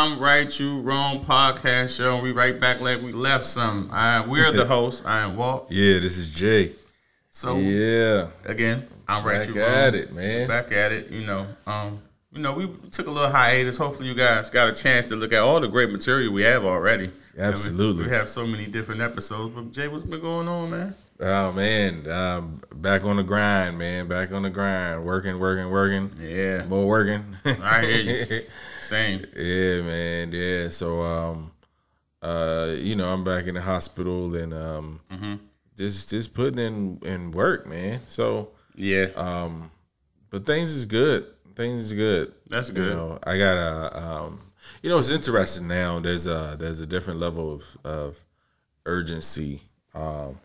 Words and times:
I'm 0.00 0.20
Right 0.20 0.60
You 0.60 0.80
Wrong 0.82 1.24
podcast 1.24 1.96
show. 1.96 2.22
We 2.22 2.30
right 2.30 2.60
back 2.60 2.80
like 2.80 3.02
we 3.02 3.10
left 3.10 3.44
some. 3.44 3.88
I, 3.92 4.24
we're 4.24 4.52
the 4.52 4.64
hosts. 4.74 5.04
I 5.04 5.22
am 5.22 5.34
Walt. 5.34 5.66
Yeah, 5.72 5.98
this 5.98 6.18
is 6.18 6.32
Jay. 6.32 6.74
So 7.30 7.56
yeah, 7.56 8.28
again, 8.44 8.86
I'm 9.08 9.26
right. 9.26 9.40
back 9.40 9.48
you 9.48 9.60
wrong. 9.60 9.68
Back 9.68 9.76
at 9.88 9.94
it, 9.96 10.12
man. 10.12 10.46
Back 10.46 10.70
at 10.70 10.92
it. 10.92 11.10
You 11.10 11.26
know, 11.26 11.48
um, 11.66 12.00
you 12.32 12.40
know, 12.40 12.52
we 12.52 12.68
took 12.92 13.08
a 13.08 13.10
little 13.10 13.28
hiatus. 13.28 13.76
Hopefully, 13.76 14.08
you 14.08 14.14
guys 14.14 14.50
got 14.50 14.68
a 14.68 14.72
chance 14.72 15.06
to 15.06 15.16
look 15.16 15.32
at 15.32 15.40
all 15.40 15.58
the 15.58 15.66
great 15.66 15.90
material 15.90 16.32
we 16.32 16.42
have 16.42 16.64
already. 16.64 17.10
Absolutely. 17.36 18.04
we, 18.04 18.10
we 18.10 18.14
have 18.14 18.28
so 18.28 18.46
many 18.46 18.68
different 18.68 19.00
episodes. 19.00 19.52
But 19.52 19.72
Jay, 19.72 19.88
what's 19.88 20.04
been 20.04 20.20
going 20.20 20.46
on, 20.46 20.70
man? 20.70 20.94
Oh 21.18 21.50
man, 21.50 22.08
um, 22.08 22.60
back 22.76 23.02
on 23.02 23.16
the 23.16 23.24
grind, 23.24 23.76
man. 23.76 24.06
Back 24.06 24.30
on 24.30 24.42
the 24.42 24.50
grind, 24.50 25.04
working, 25.04 25.40
working, 25.40 25.68
working. 25.72 26.12
Yeah, 26.20 26.66
More 26.66 26.86
working. 26.86 27.24
I 27.44 27.84
hear 27.84 28.26
you. 28.26 28.42
Same. 28.88 29.24
yeah, 29.36 29.82
man. 29.82 30.32
Yeah. 30.32 30.68
So, 30.70 31.02
um, 31.02 31.52
uh, 32.22 32.74
you 32.76 32.96
know, 32.96 33.08
I'm 33.12 33.22
back 33.24 33.46
in 33.46 33.54
the 33.54 33.60
hospital 33.62 34.34
and 34.34 34.52
um, 34.54 35.00
Mm-hmm. 35.12 35.34
just 35.76 36.10
just 36.10 36.34
putting 36.34 36.58
in 36.58 36.98
in 37.04 37.30
work, 37.32 37.66
man. 37.66 38.00
So, 38.08 38.50
Yeah, 38.74 39.06
um, 39.16 39.70
but 40.30 40.46
things 40.46 40.72
is 40.72 40.86
good. 40.86 41.26
Things 41.54 41.82
is 41.86 41.92
good. 41.92 42.32
that's 42.48 42.68
You 42.68 42.74
good. 42.76 42.94
know, 42.96 43.18
I 43.24 43.36
got 43.38 43.56
a, 43.58 43.98
um, 44.02 44.40
you 44.82 44.88
know, 44.90 44.98
it's 44.98 45.10
interesting 45.10 45.66
now. 45.68 46.00
There's 46.00 46.26
a 46.26 46.56
there's 46.58 46.80
a 46.80 46.86
different 46.86 47.20
level 47.20 47.52
of 47.54 47.64
of 47.84 48.24
urgency 48.86 49.62
um, 49.94 50.38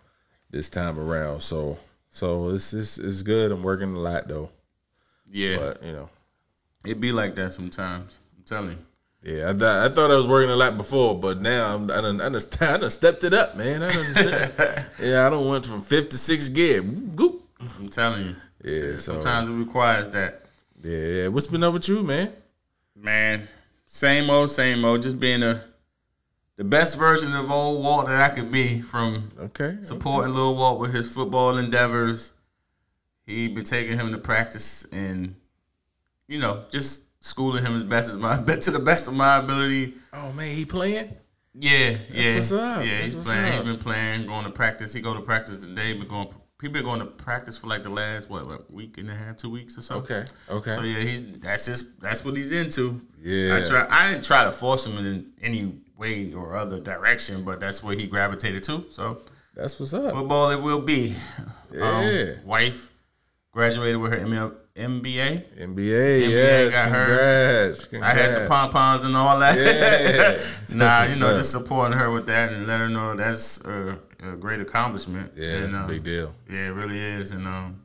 this 0.50 0.70
time 0.70 1.00
around. 1.00 1.42
So 1.42 1.78
so 2.10 2.50
it's 2.50 2.74
it's 2.74 2.98
it's 2.98 3.22
good. 3.24 3.52
I'm 3.52 3.64
working 3.64 3.94
a 3.96 4.00
lot 4.00 4.28
though, 4.28 4.50
yeah, 5.32 5.58
but 5.58 5.84
you 5.84 5.92
know, 5.94 6.10
it 6.86 7.00
be 7.00 7.12
like 7.12 7.36
that 7.36 7.54
sometimes. 7.54 8.20
Telling 8.54 8.78
yeah, 9.24 9.50
I, 9.50 9.54
th- 9.54 9.64
I 9.64 9.88
thought 9.90 10.12
I 10.12 10.16
was 10.16 10.28
working 10.28 10.50
a 10.50 10.56
lot 10.56 10.76
before, 10.76 11.18
but 11.18 11.42
now 11.42 11.76
I'm 11.76 11.90
I 11.90 12.02
done, 12.02 12.20
I 12.20 12.28
done, 12.30 12.42
I 12.62 12.78
done 12.78 12.90
stepped 12.92 13.24
it 13.24 13.34
up, 13.34 13.56
man. 13.56 13.82
I 13.82 13.92
done, 13.94 14.86
yeah, 15.02 15.26
I 15.26 15.30
don't 15.30 15.48
went 15.48 15.66
from 15.66 15.82
fifth 15.82 16.10
to 16.10 16.18
sixth 16.18 16.54
gear. 16.54 16.82
Goop. 16.82 17.42
I'm 17.80 17.88
telling 17.88 18.26
you. 18.26 18.36
Yeah, 18.64 18.80
Shit, 18.80 19.00
so- 19.00 19.14
sometimes 19.14 19.50
it 19.50 19.54
requires 19.54 20.10
that. 20.10 20.42
Yeah. 20.84 21.30
What's 21.30 21.48
been 21.48 21.64
up 21.64 21.72
with 21.74 21.88
you, 21.88 22.04
man? 22.04 22.34
Man, 22.96 23.48
same 23.86 24.30
old, 24.30 24.50
same 24.50 24.84
old. 24.84 25.02
Just 25.02 25.20
being 25.20 25.42
a 25.42 25.64
the 26.58 26.64
best 26.66 27.00
version 27.00 27.34
of 27.34 27.50
old 27.50 27.82
Walt 27.84 28.06
that 28.08 28.32
I 28.32 28.36
could 28.36 28.52
be 28.52 28.82
from 28.82 29.30
Okay. 29.40 29.78
supporting 29.84 30.34
Lil 30.36 30.56
Walt 30.56 30.80
with 30.80 30.94
his 30.94 31.10
football 31.12 31.58
endeavors. 31.58 32.32
He 33.26 33.48
been 33.48 33.64
taking 33.64 33.98
him 33.98 34.12
to 34.12 34.18
practice 34.18 34.86
and 34.92 35.36
you 36.28 36.40
know 36.40 36.66
just 36.70 37.04
schooling 37.24 37.66
him 37.66 37.78
as 37.78 37.84
best 37.84 38.10
as 38.10 38.18
my 38.18 38.36
to 38.60 38.72
the 38.72 38.80
best 38.80 39.08
of 39.08 39.14
my 39.14 39.38
ability. 39.38 39.96
Oh 40.12 40.32
man, 40.34 40.56
he 40.56 40.66
playing? 40.66 41.16
Yeah, 41.56 41.98
yeah, 42.12 42.36
what's 42.36 42.52
up. 42.52 42.84
yeah. 42.84 42.92
That's 42.92 43.04
he's 43.04 43.16
what's 43.16 43.30
playing. 43.30 43.46
up. 43.46 43.54
He's 43.54 43.64
been 43.64 43.78
playing, 43.78 44.28
going 44.28 44.44
to 44.46 44.52
practice. 44.52 44.94
He 44.94 45.02
go 45.02 45.14
to 45.14 45.22
practice 45.22 45.58
today. 45.58 45.94
Been 45.94 46.08
going. 46.08 46.28
He 46.62 46.70
been 46.70 46.84
going 46.84 47.00
to 47.00 47.06
practice 47.06 47.58
for 47.58 47.68
like 47.68 47.84
the 47.84 47.90
last 47.90 48.30
what, 48.30 48.48
what 48.48 48.72
week 48.72 48.98
and 48.98 49.10
a 49.10 49.14
half, 49.14 49.36
two 49.38 49.50
weeks 49.50 49.78
or 49.78 49.82
so. 49.82 49.96
Okay. 49.96 50.26
Okay. 50.50 50.72
So 50.72 50.82
yeah, 50.82 51.00
he's 51.00 51.22
that's 51.40 51.66
just 51.66 52.00
that's 52.00 52.24
what 52.24 52.38
he's 52.38 52.52
into. 52.52 53.02
Yeah. 53.22 53.58
I 53.58 53.62
try. 53.62 53.88
I 53.90 54.12
didn't 54.12 54.24
try 54.24 54.44
to 54.46 54.52
force 54.52 54.86
him 54.86 54.98
in 54.98 55.34
any 55.42 55.76
way 55.98 56.34
or 56.34 56.56
other 56.56 56.80
direction, 56.80 57.44
but 57.44 57.60
that's 57.60 57.84
where 57.84 57.96
he 57.96 58.08
gravitated 58.08 58.64
to. 58.64 58.86
So 58.90 59.20
That's 59.56 59.80
what's 59.80 59.94
up. 59.94 60.14
football 60.14 60.50
it 60.52 60.62
will 60.62 60.82
be. 60.82 61.16
Yeah. 61.72 62.38
Um, 62.40 62.46
wife 62.46 62.92
graduated 63.52 64.00
with 64.00 64.14
her 64.14 64.20
ML, 64.20 64.56
MBA. 64.76 65.60
NBA, 65.60 66.30
yes, 66.32 66.74
got 66.74 66.84
congrats, 66.86 67.84
I 67.84 67.88
congrats. 67.90 68.20
had 68.20 68.36
the 68.36 68.48
pom 68.48 68.72
poms 68.72 69.06
and 69.06 69.16
all 69.16 69.38
that. 69.38 69.56
Yeah. 69.56 70.76
nah, 70.76 71.04
you 71.04 71.20
know, 71.20 71.28
what's 71.28 71.38
just 71.38 71.52
supporting 71.52 71.96
her 71.96 72.10
with 72.12 72.26
that 72.26 72.52
and 72.52 72.66
let 72.66 72.80
her 72.80 72.90
know 72.90 73.16
that's 73.16 73.62
a, 73.62 74.00
a 74.24 74.36
great 74.36 74.62
accomplishment. 74.62 75.32
Yeah, 75.36 75.50
and, 75.50 75.66
that's 75.66 75.76
a 75.76 75.82
um, 75.82 75.88
big 75.88 76.04
deal. 76.04 76.34
Yeah, 76.50 76.68
it 76.68 76.74
really 76.74 76.98
is, 76.98 77.30
and 77.30 77.48
um, 77.48 77.84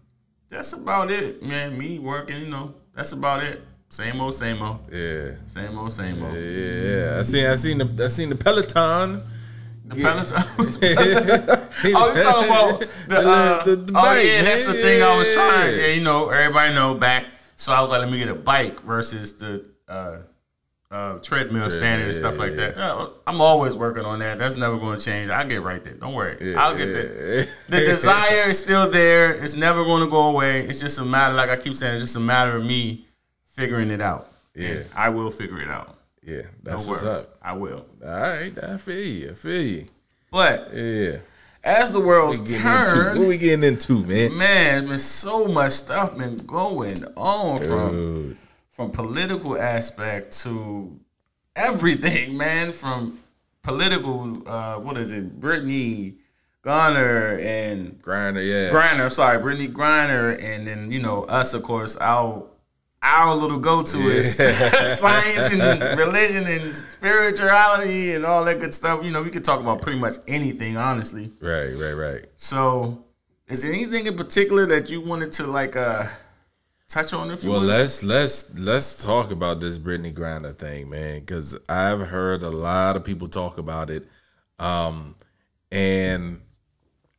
that's 0.48 0.72
about 0.72 1.10
it, 1.10 1.42
man. 1.42 1.76
Me 1.76 1.98
working, 1.98 2.40
you 2.40 2.48
know, 2.48 2.74
that's 2.94 3.12
about 3.12 3.42
it. 3.42 3.60
Same 3.90 4.18
old, 4.22 4.34
same 4.34 4.62
old, 4.62 4.78
Yeah. 4.90 5.32
same 5.44 5.76
old, 5.76 5.92
same 5.92 6.22
old. 6.22 6.34
Yeah, 6.34 7.18
I 7.18 7.22
seen 7.22 7.46
I 7.46 7.56
seen 7.56 7.78
the 7.78 8.04
I 8.04 8.06
seen 8.06 8.30
the 8.30 8.36
Peloton. 8.36 9.22
The 9.88 10.00
Yeah. 10.00 10.24
Peloton. 11.82 11.94
Oh, 11.96 12.14
you 12.16 12.22
talking 12.22 12.48
about 12.50 12.80
the, 13.08 13.18
uh, 13.18 13.64
The- 13.64 13.76
the- 13.76 13.82
the 13.82 13.92
oh 13.92 14.02
bike, 14.02 14.26
yeah, 14.26 14.42
that's 14.42 14.66
the 14.66 14.74
thing 14.74 15.02
I 15.02 15.16
was 15.16 15.32
trying. 15.32 15.74
Yeah. 15.76 15.86
Yeah, 15.86 15.92
you 15.94 16.02
know, 16.02 16.28
everybody 16.30 16.74
know 16.74 16.94
back. 16.94 17.26
So 17.56 17.72
I 17.72 17.80
was 17.80 17.90
like, 17.90 18.00
let 18.00 18.10
me 18.10 18.18
get 18.18 18.28
a 18.28 18.34
bike 18.34 18.80
versus 18.82 19.34
the 19.34 19.64
uh, 19.88 20.18
uh, 20.90 21.18
treadmill 21.18 21.68
standard 21.70 22.06
and 22.06 22.14
stuff 22.14 22.34
yeah, 22.34 22.40
like 22.40 22.56
that. 22.56 23.10
I'm 23.26 23.40
always 23.40 23.76
working 23.76 24.04
on 24.04 24.20
that. 24.20 24.38
That's 24.38 24.54
never 24.56 24.78
going 24.78 24.98
to 24.98 25.04
change. 25.04 25.30
I'll 25.30 25.46
get 25.46 25.62
right 25.62 25.82
there. 25.82 25.94
Don't 25.94 26.14
worry. 26.14 26.54
I'll 26.56 26.74
get 26.76 26.92
there. 26.92 27.48
The 27.68 27.80
desire 27.80 28.44
is 28.48 28.58
still 28.60 28.88
there. 28.88 29.32
It's 29.34 29.54
never 29.54 29.84
going 29.84 30.02
to 30.02 30.06
go 30.08 30.28
away. 30.28 30.60
It's 30.66 30.80
just 30.80 30.98
a 30.98 31.04
matter, 31.04 31.34
like 31.34 31.50
I 31.50 31.56
keep 31.56 31.74
saying, 31.74 31.94
it's 31.94 32.04
just 32.04 32.16
a 32.16 32.20
matter 32.20 32.56
of 32.56 32.64
me 32.64 33.06
figuring 33.46 33.90
it 33.90 34.00
out. 34.00 34.32
Yeah. 34.54 34.82
I 34.94 35.08
will 35.10 35.30
figure 35.30 35.60
it 35.60 35.68
out. 35.70 35.97
Yeah, 36.28 36.42
No 36.62 36.70
that's 36.72 36.86
worries. 36.86 37.02
what's 37.02 37.24
up. 37.24 37.38
I 37.42 37.54
will. 37.54 37.86
All 38.04 38.10
right, 38.20 38.52
I 38.62 38.76
feel 38.76 38.98
you. 39.06 39.30
I 39.30 39.34
feel 39.34 39.62
you. 39.62 39.86
But 40.30 40.74
Yeah. 40.74 41.16
as 41.64 41.90
the 41.90 42.00
world's 42.00 42.38
Getting 42.40 42.60
turned, 42.60 43.08
into, 43.08 43.20
what 43.20 43.28
we 43.28 43.38
getting 43.38 43.64
into, 43.64 44.04
man? 44.04 44.36
Man, 44.36 44.78
there's 44.78 44.90
been 44.90 44.98
so 44.98 45.46
much 45.48 45.72
stuff 45.72 46.16
been 46.18 46.36
going 46.36 47.02
on 47.16 47.58
from 47.58 47.90
Dude. 47.92 48.36
from 48.70 48.90
political 48.90 49.58
aspect 49.60 50.38
to 50.42 50.98
everything, 51.56 52.36
man. 52.36 52.72
From 52.72 53.18
political, 53.62 54.46
uh, 54.48 54.76
what 54.80 54.96
is 54.98 55.12
it? 55.12 55.40
Brittany 55.40 56.16
Garner 56.62 57.38
and 57.40 58.00
Grinder, 58.02 58.42
yeah. 58.42 58.70
Griner. 58.70 59.10
Sorry, 59.10 59.38
Brittany 59.38 59.68
Griner, 59.68 60.36
and 60.42 60.66
then 60.66 60.90
you 60.90 61.00
know 61.00 61.24
us, 61.24 61.54
of 61.54 61.62
course. 61.62 61.96
Our 61.96 62.46
our 63.02 63.34
little 63.34 63.58
go 63.58 63.82
to 63.82 63.98
is 64.10 64.36
science 64.98 65.52
and 65.52 65.98
religion 65.98 66.46
and 66.46 66.76
spirituality 66.76 68.14
and 68.14 68.24
all 68.24 68.44
that 68.44 68.60
good 68.60 68.74
stuff. 68.74 69.04
You 69.04 69.10
know, 69.10 69.22
we 69.22 69.30
could 69.30 69.44
talk 69.44 69.60
about 69.60 69.80
pretty 69.82 69.98
much 69.98 70.14
anything, 70.26 70.76
honestly. 70.76 71.30
Right, 71.40 71.72
right, 71.76 71.92
right. 71.92 72.24
So, 72.36 73.04
is 73.46 73.62
there 73.62 73.72
anything 73.72 74.06
in 74.06 74.16
particular 74.16 74.66
that 74.66 74.90
you 74.90 75.00
wanted 75.00 75.32
to 75.32 75.46
like 75.46 75.76
uh 75.76 76.06
touch 76.88 77.12
on? 77.12 77.30
If 77.30 77.44
you 77.44 77.50
Well, 77.50 77.60
would? 77.60 77.68
let's 77.68 78.02
let's 78.02 78.52
let's 78.58 79.02
talk 79.04 79.30
about 79.30 79.60
this 79.60 79.78
Brittany 79.78 80.10
Grinder 80.10 80.52
thing, 80.52 80.90
man, 80.90 81.20
because 81.20 81.56
I've 81.68 82.00
heard 82.00 82.42
a 82.42 82.50
lot 82.50 82.96
of 82.96 83.04
people 83.04 83.28
talk 83.28 83.58
about 83.58 83.90
it, 83.90 84.06
um, 84.58 85.14
and 85.70 86.40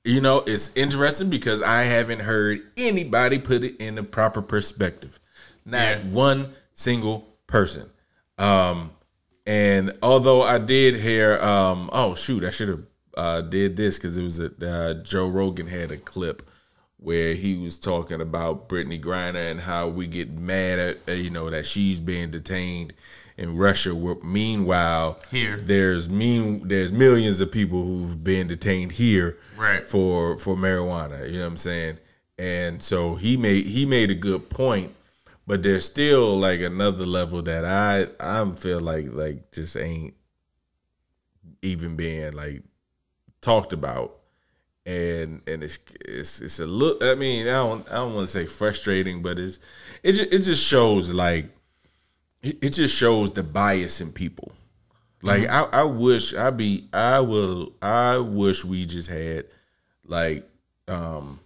you 0.04 0.22
know 0.22 0.44
it's 0.46 0.76
interesting 0.76 1.30
because 1.30 1.62
I 1.62 1.84
haven't 1.84 2.20
heard 2.20 2.62
anybody 2.78 3.38
put 3.40 3.64
it 3.64 3.78
in 3.78 3.96
the 3.96 4.04
proper 4.04 4.42
perspective, 4.42 5.20
not 5.70 6.00
Yeah. 6.00 6.12
one 6.12 6.54
single 6.74 7.28
person. 7.48 7.90
Um, 8.38 8.92
and 9.46 9.98
although 10.04 10.42
I 10.42 10.58
did 10.60 10.96
hear, 10.96 11.38
um, 11.40 11.90
oh 11.92 12.16
shoot, 12.16 12.44
I 12.44 12.52
should 12.52 12.70
have 12.70 12.84
uh, 13.18 13.42
did 13.42 13.76
this 13.76 13.98
because 13.98 14.18
it 14.18 14.24
was 14.24 14.40
a 14.40 14.52
uh, 14.62 14.94
Joe 15.04 15.28
Rogan 15.28 15.68
had 15.68 15.92
a 15.92 15.98
clip 15.98 16.50
where 16.98 17.34
he 17.34 17.58
was 17.58 17.80
talking 17.80 18.22
about 18.22 18.68
Brittany 18.70 19.00
Griner 19.00 19.50
and 19.52 19.60
how 19.62 19.88
we 19.88 20.06
get 20.08 20.32
mad 20.32 20.80
at 20.80 20.98
uh, 21.08 21.12
you 21.14 21.30
know 21.30 21.50
that 21.50 21.66
she's 21.66 22.00
being 22.00 22.30
detained 22.32 22.94
in 23.38 23.56
Russia. 23.58 23.94
Meanwhile, 24.24 25.20
Here. 25.32 25.58
there's 25.58 26.10
mean 26.10 26.68
there's 26.68 26.92
millions 26.92 27.40
of 27.42 27.52
people 27.52 27.84
who've 27.84 28.24
been 28.24 28.48
detained 28.48 28.94
here 28.94 29.38
Right. 29.58 29.86
for 29.86 30.38
for 30.38 30.56
marijuana. 30.56 31.26
You 31.28 31.40
know 31.40 31.46
what 31.46 31.48
I'm 31.52 31.58
saying? 31.58 31.98
And 32.38 32.82
so 32.84 33.16
he 33.16 33.36
made 33.38 33.66
he 33.66 33.86
made 33.86 34.12
a 34.12 34.16
good 34.16 34.50
point, 34.50 34.94
but 35.50 35.64
there's 35.64 35.84
still 35.84 36.38
like 36.38 36.60
another 36.60 37.08
level 37.08 37.42
that 37.42 37.66
I 37.66 38.06
I 38.20 38.48
feel 38.52 38.80
like 38.80 39.08
like 39.12 39.52
just 39.52 39.76
ain't 39.76 40.14
even 41.64 41.96
being 41.96 42.34
like 42.34 42.62
talked 43.42 43.74
about 43.74 44.20
and 44.86 45.42
and 45.48 45.64
it's 45.64 45.80
it's 46.06 46.40
it's 46.40 46.60
a 46.60 46.68
look. 46.68 47.04
I 47.04 47.16
mean, 47.16 47.48
I 47.48 47.54
don't 47.54 47.90
I 47.90 47.96
don't 47.96 48.14
want 48.14 48.28
to 48.28 48.32
say 48.32 48.46
frustrating, 48.46 49.24
but 49.24 49.40
it's 49.40 49.58
it 50.04 50.12
just, 50.12 50.32
it 50.32 50.40
just 50.44 50.64
shows 50.64 51.12
like 51.12 51.48
it, 52.44 52.60
it 52.62 52.70
just 52.74 52.96
shows 52.96 53.32
the 53.32 53.42
bias 53.42 54.02
in 54.02 54.12
people. 54.12 54.52
Like 55.24 55.50
I, 55.50 55.64
I 55.64 55.84
wish 55.84 56.36
I 56.36 56.52
be 56.52 56.88
I 56.94 57.22
will 57.22 57.74
I 57.82 58.20
wish 58.20 58.64
we 58.64 58.86
just 58.86 59.10
had 59.10 59.46
like 60.06 60.48
um 60.88 61.40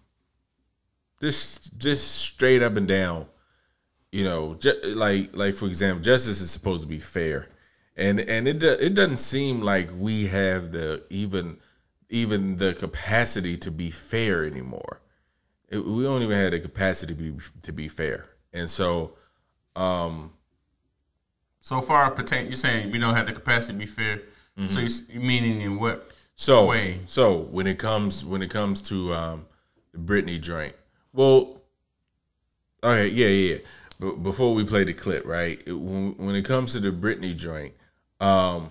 just 1.21 1.77
just 1.77 2.15
straight 2.15 2.61
up 2.61 2.75
and 2.75 2.85
down, 2.85 3.27
you 4.13 4.23
know, 4.23 4.53
ju- 4.53 4.79
like 4.95 5.35
like 5.35 5.55
for 5.55 5.65
example, 5.65 6.03
justice 6.03 6.39
is 6.39 6.51
supposed 6.51 6.83
to 6.83 6.87
be 6.87 6.99
fair, 6.99 7.49
and 7.97 8.19
and 8.19 8.47
it 8.47 8.59
do, 8.59 8.69
it 8.69 8.93
doesn't 8.93 9.17
seem 9.17 9.61
like 9.61 9.89
we 9.97 10.27
have 10.27 10.71
the 10.71 11.03
even 11.09 11.57
even 12.09 12.57
the 12.57 12.75
capacity 12.75 13.57
to 13.57 13.71
be 13.71 13.89
fair 13.89 14.45
anymore. 14.45 15.01
It, 15.67 15.79
we 15.83 16.03
don't 16.03 16.21
even 16.21 16.37
have 16.37 16.51
the 16.51 16.59
capacity 16.59 17.15
to 17.15 17.19
be 17.31 17.39
to 17.63 17.73
be 17.73 17.87
fair, 17.87 18.29
and 18.53 18.69
so 18.69 19.15
um 19.75 20.33
So 21.59 21.81
far, 21.81 22.11
pertain. 22.11 22.43
You're 22.45 22.51
saying 22.53 22.91
we 22.91 22.99
don't 22.99 23.15
have 23.15 23.25
the 23.25 23.33
capacity 23.33 23.73
to 23.73 23.79
be 23.79 23.87
fair. 23.87 24.21
So 24.69 24.79
you 24.81 25.19
meaning 25.19 25.61
in 25.61 25.79
what? 25.79 26.05
So 26.35 26.67
way. 26.67 26.99
so 27.07 27.39
when 27.39 27.65
it 27.65 27.79
comes 27.79 28.23
when 28.23 28.43
it 28.43 28.51
comes 28.51 28.79
to 28.83 29.11
um 29.11 29.47
the 29.91 29.97
Britney 29.97 30.39
joint, 30.39 30.75
well, 31.13 31.61
right, 32.83 33.11
yeah, 33.11 33.27
yeah. 33.27 33.57
Before 34.11 34.53
we 34.53 34.63
play 34.65 34.83
the 34.83 34.93
clip, 34.93 35.25
right? 35.25 35.61
when, 35.67 36.15
when 36.17 36.35
it 36.35 36.43
comes 36.45 36.73
to 36.73 36.79
the 36.79 36.91
Britney 36.91 37.35
joint, 37.35 37.73
um, 38.19 38.69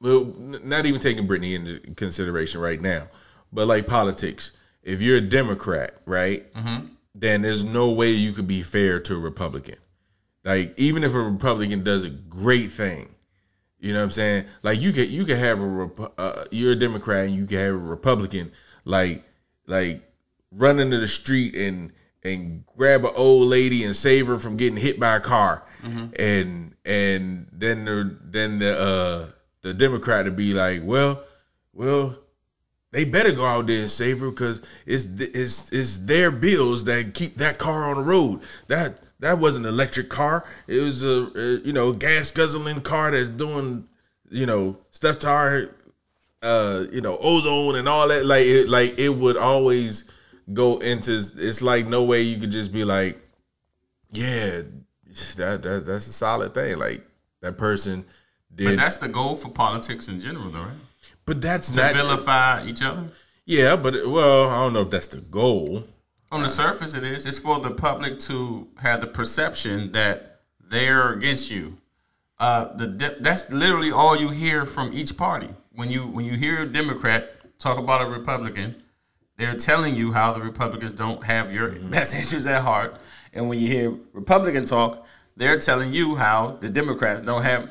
well, 0.00 0.34
not 0.38 0.86
even 0.86 1.00
taking 1.00 1.28
Britney 1.28 1.54
into 1.54 1.94
consideration 1.94 2.60
right 2.60 2.80
now, 2.80 3.08
but 3.52 3.68
like 3.68 3.86
politics, 3.86 4.52
if 4.82 5.02
you're 5.02 5.18
a 5.18 5.20
Democrat, 5.20 5.94
right, 6.06 6.46
then 7.14 7.42
there's 7.42 7.64
no 7.64 7.90
way 7.90 8.10
you 8.10 8.32
could 8.32 8.46
be 8.46 8.62
fair 8.62 8.98
to 9.00 9.14
a 9.14 9.18
Republican. 9.18 9.76
Like 10.44 10.72
even 10.78 11.04
if 11.04 11.14
a 11.14 11.18
Republican 11.18 11.84
does 11.84 12.04
a 12.04 12.10
great 12.10 12.70
thing, 12.70 13.14
you 13.78 13.92
know 13.92 13.98
what 13.98 14.04
I'm 14.04 14.10
saying? 14.10 14.44
Like 14.62 14.80
you 14.80 14.92
could 14.92 15.08
you 15.08 15.24
could 15.24 15.36
have 15.36 15.60
a 15.60 15.90
uh, 16.18 16.44
you're 16.50 16.72
a 16.72 16.76
Democrat 16.76 17.26
and 17.26 17.34
you 17.34 17.46
can 17.46 17.58
have 17.58 17.74
a 17.74 17.78
Republican 17.78 18.52
like 18.84 19.22
like 19.66 20.02
run 20.50 20.80
into 20.80 20.98
the 20.98 21.08
street 21.08 21.54
and 21.54 21.92
and 22.22 22.64
grab 22.76 23.04
an 23.04 23.12
old 23.14 23.48
lady 23.48 23.84
and 23.84 23.94
save 23.96 24.26
her 24.26 24.38
from 24.38 24.56
getting 24.56 24.76
hit 24.76 25.00
by 25.00 25.16
a 25.16 25.20
car, 25.20 25.62
and 26.18 26.74
and 26.84 27.46
then 27.52 27.84
the 27.84 28.18
then 28.22 28.58
the 28.58 28.78
uh 28.78 29.32
the 29.62 29.74
Democrat 29.74 30.24
would 30.24 30.36
be 30.36 30.54
like, 30.54 30.80
well, 30.84 31.22
well, 31.72 32.16
they 32.92 33.04
better 33.04 33.32
go 33.32 33.44
out 33.44 33.66
there 33.66 33.80
and 33.80 33.90
save 33.90 34.20
her 34.20 34.30
because 34.30 34.62
it's 34.86 35.04
it's 35.20 35.72
it's 35.72 35.98
their 35.98 36.30
bills 36.30 36.84
that 36.84 37.14
keep 37.14 37.36
that 37.36 37.58
car 37.58 37.90
on 37.90 37.96
the 37.98 38.02
road. 38.02 38.40
That 38.68 38.98
that 39.20 39.38
wasn't 39.38 39.66
an 39.66 39.72
electric 39.72 40.08
car. 40.08 40.44
It 40.66 40.80
was 40.80 41.04
a, 41.04 41.30
a 41.34 41.66
you 41.66 41.72
know 41.72 41.92
gas 41.92 42.30
guzzling 42.30 42.80
car 42.82 43.10
that's 43.10 43.28
doing 43.28 43.86
you 44.30 44.46
know 44.46 44.78
stuff 44.90 45.18
to 45.20 45.30
our 45.30 45.76
uh 46.42 46.84
you 46.90 47.00
know 47.00 47.16
ozone 47.20 47.76
and 47.76 47.88
all 47.88 48.08
that. 48.08 48.24
Like 48.26 48.44
it 48.44 48.68
like 48.68 48.98
it 48.98 49.10
would 49.10 49.36
always 49.36 50.04
go 50.52 50.78
into. 50.78 51.12
It's 51.12 51.62
like 51.62 51.86
no 51.86 52.04
way 52.04 52.22
you 52.22 52.38
could 52.38 52.50
just 52.50 52.72
be 52.72 52.84
like, 52.84 53.18
yeah, 54.12 54.62
that 55.36 55.62
that 55.62 55.84
that's 55.86 56.06
a 56.06 56.12
solid 56.12 56.54
thing. 56.54 56.78
Like 56.78 57.04
that 57.42 57.56
person 57.58 58.04
did. 58.54 58.64
But 58.66 58.76
that's 58.76 58.98
the 58.98 59.08
goal 59.08 59.36
for 59.36 59.50
politics 59.50 60.08
in 60.08 60.20
general, 60.20 60.50
though, 60.50 60.62
right? 60.62 60.70
but 61.24 61.40
that's 61.40 61.70
To 61.70 61.80
not 61.80 61.94
vilify 61.94 62.66
each 62.66 62.82
other. 62.82 63.08
Yeah, 63.46 63.76
but 63.76 63.94
well, 64.06 64.50
I 64.50 64.56
don't 64.62 64.72
know 64.72 64.82
if 64.82 64.90
that's 64.90 65.08
the 65.08 65.20
goal. 65.20 65.84
On 66.32 66.42
the 66.42 66.48
surface, 66.50 66.94
it 66.94 67.02
is. 67.02 67.26
It's 67.26 67.40
for 67.40 67.58
the 67.58 67.72
public 67.72 68.20
to 68.20 68.68
have 68.76 69.00
the 69.00 69.08
perception 69.08 69.90
that 69.92 70.42
they're 70.68 71.12
against 71.12 71.50
you. 71.50 71.78
Uh, 72.38 72.74
the 72.76 73.16
that's 73.20 73.50
literally 73.50 73.90
all 73.90 74.16
you 74.16 74.30
hear 74.30 74.64
from 74.64 74.92
each 74.92 75.16
party. 75.16 75.48
When 75.72 75.90
you 75.90 76.06
when 76.06 76.24
you 76.24 76.34
hear 76.36 76.62
a 76.62 76.66
Democrat 76.66 77.58
talk 77.58 77.78
about 77.78 78.00
a 78.00 78.06
Republican, 78.06 78.82
they're 79.40 79.56
telling 79.56 79.94
you 79.94 80.12
how 80.12 80.32
the 80.32 80.40
Republicans 80.40 80.92
don't 80.92 81.24
have 81.24 81.52
your 81.52 81.70
mm-hmm. 81.70 81.90
best 81.90 82.14
interests 82.14 82.46
at 82.46 82.62
heart. 82.62 82.96
And 83.32 83.48
when 83.48 83.58
you 83.58 83.68
hear 83.68 83.96
Republican 84.12 84.66
talk, 84.66 85.06
they're 85.36 85.58
telling 85.58 85.92
you 85.92 86.16
how 86.16 86.58
the 86.60 86.68
Democrats 86.68 87.22
don't 87.22 87.42
have 87.42 87.70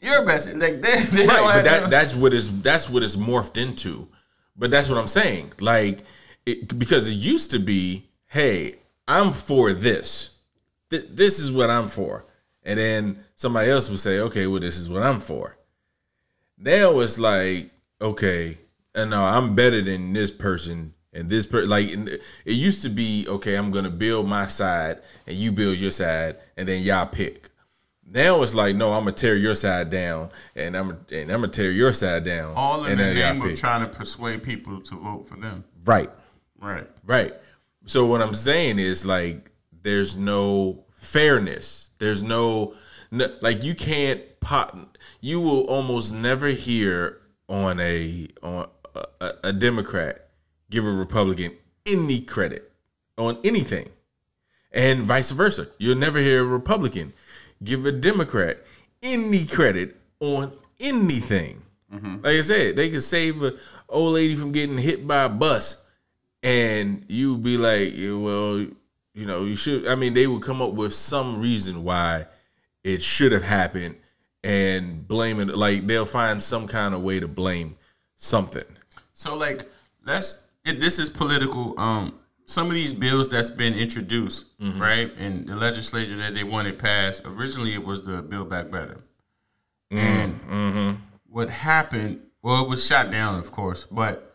your 0.00 0.24
best. 0.24 0.48
Like 0.56 0.80
they, 0.80 1.02
they 1.02 1.26
Right, 1.26 1.42
but 1.42 1.64
that 1.64 1.90
that's 1.90 2.14
what 2.14 2.32
is 2.32 2.62
that's 2.62 2.88
what 2.88 3.02
it's 3.02 3.16
morphed 3.16 3.60
into. 3.60 4.08
But 4.56 4.70
that's 4.70 4.88
what 4.88 4.98
I'm 4.98 5.06
saying. 5.06 5.52
Like 5.60 6.00
it, 6.46 6.78
because 6.78 7.08
it 7.08 7.14
used 7.14 7.50
to 7.50 7.58
be, 7.58 8.08
hey, 8.26 8.76
I'm 9.06 9.32
for 9.32 9.72
this. 9.72 10.30
Th- 10.90 11.06
this 11.10 11.38
is 11.38 11.52
what 11.52 11.68
I'm 11.68 11.88
for. 11.88 12.24
And 12.62 12.78
then 12.78 13.24
somebody 13.34 13.70
else 13.70 13.90
would 13.90 13.98
say, 13.98 14.20
okay, 14.20 14.46
well, 14.46 14.60
this 14.60 14.78
is 14.78 14.88
what 14.88 15.02
I'm 15.02 15.20
for. 15.20 15.56
Now 16.56 17.00
it's 17.00 17.18
like, 17.18 17.70
okay, 18.00 18.58
and 18.94 19.10
no, 19.10 19.24
I'm 19.24 19.54
better 19.54 19.82
than 19.82 20.12
this 20.12 20.30
person 20.30 20.94
and 21.12 21.28
this 21.28 21.46
person. 21.46 21.68
Like 21.70 21.86
it 21.88 22.20
used 22.44 22.82
to 22.82 22.88
be, 22.88 23.26
okay, 23.28 23.54
I'm 23.56 23.70
gonna 23.70 23.90
build 23.90 24.28
my 24.28 24.46
side 24.46 24.98
and 25.26 25.36
you 25.36 25.52
build 25.52 25.78
your 25.78 25.90
side, 25.90 26.36
and 26.56 26.66
then 26.68 26.82
y'all 26.82 27.06
pick. 27.06 27.48
Now 28.14 28.42
it's 28.42 28.54
like, 28.54 28.76
no, 28.76 28.92
I'm 28.92 29.04
gonna 29.04 29.12
tear 29.12 29.36
your 29.36 29.54
side 29.54 29.88
down, 29.90 30.30
and 30.56 30.76
I'm 30.76 30.90
and 31.10 31.30
I'm 31.30 31.40
gonna 31.40 31.48
tear 31.48 31.70
your 31.70 31.92
side 31.92 32.24
down. 32.24 32.54
all 32.56 32.84
in 32.84 32.92
and 32.92 33.00
the 33.00 33.14
name 33.14 33.40
of 33.40 33.48
pick. 33.48 33.56
trying 33.56 33.88
to 33.88 33.96
persuade 33.96 34.42
people 34.42 34.80
to 34.82 34.96
vote 34.96 35.26
for 35.26 35.36
them. 35.36 35.64
right, 35.84 36.10
Right. 36.60 36.88
right. 37.04 37.34
So 37.86 38.06
what 38.06 38.22
I'm 38.22 38.34
saying 38.34 38.78
is 38.78 39.04
like, 39.06 39.50
there's 39.82 40.14
no 40.16 40.84
fairness. 40.90 41.90
There's 41.98 42.22
no, 42.22 42.74
no 43.10 43.26
like 43.40 43.64
you 43.64 43.74
can't 43.74 44.20
pop. 44.40 44.76
You 45.20 45.40
will 45.40 45.62
almost 45.62 46.12
never 46.12 46.48
hear 46.48 47.18
on 47.48 47.80
a 47.80 48.28
on 48.42 48.66
a, 48.94 49.04
a, 49.20 49.30
a 49.44 49.52
Democrat 49.52 50.21
give 50.72 50.84
a 50.84 50.90
Republican 50.90 51.52
any 51.86 52.22
credit 52.22 52.72
on 53.18 53.38
anything, 53.44 53.88
and 54.72 55.02
vice 55.02 55.30
versa. 55.30 55.68
You'll 55.78 55.98
never 55.98 56.18
hear 56.18 56.40
a 56.40 56.46
Republican 56.46 57.12
give 57.62 57.86
a 57.86 57.92
Democrat 57.92 58.58
any 59.02 59.44
credit 59.46 59.96
on 60.20 60.52
anything. 60.80 61.62
Mm-hmm. 61.92 62.22
Like 62.22 62.36
I 62.36 62.40
said, 62.40 62.76
they 62.76 62.90
could 62.90 63.02
save 63.02 63.42
an 63.42 63.58
old 63.88 64.14
lady 64.14 64.34
from 64.34 64.52
getting 64.52 64.78
hit 64.78 65.06
by 65.06 65.24
a 65.24 65.28
bus, 65.28 65.84
and 66.42 67.04
you 67.08 67.36
be 67.38 67.58
like, 67.58 67.92
well, 67.96 68.66
you 69.14 69.26
know, 69.26 69.44
you 69.44 69.54
should. 69.54 69.86
I 69.86 69.94
mean, 69.94 70.14
they 70.14 70.26
would 70.26 70.42
come 70.42 70.62
up 70.62 70.72
with 70.72 70.94
some 70.94 71.40
reason 71.40 71.84
why 71.84 72.26
it 72.82 73.02
should 73.02 73.32
have 73.32 73.44
happened, 73.44 73.96
and 74.42 75.06
blame 75.06 75.38
it. 75.38 75.54
Like 75.56 75.86
they'll 75.86 76.06
find 76.06 76.42
some 76.42 76.66
kind 76.66 76.94
of 76.94 77.02
way 77.02 77.20
to 77.20 77.28
blame 77.28 77.76
something. 78.16 78.64
So 79.12 79.36
like 79.36 79.70
let's 80.04 80.40
it, 80.64 80.80
this 80.80 80.98
is 80.98 81.08
political. 81.08 81.78
Um, 81.78 82.18
some 82.44 82.68
of 82.68 82.74
these 82.74 82.92
bills 82.92 83.28
that's 83.28 83.50
been 83.50 83.74
introduced, 83.74 84.46
right, 84.60 85.10
in 85.18 85.46
the 85.46 85.56
legislature 85.56 86.16
that 86.16 86.34
they 86.34 86.44
wanted 86.44 86.78
passed. 86.78 87.22
Originally, 87.24 87.74
it 87.74 87.84
was 87.84 88.04
the 88.04 88.22
Build 88.22 88.50
Back 88.50 88.70
Better, 88.70 89.02
and 89.90 90.98
what 91.28 91.48
happened? 91.50 92.20
Well, 92.42 92.64
it 92.64 92.68
was 92.68 92.84
shot 92.84 93.10
down, 93.10 93.38
of 93.38 93.52
course, 93.52 93.86
but 93.90 94.32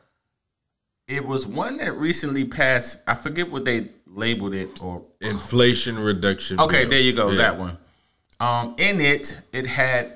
it 1.08 1.26
was 1.26 1.46
one 1.46 1.78
that 1.78 1.94
recently 1.94 2.46
passed. 2.46 3.00
I 3.06 3.14
forget 3.14 3.50
what 3.52 3.66
they 3.66 3.90
labeled 4.06 4.54
it 4.54 4.84
or 4.84 5.04
Inflation 5.22 5.98
reduction. 5.98 6.60
Okay, 6.60 6.84
bill. 6.84 6.90
there 6.90 7.02
you 7.02 7.14
go. 7.14 7.30
Yeah. 7.30 7.38
That 7.38 7.60
one. 7.60 7.78
Um, 8.40 8.76
in 8.78 9.02
it, 9.02 9.40
it 9.52 9.66
had 9.66 10.14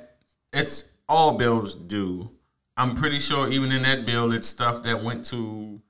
it's 0.54 0.86
all 1.08 1.34
bills 1.34 1.76
do. 1.76 2.30
I'm 2.78 2.96
pretty 2.96 3.20
sure 3.20 3.48
even 3.50 3.72
in 3.72 3.84
that 3.84 4.06
bill, 4.06 4.32
it's 4.32 4.48
stuff 4.48 4.84
that 4.84 5.04
went 5.04 5.26
to 5.26 5.82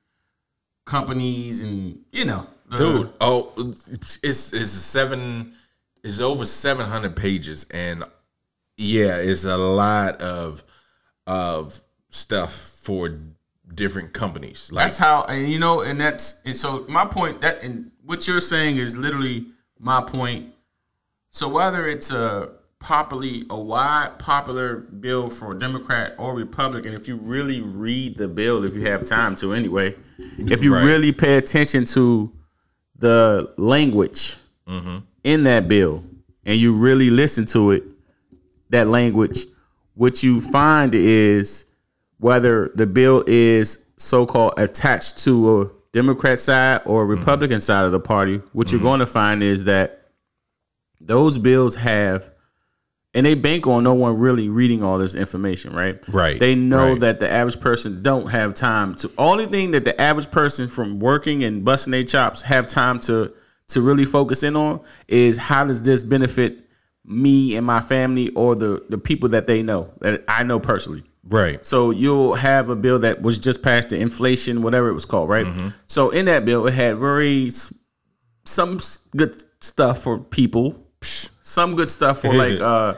companies 0.86 1.62
and 1.64 2.00
you 2.12 2.26
know, 2.26 2.48
the- 2.70 2.78
dude. 2.78 3.14
Oh, 3.22 3.54
it's 3.58 4.20
it's 4.24 4.54
a 4.54 4.66
seven. 4.66 5.54
It's 6.04 6.20
over 6.20 6.46
seven 6.46 6.88
hundred 6.88 7.16
pages, 7.16 7.66
and 7.72 8.04
yeah, 8.78 9.18
it's 9.18 9.44
a 9.46 9.58
lot 9.58 10.22
of 10.22 10.64
of 11.28 11.80
stuff 12.10 12.54
for 12.54 13.20
different 13.74 14.14
companies. 14.14 14.72
Like 14.72 14.88
That's 14.88 14.98
how, 14.98 15.24
and 15.24 15.48
you 15.48 15.60
know, 15.60 15.82
and 15.82 16.00
that's 16.02 16.42
and 16.46 16.58
so 16.58 16.86
my 16.90 17.06
point 17.06 17.42
that 17.42 17.62
and 17.64 17.92
what 18.04 18.28
you're 18.28 18.42
saying 18.42 18.78
is 18.78 18.98
literally 18.98 19.46
my 19.80 20.02
point. 20.02 20.54
So 21.30 21.48
whether 21.48 21.86
it's 21.86 22.12
a 22.12 22.52
popularly 22.82 23.46
a 23.50 23.60
wide 23.60 24.18
popular 24.18 24.78
bill 24.78 25.30
for 25.30 25.54
Democrat 25.54 26.16
or 26.18 26.36
Republican, 26.36 26.94
if 26.94 27.08
you 27.08 27.16
really 27.18 27.62
read 27.62 28.18
the 28.18 28.28
bill, 28.28 28.66
if 28.66 28.74
you 28.76 28.82
have 28.88 29.06
time 29.06 29.36
to 29.36 29.54
anyway, 29.54 29.96
if 30.38 30.64
you 30.64 30.74
Right. 30.74 30.84
really 30.84 31.12
pay 31.12 31.36
attention 31.36 31.86
to 31.86 32.32
the 32.98 33.54
language 33.58 34.38
mm-hmm. 34.68 34.98
in 35.24 35.44
that 35.44 35.68
bill 35.68 36.04
and 36.46 36.58
you 36.58 36.76
really 36.76 37.10
listen 37.12 37.46
to 37.48 37.72
it, 37.72 37.84
that 38.72 38.88
language, 38.88 39.46
what 39.94 40.24
you 40.24 40.42
find 40.42 40.96
is 40.96 41.66
whether 42.18 42.72
the 42.76 42.88
bill 42.88 43.24
is 43.28 43.86
so-called 43.98 44.54
attached 44.58 45.20
to 45.20 45.62
a 45.62 45.70
Democrat 45.92 46.40
side 46.40 46.82
or 46.86 47.06
Republican 47.06 47.58
mm-hmm. 47.58 47.62
side 47.62 47.86
of 47.86 47.92
the 47.92 48.00
party, 48.00 48.42
what 48.54 48.72
you're 48.72 48.80
mm-hmm. 48.80 48.88
going 48.88 49.00
to 49.02 49.08
find 49.08 49.44
is 49.44 49.66
that 49.66 50.10
those 51.00 51.38
bills 51.38 51.76
have 51.76 52.32
and 53.14 53.26
they 53.26 53.36
bank 53.36 53.68
on 53.68 53.84
no 53.84 53.94
one 53.94 54.18
really 54.18 54.50
reading 54.50 54.84
all 54.84 54.98
this 54.98 55.16
information, 55.16 55.74
right? 55.74 55.96
Right, 56.08 56.40
They 56.40 56.56
know 56.56 56.92
right. 56.92 57.00
that 57.02 57.20
the 57.20 57.30
average 57.30 57.60
person 57.60 58.02
don't 58.02 58.28
have 58.28 58.54
time 58.54 58.96
to 58.96 59.12
only 59.18 59.46
thing 59.48 59.72
that 59.72 59.84
the 59.86 60.00
average 60.00 60.32
person 60.32 60.70
from 60.70 61.00
working 61.00 61.44
and 61.44 61.66
busting 61.66 61.92
their 61.92 62.04
chops 62.04 62.42
have 62.44 62.68
time 62.68 63.00
to 63.02 63.34
to 63.70 63.82
really 63.82 64.06
focus 64.06 64.44
in 64.44 64.56
on 64.56 64.82
is 65.08 65.38
how 65.38 65.64
does 65.64 65.82
this 65.82 66.04
benefit 66.04 66.68
me 67.06 67.56
and 67.56 67.66
my 67.66 67.82
family 67.82 68.30
or 68.30 68.56
the 68.56 68.84
the 68.90 68.98
people 68.98 69.30
that 69.30 69.48
they 69.48 69.64
know 69.64 69.92
that 70.00 70.24
I 70.28 70.44
know 70.44 70.60
personally. 70.60 71.04
right. 71.24 71.66
So 71.66 71.92
you'll 71.92 72.36
have 72.36 72.70
a 72.70 72.76
bill 72.76 73.00
that 73.00 73.22
was 73.22 73.40
just 73.40 73.62
passed 73.64 73.90
the 73.90 74.00
inflation, 74.00 74.62
whatever 74.62 74.90
it 74.90 74.94
was 74.94 75.06
called, 75.06 75.30
right? 75.30 75.46
Mm-hmm. 75.46 75.70
So 75.88 76.10
in 76.12 76.26
that 76.26 76.46
bill, 76.46 76.68
it 76.68 76.74
had 76.74 76.98
very 76.98 77.50
some 78.46 78.80
good 79.16 79.44
stuff 79.64 80.04
for 80.04 80.20
people, 80.20 80.86
some 81.52 81.76
good 81.76 81.90
stuff 81.90 82.22
for 82.22 82.34
like 82.34 82.60
uh 82.74 82.96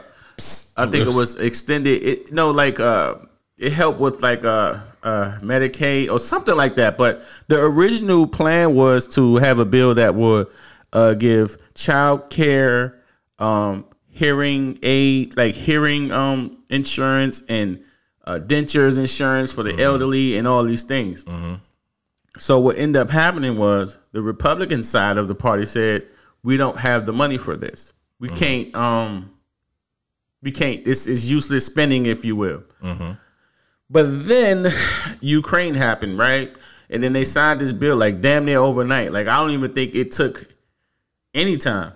I 0.76 0.86
think 0.86 1.06
it 1.06 1.14
was 1.14 1.36
extended. 1.36 2.02
It 2.02 2.32
no, 2.32 2.50
like 2.50 2.80
uh, 2.80 3.16
it 3.56 3.72
helped 3.72 4.00
with 4.00 4.20
like 4.20 4.44
uh, 4.44 4.80
uh, 5.04 5.38
Medicaid 5.40 6.10
or 6.10 6.18
something 6.18 6.56
like 6.56 6.74
that. 6.76 6.98
But 6.98 7.22
the 7.46 7.60
original 7.60 8.26
plan 8.26 8.74
was 8.74 9.06
to 9.14 9.36
have 9.36 9.60
a 9.60 9.64
bill 9.64 9.94
that 9.94 10.16
would 10.16 10.48
uh, 10.92 11.14
give 11.14 11.56
child 11.74 12.30
care, 12.30 13.00
um, 13.38 13.84
hearing 14.08 14.78
aid, 14.82 15.36
like 15.36 15.54
hearing 15.54 16.10
um 16.10 16.58
insurance 16.68 17.42
and 17.48 17.84
uh, 18.26 18.40
dentures 18.44 18.98
insurance 18.98 19.52
for 19.52 19.62
the 19.62 19.70
Mm-hmm. 19.70 19.80
elderly 19.88 20.36
and 20.36 20.48
all 20.48 20.64
these 20.64 20.82
things. 20.82 21.24
So 22.38 22.58
what 22.58 22.76
ended 22.76 23.00
up 23.00 23.10
happening 23.10 23.56
was 23.56 23.96
the 24.10 24.20
Republican 24.22 24.82
side 24.82 25.16
of 25.16 25.28
the 25.28 25.34
party 25.36 25.64
said 25.66 26.08
we 26.42 26.56
don't 26.56 26.78
have 26.78 27.06
the 27.06 27.12
money 27.12 27.38
for 27.38 27.56
this. 27.56 27.92
We 28.24 28.30
Mm-hmm. 28.30 28.36
can't. 28.38 28.74
Um, 28.74 29.30
we 30.42 30.50
can't. 30.50 30.82
This 30.82 31.06
is 31.06 31.30
useless 31.30 31.66
spending, 31.66 32.06
if 32.06 32.24
you 32.24 32.36
will. 32.36 32.62
Mm-hmm. 32.82 33.12
But 33.90 34.26
then 34.26 34.72
Ukraine 35.20 35.74
happened, 35.74 36.18
right? 36.18 36.50
And 36.88 37.02
then 37.02 37.12
they 37.12 37.26
signed 37.26 37.60
this 37.60 37.72
bill 37.74 37.96
like 37.96 38.22
damn 38.22 38.46
near 38.46 38.60
overnight. 38.60 39.12
Like 39.12 39.26
I 39.28 39.36
don't 39.36 39.50
even 39.50 39.74
think 39.74 39.94
it 39.94 40.10
took 40.12 40.46
any 41.34 41.58
time 41.58 41.92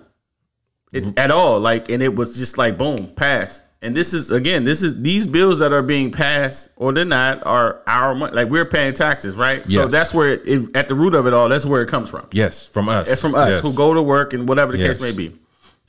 it, 0.93 1.17
at 1.17 1.31
all. 1.31 1.59
Like, 1.59 1.89
and 1.89 2.03
it 2.03 2.13
was 2.13 2.37
just 2.37 2.59
like 2.59 2.77
boom, 2.77 3.07
passed. 3.07 3.63
And 3.81 3.95
this 3.97 4.13
is 4.13 4.29
again, 4.29 4.65
this 4.65 4.83
is 4.83 5.01
these 5.01 5.27
bills 5.27 5.57
that 5.59 5.73
are 5.73 5.81
being 5.81 6.11
passed 6.11 6.69
or 6.75 6.93
they're 6.93 7.05
not 7.05 7.43
are 7.43 7.81
our 7.87 8.13
money. 8.13 8.33
Like 8.35 8.49
we're 8.49 8.65
paying 8.65 8.93
taxes, 8.93 9.35
right? 9.35 9.67
So 9.67 9.87
that's 9.87 10.13
where 10.13 10.29
it, 10.33 10.41
it, 10.45 10.75
at 10.77 10.89
the 10.89 10.95
root 10.95 11.15
of 11.15 11.25
it 11.25 11.33
all, 11.33 11.49
that's 11.49 11.65
where 11.65 11.81
it 11.81 11.87
comes 11.89 12.11
from. 12.11 12.27
Yes, 12.33 12.67
from 12.67 12.87
us. 12.87 13.09
It's 13.11 13.19
from 13.21 13.33
us 13.33 13.53
Yes. 13.53 13.61
who 13.63 13.73
go 13.73 13.95
to 13.95 14.03
work 14.03 14.33
and 14.33 14.47
whatever 14.47 14.73
the 14.73 14.77
Yes. 14.77 14.99
case 14.99 15.01
may 15.01 15.17
be. 15.17 15.33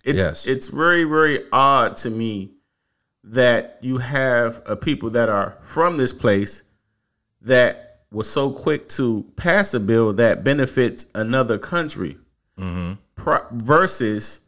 It's 0.05 0.19
Yes. 0.19 0.47
it's 0.47 0.69
very 0.69 1.05
very 1.05 1.41
odd 1.53 1.97
to 1.99 2.11
me 2.11 2.53
that 3.23 3.79
you 3.83 3.99
have 3.99 4.63
a 4.67 4.77
people 4.77 5.11
that 5.11 5.29
are 5.29 5.59
from 5.63 5.97
this 5.99 6.13
place 6.13 6.63
that 7.43 8.01
was 8.11 8.29
so 8.29 8.51
quick 8.51 8.89
to 8.89 9.25
pass 9.37 9.75
a 9.75 9.81
bill 9.81 10.13
that 10.15 10.43
benefits 10.43 11.07
another 11.15 11.59
country 11.59 12.17
mm-hmm. 12.59 12.95
pro- 13.15 13.47
versus 13.53 14.41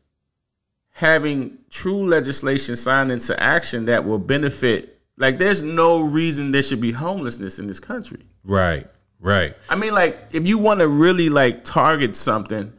having 0.91 1.59
true 1.71 2.05
legislation 2.05 2.77
signed 2.77 3.13
into 3.13 3.41
action 3.43 3.85
that 3.87 4.05
will 4.05 4.19
benefit 4.19 5.01
like 5.19 5.39
there's 5.39 5.63
no 5.63 6.01
reason 6.01 6.51
there 6.53 6.63
should 6.63 6.81
be 6.81 6.93
homelessness 6.93 7.59
in 7.59 7.67
this 7.67 7.81
country 7.81 8.23
Right. 8.45 8.87
Right. 9.21 9.55
I 9.71 9.77
mean, 9.77 9.95
like, 9.95 10.19
if 10.33 10.49
you 10.49 10.59
want 10.59 10.81
to 10.81 10.89
really 10.89 11.29
like 11.29 11.63
target 11.65 12.17
something, 12.17 12.73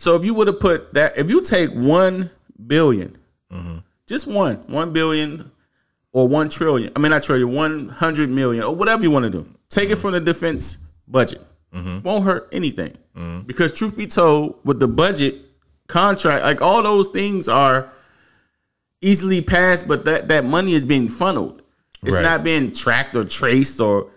so 0.00 0.16
if 0.16 0.24
you 0.24 0.32
would 0.32 0.46
have 0.46 0.58
put 0.58 0.94
that, 0.94 1.18
if 1.18 1.28
you 1.28 1.42
take 1.42 1.70
one 1.72 2.30
billion, 2.66 3.18
mm-hmm. 3.52 3.78
just 4.06 4.26
one, 4.26 4.56
one 4.66 4.94
billion 4.94 5.50
or 6.12 6.26
one 6.26 6.48
trillion, 6.48 6.90
I 6.96 7.00
mean, 7.00 7.10
not 7.10 7.22
trillion, 7.22 7.52
one 7.52 7.90
hundred 7.90 8.30
million 8.30 8.64
or 8.64 8.74
whatever 8.74 9.02
you 9.02 9.10
want 9.10 9.24
to 9.26 9.30
do, 9.30 9.46
take 9.68 9.90
it 9.90 9.92
mm-hmm. 9.92 10.00
from 10.00 10.12
the 10.12 10.20
defense 10.20 10.78
budget, 11.06 11.42
mm-hmm. 11.74 12.00
won't 12.00 12.24
hurt 12.24 12.48
anything. 12.50 12.96
Because 13.46 13.72
truth 13.72 13.94
be 13.94 14.06
told, 14.06 14.58
with 14.64 14.80
the 14.80 14.88
budget 14.88 15.34
contract, 15.86 16.44
like 16.44 16.62
all 16.62 16.82
those 16.82 17.08
things 17.08 17.46
are 17.50 17.92
easily 19.02 19.42
passed, 19.42 19.86
but 19.86 20.06
that 20.06 20.28
that 20.28 20.46
money 20.46 20.72
is 20.72 20.86
being 20.86 21.08
funneled. 21.08 21.60
It's 22.02 22.16
Right. 22.16 22.22
not 22.22 22.42
being 22.42 22.72
tracked 22.72 23.14
or 23.16 23.24
traced 23.24 23.78
or 23.82 24.08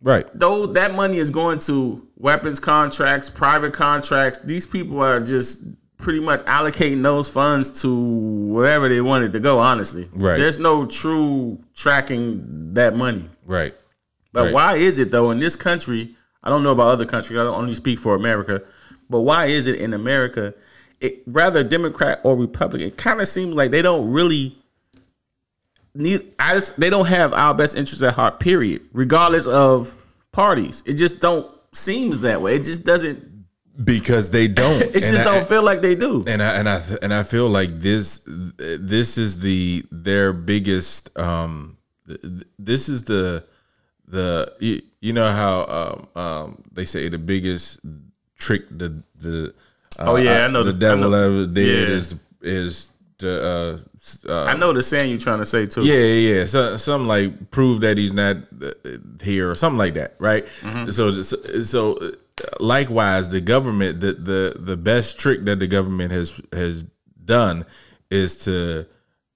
Right. 0.00 0.26
though 0.34 0.66
that 0.66 0.94
money 0.94 1.18
is 1.18 1.30
going 1.30 1.58
to 1.60 2.06
weapons 2.16 2.60
contracts, 2.60 3.30
private 3.30 3.72
contracts. 3.72 4.40
These 4.40 4.66
people 4.66 5.00
are 5.00 5.18
just 5.20 5.62
pretty 5.96 6.20
much 6.20 6.40
allocating 6.42 7.02
those 7.02 7.28
funds 7.28 7.82
to 7.82 7.92
wherever 7.92 8.88
they 8.88 9.00
want 9.00 9.24
it 9.24 9.32
to 9.32 9.40
go. 9.40 9.58
Honestly, 9.58 10.08
Right. 10.12 10.36
There's 10.38 10.58
no 10.58 10.86
true 10.86 11.58
tracking 11.74 12.74
that 12.74 12.94
money. 12.94 13.28
Right. 13.44 13.74
But 14.32 14.44
Right. 14.46 14.54
why 14.54 14.74
is 14.76 14.98
it 14.98 15.10
though 15.10 15.30
in 15.32 15.40
this 15.40 15.56
country? 15.56 16.14
I 16.44 16.50
don't 16.50 16.62
know 16.62 16.70
about 16.70 16.88
other 16.88 17.04
countries. 17.06 17.38
I 17.38 17.42
don't 17.42 17.58
only 17.58 17.74
speak 17.74 17.98
for 17.98 18.14
America. 18.14 18.62
But 19.10 19.22
why 19.22 19.46
is 19.46 19.66
it 19.66 19.76
in 19.80 19.92
America, 19.94 20.54
it, 21.00 21.22
rather 21.26 21.64
Democrat 21.64 22.20
or 22.22 22.36
Republican, 22.36 22.88
it 22.88 22.96
kind 22.96 23.20
of 23.20 23.26
seems 23.26 23.54
like 23.54 23.70
they 23.72 23.82
don't 23.82 24.08
really. 24.10 24.57
I 26.38 26.54
just 26.54 26.78
they 26.78 26.90
don't 26.90 27.06
have 27.06 27.32
our 27.32 27.54
best 27.54 27.76
interests 27.76 28.02
at 28.02 28.14
heart. 28.14 28.38
Period. 28.40 28.82
Regardless 28.92 29.46
of 29.46 29.96
parties, 30.32 30.82
it 30.86 30.94
just 30.94 31.20
don't 31.20 31.46
seems 31.72 32.20
that 32.20 32.40
way. 32.40 32.54
It 32.56 32.64
just 32.64 32.84
doesn't. 32.84 33.26
Because 33.84 34.30
they 34.30 34.48
don't. 34.62 34.82
It 34.82 34.92
just 34.94 35.06
And 35.08 35.18
I- 35.18 35.24
don't 35.24 35.46
feel 35.48 35.62
like 35.62 35.80
they 35.82 35.94
do. 35.94 36.24
and 36.26 36.42
I 36.42 36.58
and 36.58 36.68
I 36.68 36.82
and 37.02 37.12
I 37.14 37.22
feel 37.22 37.48
like 37.48 37.78
this 37.80 38.20
this 38.26 39.18
is 39.18 39.40
the 39.40 39.84
their 39.92 40.32
biggest 40.32 41.16
um 41.18 41.76
th- 42.06 42.20
th- 42.20 42.42
this 42.58 42.88
is 42.88 43.04
the 43.04 43.44
the 44.06 44.52
you, 44.60 44.82
you 45.00 45.12
know 45.12 45.28
how 45.28 45.64
um, 46.16 46.22
um 46.22 46.62
they 46.72 46.84
say 46.84 47.08
the 47.08 47.18
biggest 47.18 47.80
trick 48.36 48.62
the 48.70 49.02
the 49.20 49.54
uh, 49.98 50.04
Oh, 50.12 50.16
yeah, 50.16 50.44
I 50.46 50.48
know 50.48 50.62
the 50.64 50.72
the- 50.72 50.78
devil 50.78 51.10
know- 51.10 51.26
ever 51.42 51.46
did 51.46 51.88
yeah. 51.88 51.94
is 51.96 52.14
is 52.42 52.90
uh, 53.22 53.78
uh 54.28 54.44
I 54.44 54.56
know 54.56 54.72
the 54.72 54.82
saying 54.82 55.10
you're 55.10 55.18
trying 55.18 55.38
to 55.38 55.46
say 55.46 55.66
too. 55.66 55.84
yeah, 55.84 55.94
yeah, 55.94 56.34
yeah. 56.34 56.46
So, 56.46 56.76
something 56.76 57.08
like 57.08 57.50
prove 57.50 57.80
that 57.80 57.98
he's 57.98 58.12
not 58.12 58.36
uh, 58.62 58.70
here 59.22 59.50
or 59.50 59.54
something 59.54 59.78
like 59.78 59.94
that, 59.94 60.14
right? 60.18 60.44
Mm-hmm. 60.44 60.90
So, 60.90 61.12
so 61.12 61.98
likewise, 62.60 63.30
the 63.30 63.40
government, 63.40 64.00
the, 64.00 64.12
the 64.12 64.56
the 64.58 64.76
best 64.76 65.18
trick 65.18 65.44
that 65.44 65.58
the 65.58 65.66
government 65.66 66.12
has 66.12 66.40
has 66.52 66.84
done 67.24 67.64
is 68.10 68.44
to 68.44 68.86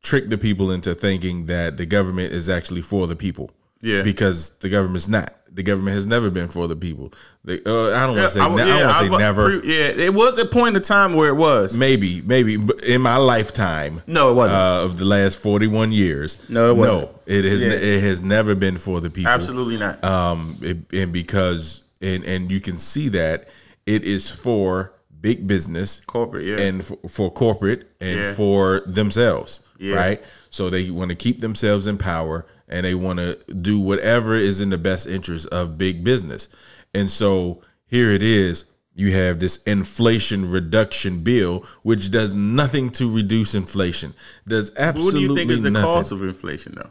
trick 0.02 0.28
the 0.30 0.38
people 0.38 0.70
into 0.70 0.94
thinking 0.94 1.46
that 1.46 1.76
the 1.76 1.86
government 1.86 2.32
is 2.32 2.48
actually 2.48 2.82
for 2.82 3.06
the 3.06 3.16
people. 3.16 3.50
Yeah. 3.82 4.02
because 4.02 4.50
the 4.60 4.68
government's 4.68 5.08
not. 5.08 5.34
The 5.54 5.62
government 5.62 5.94
has 5.96 6.06
never 6.06 6.30
been 6.30 6.48
for 6.48 6.66
the 6.66 6.76
people. 6.76 7.12
The, 7.44 7.60
uh, 7.68 7.94
I 7.94 8.06
don't 8.06 8.16
want 8.16 8.30
to 8.32 8.38
say. 8.38 8.40
I, 8.40 8.48
ne- 8.48 8.56
yeah, 8.56 8.64
don't 8.78 8.86
want 8.86 8.96
to 8.96 9.04
say 9.04 9.08
was- 9.10 9.18
never. 9.20 9.54
yeah, 9.64 10.04
it 10.06 10.14
was 10.14 10.38
a 10.38 10.46
point 10.46 10.76
in 10.76 10.82
time 10.82 11.12
where 11.12 11.28
it 11.28 11.34
was. 11.36 11.76
Maybe, 11.76 12.22
maybe, 12.22 12.56
in 12.86 13.02
my 13.02 13.16
lifetime, 13.18 14.02
No, 14.06 14.30
it 14.30 14.34
wasn't. 14.34 14.58
uh, 14.60 14.84
of 14.84 14.98
the 14.98 15.04
last 15.04 15.38
forty-one 15.38 15.92
years. 15.92 16.38
No, 16.48 16.70
it 16.70 16.76
wasn't. 16.76 17.02
No, 17.10 17.18
it 17.26 17.44
has. 17.44 17.60
Yeah. 17.60 17.68
It 17.72 18.02
has 18.02 18.22
never 18.22 18.54
been 18.54 18.76
for 18.78 19.00
the 19.00 19.10
people. 19.10 19.30
Absolutely 19.30 19.76
not. 19.76 20.02
Um, 20.02 20.56
it, 20.62 20.78
and 20.92 21.12
because 21.12 21.82
and 22.00 22.24
and 22.24 22.50
you 22.50 22.60
can 22.60 22.78
see 22.78 23.08
that 23.10 23.48
it 23.84 24.04
is 24.04 24.30
for 24.30 24.92
big 25.20 25.46
business, 25.46 26.00
Corporate, 26.00 26.44
yeah. 26.44 26.56
and 26.60 26.84
for, 26.84 26.96
for 27.08 27.30
corporate 27.30 27.88
and 28.00 28.34
for 28.34 28.80
themselves, 28.86 29.62
Yeah. 29.78 29.94
right? 29.94 30.24
So 30.50 30.68
they 30.70 30.90
want 30.90 31.10
to 31.10 31.14
keep 31.14 31.40
themselves 31.40 31.86
in 31.86 31.96
power 31.98 32.44
and 32.72 32.84
they 32.86 32.94
want 32.94 33.18
to 33.20 33.38
do 33.54 33.78
whatever 33.80 34.34
is 34.34 34.60
in 34.60 34.70
the 34.70 34.78
best 34.78 35.06
interest 35.06 35.46
of 35.48 35.78
big 35.78 36.02
business. 36.02 36.48
And 36.94 37.08
so 37.08 37.62
here 37.86 38.10
it 38.10 38.22
is. 38.22 38.64
You 38.94 39.12
have 39.12 39.38
this 39.40 39.62
inflation 39.62 40.50
reduction 40.50 41.22
bill, 41.22 41.64
which 41.82 42.10
does 42.10 42.34
nothing 42.34 42.90
to 42.90 43.14
reduce 43.14 43.54
inflation. 43.54 44.14
Does 44.46 44.70
absolutely 44.76 45.04
what 45.06 45.14
do 45.14 45.20
you 45.20 45.36
think 45.36 45.50
is 45.50 45.62
the 45.62 45.70
nothing. 45.70 45.86
cause 45.88 46.12
of 46.12 46.22
inflation, 46.22 46.74
though? 46.76 46.90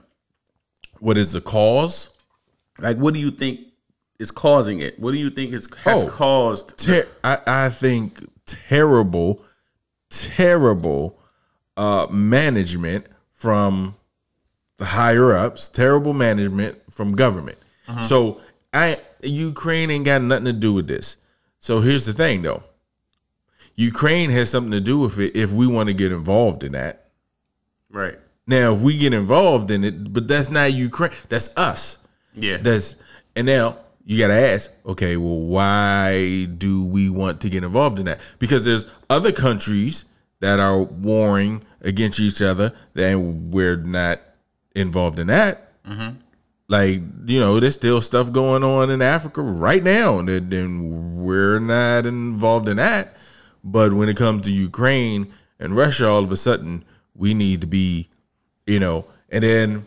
what 1.00 1.18
is 1.18 1.32
the 1.34 1.42
cause? 1.42 2.10
Like, 2.80 2.98
what 2.98 3.14
do 3.14 3.20
you 3.20 3.32
think 3.32 3.60
is 4.20 4.32
causing 4.32 4.80
it? 4.80 5.00
What 5.00 5.12
do 5.12 5.18
you 5.18 5.30
think 5.32 5.54
is 5.54 5.68
has 5.84 6.04
Oh. 6.06 6.10
caused? 6.10 6.78
ter- 6.78 7.08
I, 7.24 7.40
I 7.46 7.70
think 7.70 8.18
terrible, 8.46 9.44
terrible 10.10 11.20
uh, 11.78 12.08
management 12.12 13.06
from 13.32 13.96
the 14.82 14.88
higher 14.88 15.32
ups, 15.36 15.70
terrible 15.70 16.12
management 16.12 16.76
from 16.92 17.12
government. 17.12 17.60
Uh-huh. 17.88 18.02
So 18.02 18.42
I 18.74 18.98
Ukraine 19.22 19.92
ain't 19.92 20.06
got 20.06 20.24
nothing 20.24 20.46
to 20.46 20.54
do 20.54 20.74
with 20.74 20.88
this. 20.88 21.18
So 21.60 21.82
here's 21.82 22.08
the 22.08 22.14
thing 22.14 22.42
though. 22.42 22.64
Ukraine 23.76 24.32
has 24.32 24.50
something 24.50 24.72
to 24.72 24.82
do 24.82 24.98
with 24.98 25.20
it 25.20 25.36
if 25.36 25.52
we 25.52 25.68
want 25.68 25.90
to 25.90 25.94
get 25.94 26.12
involved 26.12 26.64
in 26.64 26.72
that. 26.72 27.12
Right. 27.92 28.18
Now, 28.48 28.74
if 28.74 28.82
we 28.82 28.98
get 28.98 29.14
involved 29.14 29.70
in 29.70 29.84
it, 29.84 30.12
but 30.12 30.28
that's 30.28 30.50
not 30.50 30.74
Ukraine, 30.74 31.12
that's 31.30 31.56
us. 31.56 32.00
Yeah. 32.34 32.58
That's 32.58 32.96
and 33.36 33.46
now 33.46 33.78
you 34.04 34.18
got 34.18 34.30
to 34.30 34.34
ask, 34.34 34.72
okay, 34.84 35.16
well, 35.16 35.42
why 35.42 36.46
do 36.46 36.88
we 36.88 37.12
want 37.12 37.42
to 37.42 37.52
get 37.52 37.64
involved 37.64 38.00
in 38.00 38.06
that? 38.06 38.20
Because 38.40 38.66
there's 38.66 38.88
other 39.12 39.32
countries 39.32 40.06
that 40.40 40.60
are 40.60 40.82
warring 40.82 41.64
against 41.82 42.20
each 42.20 42.42
other, 42.42 42.74
and 42.96 43.54
we're 43.54 43.78
not 43.78 44.22
involved 44.76 45.20
in 45.20 45.28
that. 45.28 45.72
Like 46.68 47.02
you 47.26 47.40
know, 47.40 47.60
there's 47.60 47.76
still 47.76 48.00
stuff 48.02 48.32
going 48.32 48.64
on 48.64 48.90
in 48.90 49.02
Africa 49.02 49.42
right 49.42 49.84
now, 49.84 50.22
that 50.22 50.50
then 50.50 51.18
we're 51.22 51.60
not 51.60 52.06
involved 52.06 52.70
in 52.70 52.78
that. 52.78 53.18
But 53.64 53.94
when 53.94 54.08
it 54.10 54.16
comes 54.16 54.44
to 54.44 54.54
Ukraine 54.54 55.28
and 55.60 55.76
Russia, 55.76 56.08
all 56.08 56.24
of 56.24 56.32
a 56.32 56.38
sudden 56.38 56.86
we 57.16 57.34
need 57.34 57.62
to 57.62 57.68
be, 57.68 58.10
you 58.66 58.80
know, 58.80 59.06
and 59.30 59.44
then 59.44 59.86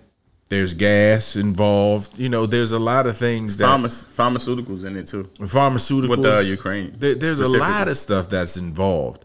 there's 0.51 0.75
gas 0.75 1.37
involved. 1.37 2.19
You 2.19 2.29
know, 2.29 2.45
there's 2.45 2.73
a 2.73 2.79
lot 2.79 3.07
of 3.07 3.17
things 3.17 3.57
that 3.57 3.65
Pharma- 3.67 3.87
pharmaceuticals 3.89 4.85
in 4.85 4.97
it 4.99 5.07
too. 5.07 5.25
pharmaceuticals 5.41 6.09
With, 6.09 6.27
uh, 6.27 6.41
Ukraine, 6.41 6.95
there- 6.99 7.15
there's 7.15 7.41
a 7.41 7.49
lot 7.49 7.89
of 7.89 7.97
stuff 7.97 8.29
that's 8.29 8.59
involved, 8.59 9.25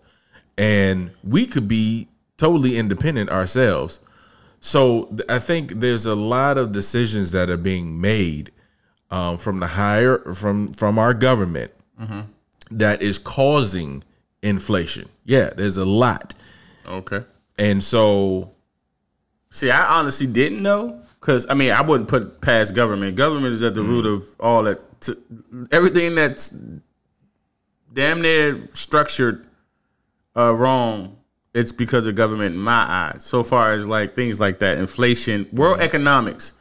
and 0.58 1.12
we 1.26 1.46
could 1.46 1.68
be 1.68 2.08
totally 2.38 2.78
independent 2.78 3.30
ourselves. 3.32 4.00
So 4.60 5.16
I 5.30 5.40
think 5.40 5.74
there's 5.80 6.06
a 6.06 6.16
lot 6.16 6.58
of 6.58 6.72
decisions 6.72 7.32
that 7.32 7.50
are 7.50 7.58
being 7.58 8.00
made 8.02 8.52
um, 9.12 9.38
from 9.38 9.60
the 9.60 9.68
higher 9.68 10.34
from 10.34 10.68
from 10.70 11.00
our 11.00 11.14
government 11.14 11.72
that 12.72 13.02
is 13.02 13.18
causing 13.18 14.04
inflation. 14.42 15.10
Yeah, 15.26 15.50
there's 15.56 15.78
a 15.78 15.86
lot, 15.86 16.34
Okay. 16.88 17.24
and 17.58 17.84
so 17.84 18.54
See, 19.52 19.72
I 19.72 19.98
honestly 20.00 20.28
didn't 20.28 20.62
know 20.62 21.02
because 21.20 21.48
I 21.50 21.56
mean 21.56 21.72
I 21.72 21.82
wouldn't 21.82 22.08
put 22.10 22.40
past 22.42 22.76
government. 22.76 23.16
Government 23.16 23.54
is 23.54 23.64
at 23.64 23.74
the 23.74 23.82
root 23.82 24.06
of 24.06 24.24
all 24.40 24.64
that. 24.64 24.80
T- 25.02 25.14
everything 25.72 26.14
that's 26.16 26.50
damn 27.94 28.22
near 28.22 28.68
structured 28.74 29.48
uh, 30.38 30.54
wrong. 30.54 31.18
It's 31.54 31.72
because 31.72 32.06
of 32.06 32.16
government 32.16 32.56
in 32.56 32.62
my 32.62 32.86
eyes. 32.88 33.24
So 33.24 33.42
far 33.44 33.74
as 33.74 33.88
like 33.88 34.16
things 34.16 34.40
like 34.40 34.60
that, 34.60 34.78
inflation, 34.78 35.48
world 35.52 35.80
economics. 35.82 36.54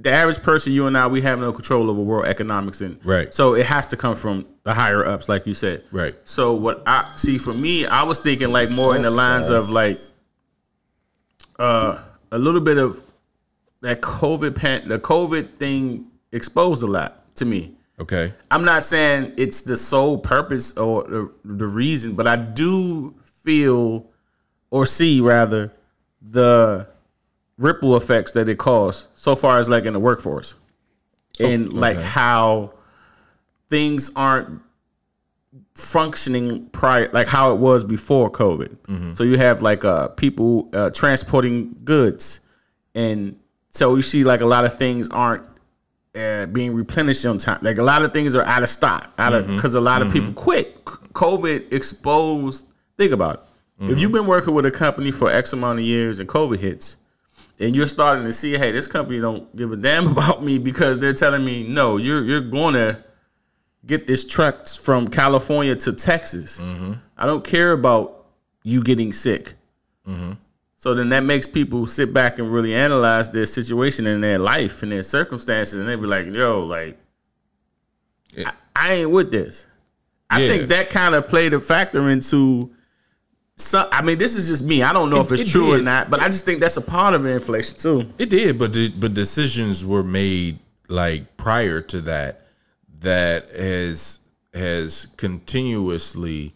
The 0.00 0.10
average 0.12 0.42
person, 0.42 0.72
you 0.72 0.86
and 0.86 0.96
I, 0.96 1.06
we 1.08 1.20
have 1.22 1.40
no 1.40 1.52
control 1.52 1.90
over 1.90 2.00
world 2.00 2.26
economics, 2.26 2.80
and 2.80 3.04
Right. 3.04 3.34
So 3.34 3.54
it 3.54 3.66
has 3.66 3.88
to 3.88 3.96
come 3.96 4.14
from 4.14 4.46
the 4.62 4.72
higher 4.72 5.04
ups, 5.04 5.28
like 5.28 5.44
you 5.46 5.54
said. 5.54 5.82
Right. 5.90 6.14
So 6.24 6.54
what 6.54 6.82
I 6.86 7.10
see 7.16 7.36
for 7.36 7.52
me, 7.52 7.84
I 7.84 8.04
was 8.04 8.20
thinking 8.20 8.50
like 8.50 8.70
more 8.70 8.94
in 8.94 9.02
the 9.02 9.10
lines 9.10 9.48
of 9.48 9.70
like 9.70 9.98
uh 11.58 12.00
a 12.30 12.38
little 12.38 12.60
bit 12.60 12.78
of 12.78 13.02
that 13.80 14.00
COVID 14.00 14.54
pan 14.54 14.88
the 14.88 14.98
COVID 14.98 15.56
thing 15.58 16.06
exposed 16.32 16.82
a 16.82 16.86
lot 16.86 17.34
to 17.36 17.44
me. 17.44 17.74
okay, 18.00 18.32
I'm 18.50 18.64
not 18.64 18.84
saying 18.84 19.34
it's 19.36 19.62
the 19.62 19.76
sole 19.76 20.18
purpose 20.18 20.76
or 20.76 21.02
the, 21.04 21.32
the 21.44 21.66
reason, 21.66 22.14
but 22.14 22.26
I 22.28 22.36
do 22.36 23.14
feel 23.48 24.04
or 24.70 24.84
see 24.84 25.22
rather 25.22 25.72
the 26.20 26.86
ripple 27.56 27.96
effects 27.96 28.32
that 28.32 28.46
it 28.46 28.58
caused 28.58 29.08
so 29.14 29.34
far 29.34 29.58
as 29.58 29.70
like 29.70 29.86
in 29.86 29.94
the 29.94 29.98
workforce 30.00 30.54
and 31.40 31.72
like 31.72 31.96
how 31.96 32.74
things 33.68 34.10
aren't 34.14 34.60
functioning 35.74 36.66
prior 36.72 37.08
like 37.12 37.26
how 37.26 37.52
it 37.52 37.58
was 37.58 37.84
before 37.84 38.30
covid 38.30 38.76
so 39.16 39.24
you 39.24 39.38
have 39.38 39.62
like 39.62 39.82
uh 39.82 40.08
people 40.08 40.68
uh 40.74 40.90
transporting 40.90 41.74
goods 41.84 42.40
and 42.94 43.34
so 43.70 43.94
you 43.96 44.02
see 44.02 44.24
like 44.24 44.42
a 44.42 44.46
lot 44.46 44.66
of 44.66 44.76
things 44.76 45.08
aren't 45.08 45.46
uh, 46.14 46.46
being 46.46 46.74
replenished 46.74 47.24
on 47.26 47.38
time. 47.38 47.58
Like 47.62 47.78
a 47.78 47.82
lot 47.82 48.02
of 48.02 48.12
things 48.12 48.34
are 48.34 48.42
out 48.42 48.62
of 48.62 48.68
stock, 48.68 49.12
out 49.18 49.34
of 49.34 49.46
because 49.46 49.74
a 49.76 49.80
lot 49.80 50.02
of 50.02 50.12
people 50.12 50.32
quit. 50.32 50.84
COVID 50.84 51.72
exposed. 51.72 52.66
Think 52.98 53.12
about 53.12 53.36
it. 53.36 53.40
If 53.78 53.90
mm-hmm. 53.90 53.98
you've 54.00 54.12
been 54.12 54.26
working 54.26 54.54
with 54.54 54.66
a 54.66 54.72
company 54.72 55.12
for 55.12 55.30
X 55.30 55.52
amount 55.52 55.78
of 55.78 55.84
years 55.84 56.18
and 56.18 56.28
COVID 56.28 56.58
hits, 56.58 56.96
and 57.60 57.74
you're 57.74 57.86
starting 57.86 58.24
to 58.24 58.32
see, 58.32 58.58
hey, 58.58 58.72
this 58.72 58.88
company 58.88 59.20
don't 59.20 59.54
give 59.54 59.70
a 59.70 59.76
damn 59.76 60.08
about 60.12 60.42
me 60.42 60.58
because 60.58 60.98
they're 60.98 61.12
telling 61.12 61.44
me, 61.44 61.66
no, 61.66 61.96
you're 61.96 62.24
you're 62.24 62.40
going 62.40 62.74
to 62.74 63.02
get 63.86 64.08
this 64.08 64.24
truck 64.24 64.66
from 64.66 65.06
California 65.06 65.76
to 65.76 65.92
Texas. 65.92 66.60
Mm-hmm. 66.60 66.94
I 67.16 67.26
don't 67.26 67.44
care 67.44 67.70
about 67.70 68.26
you 68.64 68.82
getting 68.82 69.12
sick. 69.12 69.54
Mm-hmm. 70.06 70.32
So 70.76 70.94
then 70.94 71.08
that 71.10 71.22
makes 71.22 71.46
people 71.46 71.86
sit 71.86 72.12
back 72.12 72.40
and 72.40 72.52
really 72.52 72.74
analyze 72.74 73.30
their 73.30 73.46
situation 73.46 74.06
in 74.08 74.20
their 74.20 74.40
life 74.40 74.82
and 74.82 74.90
their 74.90 75.04
circumstances, 75.04 75.78
and 75.78 75.88
they 75.88 75.94
be 75.94 76.06
like, 76.06 76.26
"Yo, 76.34 76.64
like, 76.64 76.98
I, 78.36 78.52
I 78.74 78.92
ain't 78.94 79.10
with 79.10 79.30
this." 79.30 79.66
I 80.30 80.42
Yeah. 80.42 80.48
think 80.48 80.68
that 80.70 80.90
kind 80.90 81.14
of 81.14 81.28
played 81.28 81.54
a 81.54 81.60
factor 81.60 82.08
into. 82.08 82.72
So, 83.60 83.88
I 83.90 84.02
mean, 84.02 84.18
this 84.18 84.36
is 84.36 84.46
just 84.48 84.64
me. 84.64 84.82
I 84.82 84.92
don't 84.92 85.10
know 85.10 85.16
It- 85.18 85.26
if 85.26 85.32
it's 85.32 85.42
it 85.42 85.48
true 85.48 85.74
or 85.74 85.82
not, 85.82 86.10
but 86.10 86.20
I 86.20 86.28
just 86.28 86.44
think 86.44 86.60
that's 86.60 86.76
a 86.76 86.80
part 86.80 87.14
of 87.14 87.26
inflation 87.26 87.76
too. 87.76 88.06
it 88.18 88.30
did, 88.30 88.58
but 88.58 88.72
the, 88.72 88.88
but 88.90 89.14
decisions 89.14 89.84
were 89.84 90.04
made 90.04 90.60
like 90.88 91.36
prior 91.36 91.80
to 91.82 92.00
that 92.02 92.46
that 93.00 93.50
has 93.50 94.20
has 94.54 95.06
continuously 95.18 96.54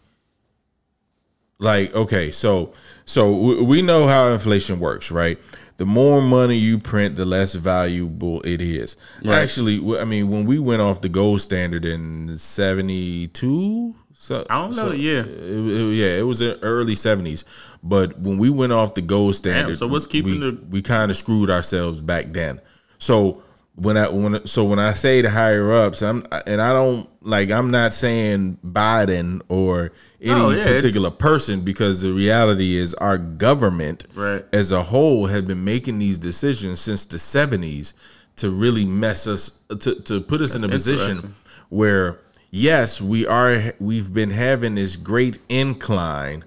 like 1.59 1.93
okay 1.93 2.31
so 2.31 2.73
so 3.05 3.63
we 3.63 3.81
know 3.83 4.07
how 4.07 4.27
inflation 4.29 4.79
works 4.79 5.11
right 5.11 5.37
the 5.77 5.85
more 5.85 6.21
money 6.21 6.57
you 6.57 6.77
print 6.79 7.15
the 7.15 7.23
less 7.25 7.53
valuable 7.53 8.41
it 8.41 8.59
is 8.61 8.97
actually 9.29 9.79
I 9.99 10.03
mean 10.05 10.29
when 10.29 10.45
we 10.45 10.57
went 10.59 10.81
off 10.81 11.01
the 11.01 11.09
gold 11.09 11.39
standard 11.41 11.85
in 11.85 12.35
72 12.35 13.95
so 14.23 14.45
I 14.49 14.61
don't 14.61 14.75
know, 14.75 14.89
so- 14.89 14.91
yeah. 14.93 15.19
it- 15.19 15.27
it- 15.27 15.93
yeah 15.95 16.17
it 16.19 16.25
was 16.25 16.39
in 16.41 16.57
early 16.61 16.95
70s 16.95 17.43
but 17.83 18.17
when 18.19 18.37
we 18.37 18.49
went 18.49 18.71
off 18.71 18.93
the 18.93 19.01
gold 19.01 19.35
standard 19.35 19.77
so 19.77 19.85
what's 19.87 20.05
keeping 20.07 20.33
we, 20.33 20.37
the- 20.39 20.57
we 20.69 20.81
kind 20.81 21.11
of 21.11 21.17
screwed 21.17 21.49
ourselves 21.49 22.01
back 22.01 22.31
then 22.31 22.61
so 22.97 23.43
when 23.75 23.97
I 23.97 24.07
when 24.09 24.45
so 24.45 24.63
when 24.65 24.77
I 24.77 24.93
say 24.93 25.23
the 25.23 25.31
higher 25.31 25.73
ups, 25.73 26.03
I'm 26.03 26.23
and 26.45 26.61
I 26.61 26.73
don't 26.73 27.09
like 27.23 27.49
I'm 27.49 27.71
not 27.71 27.91
saying 27.91 28.59
Biden 28.63 29.41
or 29.49 29.91
any 30.21 30.31
No, 30.39 30.51
yeah, 30.51 30.65
particular 30.75 31.09
person 31.09 31.61
because 31.61 32.03
the 32.03 32.13
reality 32.13 32.77
is 32.77 32.93
our 32.93 33.17
government 33.17 34.05
Right. 34.13 34.45
as 34.53 34.71
a 34.71 34.83
whole 34.83 35.25
have 35.25 35.47
been 35.47 35.63
making 35.63 35.97
these 35.97 36.19
decisions 36.19 36.81
since 36.81 37.05
the 37.05 37.17
70s 37.17 37.95
to 38.35 38.51
really 38.51 38.85
mess 38.85 39.25
us 39.25 39.49
to, 39.79 39.95
to 40.01 40.21
put 40.21 40.41
us 40.41 40.53
in 40.53 40.63
a 40.63 40.69
position 40.69 41.33
where 41.69 42.19
yes 42.55 43.01
we 43.01 43.25
are 43.25 43.73
we've 43.79 44.13
been 44.13 44.29
having 44.29 44.75
this 44.75 44.95
great 44.95 45.39
incline 45.49 46.43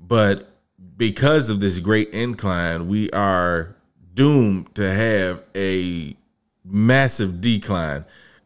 but 0.00 0.50
because 0.96 1.48
of 1.48 1.60
this 1.60 1.78
great 1.78 2.10
incline 2.10 2.88
we 2.88 3.08
are 3.10 3.76
doomed 4.14 4.74
to 4.74 4.84
have 4.84 5.44
a 5.54 6.16
massive 6.64 7.40
decline 7.40 8.04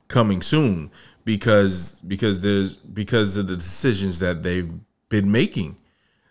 coming 0.09 0.43
soon 0.43 0.91
because 1.25 2.01
because 2.07 2.43
there's 2.43 2.77
because 2.77 3.39
of 3.39 3.49
the 3.49 3.57
decisions 3.57 4.19
that 4.19 4.43
they've 4.43 4.71
been 5.09 5.33
making 5.33 5.75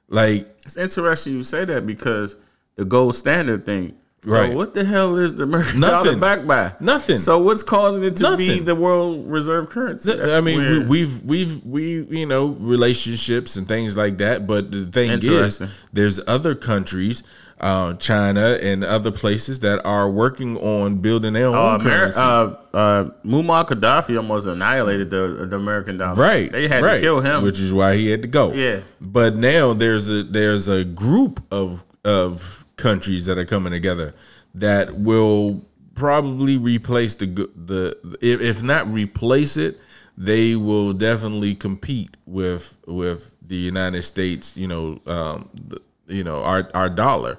like 0.10 0.48
It's 0.64 0.78
interesting 0.78 1.34
you 1.34 1.42
say 1.42 1.66
that 1.66 1.88
because 1.88 2.38
the 2.78 2.86
gold 2.86 3.16
standard 3.16 3.66
thing. 3.66 3.97
So 4.26 4.32
Right. 4.32 4.54
what 4.54 4.74
the 4.74 4.84
hell 4.84 5.16
is 5.18 5.36
the 5.36 5.44
American 5.44 5.80
Nothing. 5.80 6.06
dollar 6.06 6.18
backed 6.18 6.48
by? 6.48 6.74
Nothing. 6.80 7.18
So 7.20 7.38
what's 7.40 7.62
causing 7.64 8.04
it 8.04 8.16
to 8.18 8.36
be 8.36 8.60
the 8.60 8.74
world 8.76 9.32
reserve 9.32 9.70
currency? 9.70 10.12
I 10.20 10.42
mean, 10.42 10.60
we, 10.60 10.66
weird. 10.70 10.90
we've 10.90 11.24
we've 11.24 11.66
we 11.66 12.20
you 12.20 12.26
know 12.26 12.48
relationships 12.60 13.56
and 13.56 13.68
things 13.68 13.96
like 13.96 14.18
that. 14.18 14.48
But 14.48 14.72
the 14.72 14.86
thing 14.86 15.12
is, 15.22 15.62
there's 15.94 16.20
other 16.28 16.56
countries, 16.56 17.22
uh, 17.62 17.94
China 17.94 18.58
and 18.62 18.84
other 18.84 19.12
places 19.12 19.60
that 19.60 19.86
are 19.86 20.10
working 20.10 20.58
on 20.58 20.96
building 20.96 21.34
their 21.34 21.48
own 21.48 21.56
Uh, 21.56 21.78
Ameri- 21.78 21.82
currency. 21.84 22.20
uh, 22.20 22.50
uh, 22.76 23.04
Muammar 23.26 23.68
Gaddafi 23.68 24.18
almost 24.18 24.48
annihilated 24.48 25.12
the 25.12 25.46
the 25.50 25.56
American 25.58 25.98
dollar. 25.98 26.16
right, 26.16 26.52
They 26.52 26.68
had 26.68 26.84
right, 26.84 26.96
to 26.96 27.02
kill 27.02 27.22
him. 27.22 27.44
which 27.44 27.60
is 27.60 27.72
why 27.72 27.96
he 27.96 28.10
had 28.10 28.24
to 28.24 28.28
go. 28.28 28.52
Yeah. 28.52 28.78
but 29.00 29.38
now 29.38 29.74
there's 29.74 30.10
a 30.10 30.24
there's 30.24 30.68
a 30.68 30.84
group 30.84 31.40
of 31.52 31.86
of 32.04 32.66
countries 32.78 33.26
that 33.26 33.38
are 33.38 33.46
coming 33.46 33.72
together 33.72 34.14
that 34.56 34.98
will 34.98 35.66
probably 35.96 36.58
replace 36.58 37.16
the 37.16 37.26
the 37.56 38.18
if, 38.22 38.62
not 38.64 38.88
replace 38.88 39.58
it 39.58 39.80
they 40.18 40.56
will 40.56 40.94
definitely 40.94 41.54
compete 41.56 42.16
with 42.26 42.78
with 42.88 43.36
the 43.42 43.56
United 43.56 44.04
States 44.04 44.56
you 44.56 44.68
know 44.68 45.00
um 45.08 45.50
the, 45.54 45.82
you 46.08 46.24
know 46.24 46.44
our 46.44 46.70
our 46.74 46.90
dollar. 46.90 47.38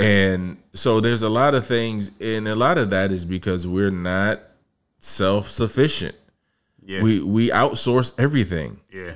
And 0.00 0.56
so 0.72 0.98
there's 1.00 1.22
a 1.22 1.28
lot 1.28 1.54
of 1.54 1.64
things 1.66 2.10
and 2.20 2.48
a 2.48 2.56
lot 2.56 2.76
of 2.76 2.90
that 2.90 3.12
is 3.12 3.24
because 3.24 3.66
we're 3.68 3.90
not 3.92 4.40
self-sufficient. 4.98 6.14
Yeah, 6.84 7.02
we 7.02 7.22
we 7.22 7.50
outsource 7.50 8.12
everything. 8.18 8.80
Yeah. 8.92 9.14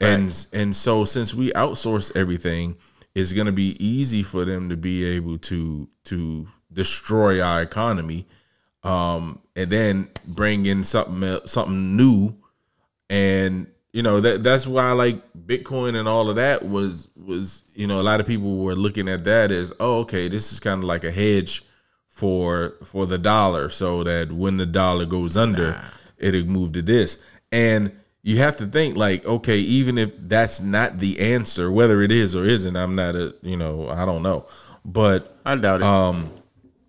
and 0.00 0.46
and 0.52 0.74
so 0.74 1.04
since 1.04 1.34
we 1.34 1.50
outsource 1.52 2.14
everything 2.16 2.76
it's 3.14 3.32
going 3.32 3.46
to 3.46 3.52
be 3.52 3.76
easy 3.84 4.22
for 4.22 4.44
them 4.44 4.68
to 4.68 4.76
be 4.76 5.04
able 5.04 5.38
to 5.38 5.88
to 6.04 6.48
destroy 6.72 7.40
our 7.40 7.60
economy 7.60 8.26
um 8.82 9.38
and 9.54 9.70
then 9.70 10.08
bring 10.26 10.66
in 10.66 10.84
something 10.84 11.38
something 11.46 11.96
new. 11.96 12.34
And 13.10 13.66
you 13.92 14.02
know 14.02 14.20
that 14.20 14.42
that's 14.42 14.66
why 14.66 14.92
like 14.92 15.22
bitcoin 15.34 15.94
and 15.94 16.08
all 16.08 16.30
of 16.30 16.36
that 16.36 16.64
was 16.66 17.08
was 17.14 17.62
you 17.74 17.86
know 17.86 18.00
a 18.00 18.02
lot 18.02 18.20
of 18.20 18.26
people 18.26 18.58
were 18.58 18.74
looking 18.74 19.08
at 19.08 19.24
that 19.24 19.50
as 19.50 19.72
oh 19.80 20.00
okay 20.00 20.28
this 20.28 20.50
is 20.50 20.60
kind 20.60 20.78
of 20.78 20.84
like 20.84 21.04
a 21.04 21.12
hedge 21.12 21.62
for 22.08 22.74
for 22.84 23.04
the 23.04 23.18
dollar 23.18 23.68
so 23.68 24.02
that 24.02 24.32
when 24.32 24.56
the 24.56 24.64
dollar 24.64 25.04
goes 25.04 25.36
under 25.36 25.78
it'll 26.22 26.46
move 26.46 26.72
to 26.72 26.82
this. 26.82 27.18
And 27.50 27.92
you 28.22 28.38
have 28.38 28.56
to 28.56 28.66
think 28.66 28.96
like 28.96 29.24
okay 29.26 29.58
even 29.58 29.98
if 29.98 30.12
that's 30.28 30.60
not 30.60 30.98
the 30.98 31.18
answer 31.20 31.70
whether 31.72 32.02
it 32.02 32.12
is 32.12 32.34
or 32.36 32.44
isn't 32.44 32.76
i'm 32.76 32.94
not 32.94 33.16
a 33.16 33.34
you 33.42 33.56
know 33.56 33.88
i 33.88 34.04
don't 34.04 34.22
know 34.22 34.46
but 34.84 35.36
I 35.44 35.56
doubt 35.56 35.80
it. 35.80 35.86
um, 35.86 36.30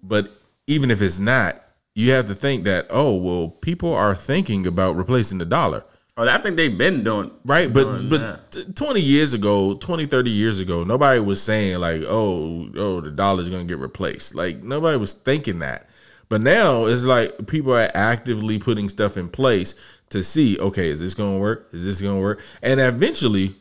but 0.02 0.30
even 0.68 0.92
if 0.92 1.02
it's 1.02 1.20
not, 1.20 1.62
you 1.96 2.12
have 2.14 2.28
to 2.28 2.36
think 2.36 2.64
that 2.66 2.88
oh 2.90 3.18
well, 3.18 3.50
people 3.50 3.94
are 3.94 4.16
thinking 4.16 4.66
about 4.66 4.96
replacing 4.96 5.38
the 5.38 5.46
dollar. 5.46 5.84
Oh, 6.16 6.28
I 6.28 6.38
think 6.38 6.58
they've 6.58 6.78
been 6.78 7.04
doing 7.04 7.32
right 7.44 7.72
but 7.74 7.84
doing 7.84 8.10
but 8.10 8.52
that. 8.52 8.52
t- 8.52 8.66
20 8.74 9.00
years 9.02 9.34
ago 9.34 9.74
20 9.74 10.06
30 10.06 10.30
years 10.30 10.60
ago 10.60 10.84
nobody 10.84 11.20
was 11.20 11.42
saying 11.42 11.80
like 11.80 12.04
oh 12.06 12.70
oh 12.76 13.02
the 13.02 13.10
dollar's 13.10 13.50
gonna 13.50 13.64
get 13.64 13.80
replaced 13.80 14.36
like 14.36 14.62
nobody 14.62 14.96
was 14.96 15.14
thinking 15.14 15.58
that 15.58 15.90
but 16.30 16.44
now 16.44 16.86
it's 16.86 17.04
like 17.04 17.48
people 17.48 17.74
are 17.74 17.90
actively 17.96 18.60
putting 18.60 18.90
stuff 18.90 19.18
in 19.18 19.28
place 19.28 19.74
to 20.14 20.24
see 20.24 20.58
okay 20.60 20.90
is 20.90 21.00
this 21.00 21.14
gonna 21.14 21.38
work? 21.38 21.70
Is 21.74 21.86
this 21.86 22.02
gonna 22.02 22.20
work? 22.20 22.40
And 22.62 22.80
eventually 22.80 23.56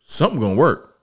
something 0.00 0.40
gonna 0.40 0.54
work. 0.56 0.98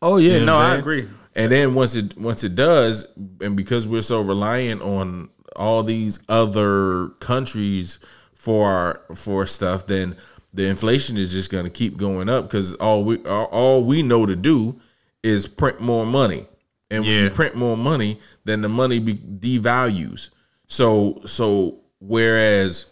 Oh 0.00 0.16
yeah, 0.16 0.38
You 0.38 0.46
know 0.46 0.58
no, 0.58 0.58
I 0.58 0.76
agree. 0.76 1.08
and 1.34 1.50
then 1.52 1.74
once 1.74 1.94
it 1.96 2.16
once 2.18 2.44
it 2.44 2.54
does, 2.54 3.06
and 3.40 3.56
because 3.56 3.86
we're 3.86 4.02
so 4.02 4.20
reliant 4.22 4.82
on 4.82 5.28
all 5.56 5.82
these 5.82 6.18
other 6.28 7.08
countries 7.20 7.98
for 8.34 8.68
our, 8.70 9.00
for 9.14 9.46
stuff, 9.46 9.86
then 9.86 10.16
the 10.54 10.66
inflation 10.68 11.16
is 11.16 11.30
just 11.32 11.50
going 11.50 11.64
to 11.64 11.70
keep 11.70 11.96
going 11.96 12.28
up 12.28 12.44
because 12.44 12.74
all 12.76 13.04
we 13.04 13.18
all, 13.24 13.84
we 13.84 14.02
know 14.02 14.26
to 14.26 14.34
do 14.34 14.80
is 15.22 15.46
print 15.46 15.80
more 15.80 16.04
money, 16.04 16.46
and 16.90 17.04
when 17.04 17.24
you 17.24 17.30
print 17.30 17.54
more 17.54 17.76
money, 17.76 18.18
then 18.44 18.60
the 18.62 18.68
money 18.68 18.98
be, 18.98 19.14
devalues. 19.14 20.30
So 20.66 21.20
so 21.26 21.78
whereas 22.00 22.91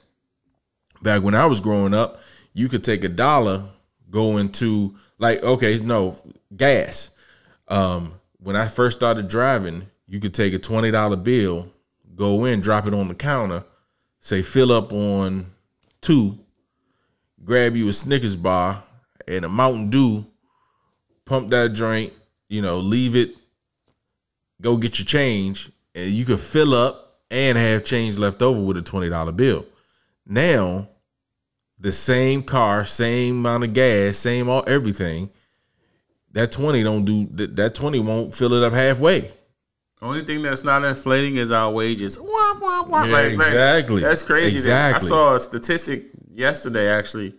back 1.03 1.23
when 1.23 1.35
I 1.35 1.47
was 1.47 1.61
growing 1.61 1.95
up, 1.95 2.21
you 2.53 2.69
could 2.69 2.85
take 2.85 3.05
a 3.05 3.09
dollar, 3.09 3.69
go 4.11 4.39
into 4.39 4.97
like 5.19 5.43
okay, 5.43 5.77
no 5.79 6.17
gas. 6.57 7.11
Um, 7.69 8.15
when 8.39 8.57
I 8.57 8.67
first 8.69 8.97
started 8.97 9.29
driving, 9.29 9.87
you 10.07 10.21
could 10.21 10.35
take 10.35 10.55
a 10.55 10.59
twenty 10.59 10.91
dollar 10.91 11.17
bill, 11.17 11.69
go 12.15 12.45
in, 12.45 12.61
drop 12.61 12.87
it 12.87 12.95
on 12.95 13.09
the 13.09 13.15
counter, 13.15 13.65
say 14.21 14.43
fill 14.43 14.73
up 14.73 14.93
on 14.93 15.47
two, 16.01 16.39
grab 17.45 17.77
you 17.77 17.89
a 17.89 17.93
Snickers 17.93 18.37
bar 18.37 18.83
and 19.29 19.45
a 19.45 19.49
Mountain 19.49 19.91
Dew, 19.91 20.27
pump 21.25 21.51
that 21.51 21.75
drink, 21.75 22.13
you 22.49 22.63
know, 22.63 22.79
leave 22.79 23.15
it, 23.15 23.37
go 24.61 24.77
get 24.77 24.99
your 24.99 25.07
change, 25.07 25.71
and 25.95 26.11
you 26.11 26.25
could 26.25 26.41
fill 26.41 26.75
up 26.75 27.21
and 27.31 27.57
have 27.57 27.85
change 27.85 28.19
left 28.19 28.43
over 28.43 28.61
with 28.61 28.77
a 28.77 28.83
twenty 28.83 29.09
dollar 29.09 29.33
bill. 29.33 29.65
Now, 30.31 30.89
the 31.81 31.91
same 31.91 32.45
car, 32.45 32.87
same 32.87 33.39
amount 33.39 33.65
of 33.65 33.73
gas, 33.73 34.17
same 34.17 34.49
all 34.49 34.63
everything. 34.69 35.31
That 36.31 36.53
twenty 36.53 36.85
don't 36.85 37.05
do 37.05 37.27
that. 37.33 37.57
That 37.57 37.75
twenty 37.75 37.99
won't 37.99 38.33
fill 38.33 38.55
it 38.55 38.63
up 38.63 38.73
halfway. 38.73 39.33
Only 40.01 40.23
thing 40.23 40.43
that's 40.43 40.63
not 40.63 40.85
inflating 40.85 41.37
is 41.37 41.51
our 41.51 41.71
wages. 41.73 42.17
Wah, 42.17 42.55
wah, 42.61 42.85
wah. 42.85 43.05
Yeah, 43.05 43.13
Like, 43.13 43.33
exactly. 43.33 44.01
that's 44.03 44.23
crazy. 44.23 44.55
Exactly. 44.55 45.05
I 45.05 45.09
saw 45.09 45.35
a 45.35 45.41
statistic 45.41 46.07
yesterday 46.33 46.89
actually, 46.89 47.35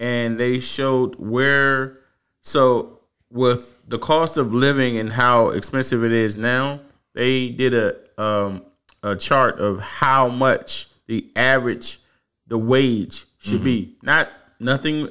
and 0.00 0.38
they 0.38 0.60
showed 0.60 1.16
where 1.16 1.98
so 2.40 3.00
with 3.30 3.78
the 3.86 3.98
cost 3.98 4.38
of 4.38 4.54
living 4.54 4.96
and 4.96 5.12
how 5.12 5.50
expensive 5.50 6.02
it 6.02 6.12
is 6.12 6.38
now, 6.38 6.80
they 7.12 7.50
did 7.50 7.74
a 7.74 7.96
um 8.16 8.64
a 9.02 9.14
chart 9.14 9.60
of 9.60 9.78
how 9.78 10.28
much 10.28 10.88
the 11.06 11.30
average 11.36 11.98
the 12.50 12.58
wage 12.58 13.24
should 13.38 13.64
be. 13.64 13.82
Mm-hmm. 13.82 14.06
Not 14.06 14.28
nothing 14.58 15.08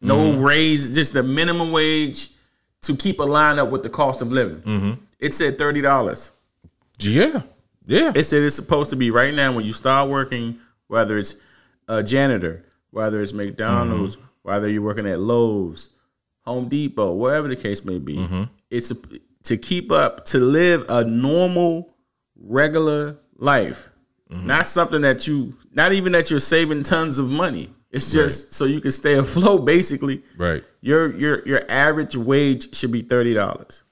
no 0.00 0.16
mm-hmm. 0.16 0.42
raise, 0.42 0.90
just 0.90 1.12
the 1.12 1.22
minimum 1.22 1.72
wage 1.72 2.30
to 2.82 2.96
keep 2.96 3.20
a 3.20 3.24
line 3.24 3.58
up 3.58 3.70
with 3.70 3.82
the 3.82 3.90
cost 3.90 4.22
of 4.22 4.32
living. 4.32 4.60
Mm-hmm. 4.62 4.92
It 5.18 5.34
said 5.34 5.58
thirty 5.58 5.82
dollars. 5.82 6.32
Yeah, 7.00 7.42
yeah. 7.84 8.12
It 8.14 8.24
said 8.24 8.42
it's 8.42 8.54
supposed 8.54 8.90
to 8.90 8.96
be 8.96 9.10
right 9.10 9.34
now 9.34 9.52
when 9.52 9.66
you 9.66 9.72
start 9.72 10.08
working, 10.08 10.58
whether 10.86 11.18
it's 11.18 11.36
a 11.88 12.02
janitor, 12.02 12.64
whether 12.90 13.20
it's 13.20 13.32
McDonald's, 13.32 14.16
whether 14.42 14.68
you're 14.70 14.82
working 14.82 15.06
at 15.06 15.18
Lowe's, 15.18 15.90
Home 16.44 16.68
Depot, 16.68 17.14
wherever 17.14 17.48
the 17.48 17.56
case 17.56 17.84
may 17.84 17.98
be. 17.98 18.48
It's 18.70 18.90
a, 18.92 18.96
to 19.44 19.56
keep 19.56 19.90
up 19.92 20.24
to 20.26 20.38
live 20.38 20.86
a 20.88 21.04
normal, 21.04 21.94
regular 22.36 23.18
life. 23.36 23.90
Mm-hmm. 24.30 24.46
Not 24.46 24.66
something 24.66 25.02
that 25.02 25.26
you, 25.26 25.56
not 25.72 25.92
even 25.92 26.12
that 26.12 26.30
you're 26.30 26.40
saving 26.40 26.82
tons 26.82 27.18
of 27.18 27.28
money. 27.28 27.72
It's 27.90 28.12
just 28.12 28.52
so 28.52 28.64
you 28.64 28.80
can 28.80 28.90
stay 28.90 29.14
afloat. 29.14 29.64
Basically, 29.64 30.22
right. 30.36 30.64
your 30.80 31.14
your 31.16 31.46
your 31.46 31.62
average 31.68 32.16
wage 32.16 32.74
should 32.76 32.92
be 32.92 33.02
thirty 33.02 33.32
dollars. 33.32 33.84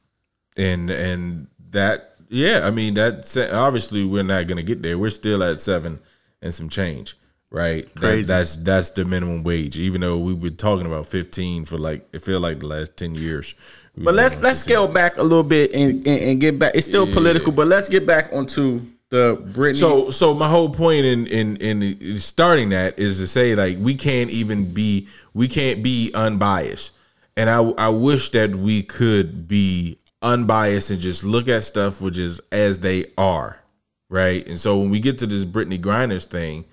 And 0.57 0.90
and 0.90 1.47
that 1.70 2.16
yeah, 2.29 2.61
I 2.64 2.70
mean 2.70 2.94
that 2.94 3.51
obviously 3.53 4.05
we're 4.05 4.25
not 4.25 4.47
gonna 4.47 4.62
get 4.62 4.83
there. 4.83 4.99
We're 4.99 5.11
still 5.11 5.42
at 5.42 5.61
seven 5.61 6.01
and 6.42 6.53
some 6.53 6.68
change, 6.68 7.16
right? 7.51 7.88
That- 7.94 8.27
that's 8.27 8.57
that's 8.57 8.90
the 8.90 9.05
minimum 9.05 9.44
wage. 9.44 9.79
Even 9.79 10.01
though 10.01 10.18
we've 10.18 10.40
been 10.40 10.57
talking 10.57 10.87
about 10.87 11.07
fifteen 11.07 11.64
for 11.64 11.79
like 11.79 12.07
it 12.12 12.20
feel 12.23 12.40
like 12.40 12.61
the 12.61 12.66
last 12.66 12.97
ten 12.97 13.14
years. 13.14 13.55
But 13.97 14.14
let's 14.14 14.35
let's 14.42 14.59
15. 14.59 14.75
scale 14.75 14.88
back 14.88 15.16
a 15.18 15.23
little 15.23 15.44
bit 15.44 15.73
and, 15.73 16.05
and, 16.07 16.20
and 16.20 16.40
get 16.40 16.59
back. 16.59 16.75
It's 16.75 16.87
still 16.87 17.11
political, 17.11 17.53
but 17.53 17.68
let's 17.68 17.88
get 17.88 18.05
back 18.05 18.31
onto 18.33 18.83
the 19.14 19.37
Britney. 19.37 19.77
So 19.77 20.11
so 20.11 20.35
my 20.35 20.48
whole 20.48 20.68
point 20.68 21.07
in 21.07 21.27
in 21.29 21.57
in 21.59 22.18
starting 22.18 22.70
that 22.70 22.98
is 22.98 23.18
to 23.18 23.29
say 23.29 23.55
like 23.55 23.77
we 23.79 23.94
can't 23.94 24.29
even 24.31 24.74
be 24.74 25.07
we 25.33 25.46
can't 25.46 25.85
be 25.85 26.11
unbiased. 26.14 26.92
And 27.37 27.48
I 27.48 27.62
I 27.79 27.88
wish 27.90 28.31
that 28.31 28.57
we 28.57 28.83
could 28.83 29.46
be 29.46 29.98
unbiased 30.20 30.90
and 30.90 31.00
just 31.00 31.22
look 31.22 31.46
at 31.48 31.62
stuff 31.62 32.00
which 32.00 32.18
is 32.18 32.40
as 32.50 32.81
they 32.81 33.07
are, 33.16 33.61
right? 34.09 34.44
And 34.48 34.59
so 34.59 34.81
when 34.81 34.90
we 34.90 34.98
get 34.98 35.18
to 35.18 35.27
this 35.27 35.44
Brittany 35.44 35.79
Grinders 35.79 36.24
thing, 36.24 36.64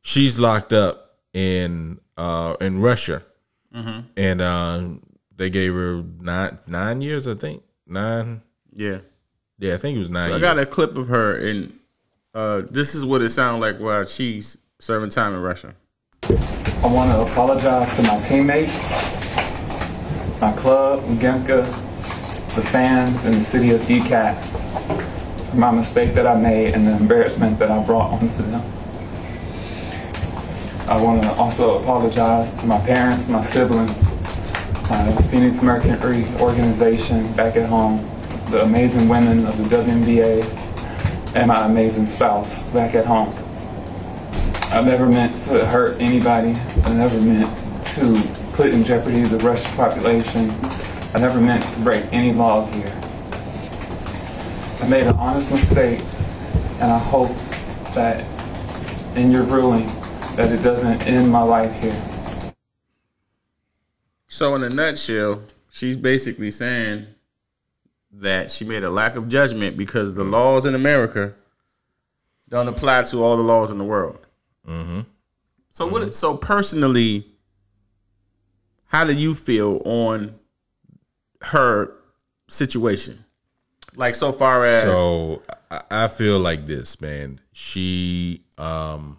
she's 0.00 0.38
locked 0.38 0.72
up 0.72 1.18
in 1.34 2.00
uh 2.16 2.56
in 2.60 2.80
Russia. 2.80 3.22
And 3.74 4.40
um 4.40 5.02
they 5.36 5.50
gave 5.50 5.74
her 5.74 6.02
nine 6.20 6.58
nine 6.66 7.02
years, 7.02 7.28
I 7.28 7.34
think. 7.34 7.62
Nine 7.86 8.40
yeah, 8.72 9.00
yeah, 9.58 9.74
I 9.74 9.76
think 9.76 9.96
it 9.96 9.98
was 9.98 10.08
nine 10.10 10.28
I 10.28 10.30
years. 10.30 10.40
got 10.40 10.58
a 10.58 10.64
clip 10.64 10.96
of 10.96 11.08
her, 11.08 11.36
and 11.36 11.78
uh, 12.34 12.62
this 12.70 12.94
is 12.94 13.04
what 13.04 13.22
it 13.22 13.30
sounded 13.30 13.60
like 13.60 13.78
while 13.78 14.04
she's 14.04 14.58
serving 14.78 15.10
time 15.10 15.34
in 15.34 15.40
Russia. 15.40 15.74
I 16.22 16.86
want 16.86 17.12
to 17.12 17.20
apologize 17.20 17.94
to 17.96 18.02
my 18.02 18.18
teammates, 18.18 18.72
my 20.40 20.52
club, 20.56 21.04
Gemka, 21.18 21.64
the 22.54 22.62
fans, 22.62 23.24
and 23.24 23.34
the 23.34 23.44
city 23.44 23.70
of 23.70 23.80
ECAT 23.82 24.42
for 25.50 25.56
my 25.56 25.70
mistake 25.70 26.14
that 26.14 26.26
I 26.26 26.36
made 26.36 26.74
and 26.74 26.86
the 26.86 26.92
embarrassment 26.92 27.58
that 27.58 27.70
I 27.70 27.84
brought 27.84 28.10
onto 28.12 28.42
them. 28.42 28.62
I 30.88 31.00
want 31.00 31.22
to 31.22 31.32
also 31.34 31.80
apologize 31.80 32.52
to 32.60 32.66
my 32.66 32.78
parents, 32.80 33.28
my 33.28 33.44
siblings, 33.44 33.90
my 34.90 35.12
Phoenix 35.30 35.62
Mercury 35.62 36.26
organization 36.40 37.32
back 37.34 37.56
at 37.56 37.68
home, 37.68 37.98
the 38.50 38.62
amazing 38.62 39.08
women 39.08 39.46
of 39.46 39.56
the 39.56 39.64
WNBA, 39.76 40.61
and 41.34 41.48
my 41.48 41.64
amazing 41.64 42.06
spouse 42.06 42.62
back 42.72 42.94
at 42.94 43.06
home. 43.06 43.34
I 44.72 44.80
never 44.80 45.06
meant 45.06 45.36
to 45.44 45.66
hurt 45.66 46.00
anybody. 46.00 46.54
I 46.84 46.92
never 46.92 47.20
meant 47.20 47.84
to 47.94 48.22
put 48.52 48.70
in 48.70 48.84
jeopardy 48.84 49.22
the 49.22 49.38
Russian 49.38 49.70
population. 49.76 50.50
I 51.14 51.20
never 51.20 51.40
meant 51.40 51.64
to 51.74 51.80
break 51.80 52.04
any 52.12 52.32
laws 52.32 52.72
here. 52.72 52.92
I 54.80 54.88
made 54.88 55.06
an 55.06 55.16
honest 55.16 55.50
mistake, 55.50 56.00
and 56.80 56.90
I 56.90 56.98
hope 56.98 57.30
that 57.94 58.26
in 59.16 59.30
your 59.30 59.44
ruling 59.44 59.86
that 60.36 60.50
it 60.50 60.62
doesn't 60.62 61.06
end 61.06 61.30
my 61.30 61.42
life 61.42 61.74
here. 61.80 62.02
So, 64.26 64.54
in 64.54 64.62
a 64.62 64.70
nutshell, 64.70 65.42
she's 65.70 65.96
basically 65.96 66.50
saying 66.50 67.11
that 68.12 68.50
she 68.50 68.64
made 68.64 68.82
a 68.84 68.90
lack 68.90 69.16
of 69.16 69.28
judgment 69.28 69.76
because 69.76 70.14
the 70.14 70.24
laws 70.24 70.64
in 70.66 70.74
America 70.74 71.34
don't 72.48 72.68
apply 72.68 73.02
to 73.04 73.22
all 73.24 73.36
the 73.36 73.42
laws 73.42 73.70
in 73.70 73.78
the 73.78 73.84
world. 73.84 74.26
Mm-hmm. 74.68 75.00
So, 75.70 75.86
what? 75.86 76.12
So, 76.14 76.36
personally, 76.36 77.26
how 78.86 79.04
do 79.04 79.14
you 79.14 79.34
feel 79.34 79.80
on 79.86 80.34
her 81.40 81.94
situation? 82.48 83.24
Like 83.94 84.14
so 84.14 84.32
far 84.32 84.64
as 84.64 84.84
So 84.84 85.42
I- 85.70 85.82
I 85.90 86.08
feel 86.08 86.38
like 86.38 86.64
this, 86.66 87.00
man. 87.00 87.40
She 87.52 88.42
um 88.58 89.18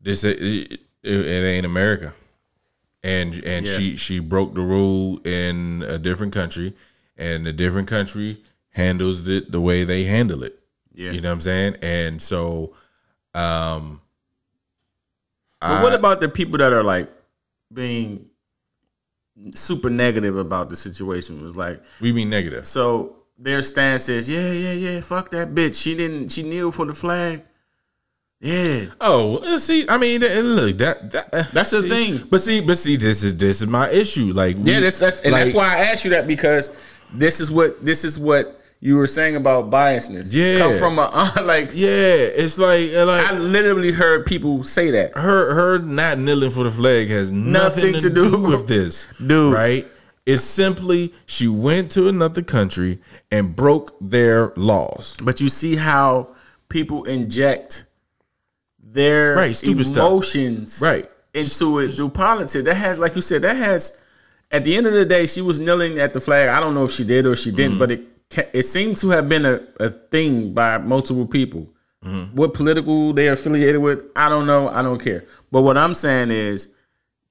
this 0.00 0.24
it, 0.24 0.40
it, 0.40 0.80
it 1.02 1.44
ain't 1.44 1.66
America. 1.66 2.14
And 3.04 3.34
and 3.44 3.66
Yeah. 3.66 3.72
she 3.76 3.96
she 3.96 4.18
broke 4.18 4.54
the 4.54 4.60
rule 4.62 5.20
in 5.24 5.82
a 5.86 5.98
different 5.98 6.32
country 6.32 6.74
and 7.16 7.46
a 7.46 7.52
different 7.52 7.88
country 7.88 8.42
handles 8.70 9.26
it 9.28 9.50
the 9.52 9.60
way 9.60 9.84
they 9.84 10.04
handle 10.04 10.42
it. 10.42 10.58
yeah. 10.92 11.12
You 11.12 11.20
know 11.20 11.28
what 11.28 11.34
I'm 11.34 11.40
saying? 11.40 11.76
And 11.82 12.20
so 12.20 12.74
um 13.34 14.00
But 15.60 15.82
what 15.82 15.94
about 15.94 16.20
the 16.20 16.28
people 16.28 16.58
that 16.58 16.72
are 16.72 16.82
like 16.82 17.08
being 17.72 18.26
super 19.54 19.90
negative 19.90 20.36
about 20.36 20.70
the 20.70 20.76
situation? 20.76 21.38
It 21.38 21.42
was 21.44 21.56
like 21.56 21.82
we 22.00 22.12
mean 22.12 22.30
negative. 22.30 22.66
So 22.66 23.16
their 23.38 23.62
stance 23.62 24.08
is, 24.08 24.28
yeah, 24.28 24.50
yeah, 24.50 24.72
yeah, 24.72 25.00
fuck 25.00 25.30
that 25.30 25.54
bitch. 25.54 25.80
She 25.80 25.94
didn't 25.96 26.30
she 26.30 26.42
kneeled 26.42 26.74
for 26.74 26.86
the 26.86 26.94
flag. 26.94 27.44
Yeah. 28.40 28.86
Oh, 29.00 29.40
well, 29.40 29.58
see, 29.58 29.88
I 29.88 29.98
mean, 29.98 30.22
uh, 30.22 30.28
look, 30.28 30.78
that, 30.78 31.10
that 31.10 31.50
That's 31.52 31.70
the 31.70 31.82
see, 31.82 31.88
thing. 31.88 32.28
But 32.30 32.40
see, 32.40 32.60
but 32.60 32.78
see, 32.78 32.96
this 32.96 33.24
is 33.24 33.36
this 33.36 33.60
is 33.60 33.66
my 33.66 33.90
issue. 33.90 34.32
Like, 34.32 34.56
we- 34.56 34.72
Yeah, 34.72 34.80
that's 34.80 34.98
that's 34.98 35.20
and 35.20 35.34
that's 35.34 35.52
why 35.54 35.74
I 35.74 35.78
asked 35.86 36.04
you 36.04 36.10
that 36.12 36.26
because 36.28 36.70
this 37.12 37.40
is 37.40 37.50
what 37.50 37.84
this 37.84 38.04
is 38.04 38.16
what 38.18 38.60
you 38.80 38.96
were 38.96 39.08
saying 39.08 39.34
about 39.34 39.70
biasness. 39.70 40.32
Yeah. 40.32 40.58
come 40.58 40.78
from 40.78 41.00
a 41.00 41.32
like 41.44 41.70
Yeah, 41.74 41.88
it's 42.14 42.58
like 42.58 42.92
uh, 42.92 43.06
like 43.06 43.26
I 43.26 43.32
literally 43.36 43.90
heard 43.90 44.24
people 44.24 44.62
say 44.62 44.92
that. 44.92 45.16
her 45.16 45.54
her 45.54 45.78
not 45.80 46.20
kneeling 46.20 46.50
for 46.50 46.62
the 46.62 46.70
flag 46.70 47.08
has 47.08 47.32
nothing, 47.32 47.94
to, 47.94 48.08
do, 48.08 48.42
with 48.42 48.68
this, 48.68 49.06
Dude. 49.26 49.52
Right? 49.52 49.84
It's 50.26 50.44
simply 50.44 51.12
she 51.26 51.48
went 51.48 51.90
to 51.92 52.06
another 52.06 52.42
country 52.42 53.00
and 53.32 53.56
broke 53.56 53.96
their 54.00 54.52
laws. 54.54 55.16
But 55.24 55.40
you 55.40 55.48
see 55.48 55.74
how 55.74 56.36
people 56.68 57.02
inject 57.02 57.86
their 58.92 59.34
Right, 59.36 59.54
stupid 59.56 59.84
stuff. 59.86 59.98
emotions 60.08 60.80
Right. 60.80 61.10
into 61.34 61.78
it 61.80 61.88
through 61.94 62.10
politics. 62.10 62.64
That 62.64 62.74
has, 62.76 62.98
like 62.98 63.14
you 63.16 63.22
said, 63.22 63.42
that 63.42 63.56
has. 63.56 63.96
At 64.50 64.64
the 64.64 64.76
end 64.76 64.86
of 64.86 64.94
the 64.94 65.04
day, 65.04 65.26
she 65.26 65.42
was 65.42 65.58
kneeling 65.58 65.98
at 65.98 66.14
the 66.14 66.20
flag. 66.20 66.48
I 66.48 66.58
don't 66.58 66.74
know 66.74 66.84
if 66.84 66.92
she 66.92 67.04
did 67.04 67.26
or 67.26 67.36
she 67.36 67.50
didn't, 67.50 67.72
Mm-hmm. 67.72 67.78
but 67.78 67.90
it 67.90 68.04
it 68.52 68.62
seemed 68.64 68.96
to 68.98 69.08
have 69.10 69.28
been 69.28 69.44
a, 69.46 69.60
a 69.80 69.90
thing 69.90 70.52
by 70.52 70.76
multiple 70.78 71.26
people. 71.26 71.66
Mm-hmm. 72.04 72.36
What 72.36 72.54
political 72.54 73.12
they 73.12 73.28
affiliated 73.28 73.80
with, 73.80 74.04
I 74.16 74.28
don't 74.28 74.46
know. 74.46 74.68
I 74.68 74.82
don't 74.82 75.02
care. 75.02 75.24
But 75.50 75.62
what 75.62 75.76
I'm 75.78 75.94
saying 75.94 76.30
is, 76.30 76.68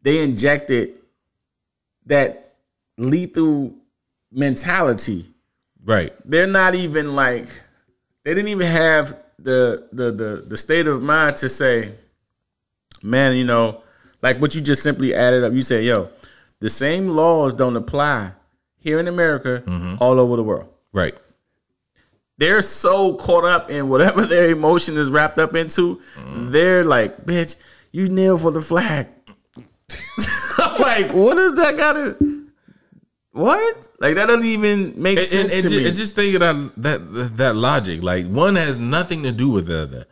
they 0.02 0.24
injected 0.24 0.93
that 2.06 2.54
lethal 2.98 3.74
mentality 4.32 5.30
Right. 5.86 6.13
they're 6.26 6.48
not 6.48 6.76
even 6.76 7.13
like 7.15 7.46
they 8.24 8.34
didn't 8.34 8.50
even 8.50 8.67
have 8.67 9.17
the 9.39 9.88
the 9.91 10.12
the 10.12 10.43
the 10.47 10.58
state 10.58 10.88
of 10.88 11.02
mind 11.02 11.38
to 11.38 11.50
say, 11.50 11.95
man, 13.04 13.36
you 13.36 13.45
know, 13.45 13.84
like 14.21 14.41
what 14.41 14.56
you 14.56 14.62
just 14.62 14.84
simply 14.84 15.13
added 15.13 15.43
up. 15.43 15.54
You 15.54 15.62
said, 15.62 15.84
yo, 15.84 16.10
the 16.60 16.69
same 16.69 17.10
laws 17.10 17.54
don't 17.54 17.76
apply 17.76 18.34
here 18.78 19.00
in 19.00 19.08
America 19.08 19.63
mm-hmm. 19.65 19.95
all 20.00 20.19
over 20.19 20.36
the 20.36 20.43
world. 20.43 20.69
Right. 20.93 21.15
They're 22.39 22.62
so 22.62 23.15
caught 23.15 23.45
up 23.45 23.69
in 23.69 23.89
whatever 23.89 24.26
their 24.26 24.52
emotion 24.52 24.97
is 24.97 25.10
wrapped 25.10 25.39
up 25.39 25.56
into. 25.56 26.02
Mm-hmm. 26.15 26.52
They're 26.52 26.84
like, 26.84 27.26
bitch, 27.26 27.58
you 27.91 28.08
kneel 28.08 28.38
for 28.38 28.52
the 28.52 28.62
flag. 28.62 29.08
I'm 30.60 30.82
like, 30.82 31.13
what 31.13 31.36
does 31.36 31.56
that 31.56 31.78
got 31.78 31.93
to? 31.93 32.37
What? 33.38 33.88
Like 34.00 34.15
that 34.15 34.28
doesn't 34.28 34.45
even 34.45 34.93
make 35.02 35.17
And, 35.19 35.28
sense 35.28 35.54
and, 35.54 35.63
to 35.63 35.69
ju- 35.69 35.78
me. 35.84 35.91
just 35.91 36.15
think 36.15 36.34
of 36.36 36.41
that, 36.41 36.73
that 36.84 37.32
that 37.38 37.56
logic. 37.56 38.02
Like 38.04 38.26
one 38.28 38.56
has 38.56 38.80
nothing 38.80 39.23
to 39.23 39.32
do 39.32 39.50
with 39.50 39.67
the 39.67 39.84
other. 39.84 40.06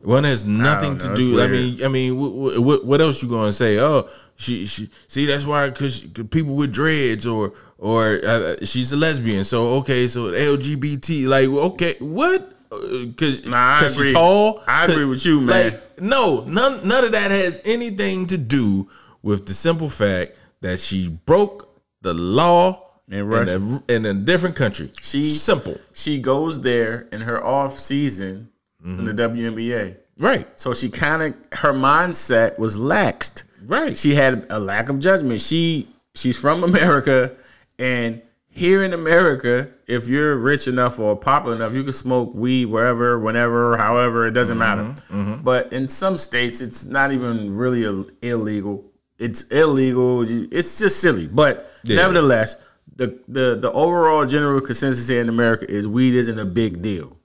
One 0.00 0.24
has 0.24 0.44
nothing 0.44 0.98
to 0.98 1.08
know, 1.08 1.14
do. 1.14 1.40
I 1.40 1.46
mean, 1.48 1.82
I 1.82 1.88
mean, 1.88 2.16
what, 2.18 2.58
what, 2.58 2.84
what 2.84 3.00
else 3.00 3.22
you 3.22 3.28
gonna 3.30 3.52
say? 3.52 3.78
Oh, 3.78 4.06
she, 4.36 4.66
she 4.66 4.90
see 5.06 5.24
that's 5.24 5.46
why 5.46 5.70
because 5.70 6.00
people 6.30 6.56
with 6.56 6.72
dreads 6.72 7.24
or 7.26 7.52
or 7.78 8.20
uh, 8.26 8.56
she's 8.62 8.92
a 8.92 8.96
lesbian. 8.96 9.44
So 9.44 9.76
okay, 9.80 10.06
so 10.08 10.32
LGBT. 10.32 11.26
Like 11.26 11.48
okay, 11.48 11.94
what? 12.00 12.50
Because 12.70 13.46
Nah, 13.46 13.78
I 13.80 13.86
agree. 13.86 14.12
tall. 14.12 14.62
I 14.66 14.84
agree 14.84 15.04
with 15.06 15.24
you, 15.24 15.40
man. 15.40 15.72
Like 15.72 16.02
no, 16.02 16.44
none 16.44 16.86
none 16.86 17.04
of 17.04 17.12
that 17.12 17.30
has 17.30 17.60
anything 17.64 18.26
to 18.26 18.36
do 18.36 18.88
with 19.22 19.46
the 19.46 19.54
simple 19.54 19.88
fact 19.88 20.32
that 20.60 20.80
she 20.80 21.08
broke 21.24 21.68
the 22.04 22.14
law 22.14 22.90
In 23.10 23.32
in 23.32 23.48
a, 23.88 23.92
in 23.92 24.06
a 24.06 24.14
different 24.14 24.54
country. 24.54 24.92
She- 25.00 25.30
simple, 25.30 25.78
she 25.92 26.20
goes 26.20 26.60
there 26.60 27.08
in 27.10 27.22
her 27.22 27.44
off 27.44 27.78
season 27.78 28.50
in 28.84 29.04
the 29.04 29.12
mm-hmm. 29.12 29.36
WNBA. 29.38 29.96
right? 30.18 30.46
So 30.60 30.72
she 30.74 30.90
kind 30.90 31.22
of 31.22 31.58
her 31.60 31.72
mindset 31.72 32.58
was 32.58 32.78
laxed. 32.78 33.44
Right. 33.66 33.96
She 33.96 34.14
had 34.14 34.46
a 34.50 34.60
lack 34.60 34.90
of 34.90 35.00
judgment. 35.00 35.40
She 35.40 35.88
she's 36.14 36.38
from 36.38 36.62
America, 36.62 37.34
and 37.78 38.20
here 38.48 38.84
in 38.84 38.92
America, 38.92 39.70
if 39.88 40.06
you're 40.06 40.36
rich 40.36 40.68
enough 40.68 40.98
or 41.00 41.16
popular 41.16 41.56
enough, 41.56 41.72
you 41.72 41.82
can 41.82 41.92
smoke 41.94 42.34
weed 42.34 42.66
wherever, 42.66 43.18
whenever, 43.18 43.76
however. 43.76 44.26
It 44.28 44.32
doesn't 44.32 44.58
matter. 44.58 44.82
Mm-hmm. 44.82 45.16
Mm-hmm. 45.32 45.42
But 45.42 45.72
in 45.72 45.88
some 45.88 46.18
states, 46.18 46.60
it's 46.60 46.84
not 46.84 47.10
even 47.12 47.56
really 47.56 47.84
Ill- 47.84 48.06
illegal. 48.22 48.84
It's 49.18 49.42
illegal. 49.42 50.24
It's 50.52 50.78
just 50.78 51.00
silly. 51.00 51.28
But 51.28 51.70
Yeah. 51.84 51.96
nevertheless, 51.96 52.56
the, 52.96 53.18
the 53.28 53.56
the 53.60 53.70
overall 53.72 54.24
general 54.26 54.60
consensus 54.60 55.08
here 55.08 55.20
in 55.20 55.28
America 55.28 55.70
is 55.70 55.86
weed 55.88 56.14
isn't 56.14 56.38
a 56.38 56.44
big 56.46 56.80
deal. 56.82 57.16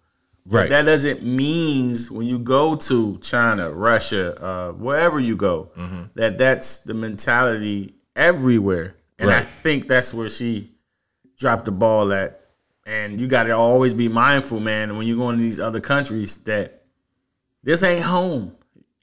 Right. 0.45 0.69
That 0.69 0.83
doesn't 0.83 1.23
means 1.23 2.09
when 2.09 2.25
you 2.25 2.39
go 2.39 2.75
to 2.75 3.17
China, 3.19 3.71
Russia, 3.71 4.41
uh, 4.43 4.71
wherever 4.73 5.19
you 5.19 5.35
go, 5.35 5.71
Mm-hmm. 5.77 6.01
that 6.15 6.37
that's 6.39 6.79
the 6.79 6.93
mentality 6.95 7.93
everywhere. 8.15 8.95
And 9.19 9.29
I 9.29 9.41
think 9.41 9.87
that's 9.87 10.13
where 10.13 10.29
she 10.29 10.71
dropped 11.37 11.65
the 11.65 11.71
ball 11.71 12.13
at. 12.13 12.39
And 12.85 13.19
you 13.19 13.27
got 13.27 13.43
to 13.43 13.51
always 13.51 13.93
be 13.93 14.07
mindful, 14.09 14.59
man, 14.59 14.97
when 14.97 15.05
you're 15.05 15.17
going 15.17 15.37
to 15.37 15.41
these 15.43 15.59
other 15.59 15.81
countries 15.81 16.37
that 16.45 16.83
this 17.63 17.83
ain't 17.83 18.03
home. 18.05 18.55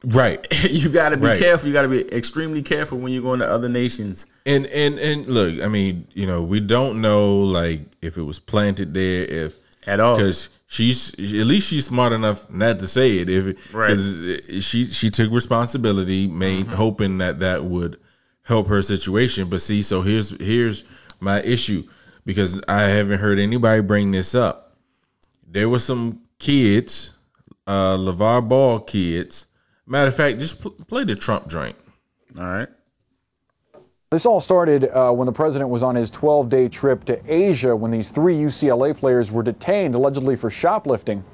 Right. 0.05 0.47
you 0.71 0.89
got 0.91 1.11
to 1.11 1.17
be 1.17 1.27
Right. 1.27 1.39
careful. 1.39 1.69
You 1.69 1.73
got 1.73 1.83
to 1.83 1.89
be 1.89 2.07
extremely 2.15 2.63
careful 2.63 2.99
when 2.99 3.13
you're 3.13 3.23
going 3.23 3.41
to 3.41 3.47
other 3.47 3.69
nations. 3.69 4.27
And 4.45 4.67
and 4.67 4.99
and 4.99 5.27
look, 5.27 5.63
I 5.63 5.69
mean, 5.69 6.07
you 6.15 6.27
know, 6.27 6.43
we 6.43 6.61
don't 6.61 7.01
know 7.01 7.39
like 7.39 7.83
if 8.03 8.17
it 8.17 8.23
was 8.23 8.39
planted 8.39 8.95
there, 8.95 9.25
if 9.25 9.57
At 9.87 10.01
all. 10.01 10.17
because 10.17 10.51
she's 10.67 11.15
at 11.15 11.47
least 11.47 11.69
she's 11.71 11.87
smart 11.87 12.13
enough 12.13 12.49
not 12.51 12.79
to 12.81 12.87
say 12.87 13.19
it. 13.19 13.29
If 13.31 13.75
Right. 13.75 13.91
Mm-hmm. 13.91 14.37
because 14.47 14.65
she 14.65 14.85
she 14.85 15.11
took 15.11 15.33
responsibility, 15.33 16.29
made 16.29 16.67
hoping 16.69 17.19
that 17.19 17.39
that 17.41 17.65
would 17.65 17.99
help 18.43 18.69
her 18.69 18.83
situation. 18.83 19.49
But 19.49 19.61
see, 19.63 19.83
so 19.83 20.03
here's 20.03 20.31
here's 20.41 20.85
my 21.21 21.41
issue 21.43 21.85
because 22.27 22.61
I 22.69 22.83
haven't 22.83 23.19
heard 23.19 23.39
anybody 23.39 23.81
bring 23.81 24.11
this 24.13 24.35
up. 24.35 24.77
There 25.49 25.69
were 25.71 25.79
some 25.79 26.21
kids, 26.39 27.15
uh, 27.67 27.97
LaVar 27.97 28.47
Ball 28.47 28.81
kids. 28.81 29.46
Matter 29.87 30.09
of 30.09 30.17
fact, 30.17 30.39
just 30.39 30.61
pl- 30.61 30.73
play 30.73 31.05
the 31.05 31.15
Trump 31.15 31.47
drink. 31.49 31.77
All 32.37 32.45
right. 32.45 32.69
This 34.11 34.25
all 34.25 34.41
started 34.41 34.85
uh, 34.85 35.13
when 35.13 35.27
the 35.27 35.33
president 35.33 35.69
was 35.69 35.83
on 35.83 35.95
his 35.95 36.11
12 36.11 36.49
day 36.49 36.69
trip 36.69 37.05
to 37.05 37.21
Asia 37.33 37.75
when 37.75 37.91
these 37.91 38.11
three 38.11 38.37
UCLA 38.37 38.97
players 38.97 39.33
were 39.33 39.43
detained 39.43 39.95
allegedly 39.95 40.37
for 40.37 40.49
shoplifting. 40.49 41.25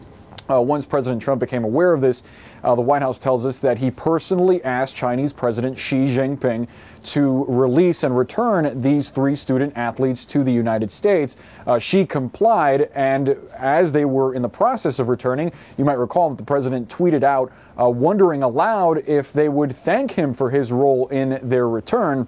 Uh, 0.51 0.61
once 0.61 0.87
President 0.87 1.23
Trump 1.23 1.41
became 1.41 1.65
aware 1.65 1.93
of 1.93 2.01
this, 2.01 2.23
uh, 2.65 2.75
the 2.75 2.83
White 2.83 3.03
House 3.03 3.19
tells 3.19 3.47
us 3.47 3.61
that 3.61 3.79
he 3.79 3.91
personally 3.91 4.63
asked 4.65 4.95
Chinese 4.95 5.33
President 5.33 5.79
Xi 5.79 6.07
Jinping 6.07 6.69
to 7.05 7.45
release 7.49 8.03
and 8.03 8.17
return 8.17 8.81
these 8.81 9.11
three 9.11 9.35
student 9.35 9.73
athletes 9.77 10.25
to 10.27 10.45
the 10.45 10.53
United 10.53 10.91
States. 10.91 11.37
Uh, 11.67 11.79
complied, 12.09 12.91
and 12.95 13.37
as 13.57 13.93
they 13.93 14.05
were 14.05 14.35
in 14.35 14.43
the 14.43 14.49
process 14.49 14.99
of 14.99 15.09
returning, 15.09 15.53
you 15.77 15.85
might 15.85 15.99
recall 15.99 16.31
that 16.31 16.39
the 16.39 16.45
president 16.45 16.89
tweeted 16.89 17.23
out, 17.23 17.53
uh, 17.81 17.89
wondering 17.89 18.43
aloud 18.43 18.99
if 19.09 19.33
they 19.33 19.49
would 19.49 19.75
thank 19.75 20.13
him 20.13 20.35
for 20.35 20.51
his 20.51 20.71
role 20.73 21.09
in 21.09 21.39
their 21.43 21.69
return. 21.69 22.27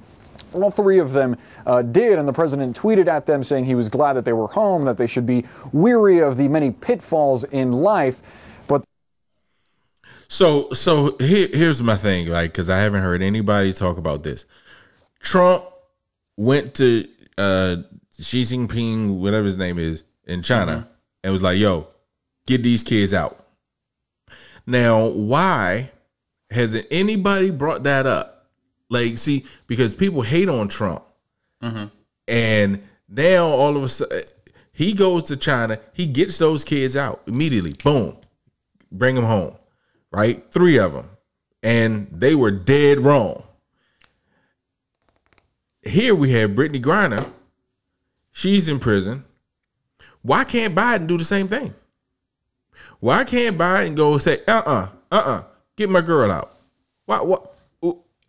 All 0.53 0.71
three 0.71 0.99
of 0.99 1.13
them 1.13 1.37
uh, 1.67 1.83
did, 1.83 2.19
and 2.19 2.29
the 2.29 2.33
president 2.33 2.79
tweeted 2.79 3.09
at 3.09 3.27
them 3.27 3.43
saying 3.43 3.65
he 3.65 3.75
was 3.75 3.89
glad 3.89 4.15
that 4.15 4.25
they 4.25 4.33
were 4.33 4.47
home, 4.47 4.85
that 4.85 4.97
they 4.97 5.07
should 5.07 5.27
be 5.27 5.45
weary 5.73 6.21
of 6.21 6.37
the 6.37 6.49
many 6.49 6.71
pitfalls 6.71 7.45
in 7.45 7.73
life. 7.73 8.23
But 8.67 8.85
So 10.29 10.71
so 10.71 11.17
here, 11.19 11.49
here's 11.53 11.83
my 11.83 11.97
thing, 11.97 12.29
like, 12.29 12.53
because 12.53 12.71
I 12.71 12.79
haven't 12.79 13.03
heard 13.03 13.23
anybody 13.23 13.73
talk 13.73 13.99
about 13.99 14.23
this. 14.23 14.47
Trump 15.21 15.65
went 16.37 16.75
to 16.75 17.07
uh 17.39 17.77
Xi 18.21 18.43
Jinping, 18.43 19.19
whatever 19.19 19.45
his 19.45 19.57
name 19.57 19.79
is, 19.79 20.05
in 20.27 20.43
China, 20.43 20.89
and 21.23 21.33
was 21.33 21.43
like, 21.43 21.59
"Yo, 21.59 21.89
get 22.47 22.63
these 22.63 22.83
kids 22.83 23.13
out." 23.13 23.45
Now, 24.67 25.09
why 25.09 25.91
hasn't 26.51 26.87
anybody 26.91 27.51
brought 27.51 27.83
that 27.85 28.07
up? 28.07 28.34
Like, 28.95 29.19
see, 29.19 29.45
because 29.67 29.95
people 29.95 30.23
hate 30.23 30.49
on 30.49 30.69
Trump, 30.69 31.05
and 32.29 32.83
now 33.09 33.47
all 33.47 33.77
of 33.77 33.83
a 33.83 33.89
sudden 33.89 34.23
he 34.73 34.95
goes 34.95 35.25
to 35.25 35.37
China, 35.37 35.81
he 35.93 36.07
gets 36.07 36.39
those 36.39 36.65
kids 36.65 36.97
out 36.97 37.23
immediately. 37.27 37.75
Boom, 37.83 38.17
bring 38.91 39.15
them 39.15 39.25
home 39.25 39.57
right? 40.15 40.45
Three 40.51 40.79
of 40.79 40.93
them. 40.93 41.11
And 41.63 42.09
they 42.13 42.35
were 42.35 42.51
dead 42.51 43.01
wrong. 43.01 43.43
Here 45.83 46.15
we 46.15 46.31
have 46.33 46.55
Brittany 46.55 46.81
Griner. 46.81 47.31
She's 48.33 48.69
in 48.69 48.79
prison. 48.79 49.25
Why 50.23 50.45
can't 50.45 50.75
Biden 50.75 51.07
do 51.07 51.19
the 51.19 51.25
same 51.25 51.49
thing? 51.49 51.75
Why 53.01 53.25
can't 53.25 53.59
Biden 53.59 53.95
go 53.95 54.19
say, 54.19 54.43
uh 54.47 54.63
uh-uh, 54.65 54.89
uh, 55.13 55.23
uh 55.25 55.43
get 55.77 55.91
my 55.91 56.01
girl 56.01 56.31
out? 56.31 56.57
Why, 57.07 57.21
what? 57.21 57.54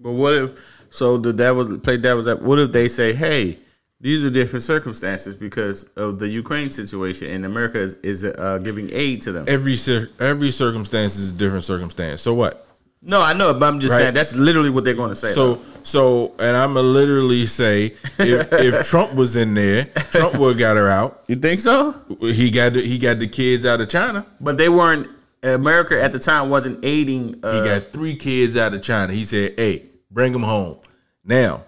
But 0.06 0.12
what 0.12 0.36
if 0.36 0.86
so 0.92 1.18
the 1.18 1.34
devil's 1.34 1.80
play 1.80 1.98
devil's 1.98 2.26
that 2.28 2.44
what 2.44 2.60
if 2.60 2.72
they 2.72 2.88
say, 2.88 3.12
hey, 3.14 3.58
these 4.00 4.24
are 4.24 4.30
different 4.30 4.62
circumstances 4.64 5.36
because 5.36 5.86
of 5.96 6.20
the 6.20 6.28
Ukraine 6.30 6.70
situation, 6.70 7.32
and 7.32 7.44
America 7.44 7.80
is, 7.80 7.96
is 8.04 8.24
uh, 8.24 8.60
giving 8.64 8.90
aid 8.94 9.24
to 9.24 9.32
them. 9.32 9.46
Every 9.48 9.76
cir- 9.78 10.12
every 10.20 10.52
circumstance 10.52 11.18
is 11.18 11.32
a 11.32 11.34
different 11.34 11.64
circumstance. 11.64 12.22
So 12.22 12.36
what? 12.36 12.68
No, 13.02 13.20
I 13.22 13.34
know, 13.34 13.52
but 13.56 13.66
I'm 13.66 13.80
just 13.80 13.94
Right. 13.94 14.00
saying 14.02 14.14
that's 14.14 14.36
literally 14.36 14.70
what 14.70 14.84
they're 14.84 14.94
going 14.94 15.10
to 15.10 15.16
say. 15.16 15.30
So 15.30 15.60
so, 15.82 16.34
and 16.38 16.56
I'm 16.56 16.76
gonna 16.76 16.88
literally 16.88 17.48
say, 17.48 17.96
if, 18.20 18.48
if 18.54 18.88
Trump 18.92 19.16
was 19.16 19.36
in 19.36 19.56
there, 19.56 19.86
Trump 20.12 20.38
would 20.38 20.50
have 20.50 20.60
got 20.60 20.78
her 20.78 20.88
out. 20.88 21.24
you 21.28 21.36
think 21.36 21.62
so? 21.62 22.00
He 22.20 22.52
got 22.52 22.74
the, 22.74 22.82
he 22.82 23.00
got 23.00 23.18
the 23.18 23.28
kids 23.28 23.66
out 23.66 23.82
of 23.82 23.90
China. 23.90 24.24
But 24.40 24.58
they 24.58 24.70
weren't. 24.70 25.08
America 25.44 26.02
at 26.02 26.12
the 26.12 26.18
time 26.20 26.50
wasn't 26.50 26.84
aiding. 26.84 27.40
Uh, 27.44 27.62
He 27.62 27.68
got 27.70 27.92
three 27.92 28.16
kids 28.16 28.58
out 28.58 28.74
of 28.74 28.82
China. 28.82 29.14
He 29.14 29.24
said, 29.26 29.54
"Hey, 29.58 29.90
bring 30.16 30.32
them 30.34 30.42
home." 30.44 30.78
Now, 31.24 31.64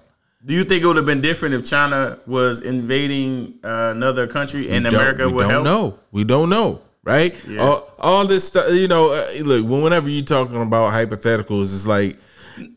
do 0.45 0.53
you 0.53 0.63
think 0.63 0.83
it 0.83 0.87
would 0.87 0.97
have 0.97 1.05
been 1.05 1.21
different 1.21 1.53
if 1.55 1.63
China 1.65 2.19
was 2.25 2.61
invading 2.61 3.59
uh, 3.63 3.91
another 3.95 4.25
country 4.27 4.69
and 4.69 4.85
don't- 4.85 4.95
America 4.95 5.27
we 5.27 5.33
would 5.33 5.41
don't 5.41 5.51
help? 5.51 5.63
know. 5.65 5.99
We 6.11 6.23
don't 6.23 6.49
know, 6.49 6.81
right? 7.03 7.35
Yeah. 7.47 7.61
All, 7.61 7.93
all 7.99 8.25
this 8.27 8.47
stuff, 8.47 8.71
you 8.71 8.87
know. 8.87 9.11
Uh, 9.11 9.43
look, 9.43 9.65
whenever 9.83 10.09
you're 10.09 10.23
talking 10.25 10.61
about 10.61 10.93
hypotheticals, 10.93 11.73
it's 11.73 11.85
like 11.85 12.17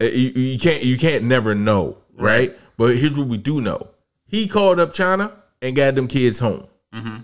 uh, 0.01 0.05
you, 0.05 0.33
you 0.35 0.59
can't 0.59 0.83
you 0.83 0.99
can't 0.99 1.25
never 1.25 1.55
know, 1.55 1.97
right? 2.15 2.51
Right. 2.51 2.59
But 2.77 2.97
here's 2.97 3.17
what 3.17 3.27
we 3.29 3.37
do 3.39 3.61
know: 3.61 3.89
he 4.27 4.47
called 4.49 4.81
up 4.81 4.93
China 4.93 5.33
and 5.63 5.77
got 5.77 5.95
them 5.95 6.09
kids 6.09 6.39
home. 6.39 6.67
Mm-hmm. 6.95 7.19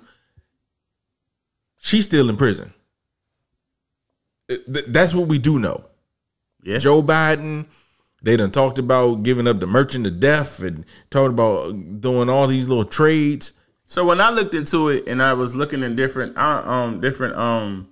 She's 1.78 2.04
still 2.04 2.28
in 2.28 2.36
prison. 2.36 2.72
Uh, 4.50 4.56
That's 4.88 5.14
what 5.14 5.28
we 5.28 5.38
do 5.38 5.58
know. 5.58 5.84
Yeah. 6.62 6.78
Joe 6.78 7.02
Biden, 7.02 7.66
they 8.26 8.36
done 8.36 8.50
talked 8.50 8.80
about 8.80 9.22
giving 9.22 9.46
up 9.46 9.60
the 9.60 9.68
merchant 9.68 10.04
of 10.04 10.18
death 10.18 10.58
and 10.58 10.84
talked 11.10 11.30
about 11.30 12.00
doing 12.00 12.28
all 12.28 12.48
these 12.48 12.68
little 12.68 12.84
trades. 12.84 13.52
So 13.84 14.04
when 14.04 14.20
I 14.20 14.30
looked 14.30 14.52
into 14.52 14.88
it 14.88 15.06
and 15.06 15.22
I 15.22 15.32
was 15.32 15.54
looking 15.54 15.84
in 15.84 15.94
different 15.94 16.36
um 16.36 17.00
different 17.00 17.36
um 17.36 17.88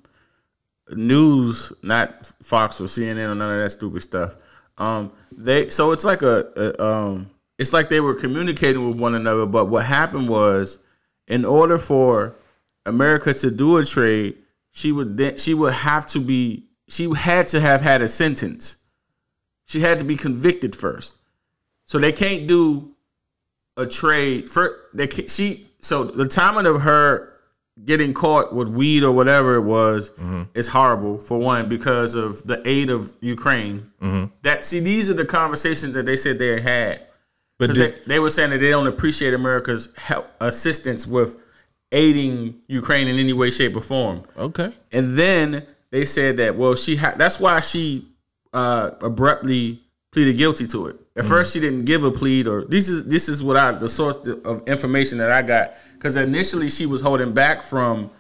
news, 0.91 1.73
not 1.83 2.27
Fox 2.43 2.81
or 2.81 2.85
CNN 2.85 3.29
or 3.29 3.37
none 3.37 3.55
of 3.55 3.63
that 3.63 3.71
stupid 3.71 4.03
stuff. 4.03 4.35
Um 4.77 5.13
they 5.31 5.71
so 5.71 5.93
it's 5.93 6.05
like 6.05 6.23
a, 6.23 6.51
a 6.57 6.85
um 6.85 7.31
it's 7.57 7.73
like 7.73 7.89
they 7.89 8.01
were 8.01 8.15
communicating 8.15 8.89
with 8.89 8.99
one 8.99 9.15
another, 9.15 9.47
but 9.47 9.67
what 9.67 9.85
happened 9.85 10.29
was 10.29 10.79
in 11.29 11.45
order 11.45 11.79
for 11.79 12.35
America 12.85 13.33
to 13.35 13.53
do 13.53 13.77
a 13.77 13.85
trade, 13.85 14.39
she 14.73 14.91
would 14.91 15.17
then 15.17 15.37
she 15.37 15.55
would 15.55 15.75
have 15.75 16.07
to 16.07 16.19
be 16.19 16.65
she 16.89 17.09
had 17.15 17.47
to 17.49 17.61
have 17.61 17.83
had 17.83 18.03
a 18.03 18.09
sentence. 18.09 18.79
She 19.67 19.81
had 19.81 19.99
to 19.99 20.05
be 20.05 20.17
convicted 20.17 20.77
first. 20.77 21.17
So 21.85 21.99
they 21.99 22.13
can't 22.13 22.47
do 22.47 22.95
a 23.77 23.87
trade 23.87 24.49
for 24.49 24.89
they 24.95 25.07
ca- 25.07 25.27
she 25.27 25.69
so 25.81 26.05
the 26.05 26.27
timing 26.27 26.67
of 26.67 26.83
her 26.83 27.35
getting 27.85 28.15
caught 28.15 28.55
with 28.55 28.69
weed 28.69 29.03
or 29.03 29.11
whatever 29.13 29.57
it 29.57 29.63
was 29.63 30.11
mm-hmm. 30.11 30.45
is 30.55 30.69
horrible 30.69 31.19
for 31.19 31.39
one 31.39 31.69
because 31.69 32.15
of 32.15 32.47
the 32.47 32.63
aid 32.67 32.89
of 32.89 33.15
Ukraine. 33.21 33.91
Mm-hmm. 34.01 34.27
That 34.43 34.65
see 34.65 34.81
these 34.81 35.11
are 35.11 35.15
the 35.15 35.25
conversations 35.25 35.95
that 35.97 36.07
they 36.07 36.17
said 36.17 36.39
they 36.39 36.61
had 36.61 37.07
But 37.59 37.75
did, 37.75 37.77
they, 37.77 38.01
they 38.07 38.19
were 38.21 38.31
saying 38.31 38.51
that 38.51 38.59
they 38.59 38.71
don't 38.71 38.87
appreciate 38.87 39.35
America's 39.35 39.91
help 39.97 40.29
assistance 40.41 41.07
with 41.07 41.37
aiding 41.91 42.61
Ukraine 42.69 43.09
in 43.09 43.19
any 43.19 43.33
way, 43.33 43.51
shape, 43.51 43.77
or 43.77 43.81
form. 43.81 44.23
okay, 44.37 44.73
And 44.93 45.17
then 45.17 45.67
they 45.91 46.05
said 46.05 46.37
that 46.37 46.57
well, 46.57 46.75
she 46.77 46.97
had. 46.97 47.19
That's 47.19 47.41
why 47.41 47.61
she 47.61 48.09
uh, 48.55 48.93
abruptly 49.03 49.81
pleaded 50.13 50.39
guilty 50.39 50.67
to 50.69 50.87
it. 50.87 50.97
At 51.17 51.25
first, 51.25 51.53
she 51.53 51.61
didn't 51.61 51.85
give 51.85 52.05
a 52.05 52.11
plea, 52.11 52.47
or 52.47 52.65
this 52.65 52.89
is 52.89 53.05
this 53.07 53.29
is 53.29 53.43
what 53.43 53.57
I 53.57 53.73
the 53.73 53.89
source 53.89 54.17
of 54.45 54.67
information 54.69 55.19
that 55.19 55.31
I 55.31 55.43
got 55.43 55.75
because 55.95 56.17
initially 56.17 56.71
she 56.71 56.87
was 56.87 57.01
holding 57.01 57.33
back 57.33 57.63
from 57.63 58.11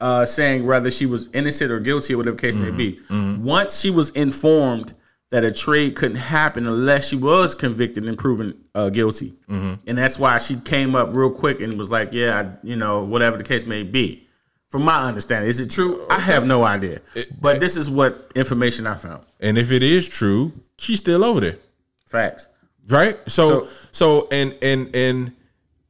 uh, 0.00 0.24
saying 0.24 0.66
whether 0.66 0.90
she 0.90 1.06
was 1.06 1.28
innocent 1.32 1.70
or 1.70 1.78
guilty 1.80 2.14
or 2.14 2.16
whatever 2.18 2.36
the 2.36 2.42
case 2.42 2.56
may 2.56 2.70
be. 2.70 2.98
Once 3.44 3.80
she 3.80 3.90
was 3.90 4.10
informed 4.10 4.94
that 5.30 5.44
a 5.44 5.52
trade 5.52 5.94
couldn't 5.94 6.16
happen 6.16 6.66
unless 6.66 7.08
she 7.08 7.16
was 7.16 7.54
convicted 7.54 8.08
and 8.08 8.18
proven 8.18 8.54
uh, 8.74 8.88
guilty, 8.90 9.34
and 9.48 9.96
that's 9.98 10.18
why 10.18 10.38
she 10.38 10.56
came 10.56 10.94
up 10.96 11.10
real 11.12 11.30
quick 11.30 11.60
and 11.60 11.78
was 11.78 11.90
like, 11.90 12.12
"Yeah, 12.12 12.40
I, 12.40 12.66
you 12.66 12.76
know, 12.76 13.04
whatever 13.04 13.36
the 13.36 13.44
case 13.44 13.64
may 13.66 13.82
be." 13.82 14.28
From 14.72 14.84
my 14.84 15.02
understanding, 15.06 15.50
is 15.50 15.60
it 15.60 15.70
true? 15.70 16.06
I 16.08 16.18
have 16.18 16.46
no 16.46 16.64
idea, 16.64 17.02
but 17.42 17.60
this 17.60 17.76
is 17.76 17.90
what 17.90 18.32
information 18.34 18.86
I 18.86 18.94
found. 18.94 19.22
and 19.38 19.58
if 19.58 19.70
it 19.70 19.82
is 19.82 20.08
true, 20.08 20.50
she's 20.78 20.98
still 20.98 21.22
over 21.24 21.40
there, 21.40 21.58
Facts. 22.06 22.48
right? 22.88 23.18
So, 23.28 23.68
So- 23.90 24.28
and 24.32 24.56
and 24.62 24.88
and 24.96 25.32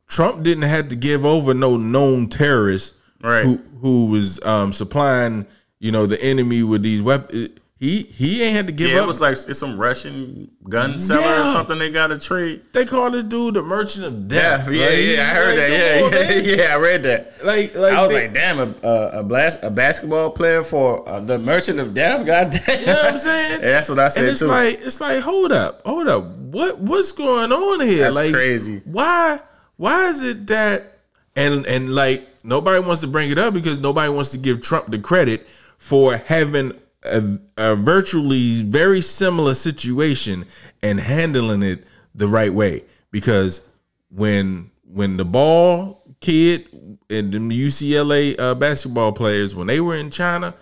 Trump 0.08 0.42
didn't 0.42 0.64
have 0.64 0.88
to 0.88 0.96
give 0.96 1.24
over 1.24 1.54
no 1.54 1.76
known 1.76 2.28
terrorist 2.28 2.94
Right. 3.22 3.44
who 3.44 3.58
who 3.80 4.10
was 4.10 4.40
um, 4.44 4.72
supplying 4.72 5.46
you 5.78 5.92
know 5.92 6.06
the 6.06 6.20
enemy 6.20 6.64
with 6.64 6.82
these 6.82 7.02
weapons. 7.02 7.50
He 7.82 8.02
he 8.04 8.44
ain't 8.44 8.54
had 8.54 8.68
to 8.68 8.72
give 8.72 8.90
Yeah, 8.92 8.98
up. 8.98 9.04
it 9.04 9.06
was 9.08 9.20
like 9.20 9.32
it's 9.32 9.58
some 9.58 9.76
Russian 9.76 10.48
gun 10.68 11.00
seller 11.00 11.20
or 11.20 11.52
something. 11.52 11.80
They 11.80 11.90
got 11.90 12.12
a 12.12 12.18
trade. 12.20 12.62
they 12.72 12.84
call 12.84 13.10
this 13.10 13.24
dude 13.24 13.54
the 13.54 13.62
merchant 13.62 14.04
of 14.04 14.28
death. 14.28 14.70
yeah, 14.70 14.86
Like, 14.86 14.98
yeah, 14.98 15.22
I 15.22 15.34
heard 15.34 15.58
like, 15.58 15.68
that. 15.68 15.98
come 15.98 16.04
on, 16.04 16.12
Yeah, 16.12 16.30
yeah, 16.54 16.62
yeah, 16.68 16.74
I 16.74 16.76
read 16.76 17.02
that. 17.02 17.44
Like, 17.44 17.74
like 17.74 17.92
I 17.94 18.00
was 18.02 18.12
they- 18.12 18.22
like, 18.28 18.34
damn, 18.34 18.60
a 18.60 18.74
a, 18.86 19.18
a, 19.18 19.22
blast, 19.24 19.64
a 19.64 19.70
basketball 19.72 20.30
player 20.30 20.62
for 20.62 21.08
uh, 21.08 21.18
the 21.18 21.40
Merchant 21.40 21.80
of 21.80 21.92
Death. 21.92 22.24
God 22.32 22.50
damn. 22.50 22.78
You 22.80 22.86
know 22.86 22.92
what 22.92 23.04
I'm 23.14 23.18
saying? 23.18 23.60
Yeah, 23.62 23.68
that's 23.70 23.88
what 23.88 23.98
I 23.98 24.08
said 24.10 24.20
and 24.20 24.30
it's 24.30 24.38
too. 24.38 24.46
like 24.46 24.74
it's 24.80 25.00
like 25.00 25.20
hold 25.20 25.50
up, 25.50 25.82
hold 25.84 26.06
up. 26.06 26.24
What 26.36 26.78
what's 26.78 27.10
going 27.10 27.50
on 27.50 27.80
here? 27.80 28.04
That's 28.04 28.14
like 28.14 28.32
crazy. 28.32 28.80
Why 28.84 29.40
why 29.76 30.06
is 30.08 30.22
it 30.24 30.46
that 30.46 30.98
and 31.34 31.66
and 31.66 31.92
like 31.92 32.28
nobody 32.44 32.78
wants 32.78 33.00
to 33.00 33.08
bring 33.08 33.32
it 33.32 33.38
up 33.38 33.54
because 33.54 33.80
nobody 33.80 34.08
wants 34.12 34.30
to 34.30 34.38
give 34.38 34.60
Trump 34.60 34.86
the 34.86 35.00
credit 35.00 35.48
for 35.78 36.16
having 36.16 36.74
a, 37.04 37.38
a 37.56 37.76
virtually 37.76 38.62
very 38.62 39.00
similar 39.00 39.54
situation 39.54 40.46
and 40.82 41.00
handling 41.00 41.62
it 41.62 41.84
the 42.14 42.26
right 42.26 42.52
way 42.52 42.84
because 43.10 43.66
when 44.10 44.70
when 44.84 45.16
the 45.16 45.24
ball 45.24 46.02
kid 46.20 46.68
and 47.10 47.32
the 47.32 47.38
UCLA 47.38 48.38
uh, 48.38 48.54
basketball 48.54 49.12
players 49.12 49.56
when 49.56 49.66
they 49.66 49.80
were 49.80 49.96
in 49.96 50.10
China 50.10 50.54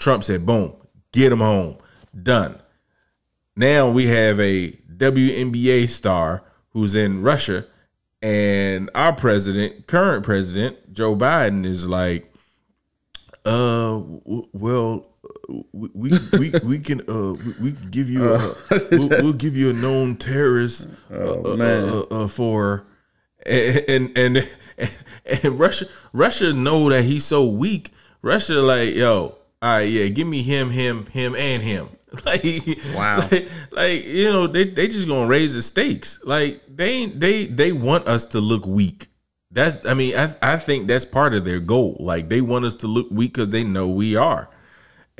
Trump 0.00 0.24
said, 0.24 0.44
boom, 0.46 0.72
get 1.12 1.28
them 1.28 1.40
home. 1.40 1.76
Done. 2.20 2.60
Now 3.54 3.90
we 3.90 4.06
have 4.06 4.40
a 4.40 4.72
WNBA 4.96 5.88
star 5.88 6.42
who's 6.70 6.94
in 6.94 7.22
Russia, 7.22 7.66
and 8.22 8.90
our 8.94 9.12
president, 9.12 9.86
current 9.86 10.24
president, 10.24 10.92
Joe 10.92 11.14
Biden, 11.14 11.64
is 11.64 11.88
like, 11.88 12.32
uh, 13.44 13.98
w- 13.98 14.46
well, 14.52 15.06
we 15.72 15.88
we 15.94 16.10
we, 16.32 16.50
we 16.64 16.78
can 16.78 17.00
uh 17.08 17.32
we, 17.34 17.52
we 17.60 17.72
can 17.72 17.90
give 17.90 18.08
you 18.08 18.32
a 18.34 18.38
we'll, 18.90 19.08
we'll 19.08 19.32
give 19.32 19.56
you 19.56 19.70
a 19.70 19.72
known 19.72 20.16
terrorist 20.16 20.88
uh, 21.10 21.40
uh, 21.52 21.56
man. 21.56 21.88
uh, 21.88 22.00
uh, 22.24 22.28
for 22.28 22.86
and 23.46 24.16
and 24.16 24.36
and, 24.76 24.98
and 25.44 25.58
Russia 25.58 25.86
Russia 26.12 26.52
know 26.52 26.88
that 26.90 27.04
he's 27.04 27.24
so 27.24 27.48
weak. 27.48 27.90
Russia 28.22 28.54
like 28.60 28.94
yo, 28.94 29.36
all 29.62 29.72
right, 29.76 29.82
yeah, 29.82 30.08
give 30.08 30.26
me 30.26 30.42
him, 30.42 30.70
him, 30.70 31.06
him, 31.06 31.34
and 31.34 31.62
him. 31.62 31.88
Like 32.26 32.42
Wow. 32.96 33.18
like, 33.30 33.48
like, 33.70 34.04
you 34.04 34.24
know 34.24 34.48
they 34.48 34.64
they 34.64 34.88
just 34.88 35.06
gonna 35.06 35.28
raise 35.28 35.54
the 35.54 35.62
stakes. 35.62 36.18
Like 36.24 36.60
they 36.68 37.06
they 37.06 37.46
they 37.46 37.70
want 37.70 38.08
us 38.08 38.26
to 38.26 38.40
look 38.40 38.66
weak. 38.66 39.06
That's 39.52 39.86
I 39.86 39.94
mean 39.94 40.16
I 40.16 40.34
I 40.42 40.56
think 40.56 40.88
that's 40.88 41.04
part 41.04 41.34
of 41.34 41.44
their 41.44 41.60
goal. 41.60 41.96
Like 42.00 42.28
they 42.28 42.40
want 42.40 42.64
us 42.64 42.74
to 42.82 42.88
look 42.88 43.06
weak 43.12 43.34
because 43.34 43.50
they 43.50 43.62
know 43.62 43.88
we 43.88 44.16
are, 44.16 44.49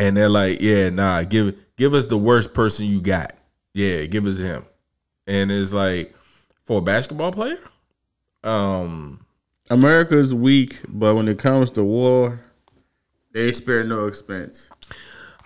and 0.00 0.16
they're 0.16 0.30
like, 0.30 0.62
yeah, 0.62 0.88
nah, 0.88 1.22
give 1.22 1.54
give 1.76 1.92
us 1.92 2.06
the 2.06 2.16
worst 2.16 2.54
person 2.54 2.86
you 2.86 3.02
got. 3.02 3.34
Yeah, 3.74 4.06
give 4.06 4.26
us 4.26 4.38
him. 4.38 4.64
And 5.26 5.52
it's 5.52 5.72
like 5.72 6.14
for 6.64 6.78
a 6.78 6.80
basketball 6.80 7.32
player, 7.32 7.60
um, 8.42 9.24
America's 9.68 10.34
weak, 10.34 10.80
but 10.88 11.14
when 11.14 11.28
it 11.28 11.38
comes 11.38 11.70
to 11.72 11.84
war, 11.84 12.42
they 13.32 13.52
spare 13.52 13.84
no 13.84 14.06
expense. 14.06 14.70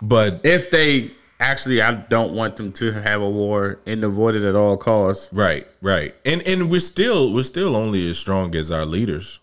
but 0.01 0.39
If 0.43 0.71
they 0.71 1.11
actually, 1.39 1.81
I 1.81 1.93
don't 1.93 2.33
want 2.33 2.55
them 2.55 2.71
to 2.73 2.93
have 2.93 3.21
a 3.21 3.29
war 3.29 3.81
and 3.85 4.03
avoid 4.05 4.35
it 4.35 4.43
at 4.43 4.55
all 4.55 4.77
costs. 4.77 5.29
Right, 5.33 5.67
right. 5.81 6.15
And 6.23 6.41
and 6.47 6.71
we're 6.71 6.79
still 6.79 7.33
we're 7.33 7.43
still 7.43 7.75
only 7.75 8.09
as 8.09 8.17
strong 8.17 8.55
as 8.55 8.71
our 8.71 8.85
leaders. 8.85 9.41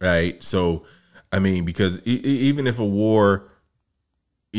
Right? 0.00 0.42
So 0.42 0.84
I 1.30 1.40
mean 1.40 1.66
because 1.66 2.00
e- 2.06 2.20
even 2.22 2.66
if 2.66 2.78
a 2.78 2.86
war 2.86 3.50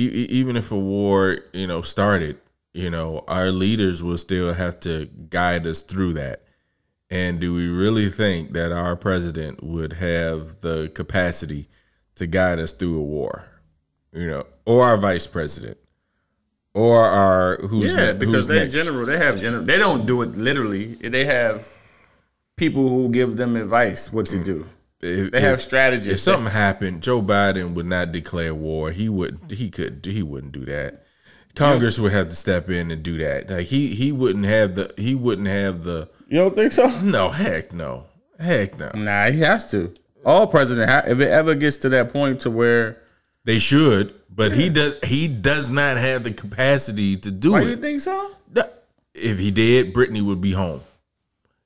e- 0.05 0.27
even 0.29 0.55
if 0.55 0.71
a 0.71 0.79
war, 0.79 1.39
you 1.53 1.67
know, 1.67 1.81
started, 1.81 2.37
you 2.73 2.89
know, 2.89 3.23
our 3.27 3.51
leaders 3.51 4.03
will 4.03 4.17
still 4.17 4.53
have 4.53 4.79
to 4.81 5.07
guide 5.29 5.65
us 5.65 5.81
through 5.81 6.13
that. 6.13 6.43
And 7.09 7.39
do 7.39 7.53
we 7.53 7.67
really 7.67 8.09
think 8.09 8.51
that 8.53 8.71
our 8.71 8.95
president 8.95 9.63
would 9.63 9.93
have 9.93 10.59
the 10.61 10.91
capacity 10.93 11.69
to 12.15 12.27
guide 12.27 12.59
us 12.59 12.73
through 12.73 12.99
a 12.99 13.03
war? 13.03 13.49
You 14.11 14.27
know, 14.27 14.45
or 14.65 14.83
our 14.83 14.97
vice 14.97 15.27
president, 15.27 15.77
or 16.73 17.03
our 17.03 17.57
who's 17.57 17.95
yeah, 17.95 18.13
ne- 18.13 18.19
because 18.19 18.47
they 18.47 18.67
general, 18.67 19.05
they 19.05 19.17
have 19.17 19.39
general. 19.39 19.63
They 19.63 19.77
don't 19.77 20.05
do 20.05 20.21
it 20.21 20.35
literally. 20.35 20.95
They 20.95 21.25
have 21.25 21.75
people 22.55 22.89
who 22.89 23.09
give 23.09 23.37
them 23.37 23.55
advice 23.55 24.11
what 24.11 24.25
to 24.27 24.37
mm. 24.37 24.43
do. 24.43 24.69
If, 25.01 25.31
They 25.31 25.41
have 25.41 25.61
strategists. 25.61 26.11
If 26.13 26.19
something 26.19 26.51
happened, 26.51 27.03
Joe 27.03 27.21
Biden 27.21 27.73
would 27.75 27.85
not 27.85 28.11
declare 28.11 28.55
war. 28.55 28.91
He 28.91 29.09
would. 29.09 29.39
He 29.51 29.69
could. 29.69 30.05
He 30.05 30.23
wouldn't 30.23 30.53
do 30.53 30.65
that. 30.65 31.03
Congress 31.55 31.99
would 31.99 32.11
have 32.11 32.29
to 32.29 32.35
step 32.35 32.69
in 32.69 32.91
and 32.91 33.01
do 33.01 33.17
that. 33.17 33.49
Like 33.49 33.65
he 33.67 33.87
he 33.95 34.11
wouldn't 34.11 34.45
have 34.45 34.75
the 34.75 34.93
he 34.97 35.15
wouldn't 35.15 35.47
have 35.47 35.83
the 35.83 36.07
You 36.27 36.37
don't 36.37 36.55
think 36.55 36.71
so? 36.71 36.87
no 37.01 37.29
heck 37.29 37.73
no 37.73 38.05
heck 38.39 38.77
no. 38.77 38.91
Nah, 38.93 39.31
he 39.31 39.39
has 39.39 39.65
to. 39.71 39.93
All 40.23 40.45
president, 40.45 41.07
if 41.07 41.19
it 41.19 41.31
ever 41.31 41.55
gets 41.55 41.77
to 41.77 41.89
that 41.89 42.11
point 42.13 42.41
to 42.41 42.51
where, 42.51 43.01
They 43.45 43.57
should, 43.59 44.13
but 44.29 44.51
he 44.51 44.69
does 44.69 44.97
he 45.03 45.27
does 45.27 45.69
not 45.69 45.97
have 45.97 46.23
the 46.23 46.31
capacity 46.31 47.15
to 47.17 47.31
do 47.31 47.53
why 47.53 47.61
it. 47.61 47.69
you 47.69 47.77
think 47.77 48.01
so? 48.01 48.35
If 49.15 49.39
he 49.39 49.49
did, 49.49 49.93
Brittany 49.93 50.21
would 50.21 50.41
be 50.41 50.51
home. 50.51 50.81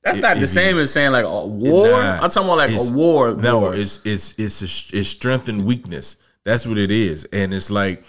That's 0.04 0.18
not 0.20 0.38
the 0.38 0.48
same 0.48 0.78
as 0.80 0.92
saying 0.92 1.12
like 1.12 1.26
a 1.26 1.48
war. 1.48 1.88
Nah, 1.88 2.20
I'm 2.22 2.30
talking 2.30 2.44
about 2.50 2.58
like 2.58 2.72
a 2.72 2.92
war. 2.94 3.36
No, 3.36 3.60
war. 3.60 3.76
it's 3.76 4.00
it's 4.06 4.34
it's 4.40 4.62
a, 4.62 4.98
it's 4.98 5.10
strength 5.10 5.48
and 5.48 5.64
weakness. 5.64 6.18
That's 6.44 6.66
what 6.66 6.78
it 6.80 6.90
is, 6.90 7.26
and 7.32 7.54
it's 7.54 7.70
like 7.70 8.04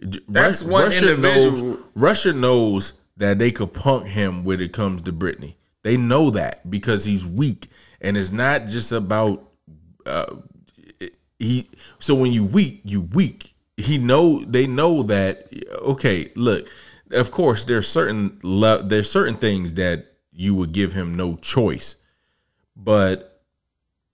That's 0.00 0.62
Rus- 0.62 0.64
one 0.64 0.84
Russia 0.84 1.14
individual- 1.14 1.62
knows. 1.70 1.84
Russia 1.94 2.32
knows 2.34 2.92
that 3.16 3.38
they 3.38 3.50
could 3.50 3.72
punk 3.72 4.06
him 4.08 4.44
when 4.44 4.60
it 4.60 4.72
comes 4.72 5.00
to 5.02 5.12
Brittany. 5.12 5.56
They 5.84 5.96
know 5.96 6.28
that 6.30 6.70
because 6.70 7.04
he's 7.06 7.24
weak, 7.24 7.68
and 8.02 8.16
it's 8.18 8.30
not 8.30 8.66
just 8.66 8.92
about 8.92 9.48
uh, 10.04 10.26
he. 11.38 11.66
So 11.98 12.14
when 12.14 12.30
you 12.32 12.44
weak, 12.44 12.82
you 12.84 13.00
weak. 13.14 13.54
He 13.78 13.96
know 13.96 14.44
they 14.44 14.66
know 14.66 15.02
that. 15.04 15.48
Okay, 15.80 16.30
look. 16.36 16.68
Of 17.12 17.30
course, 17.30 17.64
there's 17.64 17.88
certain 17.88 18.38
lo- 18.42 18.82
there's 18.82 19.10
certain 19.10 19.36
things 19.36 19.74
that 19.74 20.12
you 20.38 20.54
would 20.54 20.70
give 20.70 20.92
him 20.92 21.16
no 21.16 21.34
choice, 21.34 21.96
but 22.76 23.42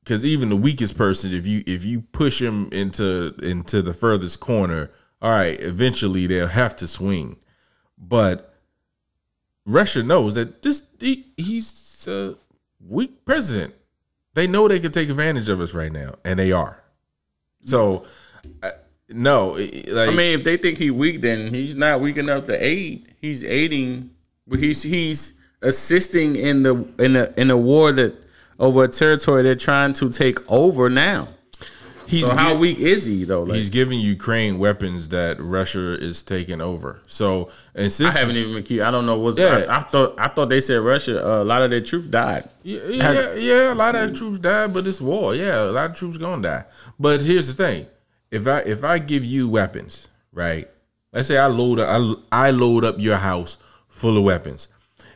because 0.03 0.25
even 0.25 0.49
the 0.49 0.57
weakest 0.57 0.97
person, 0.97 1.35
if 1.35 1.47
you 1.47 1.63
if 1.67 1.85
you 1.85 2.01
push 2.01 2.41
him 2.41 2.71
into 2.73 3.35
into 3.43 3.83
the 3.83 3.93
furthest 3.93 4.41
corner, 4.41 4.91
all 5.21 5.31
right, 5.31 5.61
eventually 5.61 6.27
they'll 6.27 6.47
have 6.47 6.75
to 6.77 6.87
swing. 6.87 7.37
But 7.99 8.55
Russia 9.67 10.03
knows 10.03 10.35
that 10.37 10.63
this 10.63 10.85
he, 10.99 11.27
he's 11.37 12.09
a 12.09 12.37
weak 12.81 13.27
president. 13.27 13.75
They 14.33 14.47
know 14.47 14.67
they 14.67 14.81
can 14.81 14.93
take 14.93 15.11
advantage 15.11 15.51
of 15.51 15.61
us 15.61 15.75
right 15.75 15.93
now, 15.93 16.15
and 16.25 16.39
they 16.39 16.53
are. 16.53 16.83
So, 17.65 18.07
uh, 18.63 18.69
I- 18.69 18.71
no, 19.11 19.51
like 19.51 20.09
I 20.09 20.15
mean, 20.15 20.39
if 20.39 20.45
they 20.45 20.57
think 20.57 20.79
he's 20.79 20.91
weak, 20.91 21.21
then 21.21 21.53
he's 21.53 21.77
not 21.77 22.01
weak 22.01 22.17
enough 22.17 22.47
to 22.47 22.65
aid. 22.65 23.15
He's 23.21 23.45
aiding, 23.45 24.11
but 24.47 24.59
he's 24.59 24.83
he's 24.83 25.35
assisting 25.65 26.37
in 26.37 26.63
the 26.63 26.87
in 26.99 27.17
a 27.17 27.33
in 27.37 27.51
a 27.51 27.57
war 27.57 27.93
that 27.93 28.15
over 28.59 28.85
a 28.85 28.89
territory 28.89 29.43
they're 29.43 29.57
trying 29.57 29.93
to 29.95 30.11
take 30.11 30.39
over 30.51 30.89
now. 30.89 31.29
he's 32.07 32.29
So 32.29 32.37
how 32.37 32.53
gi- 32.53 32.59
weak 32.59 32.79
is 32.79 33.07
he 33.07 33.25
though? 33.25 33.43
Like, 33.43 33.57
he's 33.57 33.71
giving 33.71 33.99
Ukraine 33.99 34.59
weapons 34.59 35.09
that 35.09 35.41
Russia 35.41 35.99
is 36.01 36.23
taking 36.23 36.61
over. 36.61 37.01
So, 37.07 37.51
and 37.75 37.91
since 37.91 38.15
I 38.15 38.19
haven't 38.21 38.37
even 38.37 38.63
been. 38.63 38.83
I 38.83 38.91
don't 38.91 39.07
know 39.07 39.19
what's. 39.19 39.39
Yeah. 39.39 39.67
I, 39.69 39.79
I 39.79 39.83
thought 39.83 40.15
I 40.19 40.29
thought 40.29 40.49
they 40.49 40.61
said 40.61 40.77
Russia. 40.77 41.27
Uh, 41.27 41.43
a 41.43 41.45
lot 41.45 41.63
of 41.63 41.71
their 41.71 41.81
troops 41.81 42.07
died. 42.07 42.49
Yeah, 42.63 42.81
yeah, 42.89 43.35
yeah, 43.35 43.73
a 43.73 43.75
lot 43.75 43.97
of 43.97 44.11
the 44.11 44.17
troops 44.17 44.39
died, 44.39 44.73
but 44.73 44.87
it's 44.87 45.01
war. 45.01 45.35
Yeah, 45.35 45.65
a 45.65 45.73
lot 45.73 45.91
of 45.91 45.97
troops 45.97 46.17
gonna 46.17 46.43
die. 46.43 46.65
But 46.99 47.23
here's 47.23 47.53
the 47.53 47.65
thing: 47.65 47.87
if 48.31 48.47
I 48.47 48.61
if 48.61 48.85
I 48.85 48.99
give 48.99 49.25
you 49.25 49.49
weapons, 49.49 50.09
right? 50.33 50.69
Let's 51.13 51.29
say 51.29 51.39
I 51.39 51.47
load 51.47 51.81
I, 51.81 52.15
I 52.33 52.51
load 52.51 52.85
up 52.85 52.97
your 52.99 53.17
house 53.17 53.57
full 53.89 54.19
of 54.19 54.25
weapons, 54.25 54.69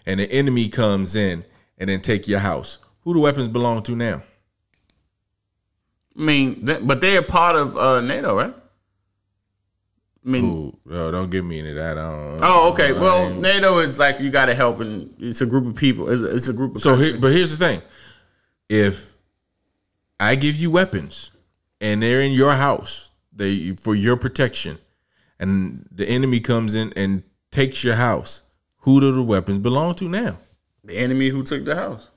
and 0.09 0.19
the 0.19 0.33
enemy 0.33 0.69
comes 0.71 1.15
in 1.15 1.45
and 1.77 1.91
then 1.91 2.01
take 2.01 2.27
your 2.27 2.39
house. 2.39 2.79
Who 3.03 3.13
the 3.13 3.21
weapons 3.21 3.49
belong 3.49 3.83
to 3.85 3.95
now? 3.95 4.23
I 6.17 6.21
mean, 6.21 6.65
but 6.65 7.01
they're 7.01 7.23
part 7.23 7.55
of 7.55 7.77
uh, 7.77 8.01
NATO, 8.01 8.35
right? 8.35 8.55
I 10.27 10.29
mean, 10.29 10.45
Ooh, 10.45 10.79
oh, 10.91 11.11
don't 11.13 11.31
give 11.31 11.45
me 11.45 11.59
into 11.61 11.75
that. 11.75 11.97
I 11.99 12.11
don't, 12.11 12.41
oh, 12.43 12.73
okay. 12.73 12.89
I 12.89 12.93
Well, 12.93 13.31
NATO 13.31 13.79
is 13.79 13.99
like 13.99 14.19
you 14.19 14.31
got 14.31 14.47
to 14.47 14.55
help, 14.55 14.81
and 14.81 15.15
it's 15.19 15.43
a 15.43 15.47
group 15.47 15.67
of 15.67 15.77
people. 15.77 16.09
It's 16.11 16.23
a, 16.23 16.35
it's 16.35 16.49
a 16.49 16.53
group 16.53 16.75
of 16.75 16.83
So, 16.83 16.97
but 17.21 17.33
here's 17.33 17.57
the 17.57 17.65
thing: 17.65 17.83
if 18.69 19.15
I 20.19 20.35
give 20.35 20.57
you 20.57 20.71
weapons 20.71 21.31
and 21.81 22.03
they're 22.03 22.21
in 22.21 22.33
your 22.33 22.55
house, 22.55 23.13
they 23.33 23.73
for 23.73 23.95
your 23.95 24.17
protection, 24.17 24.79
and 25.39 25.87
the 25.93 26.07
enemy 26.09 26.41
comes 26.41 26.75
in 26.75 26.93
and 26.97 27.23
takes 27.53 27.85
your 27.85 27.95
house, 27.95 28.43
who 28.89 29.01
do 29.01 29.13
the 29.13 29.23
weapons 29.23 29.59
belong 29.59 29.95
to 29.97 30.09
now? 30.09 30.39
the 30.85 30.97
enemy 30.97 31.29
who 31.29 31.43
took 31.43 31.65
the 31.65 31.75
house. 31.77 32.09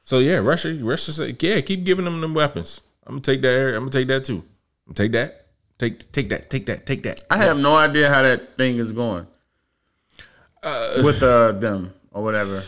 So 0.00 0.18
yeah, 0.18 0.36
Russia, 0.36 0.74
Russia 0.82 1.12
said, 1.12 1.42
yeah, 1.42 1.60
keep 1.62 1.84
giving 1.84 2.04
them 2.04 2.20
them 2.20 2.34
weapons. 2.34 2.82
I'm 3.06 3.14
gonna 3.14 3.22
take 3.22 3.40
that. 3.42 3.48
area. 3.48 3.74
I'm 3.76 3.82
gonna 3.84 3.90
take 3.92 4.08
that 4.08 4.24
too. 4.24 4.44
Take 4.94 5.12
that. 5.12 5.46
Take 5.78 6.12
take 6.12 6.28
that. 6.28 6.50
Take 6.50 6.66
that. 6.66 6.84
Take 6.84 7.02
that. 7.04 7.22
I 7.30 7.38
have 7.38 7.56
no 7.58 7.74
idea 7.76 8.12
how 8.12 8.22
that 8.22 8.58
thing 8.58 8.76
is 8.76 8.92
going 8.92 9.26
with 11.02 11.22
uh, 11.22 11.52
them 11.52 11.92
or 12.12 12.22
whatever. 12.22 12.60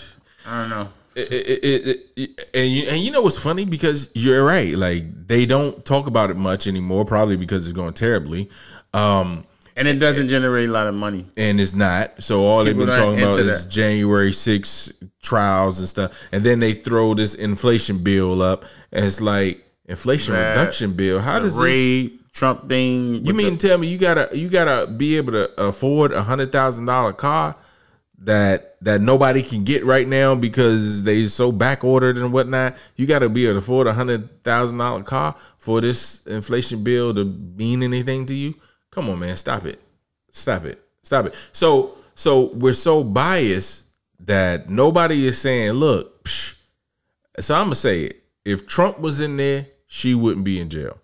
I 0.46 0.60
don't 0.60 0.70
know. 0.70 0.88
it, 1.14 1.32
it, 1.64 2.02
it- 2.16 2.50
and 2.54 2.68
you 2.70 2.84
and 2.88 3.00
you 3.00 3.10
know 3.10 3.20
what's 3.22 3.38
funny 3.38 3.64
because 3.66 4.10
you're 4.14 4.44
right. 4.44 4.74
Like 4.76 5.04
they 5.26 5.44
don't 5.46 5.84
talk 5.84 6.06
about 6.06 6.30
it 6.30 6.36
much 6.36 6.66
anymore, 6.66 7.04
probably 7.04 7.36
because 7.36 7.66
it's 7.66 7.72
going 7.74 7.92
terribly. 7.94 8.48
Um, 8.94 9.44
And 9.76 9.86
it 9.86 9.98
doesn't 9.98 10.28
generate 10.28 10.70
a 10.70 10.72
lot 10.72 10.86
of 10.86 10.94
money. 10.94 11.26
and 11.36 11.60
it's 11.60 11.74
not. 11.74 12.22
So 12.22 12.46
all 12.46 12.64
they've 12.64 12.76
been 12.76 12.86
talking 12.88 13.20
about 13.20 13.38
into 13.38 13.50
is. 13.52 13.66
January 13.66 14.32
6 14.32 14.92
trials 15.22 15.78
and 15.78 15.86
stuff. 15.88 16.18
And 16.32 16.42
then 16.42 16.60
they 16.60 16.72
throw 16.72 17.12
this 17.14 17.34
inflation 17.34 17.98
bill 17.98 18.40
up, 18.42 18.64
and 18.90 19.04
it's 19.04 19.20
like 19.20 19.64
inflation 19.84 20.32
That- 20.34 20.56
reduction 20.56 20.92
bill. 20.92 21.20
How 21.20 21.38
does 21.40 21.58
this? 21.58 22.10
Trump 22.32 22.68
thing. 22.68 23.24
You 23.24 23.32
mean 23.32 23.56
tell 23.56 23.78
me 23.78 23.86
you 23.86 23.96
gotta 23.96 24.28
you 24.36 24.50
gotta 24.50 24.86
be 24.90 25.16
able 25.16 25.32
to 25.32 25.50
afford 25.58 26.12
a 26.12 26.22
hundred 26.22 26.52
thousand 26.52 26.84
dollar 26.84 27.14
car 27.14 27.56
that 28.20 28.76
that 28.82 29.00
nobody 29.00 29.42
can 29.42 29.64
get 29.64 29.84
right 29.86 30.06
now 30.06 30.34
because 30.34 31.02
they 31.02 31.26
so 31.28 31.50
back 31.52 31.82
ordered 31.84 32.18
and 32.18 32.32
whatnot? 32.34 32.76
You 32.96 33.06
gotta 33.06 33.28
be 33.30 33.44
able 33.44 33.54
to 33.54 33.58
afford 33.60 33.86
a 33.86 33.94
hundred 33.94 34.42
thousand 34.44 34.76
dollar 34.78 35.02
car 35.02 35.34
for 35.56 35.80
this 35.80 36.20
inflation 36.26 36.82
bill 36.84 37.14
to 37.14 37.24
mean 37.24 37.82
anything 37.82 38.26
to 38.26 38.34
you? 38.34 38.54
Come 38.96 39.10
on, 39.10 39.18
man, 39.18 39.36
stop 39.36 39.64
it, 39.66 39.78
stop 40.32 40.64
it, 40.64 40.82
stop 41.02 41.26
it. 41.26 41.34
So 41.52 41.96
so 42.14 42.46
we're 42.54 42.72
so 42.72 43.04
biased 43.04 43.84
that 44.20 44.70
nobody 44.70 45.26
is 45.26 45.38
saying, 45.38 45.72
look. 45.72 46.24
Psh. 46.24 46.54
So 47.38 47.54
I'm 47.54 47.66
gonna 47.66 47.74
say 47.74 48.04
it. 48.04 48.22
If 48.46 48.66
Trump 48.66 48.98
was 48.98 49.20
in 49.20 49.36
there, 49.36 49.66
she 49.86 50.14
wouldn't 50.14 50.44
be 50.46 50.58
in 50.58 50.70
jail. 50.70 50.96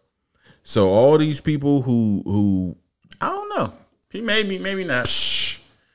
So 0.63 0.89
all 0.89 1.19
these 1.19 1.41
people 1.41 1.83
who 1.83 2.23
who 2.25 2.77
I 3.21 3.29
don't 3.29 3.49
know. 3.51 3.75
He 4.11 4.23
maybe, 4.23 4.59
maybe 4.59 4.85
not. 4.85 5.07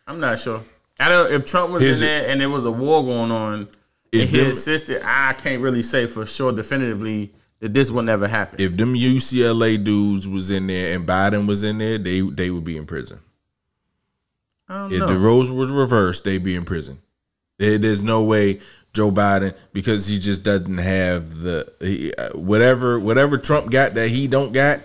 I'm 0.06 0.20
not 0.20 0.38
sure. 0.38 0.62
I 1.00 1.10
don't. 1.10 1.32
If 1.34 1.46
Trump 1.46 1.72
was 1.72 1.84
in 1.84 1.96
it. 1.96 2.00
there 2.00 2.30
and 2.30 2.40
there 2.40 2.50
was 2.50 2.66
a 2.66 2.72
war 2.72 3.04
going 3.04 3.32
on, 3.32 3.70
If 4.12 4.22
and 4.22 4.30
he 4.30 4.38
them- 4.38 4.52
assisted, 4.52 5.02
I 5.04 5.34
can't 5.34 5.64
really 5.64 5.82
say 5.82 6.06
for 6.06 6.28
sure 6.28 6.52
definitively 6.52 7.34
that 7.60 7.74
this 7.74 7.90
will 7.92 8.04
never 8.04 8.28
happen. 8.28 8.60
if 8.62 8.78
them 8.78 8.94
UCLA 8.94 9.84
dudes 9.84 10.28
was 10.28 10.50
in 10.52 10.68
there 10.68 10.96
and 10.96 11.08
Biden 11.08 11.48
was 11.48 11.64
in 11.64 11.78
there, 11.80 11.98
they 11.98 12.22
they 12.22 12.50
would 12.50 12.64
be 12.64 12.78
in 12.78 12.86
prison. 12.86 13.20
If 14.70 15.00
know. 15.00 15.08
the 15.08 15.18
roles 15.18 15.50
was 15.50 15.72
reversed, 15.72 16.24
they'd 16.26 16.44
be 16.44 16.56
in 16.56 16.66
prison. 16.66 17.00
There- 17.58 17.78
there's 17.78 18.04
no 18.04 18.24
way 18.24 18.60
Joe 18.94 19.12
Biden 19.12 19.56
because 19.74 20.08
he 20.08 20.20
just 20.20 20.44
doesn't 20.44 20.78
have 20.80 21.40
the 21.40 21.72
he, 21.80 22.14
uh, 22.14 22.38
whatever 22.38 23.00
whatever 23.00 23.38
Trump 23.38 23.72
got 23.72 23.94
that 23.94 24.10
he 24.10 24.28
don't 24.28 24.52
got, 24.52 24.82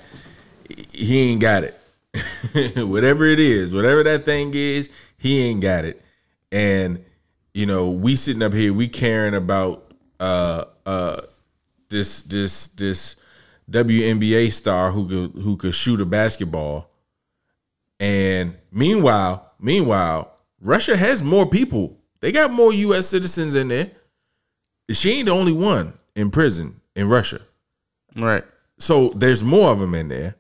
he 0.92 1.30
ain't 1.32 1.40
got 1.40 1.64
it. 1.64 1.78
whatever 2.86 3.24
it 3.24 3.40
is, 3.40 3.72
whatever 3.74 4.02
that 4.04 4.24
thing 4.24 4.52
is, 4.54 4.88
he 5.18 5.42
ain't 5.48 5.60
got 5.62 5.84
it. 5.84 6.00
And 6.50 7.04
you 7.54 7.66
know, 7.66 7.90
we 7.90 8.16
sitting 8.16 8.42
up 8.42 8.52
here, 8.52 8.72
we 8.72 8.86
caring 8.88 9.34
about 9.34 9.92
uh 10.20 10.64
uh 10.86 11.20
this 11.93 12.24
this 12.24 12.68
this 12.68 13.16
WNBA 13.70 14.51
star 14.51 14.90
who 14.90 15.07
could 15.07 15.43
who 15.43 15.57
could 15.57 15.74
shoot 15.74 16.01
a 16.01 16.07
basketball. 16.07 16.90
And 18.01 18.57
meanwhile, 18.72 19.53
meanwhile, 19.61 20.36
Russia 20.61 20.97
has 20.97 21.22
more 21.22 21.47
people. 21.47 21.99
They 22.20 22.32
got 22.32 22.51
more 22.51 22.72
US 22.72 23.07
citizens 23.07 23.55
in 23.55 23.68
there. 23.68 23.90
She 24.90 25.12
ain't 25.12 25.26
the 25.26 25.32
only 25.32 25.53
one 25.53 25.93
in 26.16 26.30
prison 26.30 26.80
in 26.97 27.09
Russia. 27.09 27.40
right. 28.16 28.45
So 28.78 29.11
there's 29.11 29.45
more 29.45 29.70
of 29.70 29.78
them 29.78 29.95
in 29.95 30.09
there. 30.09 30.34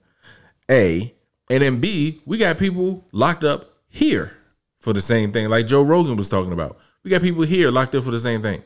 A. 0.68 1.14
And 1.48 1.62
then 1.62 1.80
B, 1.80 2.20
we 2.26 2.38
got 2.38 2.58
people 2.58 3.06
locked 3.12 3.44
up 3.44 3.70
here 3.88 4.36
for 4.80 4.92
the 4.92 5.00
same 5.00 5.30
thing, 5.30 5.48
like 5.48 5.66
Joe 5.66 5.82
Rogan 5.82 6.16
was 6.16 6.28
talking 6.28 6.52
about. 6.52 6.78
We 7.04 7.10
got 7.10 7.22
people 7.22 7.42
here 7.42 7.70
locked 7.70 7.94
up 7.94 8.04
for 8.04 8.10
the 8.10 8.18
same 8.18 8.42
thing. 8.42 8.62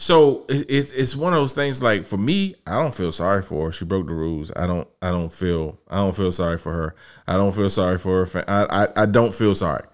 So 0.00 0.46
it, 0.48 0.64
it's 0.70 0.92
it's 0.92 1.14
one 1.14 1.34
of 1.34 1.40
those 1.40 1.52
things. 1.54 1.82
Like 1.82 2.06
for 2.06 2.16
me, 2.16 2.54
I 2.66 2.80
don't 2.80 2.94
feel 2.94 3.12
sorry 3.12 3.42
for 3.42 3.66
her. 3.66 3.72
She 3.72 3.84
broke 3.84 4.08
the 4.08 4.14
rules. 4.14 4.50
I 4.56 4.66
don't. 4.66 4.88
I 5.02 5.10
don't 5.10 5.30
feel. 5.32 5.78
I 5.88 5.96
don't 5.96 6.16
feel 6.16 6.32
sorry 6.32 6.56
for 6.56 6.72
her. 6.72 6.94
I 7.28 7.36
don't 7.36 7.54
feel 7.54 7.68
sorry 7.68 7.98
for 7.98 8.24
her. 8.24 8.44
I 8.48 8.84
I, 8.84 9.02
I 9.02 9.06
don't 9.06 9.34
feel 9.34 9.54
sorry. 9.54 9.84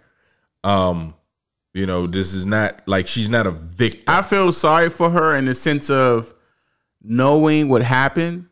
Um, 0.63 1.15
You 1.75 1.87
know, 1.87 2.07
this 2.07 2.33
is 2.35 2.47
not 2.47 2.83
like 2.87 3.07
she's 3.09 3.29
not 3.29 3.47
a 3.47 3.51
victim. 3.51 4.05
I 4.07 4.23
feel 4.23 4.53
sorry 4.53 4.89
for 4.91 5.11
her 5.11 5.37
in 5.37 5.45
the 5.45 5.55
sense 5.55 5.91
of 5.91 6.33
knowing 7.03 7.69
what 7.69 7.83
happened, 7.83 8.47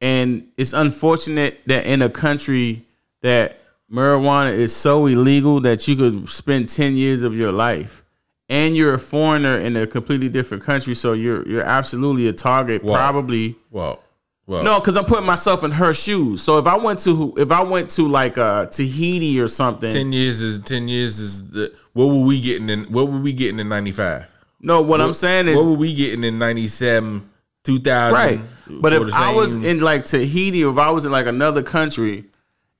and 0.00 0.46
it's 0.56 0.72
unfortunate 0.72 1.60
that 1.66 1.86
in 1.86 2.02
a 2.02 2.08
country 2.08 2.86
that 3.20 3.58
marijuana 3.90 4.52
is 4.52 4.74
so 4.74 5.06
illegal 5.06 5.60
that 5.62 5.88
you 5.88 5.96
could 5.96 6.28
spend 6.28 6.68
ten 6.68 6.94
years 6.94 7.24
of 7.24 7.34
your 7.34 7.52
life, 7.52 8.03
and 8.48 8.76
you're 8.76 8.94
a 8.94 8.98
foreigner 8.98 9.58
in 9.58 9.76
a 9.76 9.86
completely 9.86 10.28
different 10.28 10.62
country, 10.62 10.94
so 10.94 11.12
you're 11.12 11.46
you're 11.48 11.64
absolutely 11.64 12.28
a 12.28 12.32
target. 12.32 12.82
Wow. 12.82 12.94
Probably 12.94 13.56
well, 13.70 14.02
well, 14.46 14.62
no, 14.62 14.78
because 14.78 14.96
I'm 14.96 15.06
putting 15.06 15.26
myself 15.26 15.64
in 15.64 15.70
her 15.70 15.94
shoes. 15.94 16.42
So 16.42 16.58
if 16.58 16.66
I 16.66 16.76
went 16.76 16.98
to 17.00 17.34
if 17.38 17.50
I 17.50 17.62
went 17.62 17.90
to 17.90 18.06
like 18.06 18.36
uh 18.36 18.66
Tahiti 18.66 19.40
or 19.40 19.48
something, 19.48 19.90
ten 19.90 20.12
years 20.12 20.42
is 20.42 20.60
ten 20.60 20.88
years 20.88 21.18
is 21.18 21.50
the 21.50 21.74
what 21.94 22.06
were 22.06 22.26
we 22.26 22.40
getting 22.40 22.68
in 22.68 22.84
what 22.92 23.10
were 23.10 23.18
we 23.20 23.32
getting 23.32 23.58
in 23.58 23.68
ninety 23.68 23.92
five? 23.92 24.30
no, 24.60 24.80
what, 24.80 25.00
I'm 25.00 25.14
saying 25.14 25.48
is 25.48 25.58
what 25.58 25.66
were 25.66 25.76
we 25.76 25.94
getting 25.94 26.24
in 26.24 26.38
ninety 26.38 26.68
seven, 26.68 27.30
two 27.64 27.78
thousand? 27.78 28.14
right. 28.14 28.40
But 28.66 28.92
if 28.94 29.14
I 29.14 29.34
was 29.34 29.54
in 29.54 29.80
like 29.80 30.06
Tahiti, 30.06 30.64
or 30.64 30.72
if 30.72 30.78
I 30.78 30.90
was 30.90 31.04
in 31.04 31.12
like 31.12 31.26
another 31.26 31.62
country, 31.62 32.24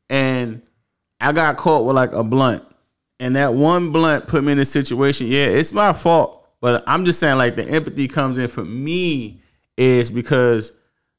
and 0.09 0.63
I 1.21 1.33
got 1.33 1.57
caught 1.57 1.87
with 1.87 1.95
like 1.95 2.13
a 2.13 2.25
blunt, 2.25 2.65
and 3.21 3.37
that 3.37 3.55
one 3.55 3.93
blunt 3.93 4.27
put 4.27 4.45
me 4.45 4.53
in 4.53 4.59
a 4.59 4.65
situation, 4.65 5.27
yeah, 5.27 5.47
it's 5.47 5.73
my 5.73 5.93
fault. 5.93 6.47
But 6.61 6.83
I'm 6.87 7.05
just 7.05 7.21
saying, 7.21 7.39
like 7.39 7.57
the 7.57 7.69
empathy 7.69 8.09
comes 8.09 8.39
in 8.39 8.49
for 8.49 8.65
me 8.65 9.43
is 9.77 10.11
because 10.11 10.73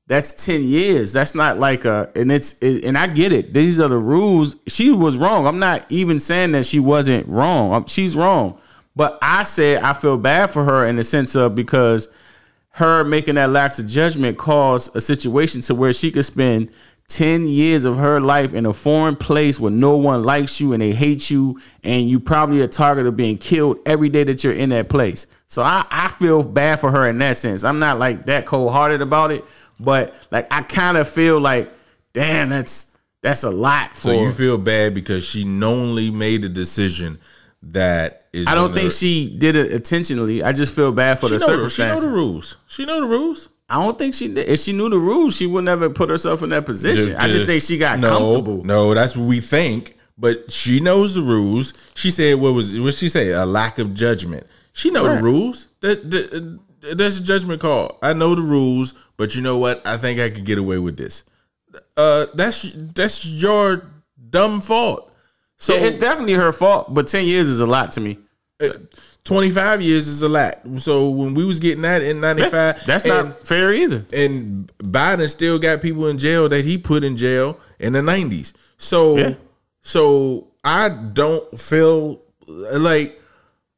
that's 0.08 0.46
10 0.46 0.64
years. 0.64 1.14
That's 1.14 1.36
not 1.36 1.60
like 1.60 1.86
a 1.86 2.12
and 2.16 2.32
it's 2.32 2.54
it, 2.62 2.84
and 2.84 2.98
i 2.98 3.08
get 3.08 3.32
it. 3.32 3.54
These 3.54 3.80
are 3.80 3.88
the 3.88 3.98
rules. 3.98 4.56
She 4.68 4.92
was 4.92 5.18
wrong. 5.18 5.48
I'm 5.48 5.60
not 5.60 5.86
even 5.90 6.20
saying 6.20 6.52
that 6.54 6.66
she 6.66 6.80
wasn't 6.80 7.28
wrong. 7.28 7.74
Um, 7.74 7.86
she's 7.88 8.16
wrong. 8.16 8.60
But 8.96 9.18
i 9.22 9.44
said 9.44 9.84
i 9.84 9.94
feel 9.94 10.18
bad 10.18 10.52
for 10.52 10.64
her 10.64 10.88
in 10.88 10.96
the 10.96 11.04
sense 11.04 11.36
of 11.36 11.54
because 11.54 12.08
her 12.70 13.04
making 13.04 13.36
that 13.36 13.50
lapse 13.50 13.80
of 13.80 13.88
judgment 13.88 14.38
caused 14.38 14.96
a 14.96 15.02
situation 15.02 15.62
to 15.62 15.76
where 15.76 15.94
she 15.94 16.12
could 16.12 16.26
spend 16.26 16.70
10 17.08 17.48
years 17.48 17.86
of 17.86 17.98
her 17.98 18.20
life 18.20 18.54
in 18.54 18.66
a 18.66 18.74
foreign 18.74 19.16
place 19.16 19.60
where 19.60 19.72
no 19.72 19.96
one 19.96 20.24
likes 20.24 20.60
you 20.60 20.74
and 20.74 20.82
they 20.82 20.92
hate 20.92 21.30
you 21.30 21.60
and 21.84 22.10
you 22.10 22.20
probably 22.20 22.62
a 22.62 22.68
target 22.68 23.06
of 23.06 23.16
being 23.16 23.38
killed 23.38 23.78
every 23.86 24.10
day 24.10 24.24
that 24.24 24.44
you're 24.44 24.54
in 24.54 24.70
that 24.70 24.90
place 24.90 25.28
so 25.48 25.62
i, 25.62 25.86
I 25.92 26.08
feel 26.08 26.42
bad 26.42 26.80
for 26.80 26.90
her 26.90 27.08
in 27.08 27.20
that 27.20 27.38
sense 27.38 27.64
i'm 27.64 27.78
not 27.78 28.00
like 28.00 28.26
that 28.26 28.48
cold-hearted 28.48 29.02
about 29.02 29.32
it 29.32 29.46
but 29.80 30.14
like 30.32 30.48
I 30.52 30.62
kind 30.62 30.98
of 30.98 31.08
feel 31.08 31.40
like, 31.40 31.72
damn, 32.14 32.50
that's 32.50 32.96
that's 33.22 33.44
a 33.44 33.50
lot 33.50 33.92
for. 33.96 34.10
so 34.10 34.12
you 34.14 34.32
feel 34.32 34.58
bad 34.58 34.94
because 34.94 35.26
she 35.26 35.44
knowingly 35.44 36.12
made 36.12 36.46
a 36.46 36.50
decision 36.50 37.20
that 37.64 38.28
is. 38.32 38.48
I 38.48 38.56
don't 38.56 38.74
think 38.74 38.92
she 38.92 39.36
did 39.38 39.56
it 39.56 39.72
intentionally. 39.72 40.44
I 40.44 40.52
just 40.54 40.76
feel 40.76 40.92
bad 40.92 41.20
for 41.20 41.28
she 41.28 41.38
the 41.38 41.40
the- 41.40 41.70
she 41.70 41.82
know 41.82 42.00
the 42.00 42.08
rules. 42.08 42.58
She 42.68 42.86
know 42.86 43.02
the 43.02 43.08
rules. 43.08 43.50
I 43.68 43.82
don't 43.82 43.98
think 43.98 44.14
she 44.14 44.28
did. 44.28 44.48
If 44.48 44.60
she 44.60 44.74
knew 44.74 44.90
the 44.90 44.98
rules, 45.00 45.36
she 45.36 45.48
would 45.48 45.64
never 45.66 45.90
put 45.90 46.10
herself 46.10 46.44
in 46.44 46.50
that 46.50 46.66
position. 46.66 47.16
I 47.16 47.30
just 47.30 47.46
think 47.46 47.62
she 47.64 47.78
got 47.78 48.00
no, 48.00 48.10
comfortable. 48.10 48.64
No, 48.64 48.94
that's 48.94 49.18
what 49.18 49.26
we 49.28 49.40
think. 49.40 49.98
But 50.18 50.52
she 50.52 50.80
knows 50.80 51.16
the 51.16 51.22
rules. 51.22 51.74
She 51.96 52.10
said, 52.10 52.36
"What 52.40 52.54
was 52.54 52.80
what 52.80 52.94
she 52.94 53.10
say? 53.10 53.32
A 53.32 53.46
lack 53.46 53.80
of 53.80 53.94
judgment." 53.94 54.46
She 54.72 54.90
know 54.92 55.06
Right. 55.06 55.18
the 55.18 55.24
rules. 55.24 55.68
That, 55.82 56.10
that 56.12 56.60
that's 56.96 57.20
a 57.20 57.24
judgment 57.24 57.60
call. 57.60 57.98
I 58.02 58.14
know 58.14 58.36
the 58.36 58.42
rules, 58.42 58.94
but 59.18 59.36
you 59.36 59.42
know 59.42 59.58
what? 59.58 59.86
I 59.86 59.98
think 59.98 60.20
I 60.20 60.30
could 60.30 60.46
get 60.46 60.58
away 60.58 60.78
with 60.78 60.96
this. 60.96 61.24
Uh, 61.98 62.28
that's 62.36 62.72
that's 62.76 63.26
your 63.26 63.90
dumb 64.30 64.62
fault. 64.62 65.12
So 65.58 65.74
Yeah, 65.74 65.82
it's 65.86 65.98
definitely 65.98 66.34
her 66.34 66.52
fault, 66.54 66.94
but 66.94 67.08
ten 67.08 67.26
years 67.26 67.48
is 67.48 67.60
a 67.60 67.66
lot 67.66 67.92
to 67.94 68.02
me. 68.02 68.20
25 69.26 69.82
years 69.82 70.08
is 70.08 70.22
a 70.22 70.30
lot. 70.30 70.62
So 70.78 71.10
when 71.10 71.34
we 71.34 71.46
was 71.46 71.60
getting 71.60 71.82
that 71.82 72.02
in 72.02 72.22
95, 72.22 72.86
That's 72.86 73.04
and- 73.04 73.30
not 73.30 73.48
fair 73.48 73.74
either. 73.74 74.06
and 74.14 74.72
Biden 74.78 75.28
still 75.30 75.60
got 75.60 75.82
people 75.82 76.08
in 76.08 76.18
jail 76.18 76.48
that 76.50 76.64
he 76.64 76.78
put 76.78 77.04
in 77.04 77.18
jail 77.18 77.60
in 77.80 77.94
the 77.94 78.02
90s. 78.02 78.54
So 78.78 79.18
Yeah. 79.18 79.34
so 79.82 80.48
I 80.64 80.90
don't 80.90 81.60
feel 81.60 82.22
like 82.48 83.20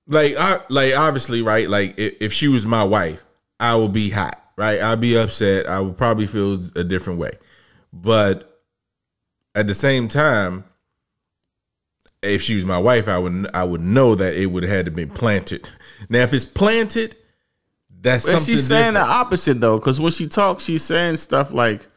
like 0.07 0.35
I 0.37 0.59
like 0.69 0.95
obviously 0.97 1.41
right 1.41 1.69
like 1.69 1.97
if, 1.97 2.13
if 2.21 2.33
she 2.33 2.47
was 2.47 2.65
my 2.65 2.83
wife, 2.83 3.23
I 3.59 3.75
would 3.75 3.91
be 3.93 4.09
hot, 4.09 4.39
right? 4.57 4.81
I'd 4.81 5.01
be 5.01 5.17
upset. 5.17 5.67
I 5.67 5.79
would 5.81 5.97
probably 5.97 6.27
feel 6.27 6.59
a 6.75 6.83
different 6.83 7.19
way. 7.19 7.31
But 7.93 8.59
at 9.55 9.67
the 9.67 9.73
same 9.73 10.07
time, 10.07 10.65
if 12.22 12.41
she 12.41 12.55
was 12.55 12.65
my 12.65 12.78
wife, 12.78 13.07
I 13.07 13.18
would 13.18 13.47
I 13.53 13.63
would 13.63 13.82
know 13.82 14.15
that 14.15 14.34
it 14.36 14.47
would 14.47 14.63
have 14.63 14.72
had 14.72 14.86
to 14.86 14.91
be 14.91 15.05
planted. 15.05 15.70
Now, 16.09 16.20
if 16.20 16.34
it's 16.34 16.45
planted, 16.45 17.15
that's 17.89 18.26
something 18.26 18.45
she's 18.45 18.68
saying 18.68 18.93
different. 18.93 19.07
the 19.07 19.13
opposite 19.13 19.61
though, 19.61 19.78
because 19.80 19.99
when 19.99 20.11
she 20.11 20.28
talks, 20.28 20.63
she's 20.63 20.84
saying 20.84 21.18
stuff 21.18 21.53
like, 21.53 21.88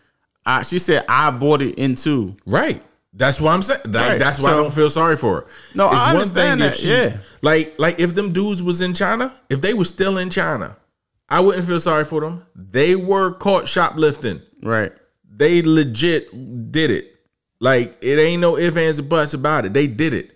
I, 0.45 0.63
"She 0.63 0.79
said 0.79 1.05
I 1.09 1.31
bought 1.31 1.63
it 1.63 1.77
into." 1.77 2.37
Right. 2.47 2.83
That's 3.13 3.41
what 3.41 3.51
I'm 3.51 3.63
saying. 3.63 3.81
Like, 3.87 3.95
Right. 3.95 4.19
That's 4.19 4.41
why 4.41 4.53
I 4.53 4.57
don't 4.57 4.73
feel 4.73 4.89
sorry 4.89 5.17
for 5.17 5.41
her. 5.41 5.47
No, 5.75 5.89
I 5.89 6.11
understand 6.11 6.61
that, 6.61 6.83
yeah. 6.85 7.19
Like, 7.43 7.77
like 7.79 7.99
if 7.99 8.15
them 8.15 8.33
dudes 8.33 8.63
was 8.63 8.81
in 8.81 8.95
China, 8.95 9.35
if 9.49 9.61
they 9.61 9.75
were 9.75 9.85
still 9.85 10.19
in 10.19 10.31
China, 10.31 10.77
I 11.29 11.41
wouldn't 11.41 11.67
feel 11.67 11.81
sorry 11.81 12.05
for 12.05 12.21
them. 12.21 12.47
They 12.55 12.95
were 12.95 13.33
caught 13.35 13.67
shoplifting. 13.67 14.43
Right. 14.63 14.93
They 15.29 15.63
legit 15.63 16.31
did 16.71 16.91
it. 16.91 17.20
Like 17.61 17.99
it 18.01 18.19
ain't 18.19 18.41
no 18.41 18.57
ifs 18.57 18.77
ands 18.77 18.99
or 18.99 19.03
buts 19.05 19.35
about 19.35 19.67
it. 19.67 19.75
They 19.75 19.87
did 19.87 20.15
it, 20.15 20.31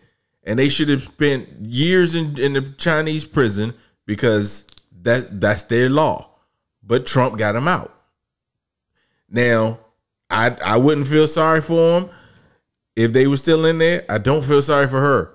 and 0.44 0.58
they 0.58 0.68
should 0.68 0.88
have 0.90 1.02
spent 1.02 1.48
years 1.60 2.14
in 2.14 2.38
in 2.38 2.52
the 2.52 2.62
Chinese 2.76 3.24
prison 3.24 3.74
because 4.06 4.66
that's 5.02 5.30
that's 5.30 5.62
their 5.64 5.88
law. 5.88 6.28
But 6.82 7.06
Trump 7.06 7.38
got 7.38 7.52
them 7.52 7.66
out. 7.66 7.94
Now, 9.30 9.78
I 10.30 10.56
I 10.64 10.76
wouldn't 10.76 11.06
feel 11.06 11.26
sorry 11.26 11.60
for 11.62 12.00
them 12.00 12.10
if 12.94 13.12
they 13.12 13.26
were 13.26 13.36
still 13.38 13.64
in 13.64 13.78
there. 13.78 14.04
I 14.08 14.18
don't 14.18 14.44
feel 14.44 14.62
sorry 14.62 14.86
for 14.86 15.00
her. 15.00 15.30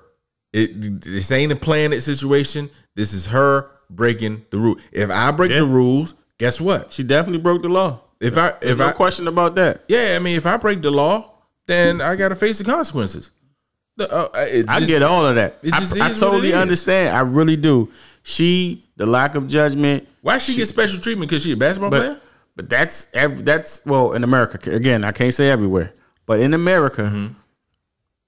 It 0.53 1.01
this 1.01 1.31
ain't 1.31 1.51
a 1.51 1.55
planned 1.55 2.01
situation. 2.03 2.69
This 2.95 3.13
is 3.13 3.27
her 3.27 3.69
breaking 3.89 4.45
the 4.51 4.57
rule. 4.59 4.75
If 4.91 5.09
I 5.09 5.31
break 5.31 5.51
Yeah. 5.51 5.59
the 5.59 5.65
rules, 5.65 6.13
guess 6.37 6.61
what? 6.61 6.93
She 6.93 7.03
definitely 7.03 7.41
broke 7.41 7.63
the 7.63 7.69
law. 7.69 8.01
If 8.21 8.37
I 8.37 8.53
There's 8.61 8.73
if 8.73 8.77
no 8.79 8.87
I 8.87 8.91
question 8.91 9.27
about 9.27 9.55
that. 9.55 9.85
yeah, 9.87 10.13
I 10.15 10.19
mean, 10.19 10.35
if 10.37 10.45
I 10.45 10.57
break 10.57 10.81
the 10.81 10.91
law, 10.91 11.33
then 11.69 12.01
I 12.01 12.15
got 12.15 12.29
to 12.29 12.35
face 12.35 12.57
the 12.57 12.65
consequences. 12.65 13.31
The, 13.97 14.09
uh, 14.11 14.29
I 14.69 14.79
get 14.85 15.03
all 15.03 15.25
of 15.25 15.35
that. 15.35 15.59
I, 15.73 15.87
I 16.01 16.13
totally 16.13 16.53
understand. 16.53 17.15
I 17.15 17.21
really 17.21 17.55
do. 17.57 17.91
She, 18.23 18.85
the 18.97 19.05
lack 19.05 19.35
of 19.35 19.47
judgment, 19.47 20.07
Why 20.21 20.37
she, 20.37 20.55
get 20.55 20.67
special 20.67 20.99
treatment? 21.01 21.29
Because 21.29 21.43
she 21.43 21.51
a 21.51 21.57
basketball 21.57 21.89
player? 21.91 22.13
but 22.15 22.23
but 22.55 22.69
that's 22.69 23.05
that's 23.13 23.81
well 23.85 24.11
in 24.13 24.23
America. 24.23 24.57
Again, 24.73 25.03
I 25.05 25.11
can't 25.11 25.33
say 25.33 25.49
everywhere, 25.49 25.93
but 26.25 26.39
in 26.39 26.53
America, 26.53 27.03
Mm-hmm. 27.03 27.33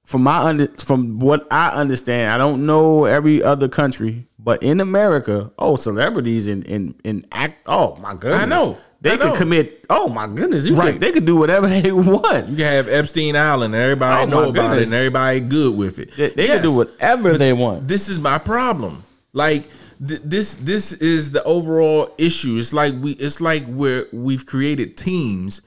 from 0.05 0.23
my 0.23 0.39
under 0.39 0.67
from 0.77 1.19
what 1.19 1.47
I 1.51 1.69
understand, 1.69 2.31
I 2.31 2.37
don't 2.37 2.65
know 2.65 3.05
every 3.05 3.43
other 3.43 3.67
country, 3.67 4.27
but 4.39 4.63
in 4.63 4.79
America, 4.81 5.51
oh, 5.59 5.75
celebrities 5.75 6.47
in 6.47 6.63
in 6.63 6.95
in 7.03 7.25
act. 7.31 7.67
Oh 7.67 7.95
my 7.97 8.13
goodness, 8.13 8.41
I 8.41 8.45
know. 8.45 8.77
They 9.01 9.17
could 9.17 9.33
commit. 9.35 9.85
Oh 9.89 10.07
my 10.09 10.27
goodness, 10.27 10.67
you 10.67 10.75
Right. 10.75 10.93
could, 10.93 11.01
they 11.01 11.11
could 11.11 11.25
do 11.25 11.35
whatever 11.35 11.67
they 11.81 11.91
want. 11.91 12.49
You 12.49 12.55
can 12.55 12.65
have 12.65 12.87
Epstein 12.87 13.35
Island, 13.35 13.73
and 13.75 13.83
everybody 13.83 14.23
Oh, 14.23 14.25
know 14.25 14.49
about 14.49 14.69
goodness. 14.71 14.81
it, 14.81 14.85
and 14.85 14.93
everybody 14.93 15.39
good 15.39 15.75
with 15.75 15.99
it. 15.99 16.11
They, 16.15 16.29
they 16.29 16.43
Yes, 16.47 16.61
could 16.61 16.67
do 16.67 16.75
whatever 16.77 17.33
they 17.37 17.53
want. 17.53 17.87
This 17.87 18.07
is 18.09 18.19
my 18.19 18.37
problem. 18.37 19.03
Like 19.33 19.63
th- 20.05 20.21
this, 20.23 20.55
this 20.55 20.93
is 20.93 21.31
the 21.31 21.43
overall 21.43 22.13
issue. 22.17 22.57
It's 22.57 22.73
like 22.73 22.93
we, 23.01 23.11
it's 23.13 23.41
like 23.41 23.65
we're 23.67 24.05
we've 24.13 24.45
created 24.45 24.97
teams, 24.97 25.61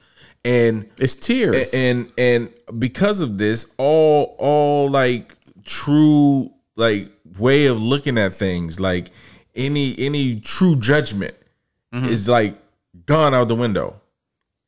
and 0.45 0.87
It's 0.97 1.15
tears. 1.15 1.73
and 1.73 2.11
and 2.17 2.49
because 2.79 3.19
of 3.21 3.37
this 3.37 3.73
all 3.77 4.35
all 4.39 4.89
like 4.89 5.33
true 5.63 6.51
like 6.77 7.09
way 7.39 7.65
of 7.65 7.81
looking 7.81 8.17
at 8.17 8.31
things 8.33 8.79
like 8.79 9.09
any 9.55 9.95
any 9.99 10.39
true 10.39 10.75
judgment 10.77 11.35
Mm-hmm. 11.93 12.05
is 12.09 12.27
like 12.27 12.57
gone 13.05 13.33
out 13.33 13.47
the 13.47 13.55
window 13.55 13.99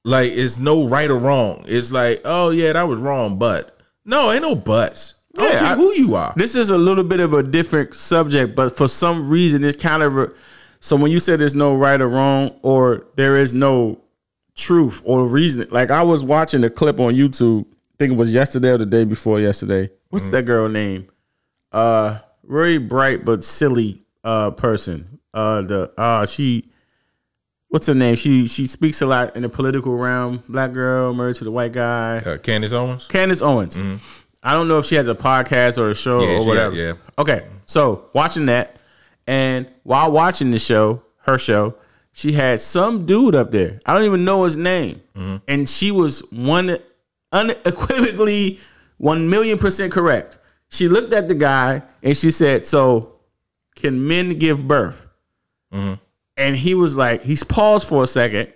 like 0.05 0.31
it's 0.31 0.57
no 0.59 0.87
right 0.87 1.09
or 1.09 1.17
wrong 1.19 1.63
it's 1.67 1.91
like 1.91 2.21
oh 2.25 2.49
yeah 2.51 2.71
that 2.73 2.87
was 2.87 2.99
wrong 2.99 3.37
but 3.37 3.77
no 4.05 4.31
ain't 4.31 4.41
no 4.41 4.55
buts 4.55 5.15
I 5.37 5.41
don't 5.41 5.51
care 5.51 5.63
I- 5.63 5.75
who 5.75 5.93
you 5.93 6.15
are 6.15 6.33
This 6.35 6.55
is 6.55 6.69
a 6.69 6.77
little 6.77 7.03
bit 7.03 7.19
of 7.19 7.33
a 7.33 7.43
different 7.43 7.93
subject, 7.93 8.55
but 8.55 8.75
for 8.75 8.87
some 8.87 9.29
reason 9.29 9.63
it 9.63 9.79
kind 9.79 10.01
of. 10.01 10.33
So 10.79 10.95
when 10.95 11.11
you 11.11 11.19
said 11.19 11.39
there's 11.39 11.53
no 11.53 11.75
right 11.75 12.01
or 12.01 12.07
wrong, 12.09 12.57
or 12.63 13.05
there 13.17 13.37
is 13.37 13.53
no 13.53 14.01
truth 14.55 15.03
or 15.05 15.27
reason, 15.27 15.67
like 15.69 15.91
I 15.91 16.01
was 16.01 16.23
watching 16.23 16.63
a 16.63 16.71
clip 16.71 16.99
on 16.99 17.13
YouTube. 17.13 17.65
I 17.65 17.95
think 17.99 18.13
it 18.13 18.15
was 18.15 18.33
yesterday 18.33 18.69
or 18.69 18.79
the 18.79 18.87
day 18.87 19.03
before 19.03 19.39
yesterday. 19.39 19.91
What's 20.09 20.25
Mm-hmm. 20.25 20.31
that 20.31 20.43
girl 20.43 20.69
name? 20.69 21.07
Uh, 21.71 22.17
very 22.45 22.79
bright 22.79 23.23
but 23.23 23.43
silly 23.43 24.01
uh 24.23 24.49
person. 24.51 25.19
Uh, 25.35 25.61
the 25.61 25.91
uh 25.99 26.25
she. 26.25 26.71
What's 27.69 27.87
her 27.87 27.93
name? 27.93 28.15
She 28.15 28.47
she 28.47 28.65
speaks 28.67 29.01
a 29.01 29.05
lot 29.05 29.35
in 29.35 29.41
the 29.41 29.49
political 29.49 29.97
realm. 29.97 30.41
Black 30.47 30.71
girl 30.71 31.13
married 31.13 31.35
to 31.37 31.43
the 31.43 31.51
white 31.51 31.73
guy. 31.73 32.17
uh, 32.19 32.37
Candace 32.37 32.71
Owens 32.73 33.07
Candace 33.07 33.41
Owens. 33.41 33.77
I 34.43 34.53
don't 34.53 34.67
know 34.69 34.77
if 34.77 34.85
she 34.85 34.95
has 34.95 35.07
a 35.09 35.15
podcast 35.15 35.77
or 35.77 35.89
a 35.89 35.95
show 35.95 36.21
Yeah, 36.21 36.37
or 36.39 36.47
whatever. 36.47 36.71
got- 36.75 36.77
yeah. 36.77 36.93
Okay, 37.19 37.45
so 37.65 38.09
watching 38.13 38.45
that, 38.45 38.81
and 39.27 39.69
while 39.83 40.11
watching 40.11 40.51
the 40.51 40.59
show, 40.59 41.01
her 41.25 41.37
show, 41.37 41.75
she 42.13 42.31
had 42.31 42.61
some 42.61 43.05
dude 43.05 43.35
up 43.35 43.51
there. 43.51 43.79
I 43.85 43.93
don't 43.93 44.03
even 44.05 44.23
know 44.23 44.45
his 44.45 44.55
name, 44.55 45.01
Mm-hmm. 45.17 45.37
and 45.49 45.67
she 45.67 45.91
was 45.91 46.21
one 46.31 46.77
unequivocally 47.33 48.59
one 48.97 49.29
million 49.29 49.57
percent 49.57 49.91
correct. 49.91 50.37
She 50.69 50.87
looked 50.87 51.13
at 51.13 51.27
the 51.27 51.35
guy 51.35 51.83
and 52.01 52.15
she 52.15 52.31
said, 52.31 52.65
"So, 52.65 53.13
can 53.75 54.07
men 54.07 54.37
give 54.37 54.65
birth?" 54.67 55.07
Mm-hmm. 55.73 55.95
And 56.37 56.55
he 56.55 56.75
was 56.75 56.95
like, 56.95 57.23
he's 57.23 57.43
paused 57.43 57.87
for 57.87 58.03
a 58.03 58.07
second, 58.07 58.53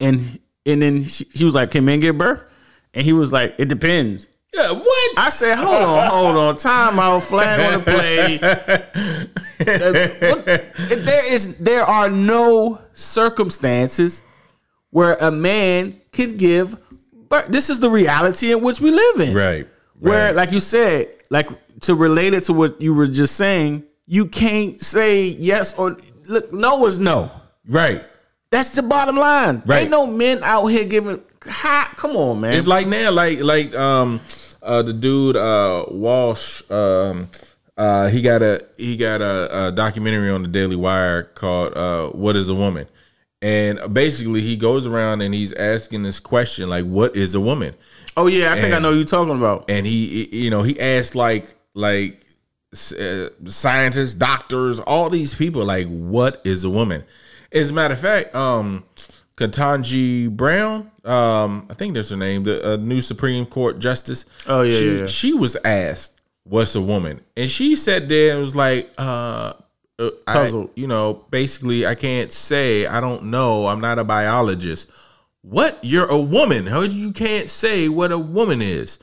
and 0.00 0.40
and 0.64 0.82
then 0.82 1.04
she, 1.04 1.24
she 1.34 1.44
was 1.44 1.54
like, 1.54 1.70
"Can 1.70 1.84
men 1.84 2.00
give 2.00 2.16
birth?" 2.16 2.48
And 2.94 3.04
he 3.04 3.12
was 3.12 3.32
like, 3.32 3.54
"It 3.58 3.68
depends." 3.68 4.26
Yeah, 4.54 4.72
what? 4.72 5.18
I 5.18 5.28
said, 5.30 5.56
hold 5.56 5.82
on, 5.82 6.10
hold 6.10 6.36
on. 6.36 6.56
Time 6.56 6.98
out, 6.98 7.22
flag 7.22 7.60
on 7.60 7.78
the 7.78 7.84
play. 7.84 9.28
There 9.58 11.34
is 11.34 11.58
there 11.58 11.84
are 11.84 12.08
no 12.08 12.80
circumstances 12.92 14.22
where 14.90 15.14
a 15.14 15.30
man 15.30 16.00
can 16.12 16.36
give 16.36 16.76
birth. 17.28 17.48
this 17.48 17.68
is 17.68 17.80
the 17.80 17.90
reality 17.90 18.52
in 18.52 18.62
which 18.62 18.80
we 18.80 18.90
live 18.90 19.20
in. 19.20 19.34
right. 19.34 19.68
Where, 20.00 20.26
right. 20.26 20.36
like 20.36 20.52
you 20.52 20.60
said, 20.60 21.08
like 21.28 21.48
to 21.80 21.94
relate 21.94 22.32
it 22.32 22.44
to 22.44 22.52
what 22.52 22.80
you 22.80 22.94
were 22.94 23.08
just 23.08 23.34
saying, 23.34 23.82
you 24.06 24.26
can't 24.26 24.80
say 24.80 25.24
yes 25.26 25.76
or 25.76 25.98
look, 26.28 26.52
no 26.52 26.86
is 26.86 26.98
no. 26.98 27.30
right. 27.68 28.04
That's 28.50 28.70
the 28.72 28.82
bottom 28.82 29.16
line. 29.16 29.62
Right. 29.66 29.82
Ain't 29.82 29.90
no 29.90 30.06
men 30.06 30.40
out 30.42 30.66
here 30.66 30.84
giving 30.84 31.22
hot. 31.44 31.92
Come 31.96 32.16
on, 32.16 32.40
man. 32.40 32.54
It's 32.54 32.66
like 32.66 32.86
now, 32.86 33.10
like 33.10 33.40
like 33.40 33.74
um 33.76 34.20
uh 34.62 34.82
the 34.82 34.94
dude 34.94 35.36
uh 35.36 35.84
Walsh 35.88 36.62
um 36.70 37.28
uh 37.76 38.08
he 38.08 38.22
got 38.22 38.42
a 38.42 38.64
he 38.78 38.96
got 38.96 39.20
a, 39.20 39.66
a 39.66 39.72
documentary 39.72 40.30
on 40.30 40.42
the 40.42 40.48
Daily 40.48 40.76
Wire 40.76 41.24
called 41.24 41.76
uh 41.76 42.08
What 42.10 42.36
is 42.36 42.48
a 42.48 42.54
Woman? 42.54 42.86
And 43.42 43.78
basically 43.92 44.40
he 44.40 44.56
goes 44.56 44.86
around 44.86 45.20
and 45.20 45.34
he's 45.34 45.52
asking 45.52 46.02
this 46.02 46.18
question 46.18 46.68
like 46.68 46.86
what 46.86 47.16
is 47.16 47.34
a 47.34 47.40
woman? 47.40 47.74
oh 48.16 48.26
yeah, 48.26 48.52
I 48.52 48.60
think 48.60 48.74
I 48.74 48.78
know 48.78 48.90
you're 48.90 49.04
talking 49.04 49.36
about. 49.36 49.70
And 49.70 49.86
he 49.86 50.28
you 50.32 50.50
know 50.50 50.62
he 50.62 50.78
asked 50.80 51.14
like 51.14 51.54
like 51.74 52.20
uh, 52.92 53.30
scientists, 53.44 54.14
doctors, 54.14 54.80
all 54.80 55.10
these 55.10 55.34
people 55.34 55.64
like 55.64 55.86
what 55.88 56.40
is 56.44 56.64
a 56.64 56.70
woman? 56.70 57.04
As 57.52 57.70
a 57.70 57.74
matter 57.74 57.94
of 57.94 58.00
fact, 58.00 58.34
um 58.34 58.84
Ketanji 59.38 60.28
Brown, 60.28 60.90
um, 61.04 61.66
I 61.70 61.74
think 61.74 61.94
that's 61.94 62.10
her 62.10 62.16
name, 62.16 62.42
the 62.42 62.74
uh, 62.74 62.76
new 62.76 63.00
Supreme 63.00 63.46
Court 63.46 63.78
Justice. 63.78 64.26
Oh, 64.48 64.62
yeah, 64.62 64.72
she, 64.72 64.86
yeah, 64.86 65.00
yeah. 65.00 65.06
She 65.06 65.32
was 65.32 65.56
asked, 65.64 66.20
"What's 66.42 66.74
a 66.74 66.80
woman?" 66.80 67.20
And 67.36 67.48
she 67.48 67.76
sat 67.76 68.08
there 68.08 68.32
and 68.32 68.40
was 68.40 68.56
like, 68.56 68.90
uh, 68.98 69.52
uh, 70.00 70.10
I, 70.26 70.66
you 70.74 70.88
know, 70.88 71.24
basically, 71.30 71.86
I 71.86 71.94
can't 71.94 72.32
say, 72.32 72.86
I 72.86 73.00
don't 73.00 73.24
know, 73.24 73.68
I'm 73.68 73.80
not 73.80 74.00
a 74.00 74.04
biologist. 74.04 74.90
What? 75.42 75.78
You're 75.82 76.10
a 76.10 76.20
woman? 76.20 76.66
How 76.66 76.82
you 76.82 77.12
can't 77.12 77.48
say 77.48 77.88
what 77.88 78.10
a 78.10 78.18
woman 78.18 78.60
is? 78.60 78.98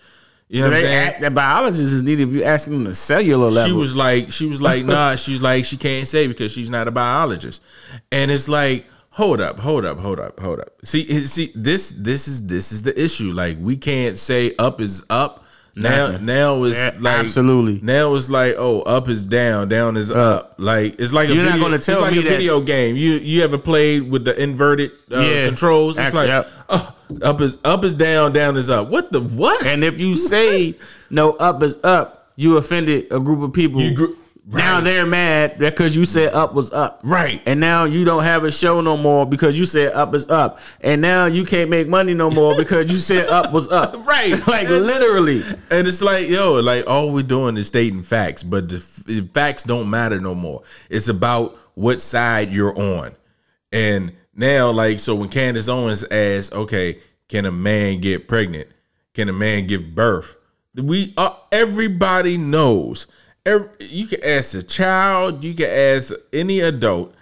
You 0.48 0.62
know 0.62 0.70
what 0.70 0.78
I'm 0.78 0.84
saying? 0.84 1.14
the 1.22 1.32
biologist 1.32 1.92
is 1.92 2.04
needed 2.04 2.28
if 2.28 2.34
you 2.34 2.44
asking 2.44 2.74
them 2.74 2.84
the 2.84 2.94
cellular 2.94 3.50
level. 3.50 3.68
She 3.68 3.74
was 3.74 3.96
like, 3.96 4.32
she 4.32 4.46
was 4.46 4.62
like, 4.62 4.86
nah. 4.86 5.16
She's 5.16 5.42
like, 5.42 5.66
she 5.66 5.76
can't 5.76 6.08
say 6.08 6.28
because 6.28 6.52
she's 6.52 6.70
not 6.70 6.88
a 6.88 6.92
biologist, 6.92 7.64
and 8.12 8.30
it's 8.30 8.48
like, 8.48 8.86
hold 9.10 9.42
up, 9.42 9.60
hold 9.60 9.86
up, 9.86 9.98
hold 9.98 10.20
up, 10.20 10.40
hold 10.40 10.60
up. 10.60 10.74
See, 10.84 11.06
see, 11.22 11.52
this, 11.56 11.92
this 11.92 12.28
is 12.28 12.46
this 12.46 12.72
is 12.72 12.84
the 12.84 13.02
issue. 13.02 13.32
Like, 13.32 13.58
we 13.60 13.76
can't 13.76 14.18
say 14.18 14.54
up 14.60 14.82
is 14.82 15.04
up. 15.10 15.45
Now, 15.78 16.08
Nothing. 16.08 16.26
now 16.26 16.64
it's 16.64 16.78
Yeah, 16.82 16.92
like 17.02 17.20
absolutely. 17.20 17.82
Now 17.84 18.16
it's 18.16 18.30
like, 18.30 18.56
oh, 18.58 18.82
up 18.84 19.10
is 19.10 19.24
down, 19.24 19.68
down 19.68 19.98
is 19.98 20.10
up. 20.10 20.54
Like 20.58 20.96
it's 21.00 21.12
like 21.12 21.28
a 21.28 21.34
You're 21.36 21.44
not 21.44 21.52
video, 21.54 21.66
gonna 21.66 21.80
tell 21.80 21.96
it's 21.98 22.02
like 22.04 22.12
me 22.14 22.20
a 22.20 22.24
that- 22.24 22.30
video 22.30 22.62
game. 22.62 22.96
You 22.96 23.12
you 23.16 23.44
ever 23.44 23.58
played 23.58 24.10
with 24.10 24.24
the 24.24 24.42
inverted 24.42 24.92
uh, 25.12 25.20
Yeah. 25.20 25.48
controls? 25.48 25.98
It's 25.98 26.08
Actually, 26.08 26.28
like, 26.30 26.46
yep. 26.46 26.52
oh, 26.70 26.96
up 27.24 27.42
is 27.42 27.58
up 27.66 27.84
is 27.84 27.94
down, 27.94 28.32
down 28.32 28.56
is 28.56 28.70
up. 28.70 28.90
What 28.90 29.12
the 29.12 29.20
what? 29.20 29.66
and 29.66 29.84
if 29.84 30.00
you 30.00 30.14
say 30.32 30.76
no 31.10 31.34
up 31.34 31.62
is 31.62 31.78
up, 31.84 32.30
you 32.38 32.56
offended 32.56 33.08
a 33.12 33.20
group 33.20 33.42
of 33.42 33.52
people. 33.52 33.82
You 33.82 33.96
gr- 33.96 34.14
Now 34.48 34.76
right. 34.76 34.84
they're 34.84 35.08
mad 35.08 35.58
because 35.58 35.98
you 35.98 36.06
said 36.06 36.34
up 36.34 36.54
was 36.54 36.72
up. 36.72 37.00
Right. 37.04 37.42
And 37.48 37.60
now 37.60 37.86
you 37.86 38.06
don't 38.06 38.24
have 38.24 38.44
a 38.44 38.52
show 38.52 38.80
no 38.80 38.96
more 38.96 39.26
because 39.26 39.58
you 39.58 39.66
said 39.66 39.94
up 39.94 40.14
is 40.14 40.30
up. 40.30 40.60
And 40.82 41.02
now 41.02 41.26
you 41.26 41.46
can't 41.46 41.70
make 41.70 41.88
money 41.88 42.14
no 42.14 42.30
more 42.30 42.56
because 42.58 42.92
you 42.92 42.98
said 42.98 43.28
up 43.30 43.52
was 43.52 43.68
up. 43.70 43.96
Right. 44.06 44.48
like 44.48 44.70
literally. 44.70 45.42
And 45.72 45.88
it's 45.88 46.02
like, 46.02 46.28
yo, 46.28 46.60
like 46.62 46.86
all 46.88 47.12
we're 47.12 47.24
doing 47.24 47.58
is 47.58 47.68
stating 47.68 48.04
facts, 48.04 48.44
but 48.44 48.70
the, 48.70 48.76
f- 48.76 49.04
the 49.06 49.22
facts 49.34 49.64
don't 49.64 49.90
matter 49.90 50.22
no 50.22 50.36
more. 50.36 50.62
It's 50.90 51.08
about 51.08 51.58
what 51.74 52.00
side 52.00 52.54
you're 52.54 52.78
on. 52.78 53.16
And 53.72 54.14
now, 54.36 54.70
like, 54.72 55.00
so 55.00 55.16
when 55.16 55.30
Candace 55.30 55.68
Owens 55.68 56.04
asks, 56.12 56.54
okay, 56.54 57.00
can 57.30 57.46
a 57.46 57.52
man 57.52 58.00
get 58.00 58.28
pregnant? 58.28 58.68
Can 59.14 59.28
a 59.28 59.34
man 59.34 59.66
give 59.66 59.96
birth? 59.96 60.38
We 60.76 61.14
uh, 61.18 61.36
everybody 61.52 62.38
knows. 62.38 63.08
Every, 63.46 63.70
you 63.80 64.08
can 64.08 64.24
ask 64.24 64.56
a 64.56 64.64
child, 64.64 65.44
you 65.44 65.54
can 65.54 65.70
ask 65.70 66.14
any 66.34 66.62
adult. 66.62 67.14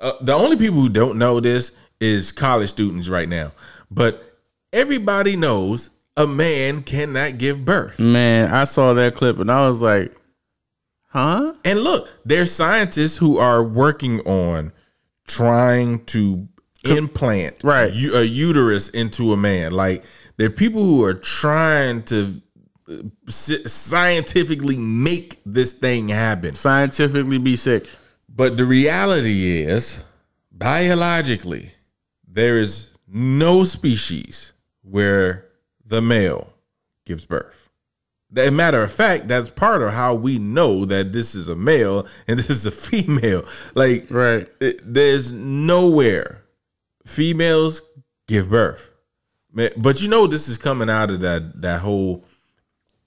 Uh, 0.00 0.12
the 0.20 0.32
only 0.34 0.56
people 0.56 0.80
who 0.80 0.88
don't 0.88 1.18
know 1.18 1.40
this 1.40 1.72
is 2.00 2.32
college 2.32 2.68
students 2.68 3.08
right 3.08 3.28
now. 3.28 3.52
But 3.90 4.38
everybody 4.72 5.36
knows 5.36 5.90
a 6.16 6.26
man 6.26 6.82
cannot 6.82 7.38
give 7.38 7.64
birth. 7.64 7.98
Man, 8.00 8.50
I 8.50 8.64
saw 8.64 8.92
that 8.94 9.14
clip 9.14 9.38
and 9.38 9.50
I 9.50 9.68
was 9.68 9.80
like, 9.80 10.14
huh? 11.06 11.54
And 11.64 11.80
look, 11.80 12.08
there's 12.24 12.52
scientists 12.52 13.16
who 13.16 13.38
are 13.38 13.62
working 13.62 14.20
on 14.20 14.72
trying 15.26 16.04
to 16.06 16.48
implant 16.84 17.62
Right. 17.62 17.92
a 17.92 18.26
uterus 18.26 18.88
into 18.90 19.32
a 19.32 19.36
man. 19.36 19.72
Like 19.72 20.04
there 20.36 20.46
are 20.46 20.50
people 20.50 20.82
who 20.82 21.04
are 21.04 21.14
trying 21.14 22.02
to 22.04 22.40
scientifically 23.28 24.76
make 24.76 25.40
this 25.44 25.72
thing 25.72 26.08
happen. 26.08 26.54
Scientifically 26.54 27.38
be 27.38 27.56
sick. 27.56 27.86
But 28.28 28.56
the 28.56 28.64
reality 28.64 29.62
is, 29.62 30.04
biologically, 30.52 31.72
there 32.26 32.58
is 32.58 32.94
no 33.06 33.64
species 33.64 34.52
where 34.82 35.46
the 35.84 36.00
male 36.02 36.52
gives 37.04 37.24
birth. 37.24 37.68
As 38.36 38.48
a 38.48 38.52
matter 38.52 38.82
of 38.82 38.92
fact, 38.92 39.26
that's 39.28 39.50
part 39.50 39.80
of 39.82 39.92
how 39.94 40.14
we 40.14 40.38
know 40.38 40.84
that 40.84 41.12
this 41.12 41.34
is 41.34 41.48
a 41.48 41.56
male 41.56 42.06
and 42.26 42.38
this 42.38 42.50
is 42.50 42.66
a 42.66 42.70
female. 42.70 43.44
Like, 43.74 44.06
Right. 44.10 44.46
it- 44.60 44.80
there's 44.84 45.32
nowhere 45.32 46.42
females 47.06 47.82
give 48.26 48.50
birth. 48.50 48.92
But 49.54 50.02
you 50.02 50.08
know, 50.08 50.26
this 50.26 50.46
is 50.46 50.58
coming 50.58 50.90
out 50.90 51.10
of 51.10 51.22
that 51.22 51.62
that 51.62 51.80
whole, 51.80 52.24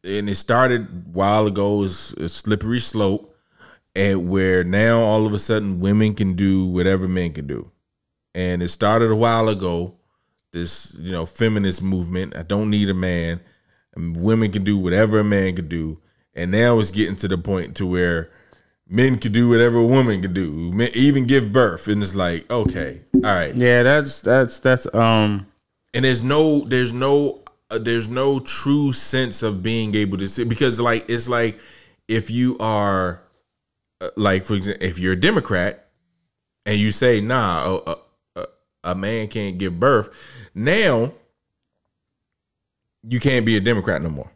and 0.03 0.29
it 0.29 0.35
started 0.35 0.81
a 0.81 1.09
while 1.11 1.47
ago. 1.47 1.83
It's 1.83 2.13
a 2.13 2.29
slippery 2.29 2.79
slope, 2.79 3.35
and 3.95 4.29
where 4.29 4.63
now 4.63 5.01
all 5.01 5.25
of 5.25 5.33
a 5.33 5.39
sudden 5.39 5.79
women 5.79 6.13
can 6.15 6.33
do 6.33 6.65
whatever 6.65 7.07
men 7.07 7.33
can 7.33 7.47
do, 7.47 7.71
and 8.33 8.61
it 8.63 8.69
started 8.69 9.11
a 9.11 9.15
while 9.15 9.49
ago. 9.49 9.95
This 10.51 10.95
you 10.99 11.11
know 11.11 11.25
feminist 11.25 11.81
movement. 11.81 12.35
I 12.35 12.43
don't 12.43 12.69
need 12.69 12.89
a 12.89 12.93
man. 12.93 13.39
and 13.95 14.17
Women 14.17 14.51
can 14.51 14.63
do 14.63 14.77
whatever 14.77 15.19
a 15.19 15.23
man 15.23 15.55
can 15.55 15.67
do, 15.67 15.99
and 16.33 16.51
now 16.51 16.77
it's 16.79 16.91
getting 16.91 17.15
to 17.17 17.27
the 17.27 17.37
point 17.37 17.75
to 17.77 17.85
where 17.85 18.29
men 18.87 19.17
can 19.17 19.31
do 19.31 19.47
whatever 19.47 19.77
a 19.77 19.85
woman 19.85 20.21
can 20.21 20.33
do, 20.33 20.71
men 20.73 20.89
even 20.93 21.25
give 21.25 21.53
birth, 21.53 21.87
and 21.87 22.03
it's 22.03 22.15
like 22.15 22.49
okay, 22.51 23.01
all 23.15 23.21
right. 23.21 23.55
Yeah, 23.55 23.83
that's 23.83 24.19
that's 24.21 24.59
that's 24.59 24.93
um 24.93 25.47
and 25.93 26.03
there's 26.05 26.21
no 26.21 26.61
there's 26.65 26.91
no 26.91 27.40
uh, 27.71 27.79
there's 27.79 28.07
no 28.07 28.39
true 28.39 28.93
sense 28.93 29.41
of 29.41 29.63
being 29.63 29.95
able 29.95 30.17
to 30.17 30.27
see 30.27 30.43
because 30.43 30.79
like 30.79 31.09
it's 31.09 31.27
like 31.27 31.59
if 32.07 32.29
you 32.29 32.57
are 32.59 33.21
uh, 34.01 34.09
like 34.17 34.45
for 34.45 34.55
example 34.55 34.85
if 34.85 34.99
you're 34.99 35.13
a 35.13 35.19
democrat 35.19 35.87
and 36.65 36.77
you 36.77 36.91
say 36.91 37.21
nah 37.21 37.79
a, 37.87 37.95
a, 38.35 38.45
a, 38.83 38.95
man 38.95 39.27
can't 39.27 39.57
give 39.57 39.79
birth 39.79 40.09
now 40.53 41.11
you 43.03 43.19
can't 43.19 43.45
be 43.45 43.57
a 43.57 43.59
democrat 43.59 44.01
no 44.01 44.09
more. 44.09 44.31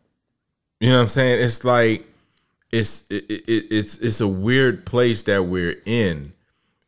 You 0.79 0.89
know 0.89 0.95
what 0.97 1.01
i'm 1.03 1.07
saying? 1.07 1.43
It's 1.43 1.63
like 1.63 2.05
it's 2.71 3.05
it, 3.09 3.25
it, 3.29 3.67
it's 3.71 3.97
it's 3.97 4.21
a 4.21 4.27
weird 4.27 4.85
place 4.85 5.23
that 5.23 5.43
we're 5.43 5.81
in. 5.85 6.33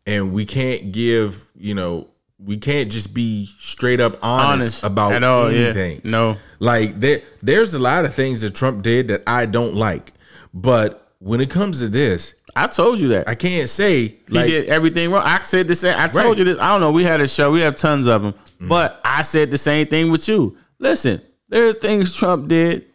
And 0.06 0.32
we 0.32 0.45
can't 0.45 0.91
give 0.91 1.50
you 1.56 1.74
know 1.76 2.10
we 2.40 2.58
can't 2.58 2.92
just 2.92 3.14
be 3.14 3.48
straight 3.58 4.00
up 4.00 4.18
honest, 4.22 4.84
honest 4.84 4.84
about 4.84 5.24
all. 5.24 5.48
anything 5.48 5.96
Yeah. 6.04 6.12
No. 6.12 6.38
like 6.60 7.00
there 7.00 7.22
there's 7.42 7.74
a 7.74 7.80
lot 7.80 8.06
of 8.06 8.14
things 8.14 8.42
that 8.42 8.54
trump 8.54 8.84
did 8.84 9.08
that 9.08 9.24
i 9.26 9.46
don't 9.48 9.74
like 9.76 10.14
but 10.54 11.12
when 11.20 11.42
it 11.42 11.50
comes 11.50 11.80
to 11.80 11.88
this 11.88 12.36
I 12.56 12.66
told 12.68 12.98
you 13.00 13.10
that. 13.10 13.28
i 13.30 13.36
can't 13.36 13.70
say 13.70 14.00
he 14.08 14.18
like 14.30 14.48
did 14.48 14.68
everything 14.70 15.12
wrong. 15.12 15.22
I 15.24 15.38
said 15.40 15.68
the 15.68 15.76
same. 15.76 15.96
I 15.96 16.08
told 16.08 16.26
Right. 16.30 16.38
you 16.40 16.44
this. 16.44 16.58
I 16.58 16.70
don't 16.70 16.82
know. 16.82 16.92
We 16.92 17.04
had 17.04 17.22
a 17.22 17.28
show. 17.28 17.52
We 17.52 17.60
have 17.62 17.76
tons 17.76 18.08
of 18.08 18.24
them. 18.24 18.34
Mm-hmm. 18.34 18.68
But 18.68 19.00
I 19.06 19.22
said 19.22 19.52
the 19.52 19.60
same 19.60 19.86
thing 19.86 20.10
with 20.10 20.28
you. 20.28 20.58
Listen, 20.80 21.22
there 21.50 21.68
are 21.68 21.74
things 21.74 22.16
Trump 22.16 22.48
did 22.48 22.86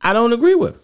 I 0.00 0.12
don't 0.12 0.32
agree 0.32 0.54
with. 0.54 0.76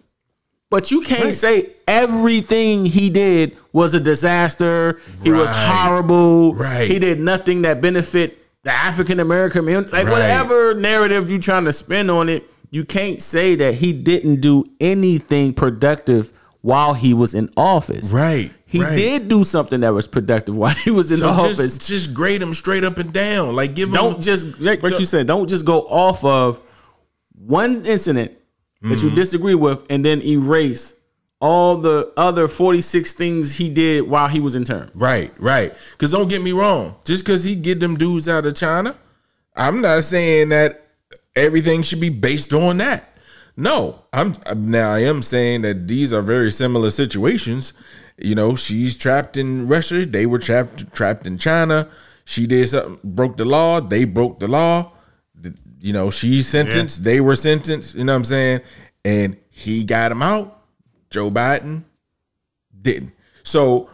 But 0.71 0.91
you 0.91 1.01
can't 1.03 1.25
Right. 1.25 1.33
say 1.35 1.71
everything 1.87 2.87
he 2.87 3.09
did 3.11 3.57
was 3.73 3.95
a 3.95 4.01
disaster. 4.01 5.01
He 5.23 5.31
was 5.31 5.49
horrible. 5.53 6.55
Right. 6.55 6.91
He 6.91 6.99
did 6.99 7.21
nothing 7.21 7.63
that 7.63 7.81
benefit 7.81 8.39
the 8.65 8.73
African 8.73 9.21
American 9.21 9.61
community. 9.61 9.93
Like 9.93 10.07
Right. 10.07 10.13
whatever 10.13 10.75
narrative 10.75 11.31
you 11.31 11.39
trying 11.39 11.67
to 11.67 11.73
spin 11.73 12.11
on 12.11 12.29
it, 12.29 12.51
you 12.71 12.85
can't 12.85 13.23
say 13.23 13.55
that 13.55 13.75
he 13.75 13.93
didn't 13.93 14.41
do 14.41 14.65
anything 14.81 15.53
productive 15.53 16.33
while 16.63 16.95
he 16.95 17.15
was 17.15 17.33
in 17.33 17.49
office. 17.57 18.11
Right. 18.13 18.51
He 18.67 18.83
right. 18.83 18.97
did 18.97 19.29
do 19.29 19.45
something 19.45 19.81
that 19.83 19.95
was 19.95 20.09
productive 20.09 20.57
while 20.63 20.75
he 20.75 20.91
was 20.91 21.13
in 21.13 21.19
So 21.19 21.29
office. 21.29 21.59
just, 21.77 21.87
just 21.87 22.13
grade 22.13 22.43
him 22.43 22.53
straight 22.53 22.83
up 22.83 22.99
and 22.99 23.13
down. 23.13 23.55
Like 23.55 23.77
give 23.77 23.91
him 23.91 23.95
don't 23.95 24.21
just 24.21 24.61
like 24.61 24.83
what 24.83 24.99
you 24.99 25.07
said. 25.07 25.29
Don't 25.29 25.49
just 25.49 25.65
go 25.65 25.83
off 25.83 26.25
of 26.25 26.61
one 27.39 27.85
incident 27.85 28.33
that 28.83 28.89
Mm-hmm. 28.99 29.09
you 29.09 29.15
disagree 29.15 29.55
with 29.55 29.83
and 29.91 30.05
then 30.05 30.21
erase 30.23 30.95
all 31.41 31.79
the 31.79 32.13
other 32.17 32.49
forty 32.49 32.81
six 32.81 33.13
things 33.13 33.57
he 33.57 33.69
did 33.69 34.09
while 34.09 34.29
he 34.29 34.41
was 34.41 34.55
in 34.55 34.65
term. 34.65 34.91
Right, 34.95 35.33
right. 35.39 35.73
Because 35.93 36.13
don't 36.13 36.29
get 36.29 36.43
me 36.43 36.53
wrong. 36.53 36.97
Just 37.05 37.25
because 37.25 37.45
he 37.45 37.55
get 37.57 37.81
them 37.81 37.97
dudes 37.97 38.29
out 38.29 38.47
of 38.47 38.55
China, 38.55 38.97
I'm 39.55 39.81
not 39.81 40.03
saying 40.05 40.51
that 40.51 40.87
everything 41.35 41.83
should 41.83 42.01
be 42.01 42.09
based 42.11 42.53
on 42.53 42.79
that. 42.79 43.13
No, 43.57 44.03
I'm 44.13 44.35
now 44.55 44.93
I 44.93 45.01
am 45.01 45.23
saying 45.23 45.63
that 45.63 45.89
these 45.89 46.13
are 46.13 46.23
very 46.23 46.51
similar 46.51 46.91
situations. 46.91 47.73
You 48.19 48.35
know, 48.35 48.55
she's 48.55 48.97
trapped 48.97 49.37
in 49.37 49.67
Russia. 49.67 50.05
They 50.07 50.27
were 50.27 50.39
trapped 50.39 50.93
trapped 50.95 51.27
in 51.27 51.39
China. 51.39 51.89
She 52.25 52.47
did 52.47 52.69
something, 52.69 52.99
broke 53.05 53.37
the 53.37 53.45
law. 53.45 53.81
They 53.81 54.05
broke 54.05 54.41
the 54.41 54.49
law. 54.49 54.93
You 55.87 55.93
know, 55.93 56.11
she's 56.11 56.49
sentenced. 56.49 57.05
They 57.05 57.21
were 57.21 57.37
sentenced. 57.37 57.95
You 57.95 58.05
know 58.05 58.13
what 58.13 58.17
I'm 58.17 58.25
saying? 58.25 58.61
And 59.05 59.37
he 59.51 59.85
got 59.85 60.11
him 60.11 60.21
out. 60.23 60.61
Joe 61.11 61.31
Biden 61.31 61.85
didn't. 62.83 63.13
So 63.43 63.89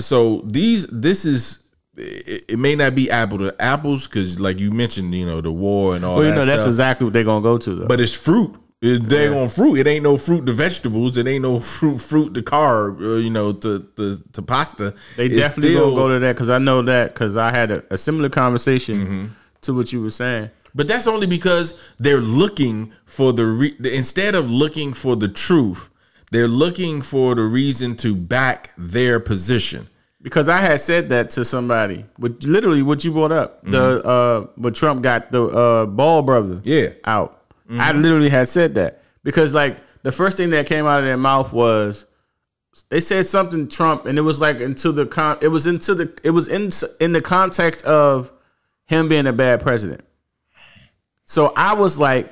so 0.00 0.40
these 0.46 0.86
this 0.88 1.24
is 1.24 1.62
it, 1.96 2.44
it 2.48 2.58
may 2.58 2.74
not 2.74 2.94
be 2.94 3.10
apple 3.10 3.38
to 3.38 3.54
apples 3.60 4.08
because 4.08 4.40
like 4.40 4.58
you 4.58 4.70
mentioned 4.72 5.14
you 5.14 5.24
know 5.26 5.40
the 5.40 5.52
war 5.52 5.94
and 5.94 6.04
all 6.04 6.16
that. 6.16 6.20
Well, 6.20 6.24
you 6.28 6.34
that 6.34 6.40
know 6.40 6.46
that's 6.46 6.62
stuff, 6.62 6.70
exactly 6.72 7.04
what 7.04 7.12
they're 7.12 7.24
gonna 7.24 7.42
go 7.42 7.58
to 7.58 7.74
though. 7.76 7.86
but 7.86 8.00
it's 8.00 8.12
fruit. 8.14 8.56
It, 8.82 9.08
they're 9.10 9.34
on 9.36 9.50
fruit. 9.50 9.76
It 9.78 9.86
ain't 9.86 10.02
no 10.04 10.16
fruit 10.16 10.46
to 10.46 10.52
vegetables. 10.54 11.18
It 11.18 11.26
ain't 11.28 11.42
no 11.42 11.60
fruit 11.60 11.98
fruit 11.98 12.32
to 12.34 12.40
carb. 12.42 13.00
Or, 13.00 13.18
you 13.18 13.28
know 13.30 13.52
to 13.52 13.86
to, 13.96 14.18
to 14.32 14.42
pasta. 14.42 14.94
they 15.16 15.26
It's 15.26 15.36
definitely 15.36 15.74
still- 15.74 15.90
gonna 15.90 16.02
go 16.02 16.08
to 16.14 16.18
that 16.20 16.32
because 16.34 16.50
I 16.50 16.58
know 16.58 16.82
that 16.82 17.14
because 17.14 17.36
I 17.36 17.50
had 17.52 17.70
a, 17.70 17.84
a 17.90 17.98
similar 17.98 18.28
conversation 18.30 18.96
Mm-hmm. 19.04 19.26
to 19.62 19.74
what 19.74 19.92
you 19.92 20.02
were 20.02 20.10
saying. 20.10 20.50
But 20.74 20.88
that's 20.88 21.06
only 21.06 21.26
because 21.26 21.80
they're 21.98 22.20
looking 22.20 22.92
for 23.04 23.32
the 23.32 23.46
re- 23.46 23.76
instead 23.92 24.34
of 24.34 24.50
looking 24.50 24.92
for 24.92 25.16
the 25.16 25.28
truth, 25.28 25.88
they're 26.30 26.48
looking 26.48 27.02
for 27.02 27.34
the 27.34 27.42
reason 27.42 27.96
to 27.96 28.14
back 28.14 28.70
their 28.78 29.18
position. 29.20 29.88
Because 30.22 30.48
I 30.50 30.58
had 30.58 30.80
said 30.80 31.08
that 31.08 31.30
to 31.30 31.44
somebody, 31.44 32.04
with 32.18 32.44
literally 32.44 32.82
what 32.82 33.04
you 33.04 33.10
brought 33.12 33.32
up, 33.32 33.64
the 33.64 34.04
uh, 34.04 34.46
but 34.56 34.74
Trump 34.74 35.02
got 35.02 35.32
the 35.32 35.44
uh, 35.44 35.86
Ball 35.86 36.22
brother, 36.22 36.56
Mm-hmm. 36.56 36.68
Yeah. 36.68 36.90
out. 37.04 37.42
I 37.72 37.92
literally 37.92 38.28
had 38.28 38.48
said 38.48 38.74
that 38.74 39.02
because 39.22 39.54
like 39.54 39.78
the 40.02 40.12
first 40.12 40.36
thing 40.36 40.50
that 40.50 40.66
came 40.66 40.86
out 40.86 40.98
of 40.98 41.04
their 41.06 41.16
mouth 41.16 41.52
was 41.52 42.04
they 42.88 43.00
said 43.00 43.26
something 43.26 43.68
Trump, 43.68 44.06
and 44.06 44.18
it 44.18 44.22
was 44.22 44.40
like 44.40 44.60
into 44.60 44.92
the 44.92 45.06
con, 45.06 45.38
it 45.40 45.48
was 45.48 45.66
into 45.66 45.94
the, 45.94 46.18
it 46.22 46.30
was 46.30 46.48
in 46.48 46.70
in 47.00 47.12
the 47.12 47.20
context 47.20 47.84
of 47.84 48.30
him 48.86 49.08
being 49.08 49.26
a 49.26 49.32
bad 49.32 49.60
president. 49.62 50.02
So 51.30 51.52
I 51.54 51.74
was 51.74 51.96
like, 51.96 52.28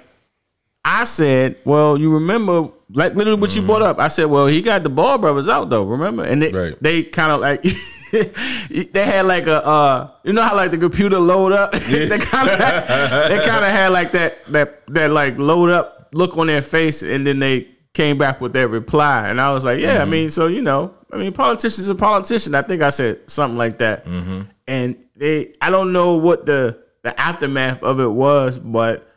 I 0.85 1.05
said, 1.05 1.57
well, 1.65 1.97
you 1.97 2.13
remember, 2.15 2.71
like 2.93 3.15
literally 3.15 3.39
what 3.41 3.55
you 3.55 3.63
brought 3.63 3.81
up. 3.83 4.01
I 4.01 4.09
said, 4.09 4.25
well, 4.25 4.49
he 4.49 4.61
got 4.61 4.83
the 4.83 4.89
Ball 4.89 5.19
brothers 5.19 5.49
out 5.49 5.71
though, 5.71 5.85
remember? 5.85 6.25
And 6.25 6.43
they 6.43 6.51
Right. 6.51 6.75
they 6.83 7.05
kind 7.05 7.31
of 7.31 7.41
like 7.41 7.63
they 8.13 9.05
had 9.05 9.25
like 9.27 9.47
a 9.47 9.65
uh, 9.65 10.11
you 10.25 10.33
know 10.33 10.43
how 10.43 10.57
like 10.57 10.73
the 10.73 10.79
computer 10.79 11.21
load 11.21 11.53
up. 11.53 11.71
they 12.09 12.19
kind 12.19 12.49
of 12.49 12.59
they 13.29 13.39
kind 13.47 13.65
of 13.65 13.71
had 13.71 13.93
like 13.93 14.11
that 14.13 14.45
that 14.47 14.85
that 14.89 15.13
like 15.13 15.39
load 15.39 15.71
up 15.71 16.09
look 16.13 16.37
on 16.37 16.49
their 16.49 16.63
face, 16.63 17.03
and 17.03 17.25
then 17.25 17.39
they 17.39 17.69
came 17.95 18.19
back 18.19 18.41
with 18.41 18.53
their 18.53 18.67
reply, 18.67 19.29
and 19.29 19.41
I 19.41 19.53
was 19.53 19.65
like, 19.65 19.79
yeah, 19.79 20.03
I 20.03 20.07
mean, 20.07 20.29
so 20.31 20.49
you 20.49 20.63
know, 20.63 20.93
I 21.13 21.19
mean, 21.19 21.33
politicians 21.33 21.89
are 21.89 21.95
politician. 21.95 22.55
I 22.57 22.63
think 22.63 22.83
I 22.83 22.91
said 22.91 23.31
something 23.31 23.59
like 23.59 23.79
that, 23.79 24.07
and 24.67 24.97
they 25.15 25.53
I 25.61 25.71
don't 25.71 25.93
know 25.93 26.17
what 26.17 26.47
the 26.47 26.83
the 27.03 27.19
aftermath 27.21 27.83
of 27.83 28.01
it 28.01 28.11
was, 28.11 28.59
but 28.59 29.09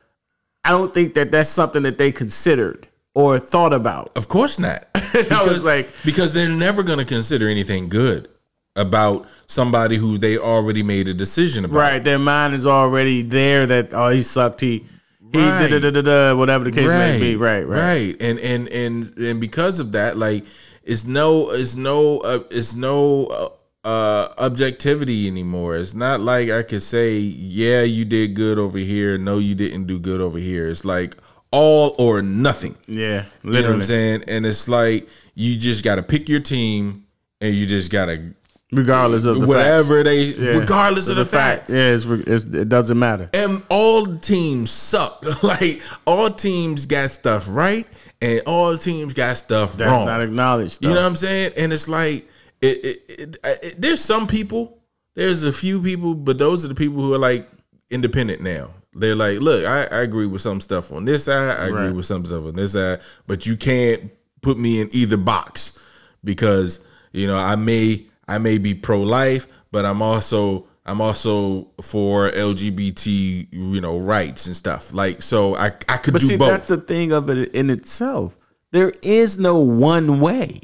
I 0.63 0.69
don't 0.69 0.93
think 0.93 1.15
that 1.15 1.31
that's 1.31 1.49
something 1.49 1.83
that 1.83 1.97
they 1.97 2.11
considered 2.11 2.87
or 3.13 3.39
thought 3.39 3.73
about. 3.73 4.11
Of 4.15 4.27
course 4.27 4.59
not. 4.59 4.87
I 4.95 5.43
was 5.43 5.63
like, 5.63 5.89
because 6.05 6.33
they're 6.33 6.49
never 6.49 6.83
going 6.83 6.99
to 6.99 7.05
consider 7.05 7.49
anything 7.49 7.89
good 7.89 8.29
about 8.75 9.27
somebody 9.47 9.97
who 9.97 10.17
they 10.17 10.37
already 10.37 10.83
made 10.83 11.07
a 11.07 11.13
decision 11.13 11.65
about. 11.65 11.77
right, 11.77 12.03
their 12.03 12.19
mind 12.19 12.53
is 12.53 12.65
already 12.65 13.21
there 13.21 13.65
that 13.65 13.93
oh 13.93 14.09
he 14.09 14.23
sucked, 14.23 14.61
he 14.61 14.85
he 15.31 15.37
Right. 15.39 15.69
da, 15.69 15.79
da, 15.79 15.91
da, 15.91 16.01
da, 16.01 16.01
da, 16.01 16.35
whatever 16.35 16.63
the 16.65 16.71
case 16.71 16.89
may 16.89 17.19
be. 17.19 17.35
Right, 17.35 17.67
right, 17.67 17.81
right. 17.81 18.21
And 18.21 18.39
and 18.39 18.67
and 18.69 19.17
and 19.17 19.41
because 19.41 19.79
of 19.79 19.91
that, 19.93 20.17
like 20.17 20.45
it's 20.83 21.05
no, 21.05 21.51
it's 21.51 21.75
no, 21.75 22.19
uh, 22.19 22.39
it's 22.49 22.75
no 22.75 23.25
uh, 23.25 23.49
uh, 23.83 24.29
objectivity 24.37 25.27
anymore. 25.27 25.75
It's 25.77 25.93
not 25.93 26.19
like 26.21 26.49
I 26.49 26.63
could 26.63 26.83
say, 26.83 27.17
yeah, 27.17 27.81
you 27.83 28.05
did 28.05 28.35
good 28.35 28.57
over 28.59 28.77
here. 28.77 29.17
No, 29.17 29.39
you 29.39 29.55
didn't 29.55 29.87
do 29.87 29.99
good 29.99 30.21
over 30.21 30.37
here. 30.37 30.67
It's 30.67 30.85
like 30.85 31.15
all 31.51 31.95
or 31.97 32.21
nothing. 32.21 32.75
Yeah, 32.87 33.25
You 33.43 33.51
know 33.51 33.61
what. 33.61 33.71
I'm 33.71 33.81
saying? 33.81 34.23
And 34.27 34.45
it's 34.45 34.67
like 34.69 35.07
you 35.35 35.57
just 35.57 35.83
got 35.83 35.95
to 35.95 36.03
pick 36.03 36.29
your 36.29 36.39
team, 36.41 37.05
and 37.41 37.53
you 37.55 37.65
just 37.65 37.91
got 37.91 38.05
to 38.05 38.33
Regardless 38.73 39.25
of 39.25 39.37
the 39.41 39.47
whatever 39.47 39.97
facts. 40.01 40.09
they, 40.09 40.21
Yeah. 40.45 40.59
regardless 40.59 41.09
of 41.09 41.17
the, 41.17 41.25
fact. 41.25 41.69
facts. 41.69 41.73
Yeah, 41.73 41.91
it's, 41.91 42.05
it's, 42.05 42.45
it 42.45 42.69
doesn't 42.69 42.97
matter. 42.97 43.29
And 43.33 43.63
all 43.69 44.05
teams 44.19 44.71
suck. 44.71 45.25
like 45.43 45.81
all 46.05 46.29
teams 46.29 46.85
got 46.85 47.11
stuff 47.11 47.47
right, 47.49 47.85
and 48.21 48.41
all 48.45 48.77
teams 48.77 49.13
got 49.13 49.35
stuff 49.35 49.75
That's 49.75 49.91
wrong. 49.91 50.05
not 50.05 50.21
acknowledged. 50.21 50.81
Though. 50.81 50.87
you 50.87 50.95
know 50.95 51.01
what 51.01 51.07
I'm 51.07 51.15
saying? 51.17 51.51
And 51.57 51.73
it's 51.73 51.89
like 51.89 52.29
it, 52.61 52.85
it, 52.85 53.03
it, 53.19 53.37
it- 53.63 53.81
There's 53.81 54.01
some 54.01 54.27
people. 54.27 54.77
There's 55.15 55.43
a 55.43 55.51
few 55.51 55.81
people, 55.81 56.13
but 56.15 56.37
those 56.37 56.63
are 56.63 56.69
the 56.69 56.75
people 56.75 57.01
who 57.01 57.13
are 57.13 57.19
like 57.19 57.49
independent 57.89 58.41
now. 58.41 58.69
They're 58.93 59.15
like, 59.15 59.39
look, 59.39 59.65
I, 59.65 59.83
I 59.83 60.01
agree 60.01 60.25
with 60.25 60.41
some 60.41 60.59
stuff 60.61 60.91
on 60.91 61.05
this 61.05 61.25
side. 61.25 61.57
I 61.59 61.67
agree 61.67 61.87
Right. 61.87 61.95
with 61.95 62.05
some 62.05 62.23
stuff 62.25 62.45
on 62.45 62.55
this 62.55 62.73
side, 62.73 62.99
but 63.27 63.45
you 63.45 63.55
can't 63.57 64.11
put 64.41 64.57
me 64.57 64.81
in 64.81 64.89
either 64.91 65.17
box 65.17 65.77
because 66.23 66.79
you 67.11 67.27
know 67.27 67.37
I 67.37 67.55
may 67.55 68.05
I 68.27 68.37
may 68.37 68.57
be 68.57 68.73
pro 68.73 69.01
life, 69.01 69.47
but 69.71 69.85
I'm 69.85 70.01
also 70.01 70.67
I'm 70.85 70.99
also 71.01 71.69
for 71.81 72.29
LGBT 72.31 73.47
you 73.51 73.81
know 73.81 73.97
rights 73.99 74.47
and 74.47 74.55
stuff. 74.55 74.93
Like 74.93 75.21
so 75.21 75.55
I 75.55 75.67
I 75.89 75.97
could 75.97 76.13
But 76.13 76.21
do 76.21 76.27
see, 76.27 76.37
both. 76.37 76.49
that's 76.49 76.67
the 76.67 76.77
thing 76.77 77.11
of 77.11 77.29
it 77.29 77.53
in 77.53 77.69
itself. 77.69 78.37
There 78.71 78.91
is 79.03 79.37
no 79.37 79.57
one 79.59 80.19
way. 80.21 80.61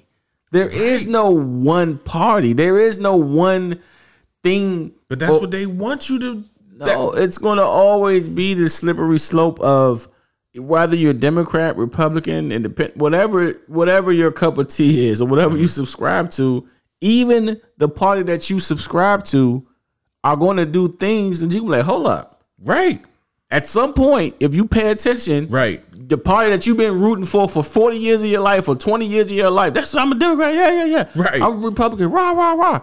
There 0.51 0.69
is 0.69 1.07
no 1.07 1.31
one 1.31 1.97
party. 1.97 2.53
There 2.53 2.79
is 2.79 2.99
no 2.99 3.15
one 3.15 3.81
thing. 4.43 4.93
but 5.09 5.19
that's 5.19 5.33
what 5.33 5.51
they 5.51 5.65
want 5.65 6.09
you 6.09 6.19
to. 6.19 6.43
No, 6.73 7.11
it's 7.11 7.37
going 7.37 7.57
to 7.57 7.63
always 7.63 8.29
be 8.29 8.53
the 8.53 8.69
slippery 8.69 9.17
slope 9.17 9.59
of 9.59 10.07
whether 10.55 10.95
you're 10.95 11.13
Democrat, 11.13 11.75
Republican, 11.75 12.51
Independent, 12.51 12.97
whatever, 12.97 13.53
whatever 13.67 14.11
your 14.11 14.31
cup 14.31 14.57
of 14.57 14.67
tea 14.67 15.07
is, 15.07 15.21
or 15.21 15.27
whatever 15.27 15.57
you 15.57 15.67
subscribe 15.67 16.29
to. 16.31 16.67
Even 17.01 17.61
the 17.77 17.89
party 17.89 18.23
that 18.23 18.49
you 18.49 18.59
subscribe 18.59 19.23
to 19.25 19.67
are 20.23 20.35
going 20.35 20.57
to 20.57 20.65
do 20.65 20.87
things 20.87 21.39
that 21.39 21.51
you 21.51 21.61
can 21.61 21.67
be 21.69 21.77
like, 21.77 21.85
hold 21.85 22.07
up. 22.07 22.43
right, 22.63 23.03
At 23.49 23.65
some 23.65 23.93
point, 23.93 24.35
if 24.41 24.53
you 24.53 24.65
pay 24.65 24.91
attention, 24.91 25.47
right. 25.47 25.81
the 25.93 26.17
party 26.17 26.49
that 26.51 26.67
you've 26.67 26.77
been 26.77 26.99
rooting 26.99 27.23
for 27.25 27.47
for 27.47 27.63
40 27.63 27.95
years 27.97 28.21
of 28.23 28.29
your 28.29 28.41
life 28.41 28.67
or 28.67 28.75
20 28.75 29.05
years 29.05 29.27
of 29.27 29.33
your 29.33 29.49
life. 29.49 29.73
That's 29.73 29.93
what 29.93 30.01
I'm 30.03 30.11
a 30.11 30.15
Democrat. 30.15 30.53
Yeah, 30.53 30.83
yeah, 30.83 30.85
yeah. 30.85 31.09
Right. 31.15 31.41
I'm 31.41 31.63
a 31.63 31.67
Republican. 31.67 32.11
Rah, 32.11 32.31
rah, 32.31 32.53
rah. 32.53 32.81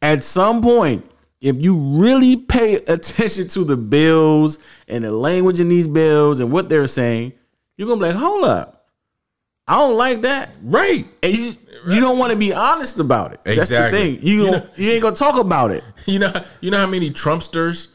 At 0.00 0.24
some 0.24 0.62
point, 0.62 1.04
if 1.42 1.60
you 1.60 1.76
really 1.76 2.36
pay 2.36 2.76
attention 2.76 3.48
to 3.48 3.64
the 3.64 3.76
bills 3.76 4.58
and 4.88 5.04
the 5.04 5.12
language 5.12 5.60
in 5.60 5.68
these 5.68 5.86
bills 5.86 6.40
and 6.40 6.50
what 6.50 6.70
they're 6.70 6.86
saying, 6.86 7.34
you're 7.76 7.86
gonna 7.86 8.00
be 8.00 8.06
like, 8.06 8.16
hold 8.16 8.44
up. 8.44 8.86
I 9.68 9.76
don't 9.76 9.98
like 9.98 10.22
that. 10.22 10.56
Right. 10.62 11.06
And 11.22 11.36
you, 11.36 11.52
you 11.90 12.00
don't 12.00 12.18
want 12.18 12.30
to 12.30 12.36
be 12.38 12.54
honest 12.54 13.00
about 13.00 13.32
it. 13.34 13.40
That's 13.44 13.56
the 13.56 13.62
Exactly. 13.62 14.16
thing. 14.16 14.26
You, 14.26 14.44
You 14.44 14.50
know- 14.52 14.68
you 14.76 14.90
ain't 14.92 15.02
gonna 15.02 15.14
talk 15.16 15.38
about 15.38 15.72
it. 15.72 15.84
You 16.06 16.20
know, 16.20 16.32
you 16.62 16.70
know 16.70 16.78
how 16.78 16.86
many 16.86 17.10
Trumpsters 17.10 17.88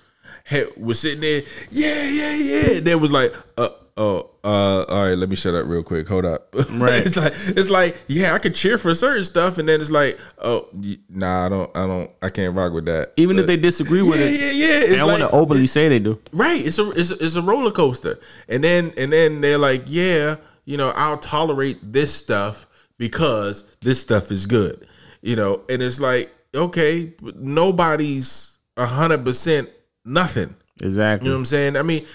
had, 0.45 0.67
was 0.77 0.99
sitting 0.99 1.21
there? 1.21 1.43
Yeah, 1.71 2.09
yeah, 2.09 2.35
yeah. 2.35 2.79
There 2.81 2.97
was 2.97 3.11
like, 3.11 3.31
uh, 3.57 3.69
oh, 3.97 4.29
uh, 4.43 4.85
all 4.89 5.03
right. 5.03 5.17
Let 5.17 5.29
me 5.29 5.35
shut 5.35 5.53
up 5.53 5.67
real 5.67 5.83
quick. 5.83 6.07
Hold 6.07 6.25
up. 6.25 6.53
Right. 6.71 7.05
it's 7.05 7.17
like, 7.17 7.33
it's 7.33 7.69
like, 7.69 7.95
yeah, 8.07 8.33
I 8.33 8.39
could 8.39 8.55
cheer 8.55 8.77
for 8.77 8.95
certain 8.95 9.23
stuff, 9.23 9.57
and 9.57 9.67
then 9.69 9.79
it's 9.79 9.91
like, 9.91 10.17
oh, 10.39 10.67
nah, 11.09 11.45
I 11.45 11.49
don't, 11.49 11.77
I 11.77 11.85
don't, 11.85 12.11
I 12.21 12.29
can't 12.29 12.55
rock 12.55 12.73
with 12.73 12.85
that. 12.85 13.13
Even 13.17 13.37
if 13.37 13.45
they 13.45 13.57
disagree 13.57 14.01
with 14.01 14.19
yeah, 14.19 14.25
it, 14.25 14.55
yeah, 14.55 14.79
yeah. 14.79 14.97
they 14.97 15.03
want 15.03 15.19
to 15.19 15.29
openly 15.29 15.67
say 15.67 15.89
they 15.89 15.99
do. 15.99 16.19
Right. 16.31 16.65
It's 16.65 16.79
a 16.79 16.89
it's 16.91 17.11
a, 17.11 17.15
it's 17.15 17.35
a 17.35 17.41
roller 17.41 17.71
coaster. 17.71 18.19
And 18.47 18.63
then 18.63 18.93
and 18.97 19.11
then 19.11 19.41
they're 19.41 19.57
like, 19.57 19.83
yeah, 19.87 20.37
you 20.65 20.77
know, 20.77 20.91
I'll 20.95 21.17
tolerate 21.17 21.79
this 21.81 22.13
stuff 22.13 22.65
because 22.97 23.63
this 23.81 24.01
stuff 24.01 24.31
is 24.31 24.45
good. 24.45 24.87
You 25.21 25.35
know, 25.35 25.61
and 25.69 25.81
it's 25.81 25.99
like, 25.99 26.31
okay, 26.55 27.13
but 27.21 27.37
nobody's 27.37 28.57
a 28.77 28.85
hundred 28.85 29.25
percent 29.25 29.69
nothing. 30.05 30.55
Exactly. 30.81 31.25
You 31.27 31.31
know 31.31 31.37
what 31.37 31.41
I'm 31.41 31.45
saying? 31.45 31.75
I 31.77 31.83
mean, 31.83 32.05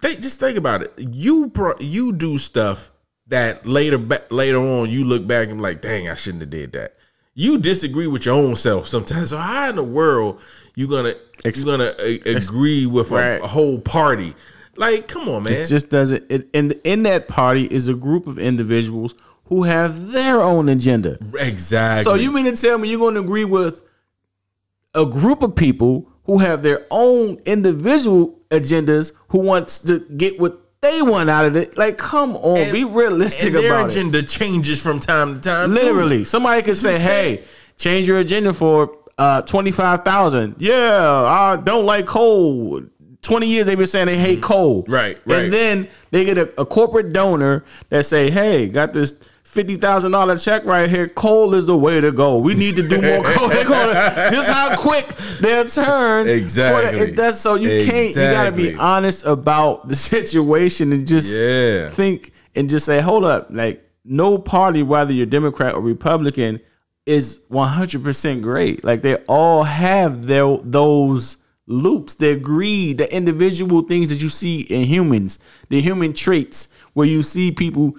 think 0.00 0.20
just 0.20 0.40
think 0.40 0.58
about 0.58 0.82
it. 0.82 0.92
You 0.98 1.48
pro, 1.50 1.74
you 1.80 2.12
do 2.12 2.38
stuff 2.38 2.90
that 3.28 3.64
later 3.66 3.98
ba- 3.98 4.24
later 4.30 4.58
on 4.58 4.90
you 4.90 5.04
look 5.04 5.26
back 5.26 5.48
and 5.50 5.60
like, 5.60 5.80
dang, 5.82 6.08
I 6.08 6.14
shouldn't 6.16 6.42
have 6.42 6.50
did 6.50 6.72
that. 6.72 6.96
You 7.34 7.58
disagree 7.58 8.08
with 8.08 8.26
your 8.26 8.34
own 8.34 8.56
self 8.56 8.86
sometimes. 8.86 9.30
So 9.30 9.38
how 9.38 9.68
in 9.70 9.76
the 9.76 9.84
world 9.84 10.40
you 10.74 10.88
gonna 10.88 11.14
you 11.44 11.64
gonna 11.64 11.84
uh, 11.98 12.16
agree 12.26 12.86
with 12.86 13.12
a, 13.12 13.14
Right. 13.14 13.40
a 13.42 13.46
whole 13.46 13.78
party? 13.78 14.34
Like, 14.76 15.06
come 15.08 15.28
on, 15.28 15.44
man. 15.44 15.52
It 15.52 15.66
just 15.66 15.90
doesn't. 15.90 16.24
It, 16.30 16.48
and 16.54 16.72
in 16.84 17.02
that 17.04 17.28
party 17.28 17.64
is 17.64 17.88
a 17.88 17.94
group 17.94 18.26
of 18.26 18.38
individuals 18.38 19.14
who 19.44 19.64
have 19.64 20.12
their 20.12 20.40
own 20.40 20.68
agenda. 20.68 21.18
exactly. 21.38 22.04
So 22.04 22.14
you 22.14 22.32
mean 22.32 22.44
to 22.46 22.52
tell 22.60 22.78
me 22.78 22.88
you're 22.88 22.98
going 23.00 23.14
to 23.14 23.20
agree 23.20 23.44
with 23.44 23.82
a 24.94 25.04
group 25.06 25.42
of 25.42 25.54
people 25.54 26.09
who 26.30 26.38
have 26.38 26.62
their 26.62 26.86
own 26.92 27.40
individual 27.44 28.38
agendas 28.50 29.10
who 29.30 29.40
wants 29.40 29.80
to 29.80 29.98
get 30.16 30.38
what 30.38 30.60
they 30.80 31.02
want 31.02 31.28
out 31.28 31.44
of 31.44 31.56
it? 31.56 31.76
Like, 31.76 31.98
come 31.98 32.36
on, 32.36 32.56
And- 32.56 32.72
be 32.72 32.84
realistic 32.84 33.46
and 33.48 33.56
their 33.56 33.72
about 33.74 33.86
it. 33.86 33.92
agenda 33.96 34.22
changes 34.22 34.80
from 34.80 35.00
time 35.00 35.34
to 35.34 35.40
time. 35.40 35.70
too. 35.70 35.74
Literally, 35.74 36.22
somebody 36.22 36.62
could 36.62 36.76
say. 36.76 36.96
"Hey, 37.00 37.42
change 37.76 38.06
your 38.06 38.18
agenda 38.18 38.52
for 38.52 38.96
uh, 39.18 39.42
twenty 39.42 39.72
five 39.72 40.04
thousand. 40.04 40.54
Yeah, 40.58 41.02
I 41.24 41.56
don't 41.56 41.84
like 41.84 42.06
coal. 42.06 42.82
Twenty 43.22 43.48
years 43.48 43.66
they've 43.66 43.76
been 43.76 43.88
saying 43.88 44.06
they 44.06 44.16
hate 44.16 44.40
coal. 44.40 44.84
Mm-hmm. 44.84 44.92
Right, 44.92 45.18
right. 45.26 45.42
And 45.44 45.52
then 45.52 45.88
they 46.12 46.24
get 46.24 46.38
a, 46.38 46.60
a 46.60 46.64
corporate 46.64 47.12
donor 47.12 47.64
that 47.88 48.06
say, 48.06 48.30
"Hey, 48.30 48.68
got 48.68 48.92
this." 48.92 49.14
Fifty 49.50 49.76
thousand 49.76 50.12
dollar 50.12 50.38
check 50.38 50.64
right 50.64 50.88
here. 50.88 51.08
Coal 51.08 51.54
is 51.54 51.66
the 51.66 51.76
way 51.76 52.00
to 52.00 52.12
go. 52.12 52.38
We 52.38 52.54
need 52.54 52.76
to 52.76 52.86
do 52.88 53.02
more 53.02 53.24
coal. 53.24 53.48
Just 53.48 54.48
how 54.48 54.76
quick 54.76 55.08
they'll 55.40 55.64
turn. 55.64 56.26
for 56.26 56.30
the- 56.30 56.34
Exactly. 56.36 57.00
it 57.00 57.16
does 57.16 57.40
so 57.40 57.56
you 57.56 57.84
can't. 57.84 58.10
You 58.10 58.14
gotta 58.14 58.52
be 58.52 58.74
honest 58.76 59.26
about 59.26 59.88
the 59.88 59.96
situation 59.96 60.92
and 60.92 61.04
just 61.06 61.36
Yeah. 61.36 61.88
think 61.90 62.32
and 62.54 62.70
just 62.70 62.86
say, 62.86 63.00
hold 63.00 63.24
up, 63.24 63.48
like 63.50 63.84
no 64.04 64.38
party, 64.38 64.82
whether 64.84 65.12
you're 65.12 65.26
Democrat 65.26 65.74
or 65.74 65.80
Republican, 65.80 66.60
is 67.04 67.40
100% 67.50 68.42
great. 68.42 68.84
Like 68.84 69.02
they 69.02 69.16
all 69.26 69.64
have 69.64 70.26
their 70.28 70.58
those 70.62 71.38
loops, 71.66 72.14
their 72.14 72.36
greed, 72.36 72.98
the 72.98 73.12
individual 73.14 73.82
things 73.82 74.08
that 74.10 74.22
you 74.22 74.28
see 74.28 74.60
in 74.60 74.84
humans, 74.84 75.40
the 75.70 75.80
human 75.80 76.12
traits 76.12 76.68
where 76.94 77.06
you 77.06 77.22
see 77.22 77.50
people 77.50 77.96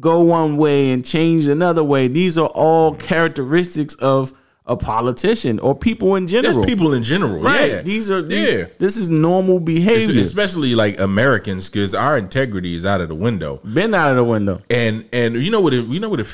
go 0.00 0.22
one 0.22 0.56
way 0.56 0.90
and 0.90 1.04
change 1.04 1.46
another 1.46 1.82
way. 1.84 2.08
These 2.08 2.36
are 2.38 2.48
all 2.48 2.94
characteristics 2.94 3.94
of 3.96 4.32
a 4.66 4.76
politician 4.76 5.58
or 5.60 5.74
people 5.74 6.14
in 6.14 6.26
general. 6.26 6.52
Just 6.52 6.68
people 6.68 6.92
in 6.92 7.02
general. 7.02 7.42
Right. 7.42 7.70
Yeah. 7.70 7.82
These 7.82 8.10
are 8.10 8.20
these, 8.20 8.50
yeah. 8.50 8.66
This 8.78 8.98
is 8.98 9.08
normal 9.08 9.60
behavior. 9.60 10.20
Especially 10.20 10.74
like 10.74 11.00
Americans, 11.00 11.70
because 11.70 11.94
our 11.94 12.18
integrity 12.18 12.74
is 12.74 12.84
out 12.84 13.00
of 13.00 13.08
the 13.08 13.14
window. 13.14 13.58
Been 13.58 13.94
out 13.94 14.10
of 14.10 14.16
the 14.16 14.24
window. 14.24 14.60
and 14.68 15.08
and 15.12 15.36
you 15.36 15.50
know 15.50 15.60
what 15.60 15.72
it, 15.72 15.86
you 15.86 16.00
know 16.00 16.10
what 16.10 16.20
it, 16.20 16.26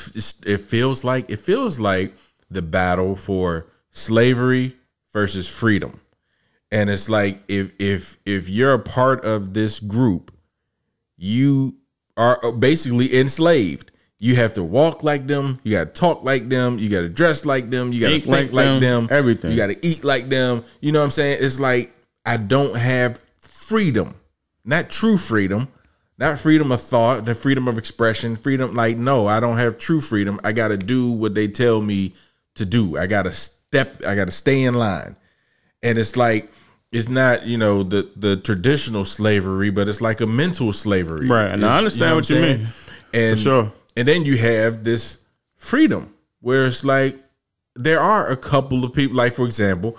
it 0.45 0.57
feels 0.59 1.03
like 1.03 1.29
it 1.29 1.39
feels 1.39 1.79
like 1.79 2.13
the 2.51 2.61
battle 2.61 3.15
for 3.15 3.67
slavery 3.89 4.75
versus 5.13 5.47
freedom 5.47 6.01
and 6.71 6.89
it's 6.89 7.09
like 7.09 7.41
if 7.47 7.71
if 7.79 8.17
if 8.25 8.49
you're 8.49 8.73
a 8.73 8.79
part 8.79 9.23
of 9.23 9.53
this 9.53 9.79
group 9.79 10.31
you 11.17 11.77
are 12.17 12.39
uh, 12.43 12.51
basically 12.51 13.17
enslaved. 13.17 13.91
You 14.19 14.35
have 14.37 14.53
to 14.53 14.63
walk 14.63 15.03
like 15.03 15.27
them 15.27 15.59
you 15.63 15.73
got 15.73 15.93
to 15.93 15.99
talk 15.99 16.23
like 16.23 16.47
them 16.49 16.79
you 16.79 16.89
got 16.89 17.01
to 17.01 17.09
dress 17.09 17.45
like 17.45 17.69
them 17.69 17.91
you 17.91 17.99
got 17.99 18.07
to 18.07 18.13
Think 18.21 18.25
like 18.27 18.53
like 18.53 18.65
them, 18.65 19.07
them, 19.07 19.07
everything. 19.11 19.51
you 19.51 19.57
got 19.57 19.67
to 19.67 19.85
eat 19.85 20.03
like 20.03 20.29
them. 20.29 20.63
You 20.79 20.93
know 20.93 20.99
what 20.99 21.05
i'm 21.05 21.11
saying? 21.11 21.39
It's 21.41 21.59
like 21.59 21.93
i 22.25 22.37
don't 22.37 22.75
have 22.77 23.23
freedom. 23.37 24.15
Not 24.63 24.89
true 24.89 25.17
freedom. 25.17 25.67
Not 26.17 26.39
freedom 26.39 26.71
of 26.71 26.81
thought 26.81 27.25
the 27.25 27.35
freedom 27.35 27.67
of 27.67 27.77
expression 27.77 28.37
freedom 28.37 28.71
like 28.73 28.95
no 28.97 29.27
i 29.27 29.39
don't 29.41 29.57
have 29.57 29.77
true 29.77 29.99
freedom. 30.01 30.39
I 30.45 30.53
gotta 30.53 30.77
do 30.77 31.11
what 31.11 31.35
they 31.35 31.49
tell 31.49 31.81
me 31.81 32.13
to 32.55 32.65
do. 32.65 32.97
I 32.97 33.07
gotta 33.07 33.33
step 33.33 34.01
i 34.07 34.15
gotta 34.15 34.31
stay 34.31 34.63
in 34.63 34.75
line. 34.75 35.17
And 35.83 35.97
it's 35.97 36.15
like 36.15 36.49
it's 36.91 37.09
not 37.09 37.45
you 37.45 37.57
know 37.57 37.83
the 37.83 38.09
the 38.15 38.37
traditional 38.37 39.05
slavery 39.05 39.69
but 39.71 39.87
it's 39.89 40.01
like 40.01 40.21
a 40.21 40.27
mental 40.27 40.71
slavery 40.73 41.27
Right, 41.27 41.51
and 41.51 41.63
I 41.65 41.67
It's- 41.67 41.77
understand 41.77 42.09
know 42.11 42.15
what 42.15 42.29
you 42.29 42.35
saying? 42.35 42.59
mean. 42.59 42.67
and 43.13 43.39
sure. 43.39 43.73
and 43.97 44.07
then 44.07 44.25
you 44.25 44.37
have 44.37 44.83
this 44.83 45.19
freedom 45.55 46.13
where 46.41 46.67
it's 46.67 46.83
like 46.85 47.21
there 47.75 47.99
are 47.99 48.29
a 48.29 48.37
couple 48.37 48.83
of 48.85 48.93
people 48.93 49.15
like 49.17 49.33
for 49.33 49.45
example 49.45 49.97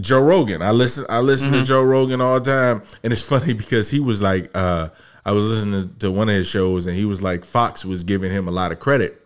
Joe 0.00 0.22
Rogan. 0.22 0.62
I 0.62 0.70
listen. 0.70 1.04
I 1.10 1.18
listen 1.20 1.50
Mm-hmm. 1.50 1.58
to 1.60 1.66
Joe 1.66 1.82
Rogan 1.84 2.22
all 2.22 2.40
the 2.40 2.50
time, 2.50 2.82
and 3.04 3.12
it's 3.12 3.20
funny 3.28 3.52
because 3.52 3.90
he 3.90 4.00
was 4.00 4.22
like, 4.22 4.50
uh, 4.54 4.88
I 5.26 5.32
was 5.32 5.44
listening 5.46 5.94
to 5.98 6.10
one 6.10 6.30
of 6.30 6.34
his 6.36 6.46
shows, 6.48 6.86
and 6.86 6.96
he 6.96 7.04
was 7.04 7.22
like, 7.22 7.44
Fox 7.44 7.84
was 7.84 8.02
giving 8.02 8.32
him 8.32 8.48
a 8.48 8.50
lot 8.50 8.72
of 8.72 8.78
credit, 8.78 9.20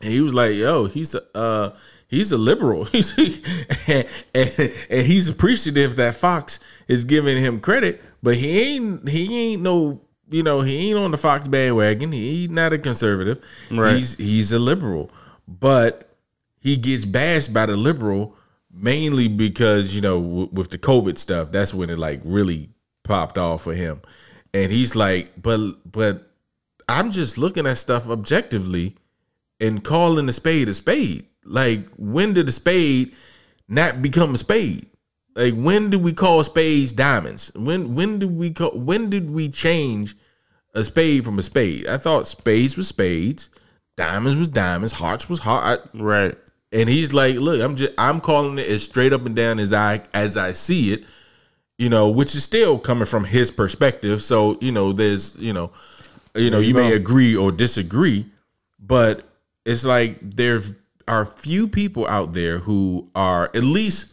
and 0.00 0.12
he 0.12 0.20
was 0.20 0.32
like, 0.32 0.54
"Yo, 0.54 0.84
he's 0.86 1.16
a 1.16 1.22
uh, 1.36 1.70
he's 2.08 2.32
a 2.32 2.38
liberal, 2.38 2.84
he's 2.84 3.16
and, 3.88 4.08
and, 4.34 4.72
and 4.90 5.06
he's 5.06 5.28
appreciative 5.28 5.96
that 5.96 6.14
Fox 6.14 6.60
is 6.88 7.04
giving 7.04 7.36
him 7.36 7.60
credit, 7.60 8.02
but 8.22 8.36
he 8.36 8.60
ain't 8.60 9.08
he 9.08 9.52
ain't 9.52 9.62
no." 9.62 10.02
You 10.28 10.42
know, 10.42 10.60
he 10.60 10.90
ain't 10.90 10.98
on 10.98 11.12
the 11.12 11.18
Fox 11.18 11.46
bandwagon. 11.46 12.10
He's 12.10 12.50
not 12.50 12.72
a 12.72 12.78
conservative. 12.78 13.38
Right. 13.70 13.92
He's 13.92 14.16
he's 14.16 14.50
a 14.50 14.58
liberal. 14.58 15.08
But 15.46 16.16
he 16.60 16.76
gets 16.76 17.04
bashed 17.04 17.52
by 17.52 17.64
the 17.66 17.76
liberal 17.76 18.34
mainly 18.76 19.28
because 19.28 19.94
you 19.94 20.00
know 20.00 20.20
w- 20.20 20.48
with 20.52 20.70
the 20.70 20.78
covid 20.78 21.16
stuff 21.16 21.50
that's 21.50 21.72
when 21.72 21.88
it 21.88 21.98
like 21.98 22.20
really 22.24 22.68
popped 23.04 23.38
off 23.38 23.62
for 23.62 23.74
him 23.74 24.00
and 24.52 24.70
he's 24.70 24.94
like 24.94 25.30
but 25.40 25.72
but 25.90 26.30
i'm 26.88 27.10
just 27.10 27.38
looking 27.38 27.66
at 27.66 27.78
stuff 27.78 28.08
objectively 28.08 28.96
and 29.60 29.82
calling 29.82 30.28
a 30.28 30.32
spade 30.32 30.68
a 30.68 30.74
spade. 30.74 31.26
Like 31.44 31.86
when 31.96 32.32
did 32.32 32.48
a 32.48 32.52
spade 32.52 33.14
not 33.68 34.02
become 34.02 34.34
a 34.34 34.38
spade? 34.38 34.86
Like 35.34 35.54
when 35.54 35.90
did 35.90 36.02
we 36.02 36.12
call 36.12 36.42
spades 36.44 36.92
diamonds? 36.92 37.52
When 37.54 37.94
when 37.94 38.18
did 38.18 38.36
we 38.36 38.52
call 38.52 38.72
when 38.72 39.10
did 39.10 39.30
we 39.30 39.48
change 39.48 40.16
a 40.74 40.82
spade 40.82 41.24
from 41.24 41.38
a 41.38 41.42
spade? 41.42 41.86
I 41.86 41.98
thought 41.98 42.26
spades 42.26 42.76
was 42.76 42.88
spades 42.88 43.50
diamonds 43.96 44.36
was 44.36 44.48
diamonds 44.48 44.92
hearts 44.92 45.28
was 45.28 45.40
heart 45.40 45.80
Right. 45.94 46.36
and 46.72 46.88
he's 46.88 47.12
like, 47.14 47.36
"Look, 47.36 47.60
I'm 47.62 47.76
just 47.76 47.92
I'm 47.98 48.20
calling 48.20 48.58
it 48.58 48.68
as 48.68 48.82
straight 48.82 49.12
up 49.12 49.26
and 49.26 49.34
down 49.34 49.58
as 49.58 49.72
I 49.72 50.02
as 50.12 50.36
I 50.36 50.52
see 50.52 50.92
it, 50.92 51.04
you 51.78 51.88
know, 51.88 52.08
which 52.10 52.34
is 52.34 52.44
still 52.44 52.78
coming 52.78 53.06
from 53.06 53.24
his 53.24 53.50
perspective. 53.50 54.22
So 54.22 54.58
you 54.60 54.72
know, 54.72 54.92
there's 54.92 55.36
you 55.36 55.52
know, 55.52 55.72
you 56.34 56.50
know, 56.50 56.58
you, 56.58 56.74
may 56.74 56.92
agree 56.92 57.34
or 57.36 57.50
disagree, 57.52 58.26
but 58.78 59.22
it's 59.66 59.84
like 59.84 60.18
there 60.22 60.60
are 61.06 61.26
few 61.26 61.68
people 61.68 62.06
out 62.08 62.32
there 62.32 62.58
who 62.58 63.10
are 63.14 63.44
at 63.54 63.62
least 63.64 64.12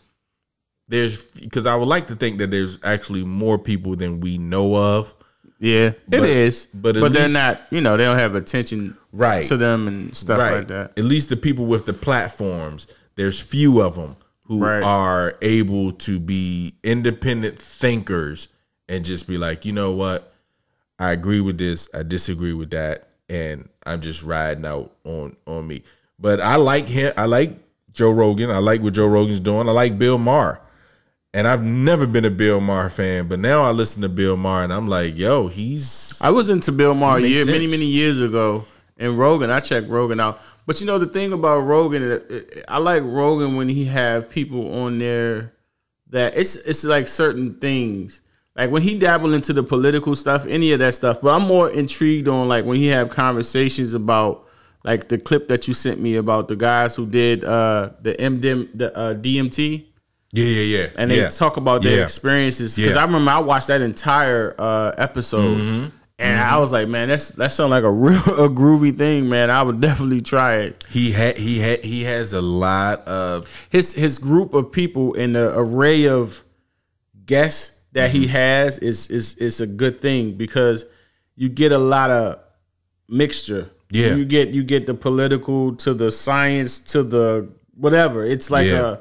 there's 0.90 1.24
because 1.26 1.66
I 1.66 1.76
would 1.76 1.88
like 1.88 2.08
to 2.08 2.16
think 2.16 2.40
that 2.40 2.52
there's 2.52 2.78
actually 2.84 3.24
more 3.24 3.58
people 3.58 3.96
than 3.96 4.20
we 4.20 4.38
know 4.38 4.76
of. 4.76 5.14
Yeah, 5.60 5.88
it 5.92 6.04
But- 6.10 6.24
is. 6.30 6.68
but 6.74 6.96
But, 7.00 7.14
they're 7.14 7.30
not. 7.30 7.62
You 7.72 7.80
know, 7.80 7.96
they 7.96 8.04
don't 8.04 8.18
have 8.18 8.36
attention 8.36 8.98
Right. 9.14 9.46
to 9.46 9.56
them 9.56 9.88
and 9.88 10.14
stuff 10.14 10.38
like 10.40 10.68
that. 10.68 10.92
At 10.98 11.06
least 11.06 11.30
the 11.30 11.38
people 11.38 11.66
with 11.68 11.86
the 11.86 11.94
platforms, 11.94 12.86
there's 13.16 13.40
few 13.40 13.80
of 13.82 13.96
them 13.96 14.18
who 14.48 14.60
Right. 14.60 14.84
are 14.84 15.36
able 15.42 15.94
to 15.94 16.20
be 16.20 16.74
independent 16.84 17.60
thinkers 17.60 18.50
and 18.90 19.06
just 19.06 19.26
be 19.26 19.38
like, 19.38 19.64
you 19.66 19.72
know 19.72 19.92
what, 19.94 20.34
I 21.00 21.12
agree 21.14 21.40
with 21.40 21.58
this, 21.58 21.88
I 21.94 22.04
disagree 22.04 22.54
with 22.54 22.72
that, 22.72 23.08
and 23.30 23.70
I'm 23.86 24.02
just 24.02 24.24
riding 24.24 24.66
out 24.66 24.92
on 25.04 25.36
on 25.46 25.68
me. 25.68 25.84
But 26.20 26.40
I 26.40 26.56
like 26.56 26.88
him. 26.88 27.14
I 27.18 27.26
like 27.26 27.58
Joe 27.92 28.12
Rogan. 28.12 28.50
I 28.50 28.60
like 28.60 28.82
what 28.82 28.94
Joe 28.94 29.08
Rogan's 29.08 29.40
doing. 29.40 29.68
I 29.68 29.72
like 29.72 29.98
Bill 29.98 30.18
Maher. 30.18 30.60
And 31.36 31.48
I've 31.48 31.64
never 31.64 32.06
been 32.06 32.26
a 32.26 32.30
Bill 32.30 32.62
Maher 32.62 32.90
fan, 32.90 33.28
but 33.28 33.40
now 33.40 33.64
I 33.64 33.72
listen 33.72 34.04
to 34.04 34.10
Bill 34.10 34.38
Maher 34.38 34.66
and 34.66 34.72
I'm 34.72 34.88
like, 34.88 35.18
yo, 35.18 35.48
he's 35.48 36.20
I 36.22 36.30
was 36.30 36.50
into 36.50 36.72
Bill 36.72 36.94
Maher 36.94 37.20
year, 37.20 37.46
many 37.46 37.66
many 37.66 37.86
years 37.86 38.20
ago, 38.20 38.66
and 38.98 39.18
Rogan. 39.18 39.50
I 39.50 39.60
checked 39.60 39.90
Rogan 39.90 40.20
out, 40.20 40.40
but 40.68 40.80
you 40.80 40.86
know 40.86 41.00
the 41.00 41.08
thing 41.08 41.34
about 41.34 41.62
Rogan, 41.62 42.22
I 42.68 42.78
like 42.78 43.02
Rogan 43.04 43.56
when 43.56 43.68
he 43.68 43.86
have 43.86 44.30
people 44.30 44.82
on 44.84 45.00
there 45.00 45.54
that 46.10 46.38
it's 46.38 46.56
it's 46.56 46.84
like 46.84 47.08
certain 47.08 47.56
things. 47.56 48.22
Like 48.56 48.70
when 48.70 48.82
he 48.84 48.98
dabbled 49.00 49.34
into 49.34 49.52
the 49.54 49.64
political 49.64 50.16
stuff, 50.16 50.46
any 50.46 50.72
of 50.74 50.80
that 50.80 50.94
stuff. 50.94 51.22
But 51.22 51.30
I'm 51.34 51.48
more 51.48 51.70
intrigued 51.72 52.28
on 52.28 52.48
like 52.48 52.66
when 52.66 52.78
he 52.78 52.88
have 52.88 53.10
conversations 53.10 53.94
about 53.96 54.46
like 54.84 55.08
the 55.10 55.18
clip 55.18 55.48
that 55.48 55.68
you 55.68 55.74
sent 55.74 56.00
me 56.00 56.18
about 56.18 56.48
the 56.50 56.56
guys 56.56 56.96
who 56.96 57.06
did 57.08 57.44
uh 57.44 57.92
the 58.02 58.14
MDM 58.14 58.70
the 58.78 58.96
uh, 58.96 59.14
DMT 59.16 59.86
yeah, 60.36 60.46
yeah, 60.46 60.78
yeah. 60.78 60.88
and 60.98 61.10
they 61.10 61.20
yeah. 61.22 61.30
talk 61.30 61.58
about 61.58 61.84
their 61.84 61.98
Yeah. 61.98 62.04
experiences 62.04 62.76
because 62.76 62.96
Yeah. 62.96 63.02
I 63.02 63.06
remember 63.06 63.32
I 63.32 63.40
watched 63.40 63.68
that 63.68 63.82
entire 63.82 64.54
uh, 64.60 64.92
episode, 64.98 65.92
And 66.20 66.40
I 66.40 66.58
was 66.60 66.72
like, 66.72 66.88
man, 66.88 67.08
that's 67.10 67.30
that 67.32 67.52
sounds 67.52 67.72
like 67.72 67.84
a 67.84 67.92
real 68.06 68.18
a 68.20 68.50
groovy 68.50 68.96
thing, 68.98 69.30
man. 69.30 69.50
I 69.50 69.64
would 69.64 69.80
definitely 69.82 70.22
try 70.22 70.58
it. 70.58 70.84
He 70.90 71.12
had 71.12 71.38
he 71.38 71.60
had 71.60 71.84
he 71.84 72.04
has 72.04 72.34
a 72.34 72.42
lot 72.42 73.00
of 73.08 73.68
His 73.72 73.94
his 73.96 74.20
group 74.20 74.54
of 74.54 74.72
people 74.72 75.16
and 75.16 75.36
the 75.36 75.58
array 75.58 76.08
of 76.08 76.44
guests 77.26 77.80
that 77.94 78.12
he 78.12 78.28
has 78.28 78.78
is 78.80 79.10
is 79.10 79.38
is 79.38 79.62
a 79.62 79.68
good 79.68 80.02
thing 80.02 80.34
because 80.38 80.86
you 81.36 81.50
get 81.50 81.72
a 81.72 81.78
lot 81.78 82.12
of 82.12 82.40
mixture. 83.08 83.70
Yeah. 83.92 84.16
You 84.16 84.26
get 84.26 84.50
you 84.50 84.64
get 84.64 84.86
the 84.88 84.94
political 84.94 85.76
to 85.78 85.94
the 85.94 86.12
science 86.12 86.80
to 86.94 87.04
the 87.04 87.50
whatever. 87.76 88.26
It's 88.26 88.50
like 88.52 88.68
Yeah. 88.68 88.98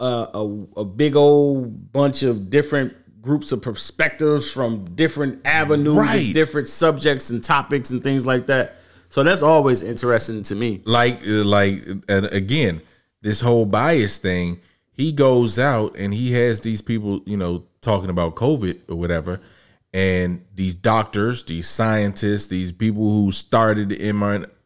a, 0.00 0.04
a 0.04 0.30
a 0.34 0.66
a 0.78 0.84
big 0.84 1.16
old 1.16 1.92
bunch 1.92 2.22
of 2.22 2.50
different 2.50 2.94
groups 3.20 3.52
of 3.52 3.62
perspectives 3.62 4.50
from 4.50 4.84
different 4.96 5.40
avenues, 5.46 5.96
Right. 5.96 6.34
different 6.34 6.68
subjects 6.68 7.30
and 7.30 7.42
topics 7.44 7.90
and 7.90 8.02
things 8.02 8.26
like 8.26 8.46
that. 8.46 8.76
So 9.10 9.22
that's 9.22 9.42
always 9.42 9.82
interesting 9.82 10.42
to 10.44 10.54
me. 10.54 10.80
like 10.86 11.20
uh, 11.26 11.44
like 11.44 11.84
and 12.08 12.26
again 12.32 12.80
this 13.20 13.40
whole 13.40 13.66
bias 13.66 14.18
thing 14.18 14.58
he 14.90 15.12
goes 15.12 15.58
out 15.58 15.96
and 15.96 16.12
he 16.12 16.32
has 16.32 16.60
these 16.60 16.80
people 16.82 17.20
you 17.26 17.36
know 17.36 17.64
talking 17.82 18.10
about 18.10 18.34
covid 18.34 18.80
or 18.88 18.96
whatever 18.96 19.40
and 19.92 20.44
these 20.54 20.74
doctors 20.74 21.44
these 21.44 21.68
scientists 21.68 22.46
these 22.46 22.72
people 22.72 23.02
who 23.02 23.30
started 23.30 23.90
the 23.90 23.96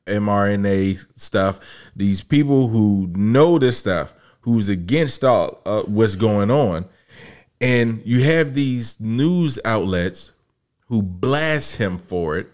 mRNA, 0.07 1.19
stuff 1.19 1.91
these 1.97 2.23
people 2.23 2.69
who 2.69 3.09
know 3.17 3.59
this 3.59 3.79
stuff 3.79 4.15
who's 4.43 4.69
against 4.69 5.25
all 5.25 5.61
uh, 5.67 5.83
what's 5.83 6.15
going 6.15 6.51
on 6.51 6.85
and 7.61 8.01
you 8.05 8.23
have 8.23 8.55
these 8.55 9.01
news 9.01 9.59
outlets 9.65 10.33
who 10.87 11.03
blast 11.03 11.79
him 11.79 11.99
for 11.99 12.39
it 12.39 12.47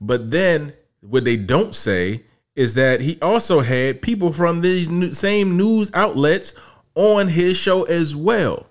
but 0.00 0.30
then 0.30 0.72
what 1.00 1.24
they 1.24 1.36
don't 1.36 1.74
say 1.74 2.24
is 2.56 2.74
that 2.74 3.00
he 3.00 3.18
also 3.22 3.60
had 3.60 4.02
people 4.02 4.32
from 4.32 4.60
these 4.60 4.88
new, 4.88 5.12
same 5.12 5.56
news 5.56 5.90
outlets 5.94 6.54
on 6.94 7.28
his 7.28 7.56
show 7.56 7.84
as 7.84 8.14
well. 8.14 8.66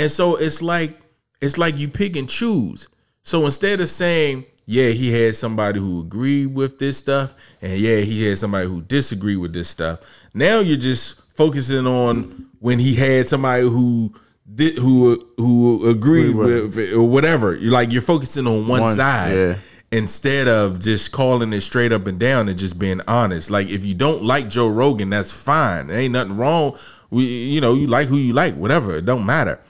And 0.00 0.10
so 0.10 0.36
it's 0.36 0.62
like 0.62 0.98
it's 1.42 1.58
like 1.58 1.78
you 1.78 1.88
pick 1.88 2.16
and 2.16 2.28
choose. 2.28 2.88
So 3.22 3.44
instead 3.44 3.80
of 3.80 3.88
saying, 3.90 4.46
yeah, 4.64 4.88
he 4.88 5.12
had 5.12 5.36
somebody 5.36 5.78
who 5.78 6.00
agreed 6.00 6.54
with 6.54 6.78
this 6.78 6.96
stuff, 6.96 7.34
and 7.60 7.78
yeah, 7.78 7.98
he 7.98 8.26
had 8.26 8.38
somebody 8.38 8.66
who 8.66 8.80
disagreed 8.80 9.36
with 9.38 9.52
this 9.52 9.68
stuff. 9.68 10.00
Now 10.32 10.60
you're 10.60 10.78
just 10.78 11.20
focusing 11.34 11.86
on 11.86 12.48
when 12.60 12.78
he 12.78 12.94
had 12.94 13.28
somebody 13.28 13.64
who 13.64 14.14
did 14.54 14.78
who 14.78 15.22
who 15.36 15.90
agreed 15.90 16.34
with, 16.34 16.94
or 16.94 17.02
whatever. 17.02 17.54
You're 17.54 17.72
like 17.72 17.92
you're 17.92 18.00
focusing 18.00 18.46
on 18.46 18.68
one, 18.68 18.80
One, 18.82 18.94
side 18.94 19.36
yeah. 19.36 19.56
instead 19.92 20.48
of 20.48 20.80
just 20.80 21.12
calling 21.12 21.52
it 21.52 21.60
straight 21.60 21.92
up 21.92 22.06
and 22.06 22.18
down 22.18 22.48
and 22.48 22.56
just 22.56 22.78
being 22.78 23.02
honest. 23.06 23.50
Like 23.50 23.68
if 23.68 23.84
you 23.84 23.92
don't 23.92 24.22
like 24.22 24.48
Joe 24.48 24.70
Rogan, 24.70 25.10
that's 25.10 25.38
fine. 25.44 25.88
There 25.88 26.00
ain't 26.00 26.14
nothing 26.14 26.38
wrong. 26.38 26.78
We 27.10 27.24
you 27.24 27.60
know, 27.60 27.74
you 27.74 27.86
like 27.86 28.08
who 28.08 28.16
you 28.16 28.32
like, 28.32 28.54
whatever. 28.54 28.96
It 28.96 29.04
don't 29.04 29.26
matter. 29.26 29.60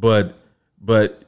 But 0.00 0.36
but 0.80 1.22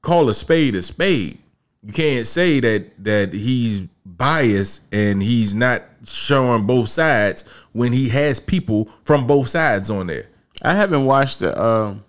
call 0.00 0.28
a 0.28 0.34
spade 0.34 0.74
a 0.74 0.82
spade. 0.82 1.38
You 1.82 1.92
can't 1.92 2.26
say 2.26 2.60
that 2.60 3.04
that 3.04 3.32
he's 3.32 3.82
biased 4.04 4.82
and 4.92 5.22
he's 5.22 5.54
not 5.54 5.82
showing 6.04 6.66
both 6.66 6.88
sides 6.88 7.42
when 7.72 7.92
he 7.92 8.08
has 8.08 8.38
people 8.40 8.86
from 9.04 9.26
both 9.26 9.48
sides 9.48 9.90
on 9.90 10.06
there. 10.06 10.26
I 10.62 10.74
haven't 10.74 11.04
watched 11.04 11.40
the, 11.40 11.60
um, 11.60 12.04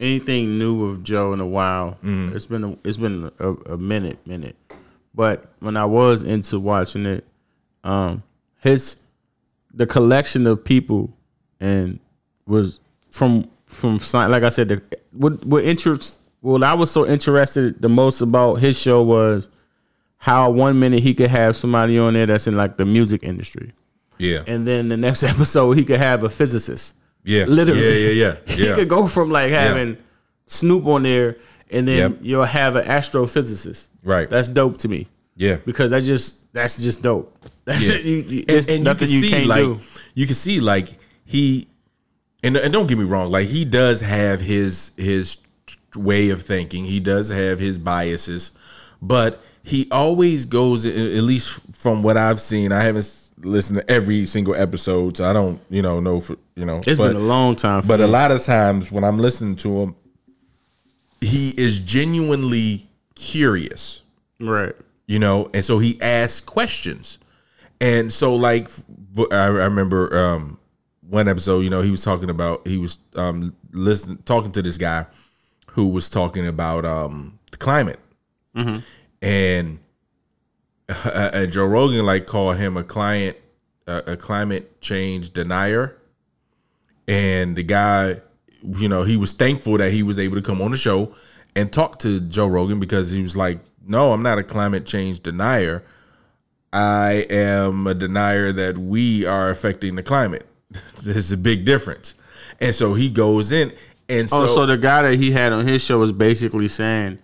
anything 0.00 0.58
new 0.58 0.86
of 0.90 1.02
Joe 1.04 1.32
in 1.32 1.40
a 1.40 1.46
while. 1.46 1.98
It's 2.34 2.46
been 2.46 2.64
a, 2.64 2.76
it's 2.84 2.96
been 2.96 3.30
a, 3.38 3.52
a 3.52 3.78
minute, 3.78 4.26
minute. 4.26 4.56
But 5.14 5.52
when 5.60 5.76
I 5.76 5.84
was 5.84 6.22
into 6.22 6.58
watching 6.58 7.06
it, 7.06 7.24
um, 7.84 8.22
his 8.60 8.96
the 9.72 9.86
collection 9.86 10.46
of 10.46 10.64
people 10.64 11.12
and 11.60 12.00
was 12.46 12.80
from 13.10 13.48
from 13.66 13.98
like 14.12 14.42
I 14.42 14.48
said, 14.48 14.68
the, 14.68 14.82
what 15.14 15.44
what 15.44 15.64
interest 15.64 16.18
what 16.40 16.62
I 16.62 16.74
was 16.74 16.90
so 16.90 17.06
interested 17.06 17.80
the 17.80 17.88
most 17.88 18.20
about 18.20 18.56
his 18.56 18.78
show 18.78 19.02
was 19.02 19.48
how 20.18 20.50
one 20.50 20.78
minute 20.78 21.02
he 21.02 21.14
could 21.14 21.30
have 21.30 21.56
somebody 21.56 21.98
on 21.98 22.14
there 22.14 22.26
that's 22.26 22.46
in 22.46 22.56
like 22.56 22.76
the 22.76 22.84
music 22.84 23.22
industry, 23.22 23.72
Yeah. 24.18 24.42
and 24.46 24.66
then 24.66 24.88
the 24.88 24.96
next 24.96 25.22
episode 25.32 25.72
he 25.72 25.84
could 25.84 25.98
have 26.00 26.22
a 26.24 26.30
physicist. 26.30 26.94
yeah. 27.24 27.44
Literally. 27.44 27.82
Yeah, 27.82 28.10
yeah, 28.10 28.10
yeah. 28.10 28.36
yeah. 28.56 28.68
he 28.70 28.74
could 28.74 28.88
go 28.88 29.06
from 29.06 29.30
like 29.30 29.50
having 29.50 29.96
Snoop 30.46 30.86
on 30.86 31.02
there, 31.04 31.36
and 31.70 31.86
then 31.88 31.98
Yep. 32.12 32.18
you'll 32.22 32.44
have 32.44 32.76
an 32.76 32.84
astrophysicist. 32.86 33.88
Right. 34.02 34.28
That's 34.28 34.48
dope 34.48 34.78
to 34.78 34.88
me 34.88 35.08
yeah. 35.36 35.56
because 35.64 35.90
that 35.90 36.02
just 36.02 36.52
that's 36.52 36.76
just 36.82 37.02
dope. 37.02 37.34
That's 37.64 37.88
Yeah. 37.88 37.96
you, 37.96 38.16
you, 38.16 38.44
and, 38.48 38.58
and 38.58 38.78
you 38.78 38.84
nothing 38.84 39.08
can 39.08 39.14
you, 39.14 39.20
see 39.22 39.30
can't 39.30 39.46
like 39.46 39.62
do. 39.64 39.78
you 40.14 40.26
can 40.26 40.34
see 40.34 40.60
like 40.60 40.88
he 41.24 41.66
and, 42.44 42.56
and 42.56 42.72
don't 42.72 42.86
get 42.86 42.98
me 42.98 43.04
wrong 43.04 43.30
like 43.30 43.48
he 43.48 43.64
does 43.64 44.00
have 44.00 44.40
his 44.40 44.92
his 44.96 45.38
way 45.96 46.30
of 46.30 46.42
thinking 46.42 46.84
he 46.84 47.00
does 47.00 47.30
have 47.30 47.58
his 47.58 47.78
biases 47.78 48.52
but 49.00 49.42
he 49.62 49.88
always 49.90 50.44
goes 50.44 50.84
at 50.84 50.92
least 50.94 51.60
from 51.74 52.02
what 52.02 52.16
i've 52.16 52.40
seen 52.40 52.70
i 52.70 52.80
haven't 52.80 53.30
listened 53.38 53.80
to 53.80 53.90
every 53.90 54.24
single 54.26 54.54
episode 54.54 55.16
so 55.16 55.28
i 55.28 55.32
don't 55.32 55.60
you 55.70 55.82
know 55.82 56.00
know 56.00 56.20
for 56.20 56.36
you 56.54 56.64
know 56.64 56.80
It's 56.86 56.98
but, 56.98 57.08
been 57.08 57.16
a 57.16 57.20
long 57.20 57.56
time. 57.56 57.82
For 57.82 57.88
but 57.88 58.00
me. 58.00 58.04
a 58.06 58.08
lot 58.08 58.30
of 58.30 58.42
times 58.44 58.92
when 58.92 59.04
i'm 59.04 59.18
listening 59.18 59.56
to 59.56 59.82
him 59.82 59.96
he 61.20 61.52
is 61.56 61.80
genuinely 61.80 62.88
curious 63.14 64.02
right. 64.40 64.74
you 65.06 65.18
know 65.18 65.50
and 65.54 65.64
so 65.64 65.78
he 65.78 66.00
asks 66.02 66.40
questions 66.40 67.18
and 67.80 68.12
so 68.12 68.34
like 68.34 68.68
I 69.30 69.46
remember 69.46 70.16
um 70.16 70.58
one 71.08 71.28
episode 71.28 71.60
you 71.60 71.70
know 71.70 71.82
he 71.82 71.90
was 71.90 72.02
talking 72.02 72.30
about 72.30 72.66
he 72.66 72.78
was 72.78 72.98
um 73.16 73.54
listening 73.72 74.18
talking 74.24 74.52
to 74.52 74.62
this 74.62 74.78
guy 74.78 75.06
who 75.72 75.88
was 75.88 76.08
talking 76.08 76.46
about 76.46 76.84
um 76.84 77.38
the 77.50 77.56
climate. 77.56 78.00
And 79.22 79.80
and 81.32 81.50
joe 81.52 81.66
rogan 81.66 82.04
like 82.04 82.26
called 82.26 82.58
him 82.58 82.76
a 82.76 82.84
client 82.84 83.36
a, 83.86 84.02
a 84.08 84.16
climate 84.16 84.80
change 84.80 85.32
denier. 85.32 85.96
And 87.06 87.56
the 87.56 87.62
guy 87.62 88.20
you 88.62 88.88
know 88.88 89.02
he 89.02 89.16
was 89.16 89.32
thankful 89.32 89.78
that 89.78 89.92
he 89.92 90.02
was 90.02 90.18
able 90.18 90.36
to 90.36 90.42
come 90.42 90.62
on 90.62 90.70
the 90.70 90.76
show 90.76 91.14
and 91.54 91.72
talk 91.72 91.98
to 92.00 92.20
joe 92.20 92.46
rogan 92.46 92.80
because 92.80 93.12
he 93.12 93.20
was 93.20 93.36
like 93.36 93.58
no 93.86 94.12
i'm 94.12 94.22
not 94.22 94.38
a 94.38 94.42
climate 94.42 94.86
change 94.86 95.20
denier. 95.20 95.84
I 96.76 97.24
am 97.30 97.86
a 97.86 97.94
denier 97.94 98.50
that 98.50 98.76
we 98.76 99.24
are 99.24 99.48
affecting 99.48 99.94
the 99.94 100.02
climate 100.02 100.44
there's 101.02 101.32
a 101.32 101.36
big 101.36 101.64
difference 101.64 102.14
and 102.60 102.74
so 102.74 102.94
he 102.94 103.10
goes 103.10 103.52
in 103.52 103.72
and 104.08 104.28
oh, 104.32 104.46
so, 104.46 104.52
Oh, 104.52 104.54
so 104.54 104.66
the 104.66 104.76
guy 104.78 105.02
that 105.02 105.16
he 105.16 105.30
had 105.30 105.52
on 105.52 105.66
his 105.66 105.82
show 105.82 105.98
was 105.98 106.12
basically 106.12 106.68
saying, 106.68 107.18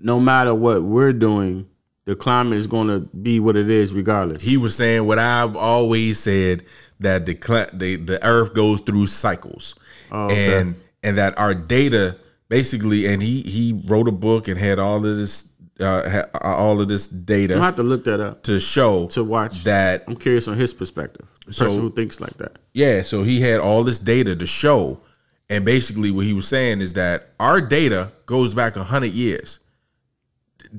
no 0.00 0.20
matter 0.20 0.54
what 0.54 0.82
we're 0.82 1.12
doing, 1.12 1.68
the 2.04 2.14
climate 2.16 2.56
is 2.58 2.66
going 2.66 2.88
to 2.88 3.00
be 3.16 3.40
what 3.40 3.56
it 3.56 3.68
is 3.68 3.92
regardless. 3.92 4.42
he 4.42 4.56
was 4.56 4.74
saying 4.74 5.06
what 5.06 5.18
i've 5.18 5.54
always 5.56 6.18
said 6.18 6.64
that 6.98 7.26
the 7.26 7.34
the, 7.74 7.96
the 7.96 8.18
earth 8.26 8.54
goes 8.54 8.80
through 8.80 9.06
cycles 9.06 9.74
Oh, 10.12 10.24
okay. 10.26 10.58
and 10.58 10.74
and 11.04 11.18
that 11.18 11.38
our 11.38 11.54
data 11.54 12.18
basically 12.48 13.06
and 13.06 13.22
he 13.22 13.42
he 13.42 13.80
wrote 13.86 14.08
a 14.08 14.12
book 14.12 14.48
and 14.48 14.58
had 14.58 14.78
all 14.80 14.96
of 14.96 15.02
this 15.16 15.49
uh 15.80 16.08
ha- 16.10 16.38
all 16.42 16.80
of 16.80 16.88
this 16.88 17.08
data 17.08 17.54
I'm 17.54 17.60
have 17.62 17.76
to 17.76 17.82
look 17.82 18.04
that 18.04 18.20
up 18.20 18.42
to 18.44 18.60
show 18.60 19.06
to 19.08 19.24
watch 19.24 19.64
that 19.64 20.04
I'm 20.06 20.16
curious 20.16 20.46
on 20.48 20.56
his 20.58 20.72
perspective. 20.74 21.26
So- 21.50 21.64
person 21.66 21.80
who 21.80 21.90
thinks 21.90 22.20
like 22.20 22.36
that. 22.38 22.56
yeah 22.74 23.02
so 23.02 23.22
he 23.22 23.40
had 23.40 23.60
all 23.60 23.82
this 23.84 23.98
data 23.98 24.36
to 24.36 24.46
show 24.46 25.00
and 25.48 25.64
basically 25.64 26.10
what 26.12 26.24
he 26.26 26.32
was 26.32 26.46
saying 26.46 26.80
is 26.80 26.92
that 26.94 27.30
our 27.40 27.60
data 27.60 28.12
goes 28.26 28.54
back 28.54 28.76
100 28.76 29.06
years 29.12 29.58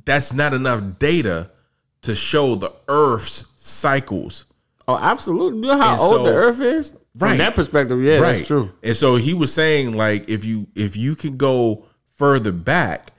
that's 0.05 0.31
not 0.33 0.53
enough 0.53 0.99
data 0.99 1.51
to 2.03 2.15
show 2.15 2.55
the 2.55 2.73
earth's 2.87 3.45
cycles 3.57 4.45
Oh, 4.87 4.97
absolutely. 4.97 5.59
You 5.59 5.67
know 5.67 5.77
how 5.77 5.91
And 5.93 6.01
old 6.01 6.13
so- 6.13 6.23
the 6.23 6.33
Earth 6.33 6.59
is? 6.59 6.93
Right. 7.17 7.29
From 7.29 7.37
that 7.37 7.55
perspective, 7.55 8.01
yeah, 8.03 8.19
that's 8.19 8.45
true. 8.47 8.73
And 8.83 8.95
so 8.95 9.15
he 9.15 9.33
was 9.33 9.53
saying 9.53 9.93
like 9.93 10.27
if 10.29 10.43
you 10.43 10.67
if 10.75 10.97
you 10.97 11.15
can 11.15 11.37
go 11.37 11.85
further 12.17 12.51
back, 12.51 13.10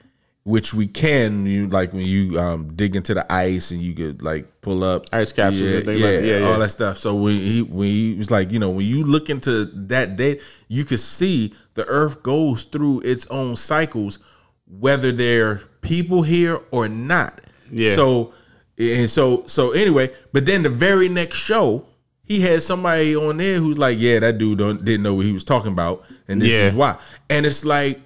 which 0.45 0.73
we 0.73 0.87
can, 0.87 1.45
you 1.45 1.67
like 1.67 1.93
when 1.93 2.05
you 2.05 2.37
um 2.39 2.73
dig 2.75 2.95
into 2.95 3.13
the 3.13 3.31
ice 3.31 3.71
and 3.71 3.81
you 3.81 3.93
could 3.93 4.21
like 4.21 4.61
pull 4.61 4.83
up 4.83 5.05
Ice 5.13 5.31
capsules 5.31 5.61
yeah, 5.61 5.69
yeah, 5.69 5.85
like 5.85 5.97
that. 5.99 6.23
Yeah, 6.23 6.49
all 6.51 6.59
that 6.59 6.69
stuff. 6.69 6.97
So 6.97 7.15
when 7.15 7.33
he 7.35 7.61
when 7.61 7.87
he 7.87 8.15
was 8.17 8.29
like, 8.29 8.51
you 8.51 8.59
know, 8.59 8.69
when 8.69 8.85
you 8.85 9.03
look 9.03 9.29
into 9.29 9.65
that 9.65 10.15
date, 10.17 10.41
you 10.67 10.83
could 10.83 10.99
see 10.99 11.53
the 11.75 11.85
earth 11.85 12.23
goes 12.23 12.63
through 12.65 13.01
its 13.01 13.25
own 13.27 13.55
cycles, 13.55 14.19
whether 14.67 15.11
they're 15.11 15.57
people 15.81 16.23
here 16.23 16.59
or 16.71 16.89
not. 16.89 17.39
Yeah. 17.71 17.95
So 17.95 18.33
and 18.77 19.09
so 19.09 19.45
so 19.47 19.71
anyway, 19.71 20.09
but 20.33 20.45
then 20.45 20.63
the 20.63 20.69
very 20.69 21.07
next 21.07 21.37
show, 21.37 21.85
he 22.25 22.41
had 22.41 22.61
somebody 22.61 23.15
on 23.15 23.37
there 23.37 23.59
who's 23.59 23.77
like, 23.77 23.97
yeah, 23.97 24.19
that 24.19 24.37
dude 24.39 24.57
don't, 24.57 24.83
didn't 24.83 25.03
know 25.03 25.15
what 25.15 25.25
he 25.25 25.31
was 25.31 25.43
talking 25.43 25.71
about, 25.71 26.03
and 26.27 26.41
this 26.41 26.51
Yeah. 26.51 26.67
is 26.67 26.73
why. 26.73 26.97
And 27.29 27.45
it's 27.45 27.63
like, 27.63 27.99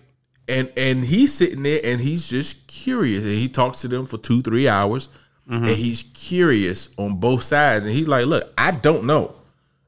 and 0.47 0.71
and 0.77 1.03
he's 1.05 1.33
sitting 1.33 1.63
there 1.63 1.81
and 1.83 1.99
he's 2.01 2.27
just 2.27 2.67
curious. 2.67 3.23
And 3.23 3.33
he 3.33 3.47
talks 3.49 3.81
to 3.81 3.87
them 3.87 4.05
for 4.05 4.17
two 4.17 4.41
three 4.41 4.67
hours. 4.67 5.09
And 5.49 5.67
he's 5.69 6.03
curious 6.13 6.89
on 6.97 7.19
both 7.21 7.41
sides. 7.41 7.85
And 7.85 7.93
he's 7.93 8.07
like 8.07 8.25
look 8.25 8.51
i 8.57 8.71
don't 8.71 9.05
know 9.05 9.33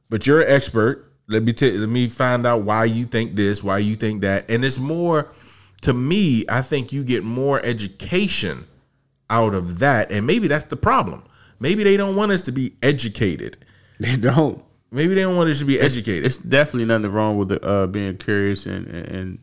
but 0.10 0.26
you're 0.26 0.42
an 0.42 0.50
expert. 0.50 1.12
Let 1.28 1.44
me 1.44 1.52
tell 1.54 1.70
let 1.72 1.90
me 1.90 2.08
find 2.08 2.48
out 2.48 2.62
why 2.64 2.86
you 2.86 3.06
think 3.06 3.36
this 3.36 3.62
why 3.62 3.80
you 3.80 3.96
think 3.96 4.22
that. 4.22 4.50
And 4.50 4.64
it's 4.64 4.80
more 4.80 5.32
to 5.82 5.94
me 5.94 6.46
i 6.50 6.62
think 6.62 6.92
you 6.92 7.04
get 7.04 7.24
more 7.24 7.60
education 7.66 8.68
out 9.30 9.54
of 9.54 9.80
that. 9.80 10.12
And 10.12 10.26
maybe 10.26 10.48
that's 10.48 10.66
the 10.66 10.76
problem. 10.78 11.24
Maybe 11.60 11.84
they 11.84 11.98
don't 11.98 12.16
want 12.16 12.32
us 12.32 12.42
to 12.44 12.52
be 12.52 12.76
educated. 12.82 13.58
They 14.00 14.16
don't. 14.16 14.64
maybe 14.92 15.14
they 15.14 15.24
don't 15.24 15.36
want 15.36 15.50
us 15.50 15.60
to 15.60 15.66
be 15.66 15.78
educated. 15.78 16.26
It's 16.26 16.38
definitely 16.38 16.86
nothing 16.86 17.12
wrong 17.12 17.38
with 17.38 17.50
the, 17.50 17.62
uh, 17.62 17.86
being 17.86 18.16
curious 18.16 18.66
and 18.66 18.88
and 18.88 19.40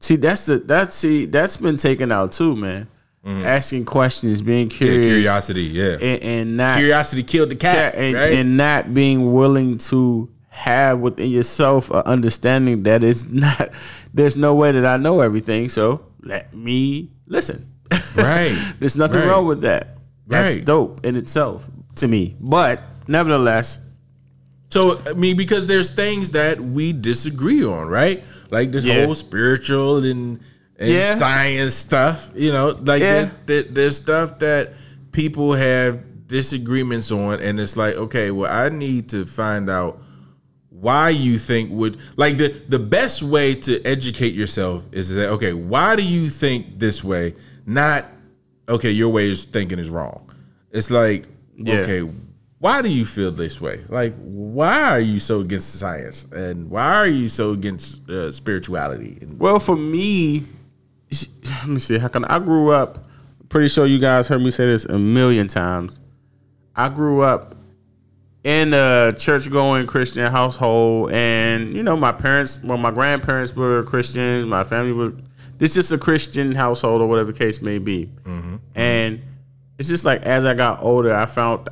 see 0.00 0.16
that's 0.16 0.46
the 0.46 0.58
that's 0.58 0.96
see 0.96 1.26
that's 1.26 1.56
been 1.56 1.76
taken 1.76 2.10
out 2.12 2.32
too, 2.32 2.56
man. 2.56 2.88
Asking 3.24 3.84
questions, 3.84 4.40
being 4.40 4.68
Mm-hmm. 4.70 4.84
yeah, 4.84 4.90
curious, 4.92 5.06
curiosity 5.06 5.62
yeah 5.64 5.92
and, 6.00 6.22
and 6.22 6.56
not 6.56 6.78
curiosity 6.78 7.22
killed 7.22 7.50
the 7.50 7.54
cat 7.56 7.94
and, 7.94 8.14
right 8.14 8.32
and 8.32 8.56
not 8.56 8.94
being 8.94 9.32
willing 9.32 9.76
to 9.76 10.30
have 10.48 10.98
within 11.00 11.28
yourself 11.30 11.90
an 11.90 12.02
understanding 12.06 12.82
that 12.84 13.04
it's 13.04 13.26
not 13.30 13.70
there's 14.14 14.36
no 14.38 14.54
way 14.54 14.72
that 14.72 14.86
I 14.86 14.96
know 14.96 15.20
everything, 15.20 15.68
so 15.68 16.00
let 16.22 16.52
me 16.54 17.10
listen. 17.26 17.68
right 18.16 18.74
There's 18.80 18.96
nothing 18.96 19.20
Right. 19.20 19.28
wrong 19.28 19.46
with 19.46 19.60
that. 19.62 19.98
That's 20.26 20.56
Right. 20.56 20.64
dope 20.64 21.04
in 21.04 21.14
itself 21.16 21.68
to 21.96 22.08
me. 22.08 22.36
But 22.40 22.82
nevertheless, 23.06 23.78
So 24.70 25.00
I 25.06 25.14
mean, 25.14 25.36
because 25.36 25.66
there's 25.66 25.90
things 25.90 26.30
that 26.32 26.60
we 26.60 26.92
disagree 26.92 27.64
on, 27.64 27.88
right? 27.88 28.24
Like 28.50 28.72
this 28.72 28.84
Yeah. 28.84 29.04
whole 29.04 29.14
spiritual 29.14 30.04
and 30.04 30.40
and 30.78 30.88
Yeah. 30.90 31.16
science 31.16 31.74
stuff. 31.74 32.30
You 32.34 32.52
know, 32.52 32.68
like 32.84 33.02
Yeah. 33.02 33.12
there- 33.12 33.32
there- 33.46 33.62
there's 33.70 33.96
stuff 33.96 34.38
that 34.38 34.74
people 35.12 35.52
have 35.52 35.98
disagreements 36.28 37.10
on, 37.10 37.40
and 37.40 37.60
it's 37.60 37.76
like, 37.76 37.96
okay, 37.96 38.30
well, 38.30 38.50
I 38.50 38.68
need 38.70 39.08
to 39.10 39.26
find 39.26 39.68
out 39.68 40.00
why 40.70 41.10
you 41.10 41.36
think 41.36 41.70
would 41.72 41.98
like 42.16 42.38
the 42.38 42.54
the 42.68 42.78
best 42.78 43.22
way 43.22 43.54
to 43.54 43.82
educate 43.84 44.32
yourself 44.34 44.86
is 44.92 45.08
to 45.08 45.14
say, 45.16 45.26
okay, 45.26 45.52
why 45.52 45.96
do 45.96 46.02
you 46.02 46.28
think 46.30 46.78
this 46.78 47.04
way? 47.04 47.34
Not 47.66 48.06
okay, 48.68 48.90
your 48.92 49.08
way 49.10 49.30
of 49.32 49.38
thinking 49.38 49.78
is 49.80 49.90
wrong. 49.90 50.20
It's 50.70 50.90
like, 50.90 51.26
Yeah. 51.58 51.80
okay, 51.80 52.08
why 52.60 52.82
do 52.82 52.92
you 52.92 53.06
feel 53.06 53.32
this 53.32 53.58
way? 53.58 53.82
Like, 53.88 54.14
why 54.18 54.82
are 54.82 55.00
you 55.00 55.18
so 55.18 55.40
against 55.40 55.78
science, 55.78 56.26
and 56.30 56.70
why 56.70 56.94
are 56.94 57.08
you 57.08 57.26
so 57.26 57.52
against 57.52 58.08
uh, 58.08 58.30
spirituality? 58.32 59.18
Well, 59.38 59.58
for 59.58 59.76
me, 59.76 60.44
let 61.48 61.66
me 61.66 61.78
see. 61.78 61.96
How 61.96 62.08
can 62.08 62.26
I 62.26 62.38
grew 62.38 62.70
up? 62.70 63.08
Pretty 63.48 63.68
sure 63.68 63.86
you 63.86 63.98
guys 63.98 64.28
heard 64.28 64.42
me 64.42 64.50
say 64.50 64.66
this 64.66 64.84
a 64.84 64.98
million 64.98 65.48
times. 65.48 66.00
I 66.76 66.90
grew 66.90 67.22
up 67.22 67.56
in 68.44 68.74
a 68.74 69.14
church-going 69.16 69.86
Christian 69.86 70.30
household, 70.30 71.12
and 71.12 71.74
you 71.74 71.82
know, 71.82 71.96
my 71.96 72.12
parents, 72.12 72.60
well, 72.62 72.76
my 72.78 72.90
grandparents 72.90 73.56
were 73.56 73.82
Christians. 73.84 74.44
My 74.44 74.64
family 74.64 74.92
was. 74.92 75.14
This 75.56 75.78
is 75.78 75.92
a 75.92 75.98
Christian 75.98 76.52
household, 76.52 77.00
or 77.00 77.06
whatever 77.06 77.32
the 77.32 77.38
case 77.38 77.62
may 77.62 77.78
be. 77.78 78.10
And 78.74 79.24
it's 79.78 79.88
just 79.88 80.04
like 80.04 80.20
as 80.22 80.44
I 80.44 80.52
got 80.52 80.82
older, 80.82 81.14
I 81.14 81.24
found 81.24 81.66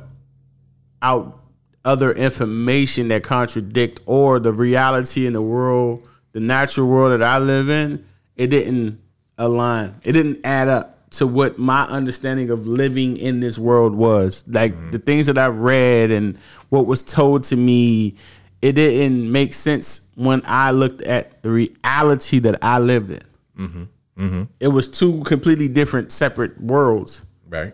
out 1.01 1.39
other 1.85 2.11
information 2.11 3.07
that 3.07 3.23
contradict 3.23 3.99
or 4.05 4.39
the 4.39 4.51
reality 4.51 5.25
in 5.25 5.33
the 5.33 5.41
world, 5.41 6.07
the 6.33 6.39
natural 6.39 6.87
world 6.87 7.19
that 7.19 7.25
I 7.25 7.39
live 7.39 7.69
in, 7.69 8.05
it 8.35 8.47
didn't 8.47 9.01
align. 9.37 9.95
It 10.03 10.11
didn't 10.13 10.45
add 10.45 10.67
up 10.67 11.09
to 11.11 11.25
what 11.25 11.57
my 11.57 11.83
understanding 11.85 12.51
of 12.51 12.67
living 12.67 13.17
in 13.17 13.39
this 13.39 13.57
world 13.57 13.95
was. 13.95 14.43
Like 14.47 14.73
mm-hmm. 14.73 14.91
the 14.91 14.99
things 14.99 15.25
that 15.25 15.37
I've 15.37 15.57
read 15.57 16.11
and 16.11 16.37
what 16.69 16.85
was 16.85 17.01
told 17.01 17.45
to 17.45 17.55
me, 17.55 18.15
it 18.61 18.73
didn't 18.73 19.31
make 19.31 19.53
sense 19.53 20.11
when 20.15 20.41
I 20.45 20.71
looked 20.71 21.01
at 21.01 21.41
the 21.41 21.49
reality 21.49 22.39
that 22.39 22.59
I 22.61 22.79
lived 22.79 23.11
in. 23.11 23.23
Mm-hmm. 23.57 23.83
Mm-hmm. 24.19 24.43
It 24.59 24.67
was 24.67 24.87
two 24.87 25.23
completely 25.23 25.67
different, 25.67 26.11
separate 26.11 26.61
worlds. 26.61 27.23
right? 27.47 27.73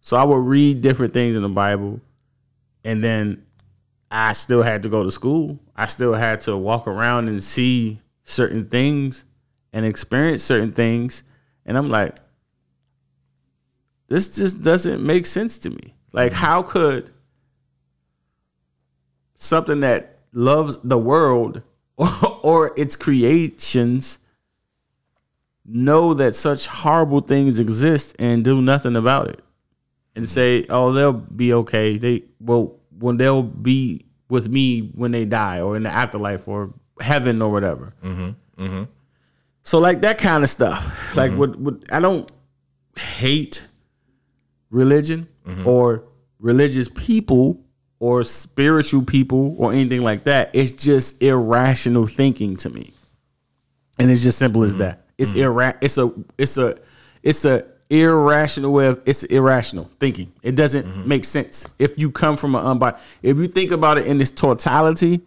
So 0.00 0.16
I 0.16 0.24
would 0.24 0.36
read 0.36 0.80
different 0.80 1.12
things 1.12 1.36
in 1.36 1.42
the 1.42 1.48
Bible, 1.48 2.00
and 2.84 3.02
then 3.02 3.44
I 4.10 4.32
still 4.34 4.62
had 4.62 4.82
to 4.82 4.88
go 4.88 5.02
to 5.02 5.10
school. 5.10 5.58
I 5.74 5.86
still 5.86 6.14
had 6.14 6.40
to 6.40 6.56
walk 6.56 6.86
around 6.86 7.28
and 7.28 7.42
see 7.42 8.00
certain 8.24 8.68
things 8.68 9.24
and 9.72 9.86
experience 9.86 10.42
certain 10.42 10.72
things. 10.72 11.22
And 11.64 11.78
I'm 11.78 11.88
like, 11.88 12.16
this 14.08 14.36
just 14.36 14.62
doesn't 14.62 15.02
make 15.02 15.24
sense 15.24 15.58
to 15.60 15.70
me. 15.70 15.94
Like, 16.12 16.32
how 16.32 16.62
could 16.62 17.10
something 19.36 19.80
that 19.80 20.18
loves 20.32 20.78
the 20.84 20.98
world 20.98 21.62
or, 22.42 22.72
its 22.76 22.96
creations 22.96 24.18
know 25.64 26.14
that 26.14 26.34
such 26.34 26.66
horrible 26.66 27.20
things 27.20 27.60
exist 27.60 28.16
and 28.18 28.44
do 28.44 28.60
nothing 28.60 28.96
about 28.96 29.28
it? 29.28 29.40
And 30.14 30.28
say, 30.28 30.64
"Oh, 30.68 30.92
they'll 30.92 31.12
be 31.12 31.52
okay." 31.54 31.98
They 31.98 32.24
well, 32.40 32.78
when 32.98 33.16
they'll 33.16 33.42
be 33.42 34.06
with 34.28 34.48
me 34.48 34.90
when 34.94 35.10
they 35.10 35.24
die, 35.24 35.60
or 35.60 35.76
in 35.76 35.82
the 35.82 35.90
afterlife, 35.90 36.48
or 36.48 36.72
heaven, 37.00 37.42
or 37.42 37.50
whatever. 37.50 37.94
Mm-hmm. 38.02 38.62
Mm-hmm. 38.62 38.82
So 39.62 39.78
like 39.78 40.00
that 40.02 40.18
kind 40.18 40.42
of 40.44 40.50
stuff. 40.50 40.84
Mm-hmm. 40.84 41.18
Like 41.18 41.32
what? 41.32 41.56
What 41.56 41.92
I 41.92 42.00
don't 42.00 42.30
hate 42.96 43.66
religion 44.70 45.28
or 45.64 46.04
religious 46.38 46.88
people 46.88 47.60
or 47.98 48.24
spiritual 48.24 49.02
people 49.02 49.54
or 49.58 49.72
anything 49.72 50.02
like 50.02 50.24
that. 50.24 50.50
It's 50.52 50.72
just 50.72 51.22
irrational 51.22 52.06
thinking 52.06 52.56
to 52.56 52.70
me, 52.70 52.92
and 53.98 54.10
it's 54.10 54.22
just 54.22 54.38
simple 54.38 54.64
as 54.64 54.76
that. 54.78 55.06
It's 55.18 55.34
irra- 55.34 55.78
It's 55.80 55.98
a. 55.98 56.12
It's 56.36 56.56
a. 56.58 56.78
It's 57.22 57.44
a 57.44 57.64
irrational 57.92 58.72
way 58.72 58.86
of 58.86 59.00
it's 59.04 59.22
irrational 59.24 59.90
thinking. 60.00 60.32
It 60.42 60.54
doesn't 60.56 61.06
make 61.06 61.24
sense 61.24 61.66
if 61.78 61.98
you 61.98 62.10
come 62.10 62.36
from 62.36 62.54
an 62.54 62.64
unbiased. 62.64 63.02
If 63.22 63.36
you 63.38 63.46
think 63.48 63.70
about 63.70 63.98
it 63.98 64.06
in 64.06 64.18
this 64.18 64.30
totality, 64.30 65.20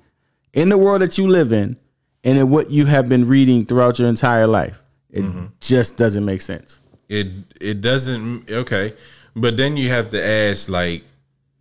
in 0.54 0.70
the 0.70 0.78
world 0.78 1.02
that 1.02 1.18
you 1.18 1.28
live 1.28 1.52
in, 1.52 1.78
and 2.24 2.38
in 2.40 2.50
what 2.50 2.72
you 2.72 2.86
have 2.88 3.08
been 3.08 3.28
reading 3.28 3.66
throughout 3.66 4.00
your 4.00 4.08
entire 4.08 4.48
life, 4.48 4.82
it 5.12 5.24
just 5.62 5.98
doesn't 5.98 6.26
make 6.26 6.42
sense. 6.42 6.82
it 7.08 7.28
it 7.62 7.82
doesn't 7.82 8.50
okay 8.50 8.94
but 9.36 9.58
then 9.58 9.78
you 9.78 9.90
have 9.90 10.10
to 10.10 10.20
ask 10.26 10.70
like 10.70 11.04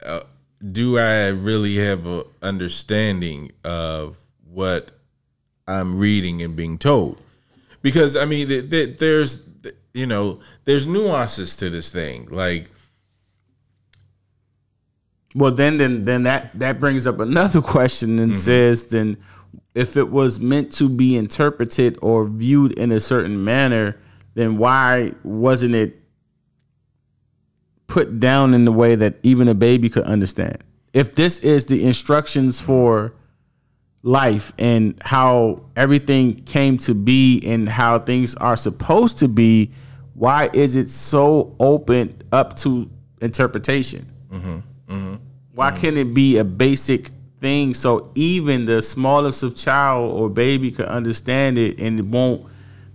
uh, 0.07 0.21
do 0.73 0.97
i 0.99 1.29
really 1.29 1.77
have 1.77 2.07
a 2.07 2.25
understanding 2.41 3.53
of 3.63 4.25
what 4.51 4.91
i'm 5.69 5.99
reading 5.99 6.41
and 6.41 6.57
being 6.57 6.79
told 6.79 7.21
because 7.83 8.17
i 8.17 8.25
mean 8.25 8.49
th- 8.49 8.71
th- 8.71 8.97
there's 8.97 9.43
you 9.95 10.07
know 10.07 10.41
there's 10.65 10.87
nuances 10.87 11.57
to 11.57 11.71
this 11.71 11.91
thing 11.91 12.29
like 12.31 12.69
Well, 15.35 15.51
then, 15.51 15.79
then, 15.79 16.05
then 16.05 16.23
that 16.25 16.57
that 16.59 16.79
brings 16.79 17.07
up 17.07 17.19
another 17.19 17.61
question 17.75 18.19
and 18.19 18.33
mm-hmm. 18.33 18.41
says, 18.41 18.89
then, 18.89 19.17
if 19.75 19.97
it 19.97 20.09
was 20.09 20.39
meant 20.39 20.73
to 20.75 20.89
be 20.89 21.17
interpreted 21.17 21.99
or 22.01 22.27
viewed 22.27 22.73
in 22.79 22.93
a 22.93 23.01
certain 23.01 23.43
manner, 23.43 23.99
then 24.35 24.57
why 24.57 25.13
wasn't 25.25 25.75
it 25.75 26.01
put 27.89 28.21
down 28.21 28.55
in 28.55 28.65
the 28.65 28.73
way 28.73 28.95
that 28.95 29.17
even 29.25 29.49
a 29.49 29.55
baby 29.55 29.89
could 29.89 30.05
understand? 30.05 30.63
If 30.93 31.17
this 31.17 31.41
is 31.41 31.67
the 31.67 31.85
instructions 31.85 32.61
for 32.61 33.15
life 34.03 34.53
and 34.59 34.97
how 35.03 35.63
everything 35.75 36.37
came 36.37 36.79
to 36.79 36.95
be 36.95 37.43
and 37.45 37.69
how 37.69 37.99
things 37.99 38.37
are 38.37 38.57
supposed 38.57 39.19
to 39.19 39.29
be, 39.29 39.73
why 40.15 40.49
is 40.53 40.77
it 40.77 40.89
so 40.89 41.55
open 41.59 42.23
up 42.33 42.57
to 42.59 42.89
interpretation? 43.21 44.11
Why 45.55 45.71
can't 45.73 45.97
it 45.97 46.15
be 46.15 46.39
a 46.39 46.45
basic 46.45 47.11
thing 47.41 47.75
so 47.75 48.11
even 48.15 48.65
the 48.65 48.81
smallest 48.81 49.43
of 49.43 49.55
child 49.55 50.11
or 50.13 50.31
baby 50.31 50.71
could 50.71 50.87
understand 50.87 51.59
it 51.59 51.79
and 51.79 51.99
it 51.99 52.07
won't 52.07 52.47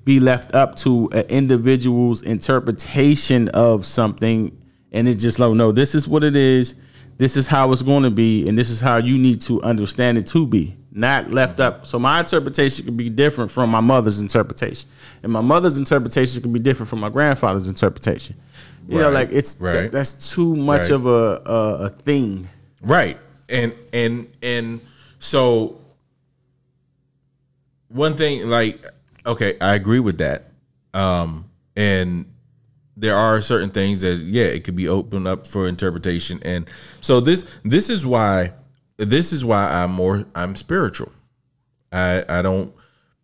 be 0.06 0.20
left 0.20 0.56
up 0.56 0.74
to 0.76 1.08
an 1.12 1.24
individual's 1.30 2.24
interpretation 2.24 3.48
of 3.50 3.86
something 3.86 4.52
and 4.92 5.08
it's 5.08 5.22
just 5.22 5.38
like 5.38 5.52
no 5.54 5.72
this 5.72 5.94
is 5.94 6.08
what 6.08 6.24
it 6.24 6.36
is 6.36 6.74
this 7.18 7.38
is 7.38 7.46
how 7.46 7.72
it's 7.72 7.84
going 7.84 8.02
to 8.02 8.10
be 8.10 8.48
and 8.48 8.58
this 8.58 8.72
is 8.72 8.82
how 8.82 8.98
you 8.98 9.20
need 9.20 9.40
to 9.40 9.62
understand 9.62 10.18
it 10.18 10.26
to 10.26 10.48
be 10.48 10.76
not 10.92 11.30
left 11.32 11.60
up 11.60 11.86
so 11.86 12.00
my 12.00 12.20
interpretation 12.20 12.84
could 12.86 12.98
be 12.98 13.10
different 13.10 13.52
from 13.52 13.70
my 13.70 13.80
mother's 13.80 14.22
interpretation 14.22 14.90
and 15.24 15.32
my 15.32 15.42
mother's 15.42 15.78
interpretation 15.78 16.42
could 16.42 16.52
be 16.54 16.60
different 16.60 16.90
from 16.90 17.00
my 17.00 17.10
grandfather's 17.10 17.68
interpretation 17.68 18.36
you 18.88 18.98
know 18.98 19.12
like 19.12 19.30
it's 19.32 19.60
right. 19.62 19.92
that's 19.92 20.34
too 20.34 20.56
much 20.56 20.82
Right. 20.84 20.92
of 20.92 21.06
a, 21.06 21.42
a 21.46 21.86
a 21.86 21.90
thing 21.90 22.48
Right. 22.82 23.18
And 23.50 23.76
and 23.94 24.28
and 24.42 24.80
so 25.20 25.82
one 27.90 28.16
thing 28.16 28.48
like 28.48 28.84
okay, 29.26 29.58
I 29.60 29.76
agree 29.76 30.00
with 30.00 30.20
that. 30.20 30.52
Um, 30.94 31.46
and 31.76 32.26
there 32.96 33.16
are 33.16 33.42
certain 33.42 33.70
things 33.70 34.02
that 34.02 34.16
yeah, 34.18 34.46
it 34.46 34.64
could 34.64 34.76
be 34.76 34.88
opened 34.88 35.28
up 35.28 35.48
for 35.48 35.68
interpretation. 35.68 36.40
And 36.44 36.68
so 37.02 37.20
this 37.20 37.46
this 37.64 37.90
is 37.90 38.06
why 38.06 38.54
this 39.00 39.32
is 39.34 39.44
why 39.46 39.66
I'm 39.82 39.92
more 39.92 40.26
I'm 40.36 40.56
spiritual. 40.56 41.12
I 41.92 42.24
I 42.30 42.42
don't 42.42 42.74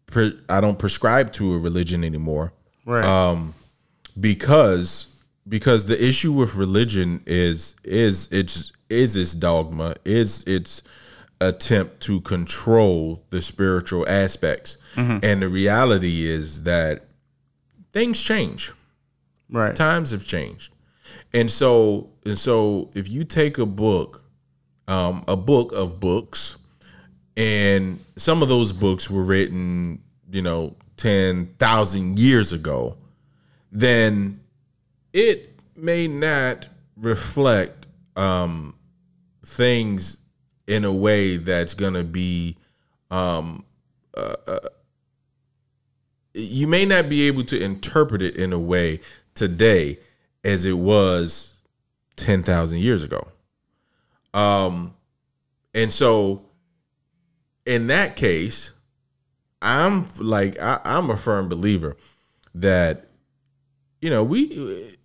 pre, 0.07 0.37
I 0.49 0.61
don't 0.61 0.79
prescribe 0.79 1.31
to 1.33 1.53
a 1.53 1.59
religion 1.59 2.03
anymore 2.03 2.53
Right. 2.85 3.03
um, 3.03 3.53
because 4.19 5.07
because 5.47 5.85
the 5.87 6.03
issue 6.03 6.31
with 6.33 6.55
religion 6.55 7.21
is 7.25 7.75
is 7.83 8.27
it's 8.31 8.71
is 8.89 9.15
its 9.15 9.33
dogma 9.33 9.95
is 10.05 10.43
its 10.45 10.81
attempt 11.41 11.99
to 12.01 12.21
control 12.21 13.23
the 13.29 13.41
spiritual 13.41 14.07
aspects 14.07 14.77
and 14.95 15.41
the 15.41 15.49
reality 15.49 16.25
is 16.25 16.63
that 16.63 17.07
things 17.91 18.21
change 18.21 18.71
right. 19.49 19.75
times 19.75 20.11
have 20.11 20.25
changed 20.25 20.71
and 21.33 21.51
so 21.51 22.09
and 22.25 22.37
so 22.37 22.89
if 22.95 23.09
you 23.09 23.23
take 23.25 23.57
a 23.57 23.65
book 23.65 24.23
um, 24.87 25.23
a 25.27 25.35
book 25.35 25.71
of 25.73 25.99
books 25.99 26.57
and 27.37 27.99
some 28.15 28.41
of 28.41 28.49
those 28.49 28.71
books 28.71 29.09
were 29.09 29.23
written 29.23 30.01
you 30.31 30.41
know 30.41 30.75
10,000 30.97 32.19
years 32.19 32.53
ago 32.53 32.97
then 33.71 34.39
it 35.13 35.59
may 35.75 36.07
not 36.07 36.67
reflect 36.95 37.87
um, 38.15 38.73
things 39.43 40.19
in 40.67 40.85
a 40.85 40.93
way 40.93 41.37
that's 41.37 41.73
gonna 41.73 42.03
be 42.03 42.55
um, 43.11 43.65
uh, 44.15 44.35
uh, 44.47 44.59
you 46.33 46.67
may 46.67 46.85
not 46.85 47.07
be 47.07 47.27
able 47.27 47.43
to 47.43 47.61
interpret 47.61 48.21
it 48.21 48.35
in 48.35 48.51
a 48.51 48.59
way 48.59 48.99
today 49.33 49.99
as 50.43 50.65
it 50.65 50.77
was 50.77 51.55
10,000 52.17 52.79
years 52.79 53.03
ago. 53.03 53.27
Um 54.35 54.93
and 55.73 55.91
so 55.91 56.45
in 57.65 57.87
that 57.87 58.15
case 58.15 58.73
I'm 59.61 60.05
like 60.19 60.59
I, 60.59 60.79
I'm 60.85 61.09
a 61.09 61.17
firm 61.17 61.49
believer 61.49 61.97
that 62.53 63.07
you 64.01 64.11
know 64.11 64.23
we 64.23 64.95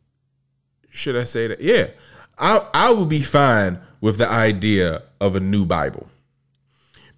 should 0.90 1.16
I 1.16 1.24
say 1.24 1.47
that? 1.47 1.61
Yeah. 1.61 1.90
I 2.39 2.66
I 2.74 2.93
would 2.93 3.09
be 3.09 3.23
fine 3.23 3.81
with 4.01 4.19
the 4.19 4.28
idea 4.28 5.02
of 5.20 5.36
a 5.36 5.40
new 5.40 5.65
Bible 5.65 6.09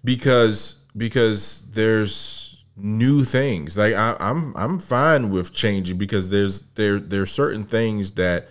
because 0.03 0.77
because 0.95 1.67
there's 1.71 2.63
new 2.75 3.23
things. 3.23 3.77
Like 3.77 3.93
I, 3.93 4.15
I'm 4.19 4.53
I'm 4.55 4.79
fine 4.79 5.29
with 5.29 5.53
changing 5.53 5.97
because 5.97 6.29
there's 6.29 6.61
there 6.75 6.99
there's 6.99 7.31
certain 7.31 7.63
things 7.63 8.13
that 8.13 8.49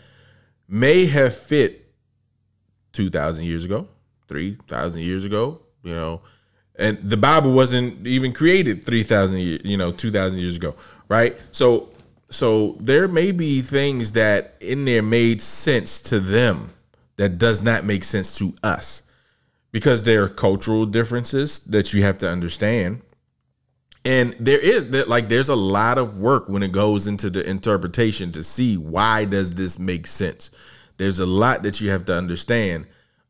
may 0.68 1.06
have 1.06 1.36
fit 1.36 1.81
two 2.92 3.10
thousand 3.10 3.44
years 3.44 3.64
ago, 3.64 3.88
three 4.28 4.56
thousand 4.68 5.02
years 5.02 5.24
ago, 5.24 5.60
you 5.82 5.94
know, 5.94 6.22
and 6.76 6.98
the 7.02 7.16
Bible 7.16 7.52
wasn't 7.52 8.06
even 8.06 8.32
created 8.32 8.84
three 8.84 9.02
thousand 9.02 9.40
years, 9.40 9.60
you 9.64 9.76
know, 9.76 9.92
two 9.92 10.10
thousand 10.10 10.40
years 10.40 10.56
ago, 10.56 10.74
right? 11.08 11.38
So 11.50 11.90
so 12.30 12.76
there 12.80 13.08
may 13.08 13.30
be 13.30 13.60
things 13.60 14.12
that 14.12 14.54
in 14.60 14.84
there 14.84 15.02
made 15.02 15.42
sense 15.42 16.00
to 16.02 16.18
them 16.18 16.70
that 17.16 17.38
does 17.38 17.62
not 17.62 17.84
make 17.84 18.04
sense 18.04 18.38
to 18.38 18.54
us 18.62 19.02
because 19.70 20.02
there 20.04 20.22
are 20.24 20.28
cultural 20.28 20.86
differences 20.86 21.60
that 21.60 21.92
you 21.92 22.02
have 22.02 22.18
to 22.18 22.28
understand. 22.28 23.02
And 24.04 24.34
there 24.40 24.58
is 24.58 24.88
that 24.88 25.08
like 25.08 25.28
there's 25.28 25.50
a 25.50 25.56
lot 25.56 25.98
of 25.98 26.16
work 26.18 26.48
when 26.48 26.62
it 26.62 26.72
goes 26.72 27.06
into 27.06 27.30
the 27.30 27.48
interpretation 27.48 28.32
to 28.32 28.42
see 28.42 28.76
why 28.76 29.24
does 29.24 29.54
this 29.54 29.78
make 29.78 30.06
sense 30.06 30.50
there's 30.96 31.18
a 31.18 31.26
lot 31.26 31.62
that 31.62 31.80
you 31.80 31.90
have 31.90 32.04
to 32.06 32.14
understand 32.14 32.86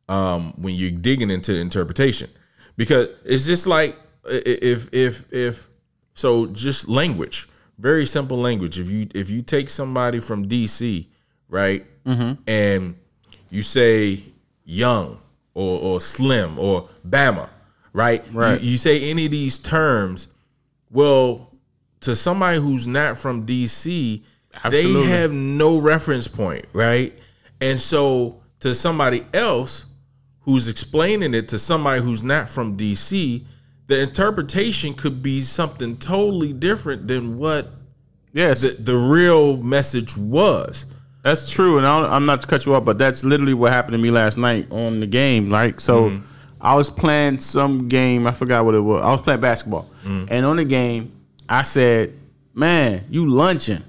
um, 0.08 0.52
when 0.56 0.74
you're 0.74 0.90
digging 0.90 1.30
into 1.30 1.58
interpretation. 1.58 2.30
Because 2.76 3.08
it's 3.24 3.46
just 3.46 3.66
like 3.66 3.96
if 4.24 4.88
if 4.92 5.30
if 5.32 5.68
so 6.14 6.46
just 6.46 6.88
language 6.88 7.48
very 7.78 8.06
simple 8.06 8.38
language. 8.38 8.78
If 8.78 8.88
you 8.88 9.08
if 9.14 9.28
you 9.28 9.42
take 9.42 9.68
somebody 9.68 10.20
from 10.20 10.48
dc 10.48 11.06
right 11.48 11.84
and 12.46 12.96
you 13.50 13.62
say 13.62 14.24
young 14.64 15.18
or 15.54 15.78
or 15.80 16.00
slim 16.00 16.58
or 16.58 16.88
bama 17.06 17.48
right? 17.92 18.24
Right. 18.32 18.60
you, 18.60 18.70
you 18.70 18.76
say 18.78 19.10
any 19.10 19.26
of 19.26 19.30
these 19.30 19.58
terms 19.58 20.28
well 20.90 21.50
to 22.00 22.16
somebody 22.16 22.58
who's 22.58 22.86
not 22.86 23.18
from 23.18 23.44
dc 23.46 24.22
Absolutely. 24.64 25.02
they 25.02 25.08
have 25.08 25.32
no 25.32 25.80
reference 25.80 26.26
point 26.26 26.64
right 26.72 27.18
and 27.62 27.80
so 27.80 28.42
to 28.60 28.74
somebody 28.74 29.22
else 29.32 29.86
who's 30.40 30.68
explaining 30.68 31.32
it 31.34 31.48
to 31.48 31.58
somebody 31.58 32.02
who's 32.02 32.22
not 32.22 32.48
from 32.48 32.76
DC, 32.76 33.42
the 33.86 34.02
interpretation 34.02 34.92
could 34.94 35.22
be 35.22 35.40
something 35.40 35.96
totally 35.96 36.52
different 36.52 37.08
than 37.08 37.38
what 37.38 37.70
Yes, 38.34 38.62
the, 38.62 38.82
the 38.82 38.96
real 38.96 39.56
message 39.58 40.16
was. 40.16 40.86
that's 41.22 41.50
true. 41.50 41.76
And 41.78 41.86
I 41.86 41.98
I'm 42.16 42.24
not 42.24 42.40
to 42.40 42.46
cut 42.46 42.64
you 42.66 42.74
off, 42.74 42.84
but 42.84 42.98
that's 42.98 43.22
literally 43.24 43.54
what 43.54 43.72
happened 43.72 43.92
to 43.92 43.98
me 43.98 44.10
last 44.10 44.36
night 44.38 44.70
on 44.72 45.00
the 45.00 45.06
game. 45.06 45.48
Like, 45.50 45.80
so 45.80 46.04
Mm-hmm. 46.10 46.26
I 46.64 46.76
was 46.76 46.88
playing 46.90 47.40
some 47.40 47.88
game. 47.88 48.24
I 48.26 48.30
forgot 48.32 48.64
what 48.64 48.74
it 48.76 48.80
was. 48.80 49.02
I 49.02 49.10
was 49.10 49.20
playing 49.20 49.40
basketball, 49.40 49.88
Mm. 50.06 50.28
and 50.30 50.46
on 50.46 50.56
the 50.56 50.64
game, 50.64 51.10
I 51.48 51.62
said, 51.62 52.12
"Man, 52.54 53.04
you 53.10 53.26
lunching." 53.28 53.82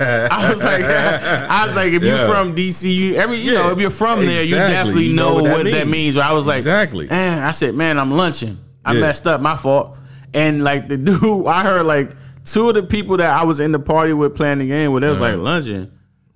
I 0.00 0.46
was 0.48 0.62
like, 0.64 0.82
I 0.84 1.66
was 1.66 1.76
like, 1.76 1.92
if 1.92 2.02
Yeah. 2.02 2.16
you're 2.16 2.26
from 2.34 2.54
DC, 2.54 2.92
you 2.94 3.14
every 3.16 3.36
you 3.36 3.52
Yeah, 3.52 3.62
know, 3.62 3.70
if 3.72 3.80
you're 3.80 3.90
from 3.90 4.20
there, 4.24 4.42
you 4.42 4.54
definitely 4.54 5.04
You 5.06 5.14
know, 5.14 5.28
know 5.30 5.34
what 5.34 5.44
what, 5.44 5.64
that 5.64 5.70
that 5.72 5.86
means. 5.86 6.16
means. 6.16 6.18
I 6.18 6.32
was 6.32 6.46
like, 6.46 6.58
Exactly. 6.58 7.06
Man, 7.08 7.42
I 7.42 7.50
said, 7.50 7.74
man, 7.74 7.98
I'm 7.98 8.10
lunching. 8.10 8.58
I 8.84 8.94
Yeah. 8.94 9.00
messed 9.00 9.26
up, 9.26 9.40
my 9.40 9.56
fault. 9.56 9.96
And 10.32 10.64
like 10.64 10.88
the 10.88 10.96
dude, 10.96 11.46
I 11.46 11.62
heard 11.62 11.86
like 11.86 12.12
two 12.44 12.68
of 12.68 12.74
the 12.74 12.82
people 12.82 13.18
that 13.18 13.30
I 13.38 13.44
was 13.44 13.60
in 13.60 13.72
the 13.72 13.78
party 13.78 14.12
with 14.14 14.34
playing 14.34 14.58
the 14.58 14.66
game 14.66 14.92
with, 14.92 15.02
they 15.02 15.08
was 15.10 15.20
like 15.20 15.36
lunching. 15.36 15.90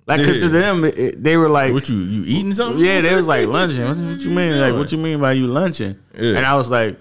Like, 0.07 0.19
cause 0.23 0.39
to 0.41 0.45
Uh-huh. 0.45 0.59
Them, 0.59 0.85
it, 0.85 1.23
they 1.23 1.35
were 1.35 1.49
like, 1.49 1.73
What 1.73 1.89
you 1.89 1.97
you 1.97 2.23
eating 2.27 2.53
something? 2.53 2.83
yeah, 2.83 3.01
they 3.01 3.15
was 3.15 3.27
like 3.27 3.47
lunching. 3.47 3.83
What, 3.85 3.97
what 3.97 4.19
you 4.19 4.29
mean? 4.29 4.59
Like, 4.59 4.73
what 4.75 4.91
you 4.91 4.99
mean 4.99 5.19
by 5.19 5.31
you 5.31 5.47
lunching? 5.47 5.95
And 6.13 6.37
I 6.45 6.55
was 6.55 6.69
like, 6.69 6.99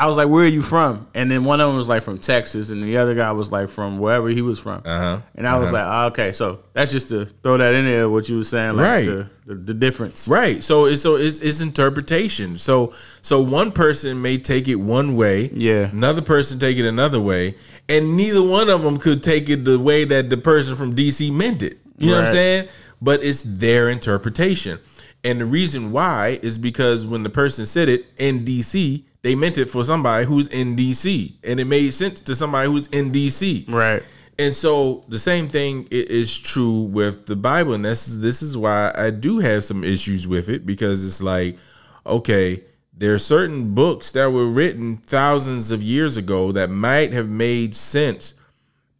I 0.00 0.06
was 0.06 0.16
like, 0.16 0.28
where 0.28 0.44
are 0.44 0.48
you 0.48 0.62
from? 0.62 1.06
And 1.12 1.30
then 1.30 1.44
one 1.44 1.60
of 1.60 1.68
them 1.68 1.76
was 1.76 1.86
like 1.86 2.02
from 2.02 2.18
Texas, 2.18 2.70
and 2.70 2.82
the 2.82 2.96
other 2.96 3.14
guy 3.14 3.32
was 3.32 3.52
like 3.52 3.68
from 3.68 3.98
wherever 3.98 4.28
he 4.28 4.40
was 4.40 4.58
from. 4.58 4.80
Uh-huh. 4.82 5.20
And 5.34 5.46
I 5.46 5.58
was 5.58 5.72
like, 5.72 5.84
oh, 5.86 6.06
okay, 6.06 6.32
so 6.32 6.60
that's 6.72 6.90
just 6.90 7.10
to 7.10 7.26
throw 7.26 7.58
that 7.58 7.74
in 7.74 7.84
there. 7.84 8.08
What 8.08 8.26
you 8.26 8.38
were 8.38 8.44
saying, 8.44 8.76
like 8.76 8.86
Right. 8.86 9.04
the, 9.04 9.30
the 9.44 9.54
the 9.56 9.74
difference. 9.74 10.26
Right. 10.26 10.64
So 10.64 10.86
it's 10.86 11.02
so 11.02 11.16
it's, 11.16 11.36
it's 11.36 11.60
interpretation. 11.60 12.56
So 12.56 12.94
so 13.20 13.42
one 13.42 13.72
person 13.72 14.22
may 14.22 14.38
take 14.38 14.68
it 14.68 14.76
one 14.76 15.16
way, 15.16 15.50
Yeah. 15.52 15.90
Another 15.90 16.22
person 16.22 16.58
take 16.58 16.78
it 16.78 16.88
another 16.88 17.20
way, 17.20 17.56
and 17.86 18.16
neither 18.16 18.42
one 18.42 18.70
of 18.70 18.80
them 18.80 18.96
could 18.96 19.22
take 19.22 19.50
it 19.50 19.66
the 19.66 19.78
way 19.78 20.06
that 20.06 20.30
the 20.30 20.38
person 20.38 20.76
from 20.76 20.94
DC 20.94 21.30
meant 21.30 21.62
it. 21.62 21.78
You 21.98 22.08
know 22.12 22.20
what 22.20 22.28
I'm 22.28 22.32
saying? 22.32 22.68
But 23.02 23.22
it's 23.22 23.42
their 23.42 23.90
interpretation, 23.90 24.78
and 25.22 25.42
the 25.42 25.44
reason 25.44 25.92
why 25.92 26.38
is 26.40 26.56
because 26.56 27.04
when 27.04 27.22
the 27.22 27.28
person 27.30 27.66
said 27.66 27.90
it 27.90 28.06
in 28.16 28.46
DC, 28.46 29.04
they 29.22 29.34
meant 29.34 29.58
it 29.58 29.66
for 29.66 29.84
somebody 29.84 30.24
who's 30.26 30.48
in 30.48 30.76
DC, 30.76 31.34
and 31.44 31.60
it 31.60 31.66
made 31.66 31.92
sense 31.92 32.20
to 32.22 32.34
somebody 32.34 32.68
who's 32.68 32.86
in 32.88 33.12
DC. 33.12 33.68
Right. 33.68 34.02
And 34.38 34.54
so 34.54 35.04
the 35.08 35.18
same 35.18 35.48
thing 35.48 35.86
is 35.90 36.38
true 36.38 36.82
with 36.82 37.26
the 37.26 37.36
Bible, 37.36 37.74
and 37.74 37.84
this 37.84 38.08
is 38.08 38.22
this 38.22 38.40
is 38.40 38.56
why 38.56 38.90
I 38.94 39.10
do 39.10 39.38
have 39.40 39.64
some 39.64 39.84
issues 39.84 40.26
with 40.26 40.48
it 40.48 40.64
because 40.64 41.06
it's 41.06 41.22
like, 41.22 41.58
okay, 42.06 42.64
there 42.96 43.12
are 43.12 43.18
certain 43.18 43.74
books 43.74 44.12
that 44.12 44.30
were 44.30 44.46
written 44.46 44.96
thousands 44.98 45.70
of 45.70 45.82
years 45.82 46.16
ago 46.16 46.52
that 46.52 46.70
might 46.70 47.12
have 47.12 47.28
made 47.28 47.74
sense 47.74 48.34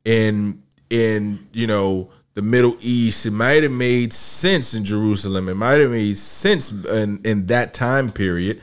in 0.04 0.62
in 0.90 1.48
you 1.52 1.66
know 1.66 2.10
the 2.34 2.42
Middle 2.42 2.76
East. 2.80 3.26
It 3.26 3.32
might 3.32 3.62
have 3.62 3.72
made 3.72 4.12
sense 4.12 4.74
in 4.74 4.84
Jerusalem. 4.84 5.48
It 5.48 5.54
might 5.54 5.80
have 5.80 5.90
made 5.90 6.16
sense 6.16 6.70
in, 6.70 7.20
in 7.24 7.46
that 7.46 7.74
time 7.74 8.10
period, 8.10 8.60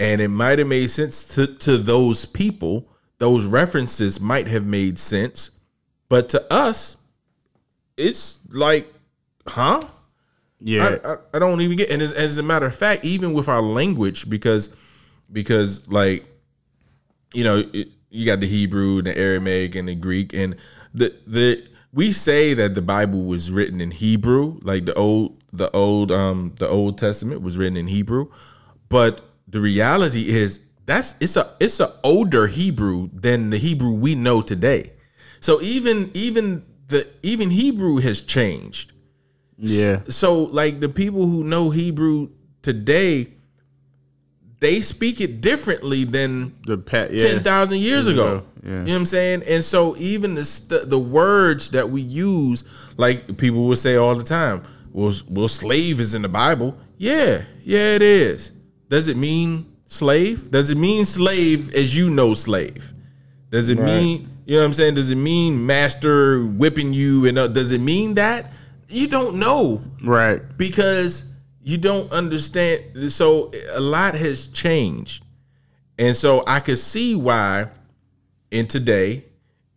and 0.00 0.20
it 0.20 0.28
might 0.28 0.58
have 0.58 0.68
made 0.68 0.88
sense 0.90 1.24
to 1.34 1.46
to 1.46 1.78
those 1.78 2.26
people. 2.26 2.88
Those 3.18 3.46
references 3.46 4.20
might 4.20 4.48
have 4.48 4.66
made 4.66 4.98
sense, 4.98 5.52
but 6.08 6.28
to 6.30 6.52
us, 6.52 6.96
it's 7.96 8.40
like, 8.50 8.92
huh? 9.46 9.84
Yeah. 10.60 10.98
I, 11.04 11.12
I, 11.12 11.16
I 11.34 11.38
don't 11.38 11.60
even 11.60 11.76
get. 11.76 11.90
And 11.90 12.02
as, 12.02 12.12
as 12.12 12.38
a 12.38 12.42
matter 12.42 12.66
of 12.66 12.74
fact, 12.74 13.04
even 13.04 13.32
with 13.32 13.48
our 13.48 13.62
language, 13.62 14.28
because 14.28 14.70
because 15.32 15.86
like 15.88 16.24
you 17.32 17.44
know 17.44 17.62
it, 17.72 17.88
you 18.10 18.26
got 18.26 18.40
the 18.40 18.46
Hebrew, 18.46 18.98
and 18.98 19.06
the 19.06 19.16
Aramaic, 19.16 19.74
and 19.74 19.88
the 19.88 19.94
Greek, 19.94 20.32
and 20.34 20.56
the 20.92 21.14
the 21.26 21.64
we 21.92 22.12
say 22.12 22.54
that 22.54 22.74
the 22.74 22.82
Bible 22.82 23.24
was 23.24 23.50
written 23.50 23.80
in 23.80 23.90
Hebrew, 23.90 24.58
like 24.62 24.84
the 24.84 24.94
old 24.94 25.40
the 25.52 25.70
old 25.70 26.10
um 26.10 26.54
the 26.58 26.68
Old 26.68 26.98
Testament 26.98 27.42
was 27.42 27.56
written 27.56 27.76
in 27.76 27.86
Hebrew, 27.86 28.30
but 28.88 29.23
the 29.54 29.60
reality 29.60 30.28
is 30.28 30.60
that's 30.84 31.14
it's 31.20 31.36
a 31.36 31.46
it's 31.60 31.78
a 31.78 31.94
older 32.02 32.48
Hebrew 32.48 33.08
than 33.14 33.50
the 33.50 33.56
Hebrew 33.56 33.92
we 33.94 34.16
know 34.16 34.42
today. 34.42 34.92
So 35.38 35.60
even 35.62 36.10
even 36.12 36.64
the 36.88 37.06
even 37.22 37.50
Hebrew 37.50 37.98
has 37.98 38.20
changed. 38.20 38.92
Yeah. 39.56 40.00
So 40.08 40.42
like 40.42 40.80
the 40.80 40.88
people 40.88 41.26
who 41.28 41.44
know 41.44 41.70
Hebrew 41.70 42.30
today, 42.62 43.28
they 44.58 44.80
speak 44.80 45.20
it 45.20 45.40
differently 45.40 46.02
than 46.04 46.54
The 46.66 46.76
pet. 46.76 47.12
Yeah. 47.12 47.28
ten 47.34 47.42
thousand 47.44 47.78
years 47.78 48.06
Years 48.06 48.08
ago. 48.08 48.26
ago, 48.38 48.46
yeah. 48.64 48.70
You 48.70 48.76
know 48.78 48.82
what 48.84 48.96
I'm 48.96 49.06
saying? 49.06 49.42
And 49.46 49.64
so 49.64 49.96
even 49.98 50.34
the 50.34 50.44
st- 50.44 50.90
the 50.90 50.98
words 50.98 51.70
that 51.70 51.90
we 51.90 52.02
use, 52.02 52.64
like 52.96 53.36
people 53.36 53.64
will 53.68 53.76
say 53.76 53.94
all 53.94 54.16
the 54.16 54.24
time, 54.24 54.62
"Well, 54.92 55.14
well, 55.28 55.48
slave 55.48 56.00
is 56.00 56.14
in 56.14 56.22
the 56.22 56.28
Bible." 56.28 56.76
Yeah, 56.98 57.42
yeah, 57.62 57.94
it 57.94 58.02
is. 58.02 58.50
Does 58.88 59.08
it 59.08 59.16
mean 59.16 59.72
slave? 59.86 60.50
Does 60.50 60.70
it 60.70 60.76
mean 60.78 61.04
slave 61.04 61.74
as 61.74 61.96
you 61.96 62.10
know 62.10 62.34
slave? 62.34 62.92
Does 63.50 63.70
it 63.70 63.78
mean 63.78 64.28
you 64.46 64.56
know 64.56 64.60
what 64.60 64.66
I'm 64.66 64.72
saying? 64.74 64.94
Does 64.94 65.10
it 65.10 65.16
mean 65.16 65.64
master 65.64 66.44
whipping 66.44 66.92
you? 66.92 67.26
And 67.26 67.38
uh, 67.38 67.48
does 67.48 67.72
it 67.72 67.80
mean 67.80 68.14
that? 68.14 68.52
You 68.88 69.06
don't 69.08 69.36
know 69.36 69.82
Right. 70.02 70.42
because 70.58 71.24
you 71.62 71.78
don't 71.78 72.12
understand. 72.12 73.10
So 73.10 73.50
a 73.72 73.80
lot 73.80 74.14
has 74.14 74.48
changed, 74.48 75.24
and 75.98 76.14
so 76.14 76.44
I 76.46 76.60
could 76.60 76.76
see 76.78 77.14
why 77.14 77.70
in 78.50 78.66
today, 78.66 79.24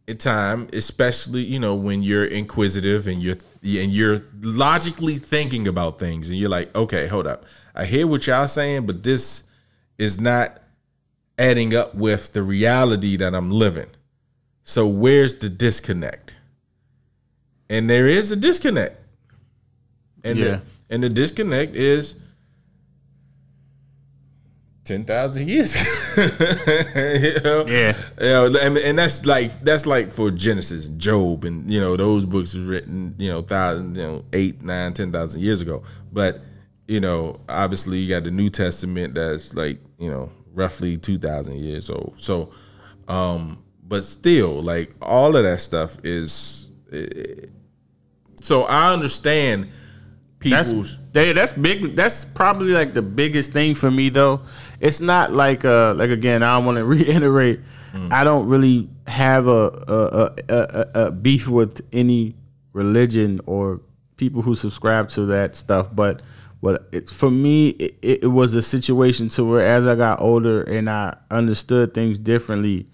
in 0.07 0.17
time, 0.17 0.67
especially 0.73 1.43
you 1.43 1.59
know 1.59 1.75
when 1.75 2.03
you're 2.03 2.25
inquisitive 2.25 3.07
and 3.07 3.21
you're 3.23 3.37
and 3.63 3.91
you're 3.91 4.21
logically 4.41 5.15
thinking 5.15 5.67
about 5.67 5.97
things, 5.97 6.29
and 6.29 6.37
you're 6.37 6.49
like, 6.49 6.75
okay, 6.75 7.07
hold 7.07 7.25
up, 7.25 7.45
I 7.77 7.85
hear 7.85 8.07
what 8.07 8.25
y'all 8.25 8.47
saying, 8.47 8.87
but 8.87 9.03
this 9.03 9.43
is 9.99 10.19
not 10.19 10.61
adding 11.37 11.75
up 11.75 11.93
with 11.93 12.33
the 12.33 12.41
reality 12.41 13.15
that 13.17 13.35
I'm 13.35 13.51
living. 13.51 13.87
So 14.63 14.87
where's 14.87 15.35
the 15.35 15.49
disconnect? 15.49 16.33
And 17.69 17.87
there 17.89 18.07
is 18.07 18.31
a 18.31 18.35
disconnect. 18.35 18.97
And 20.23 20.37
Yeah. 20.39 20.45
the, 20.45 20.61
and 20.89 21.03
the 21.03 21.09
disconnect 21.09 21.75
is 21.75 22.15
ten 24.83 25.03
thousand 25.05 25.47
years. 25.47 25.75
you 26.17 26.23
know? 27.43 27.65
Yeah. 27.67 27.95
You 28.19 28.27
know, 28.27 28.55
and, 28.61 28.77
and 28.77 28.97
that's 28.97 29.25
like 29.25 29.57
that's 29.59 29.85
like 29.85 30.11
for 30.11 30.31
Genesis, 30.31 30.89
Job, 30.89 31.43
and 31.45 31.71
you 31.71 31.79
know 31.79 31.95
those 31.95 32.25
books 32.25 32.53
was 32.53 32.63
written 32.65 33.13
you 33.17 33.29
know 33.29 33.41
thousand, 33.41 33.95
you 33.97 34.03
know 34.03 34.25
eight, 34.33 34.61
nine, 34.63 34.93
ten 34.93 35.11
thousand 35.11 35.41
years 35.41 35.61
ago. 35.61 35.83
But 36.11 36.39
you 36.87 36.99
know, 36.99 37.37
obviously 37.49 37.97
you 37.99 38.09
got 38.09 38.23
the 38.23 38.31
New 38.31 38.49
Testament 38.49 39.15
that's 39.15 39.53
like 39.53 39.79
you 39.97 40.09
know 40.09 40.31
roughly 40.53 40.97
two 40.97 41.17
thousand 41.17 41.57
years 41.57 41.89
old. 41.89 42.13
So, 42.17 42.51
um, 43.07 43.63
but 43.83 44.03
still, 44.03 44.61
like 44.61 44.93
all 45.01 45.35
of 45.35 45.43
that 45.43 45.59
stuff 45.59 45.97
is. 46.03 46.71
eh, 46.91 47.47
so 48.41 48.63
I 48.63 48.93
understand 48.93 49.69
That's 50.51 50.71
they, 51.11 51.33
that's 51.33 51.53
big. 51.53 51.95
That's 51.95 52.23
probably 52.23 52.71
like 52.71 52.93
the 52.93 53.01
biggest 53.01 53.51
thing 53.51 53.73
for 53.75 53.89
me 53.89 54.09
though. 54.09 54.41
It's 54.79 55.01
not 55.01 55.33
like 55.33 55.65
uh 55.65 55.95
like 55.95 56.11
again. 56.11 56.43
I 56.43 56.57
want 56.59 56.77
to 56.77 56.85
reiterate. 56.97 57.59
I 58.11 58.23
don't 58.23 58.47
really 58.47 58.89
have 59.07 59.47
a 59.47 59.69
a, 59.87 60.31
a, 60.49 60.55
a 60.59 61.05
a 61.07 61.11
beef 61.11 61.47
with 61.47 61.81
any 61.91 62.35
religion 62.73 63.41
or 63.47 63.81
people 64.17 64.43
who 64.43 64.53
subscribe 64.53 65.09
to 65.09 65.25
that 65.27 65.55
stuff, 65.55 65.87
but 65.95 66.21
what 66.59 66.87
it, 66.91 67.09
for 67.09 67.29
me 67.29 67.69
it, 67.69 68.21
it 68.23 68.27
was 68.27 68.53
a 68.53 68.61
situation 68.61 69.29
to 69.29 69.43
where 69.43 69.65
as 69.65 69.85
I 69.85 69.95
got 69.95 70.19
older 70.21 70.63
and 70.63 70.89
I 70.89 71.17
understood 71.29 71.93
things 71.93 72.17
differently, 72.17 72.87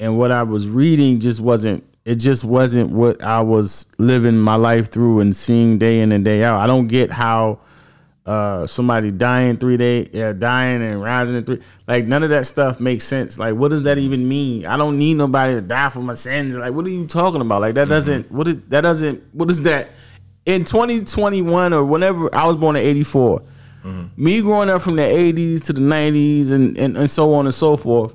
and 0.00 0.18
what 0.18 0.32
I 0.32 0.42
was 0.42 0.68
reading 0.68 1.20
just 1.20 1.40
wasn't 1.40 1.84
it 2.04 2.16
just 2.16 2.44
wasn't 2.44 2.90
what 2.90 3.22
I 3.22 3.40
was 3.40 3.86
living 3.98 4.38
my 4.38 4.56
life 4.56 4.90
through 4.90 5.20
and 5.20 5.36
seeing 5.36 5.78
day 5.78 6.00
in 6.00 6.10
and 6.10 6.24
day 6.24 6.42
out. 6.42 6.60
I 6.60 6.66
don't 6.66 6.88
get 6.88 7.10
how 7.10 7.60
uh 8.24 8.66
somebody 8.68 9.10
dying 9.10 9.56
three 9.56 9.76
day 9.76 10.08
yeah, 10.12 10.32
dying 10.32 10.80
and 10.80 11.02
rising 11.02 11.34
in 11.34 11.44
three 11.44 11.60
like 11.88 12.06
none 12.06 12.22
of 12.22 12.30
that 12.30 12.46
stuff 12.46 12.80
makes 12.80 13.04
sense. 13.04 13.38
Like 13.38 13.54
what 13.54 13.68
does 13.68 13.82
that 13.82 13.98
even 13.98 14.26
mean? 14.28 14.64
I 14.64 14.76
don't 14.76 14.96
need 14.96 15.14
nobody 15.14 15.54
to 15.54 15.60
die 15.60 15.90
for 15.90 16.00
my 16.00 16.14
sins. 16.14 16.56
Like 16.56 16.72
what 16.72 16.86
are 16.86 16.90
you 16.90 17.06
talking 17.06 17.40
about? 17.40 17.60
Like 17.60 17.74
that 17.74 17.88
doesn't 17.88 18.32
what 18.32 18.48
is 18.48 18.56
that 18.68 18.82
doesn't 18.82 19.22
what 19.34 19.50
is 19.50 19.60
that 19.62 19.90
in 20.46 20.64
2021 20.64 21.72
or 21.72 21.84
whenever 21.84 22.34
I 22.34 22.46
was 22.46 22.56
born 22.56 22.76
in 22.76 22.82
84. 22.84 23.40
Mm-hmm. 23.40 24.22
Me 24.22 24.40
growing 24.40 24.70
up 24.70 24.82
from 24.82 24.96
the 24.96 25.02
80s 25.02 25.62
to 25.64 25.72
the 25.72 25.80
90s 25.80 26.52
and, 26.52 26.76
and, 26.78 26.96
and 26.96 27.10
so 27.10 27.34
on 27.34 27.46
and 27.46 27.54
so 27.54 27.76
forth, 27.76 28.14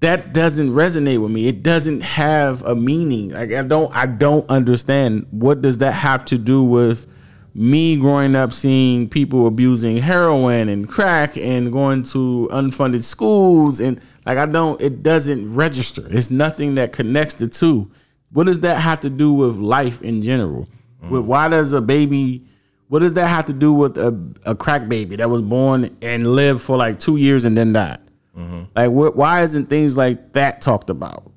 that 0.00 0.32
doesn't 0.32 0.70
resonate 0.70 1.20
with 1.20 1.30
me. 1.30 1.48
It 1.48 1.62
doesn't 1.62 2.02
have 2.02 2.62
a 2.62 2.76
meaning. 2.76 3.30
Like 3.30 3.52
I 3.52 3.62
don't 3.62 3.94
I 3.94 4.06
don't 4.06 4.48
understand 4.48 5.26
what 5.30 5.60
does 5.60 5.78
that 5.78 5.92
have 5.92 6.24
to 6.26 6.38
do 6.38 6.62
with 6.62 7.06
me 7.54 7.96
growing 7.96 8.36
up 8.36 8.52
seeing 8.52 9.08
people 9.08 9.46
abusing 9.46 9.96
heroin 9.96 10.68
and 10.68 10.88
crack 10.88 11.36
and 11.36 11.72
going 11.72 12.04
to 12.04 12.48
unfunded 12.52 13.02
schools 13.02 13.80
and 13.80 14.00
like 14.24 14.38
I 14.38 14.46
don't 14.46 14.80
it 14.80 15.02
doesn't 15.02 15.52
register. 15.52 16.02
It's 16.10 16.30
nothing 16.30 16.76
that 16.76 16.92
connects 16.92 17.34
the 17.34 17.48
two. 17.48 17.90
What 18.30 18.46
does 18.46 18.60
that 18.60 18.80
have 18.80 19.00
to 19.00 19.10
do 19.10 19.32
with 19.32 19.56
life 19.56 20.00
in 20.02 20.22
general? 20.22 20.68
With 21.00 21.24
why 21.24 21.48
does 21.48 21.72
a 21.72 21.80
baby 21.80 22.44
what 22.88 23.00
does 23.00 23.14
that 23.14 23.28
have 23.28 23.46
to 23.46 23.52
do 23.52 23.72
with 23.72 23.98
a, 23.98 24.18
a 24.46 24.54
crack 24.54 24.88
baby 24.88 25.16
that 25.16 25.28
was 25.28 25.42
born 25.42 25.96
and 26.00 26.26
lived 26.26 26.62
for 26.62 26.76
like 26.76 26.98
two 26.98 27.16
years 27.16 27.44
and 27.44 27.56
then 27.56 27.72
died? 27.72 28.00
Mm-hmm. 28.36 28.62
Like, 28.74 28.90
what? 28.90 29.16
Why 29.16 29.42
isn't 29.42 29.68
things 29.68 29.96
like 29.96 30.32
that 30.32 30.62
talked 30.62 30.90
about? 30.90 31.30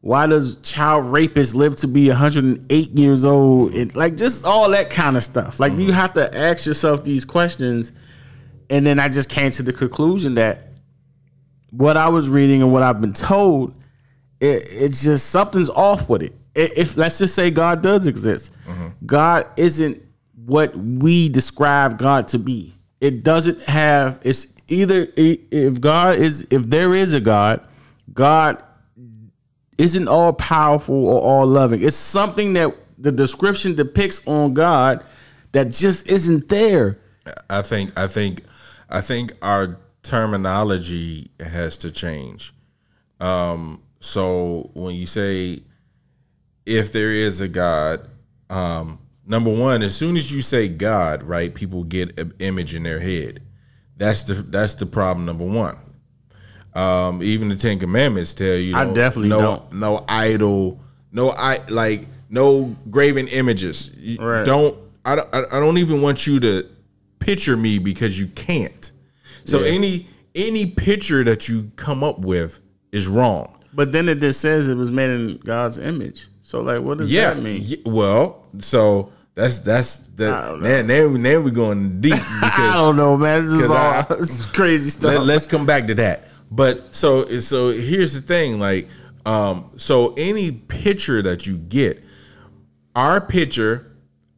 Why 0.00 0.26
does 0.26 0.56
child 0.58 1.04
rapists 1.06 1.54
live 1.54 1.76
to 1.78 1.88
be 1.88 2.08
108 2.08 2.98
years 2.98 3.24
old? 3.24 3.74
And 3.74 3.94
like, 3.94 4.16
just 4.16 4.44
all 4.44 4.70
that 4.70 4.90
kind 4.90 5.16
of 5.16 5.22
stuff. 5.22 5.58
Like, 5.58 5.72
you 5.72 5.78
mm-hmm. 5.78 5.90
have 5.90 6.14
to 6.14 6.36
ask 6.36 6.66
yourself 6.66 7.04
these 7.04 7.24
questions. 7.24 7.92
And 8.70 8.86
then 8.86 8.98
I 8.98 9.08
just 9.08 9.28
came 9.28 9.50
to 9.52 9.62
the 9.62 9.72
conclusion 9.72 10.34
that 10.34 10.70
what 11.70 11.96
I 11.96 12.08
was 12.08 12.28
reading 12.28 12.62
and 12.62 12.72
what 12.72 12.82
I've 12.82 13.00
been 13.00 13.12
told, 13.12 13.74
it, 14.40 14.66
it's 14.70 15.02
just 15.04 15.30
something's 15.30 15.70
off 15.70 16.08
with 16.08 16.22
it. 16.22 16.34
If 16.56 16.96
let's 16.96 17.18
just 17.18 17.34
say 17.34 17.50
God 17.50 17.82
does 17.82 18.06
exist, 18.06 18.52
God 19.04 19.46
isn't 19.56 20.02
what 20.46 20.74
we 20.76 21.28
describe 21.28 21.98
God 21.98 22.28
to 22.28 22.38
be. 22.38 22.74
It 23.00 23.22
doesn't 23.22 23.60
have. 23.62 24.20
It's 24.22 24.48
either 24.68 25.06
if 25.16 25.80
God 25.80 26.18
is 26.18 26.46
if 26.50 26.68
there 26.70 26.94
is 26.94 27.12
a 27.12 27.20
God, 27.20 27.60
God 28.12 28.62
isn't 29.78 30.08
all 30.08 30.32
powerful 30.32 31.06
or 31.06 31.20
all 31.20 31.46
loving. 31.46 31.82
It's 31.82 31.96
something 31.96 32.54
that 32.54 32.74
the 32.98 33.12
description 33.12 33.74
depicts 33.74 34.26
on 34.26 34.54
God 34.54 35.04
that 35.52 35.70
just 35.70 36.08
isn't 36.08 36.48
there. 36.48 36.98
I 37.50 37.62
think 37.62 37.98
I 37.98 38.06
think 38.06 38.42
I 38.88 39.00
think 39.00 39.32
our 39.42 39.78
terminology 40.02 41.30
has 41.40 41.76
to 41.78 41.90
change. 41.90 42.54
Um, 43.20 43.82
so 44.00 44.70
when 44.74 44.94
you 44.94 45.06
say 45.06 45.62
if 46.66 46.92
there 46.92 47.10
is 47.12 47.40
a 47.40 47.48
God, 47.48 48.00
um, 48.50 48.98
number 49.26 49.50
one, 49.54 49.82
as 49.82 49.94
soon 49.96 50.16
as 50.16 50.32
you 50.32 50.42
say 50.42 50.68
God, 50.68 51.22
right, 51.22 51.54
people 51.54 51.84
get 51.84 52.18
an 52.18 52.34
image 52.40 52.74
in 52.74 52.82
their 52.82 53.00
head. 53.00 53.40
That's 53.96 54.24
the 54.24 54.34
that's 54.34 54.74
the 54.74 54.84
problem 54.86 55.24
number 55.24 55.46
one. 55.46 55.78
Um, 56.74 57.22
even 57.22 57.48
the 57.48 57.56
Ten 57.56 57.78
Commandments 57.78 58.34
tell 58.34 58.54
you, 58.56 58.76
I 58.76 58.92
definitely 58.92 59.30
no, 59.30 59.40
don't. 59.40 59.72
no 59.72 60.04
idol, 60.08 60.80
no 61.10 61.30
I 61.30 61.58
like 61.70 62.06
no 62.28 62.76
graven 62.90 63.28
images. 63.28 63.90
You 63.96 64.18
Right. 64.20 64.44
Don't 64.44 64.76
I, 65.04 65.16
don't- 65.16 65.28
I 65.34 65.44
I 65.52 65.60
don't 65.60 65.78
even 65.78 66.02
want 66.02 66.26
you 66.26 66.38
to 66.40 66.66
picture 67.18 67.56
me 67.56 67.78
because 67.78 68.18
you 68.20 68.26
can't. 68.26 68.92
So 69.44 69.60
Yeah. 69.60 69.72
any 69.74 70.06
any 70.34 70.66
picture 70.66 71.24
that 71.24 71.48
you 71.48 71.70
come 71.76 72.04
up 72.04 72.18
with 72.18 72.60
is 72.92 73.08
wrong. 73.08 73.54
But 73.72 73.92
then 73.92 74.08
it 74.10 74.20
just 74.20 74.40
says 74.42 74.68
it 74.68 74.76
was 74.76 74.90
made 74.90 75.08
in 75.10 75.38
God's 75.38 75.78
image. 75.78 76.28
So 76.46 76.60
like, 76.60 76.80
what 76.80 76.98
does 76.98 77.12
Yeah. 77.12 77.34
that 77.34 77.42
mean? 77.42 77.60
yeah, 77.64 77.76
Well, 77.84 78.44
so 78.58 79.10
that's 79.34 79.58
that's 79.60 79.96
that. 80.14 80.60
now, 80.86 81.08
we- 81.08 81.18
now 81.18 81.40
we're 81.40 81.50
going 81.50 82.00
deep 82.00 82.12
Because, 82.40 82.40
I 82.40 82.72
don't 82.74 82.96
know, 82.96 83.16
man. 83.16 83.44
This 83.46 83.62
is 83.64 83.70
all 83.70 83.76
I- 83.76 84.06
this 84.20 84.38
is 84.40 84.46
crazy 84.46 84.90
stuff. 84.90 85.26
Let, 85.26 85.36
us 85.38 85.44
come 85.46 85.66
back 85.66 85.88
to 85.88 85.94
that. 85.96 86.28
But 86.52 86.94
so 86.94 87.24
so 87.40 87.72
here's 87.72 88.14
the 88.14 88.20
thing, 88.20 88.60
like 88.60 88.86
um, 89.26 89.70
so 89.76 90.14
any 90.16 90.52
picture 90.52 91.20
that 91.22 91.48
you 91.48 91.58
get, 91.58 92.04
our 92.94 93.20
picture 93.20 93.90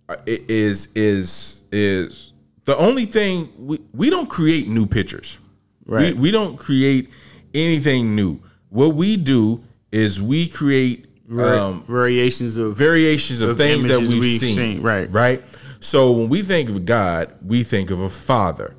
uh, 0.09 0.17
is 0.27 0.89
is 0.95 1.63
is 1.71 2.33
the 2.65 2.75
only 2.79 3.05
thing 3.05 3.53
we 3.59 3.81
we 3.93 4.09
don't 4.09 4.31
create 4.31 4.67
new 4.67 4.87
pictures. 4.87 5.39
Right. 5.85 6.15
We 6.15 6.21
we 6.23 6.31
don't 6.31 6.57
create 6.57 7.11
anything 7.53 8.15
new. 8.15 8.41
What 8.71 8.95
we 8.95 9.19
do 9.19 9.63
is 9.93 10.23
we 10.23 10.49
create 10.49 11.05
um, 11.31 11.85
variations 11.85 12.57
of 12.57 12.77
variations 12.77 13.41
of, 13.43 13.51
Of 13.51 13.59
things 13.59 13.87
that 13.89 14.01
we've, 14.01 14.21
we've 14.21 14.41
seen, 14.41 14.55
seen, 14.55 14.83
right. 14.83 15.11
Right. 15.11 15.43
So 15.81 16.13
when 16.13 16.29
we 16.29 16.43
think 16.43 16.69
of 16.71 16.85
God, 16.85 17.33
we 17.45 17.63
think 17.63 17.91
of 17.91 18.01
a 18.01 18.09
father, 18.09 18.75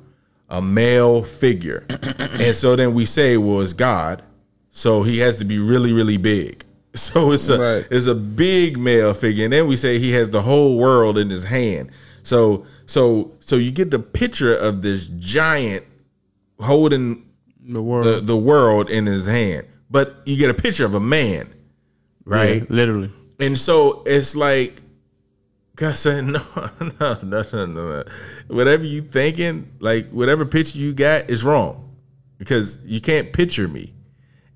a 0.48 0.60
male 0.60 1.22
figure, 1.22 1.86
and 1.88 2.54
so 2.54 2.76
then 2.76 2.92
we 2.94 3.04
say, 3.04 3.36
"Well, 3.36 3.60
it's 3.60 3.72
God, 3.72 4.22
so 4.70 5.02
he 5.02 5.18
has 5.18 5.38
to 5.38 5.44
be 5.44 5.58
really, 5.58 5.92
really 5.92 6.16
big." 6.18 6.64
So 6.92 7.30
it's 7.30 7.48
a 7.48 7.58
Right. 7.58 7.86
it's 7.88 8.08
a 8.08 8.16
big 8.16 8.76
male 8.76 9.14
figure, 9.14 9.44
and 9.44 9.52
then 9.52 9.68
we 9.68 9.76
say 9.76 10.00
he 10.00 10.10
has 10.12 10.28
the 10.30 10.42
whole 10.42 10.76
world 10.76 11.18
in 11.18 11.30
his 11.30 11.44
hand. 11.44 11.90
So 12.24 12.66
so 12.84 13.30
so 13.38 13.54
you 13.56 13.70
get 13.70 13.92
the 13.92 14.00
picture 14.00 14.56
of 14.56 14.82
this 14.82 15.06
giant 15.06 15.84
holding 16.58 17.24
The 17.64 17.80
world, 17.80 18.06
the, 18.06 18.20
the 18.20 18.36
world 18.36 18.90
in 18.90 19.06
his 19.06 19.28
hand, 19.28 19.68
but 19.88 20.16
you 20.26 20.36
get 20.36 20.50
a 20.50 20.54
picture 20.54 20.84
of 20.84 20.94
a 20.94 21.00
man, 21.00 21.54
right? 22.24 22.62
Yeah, 22.62 22.66
literally. 22.68 23.10
And 23.38 23.58
so 23.58 24.02
it's 24.06 24.36
like, 24.36 24.80
God 25.76 25.96
said, 25.96 26.24
no, 26.26 26.42
no, 26.56 26.90
no, 27.00 27.18
no, 27.22 27.44
no, 27.52 27.66
no. 27.66 28.04
Whatever 28.48 28.84
you 28.84 29.02
thinking, 29.02 29.72
like 29.80 30.10
whatever 30.10 30.44
picture 30.44 30.78
you 30.78 30.92
got 30.92 31.30
is 31.30 31.44
wrong, 31.44 31.96
because 32.38 32.80
you 32.84 33.00
can't 33.00 33.32
picture 33.32 33.68
me, 33.68 33.94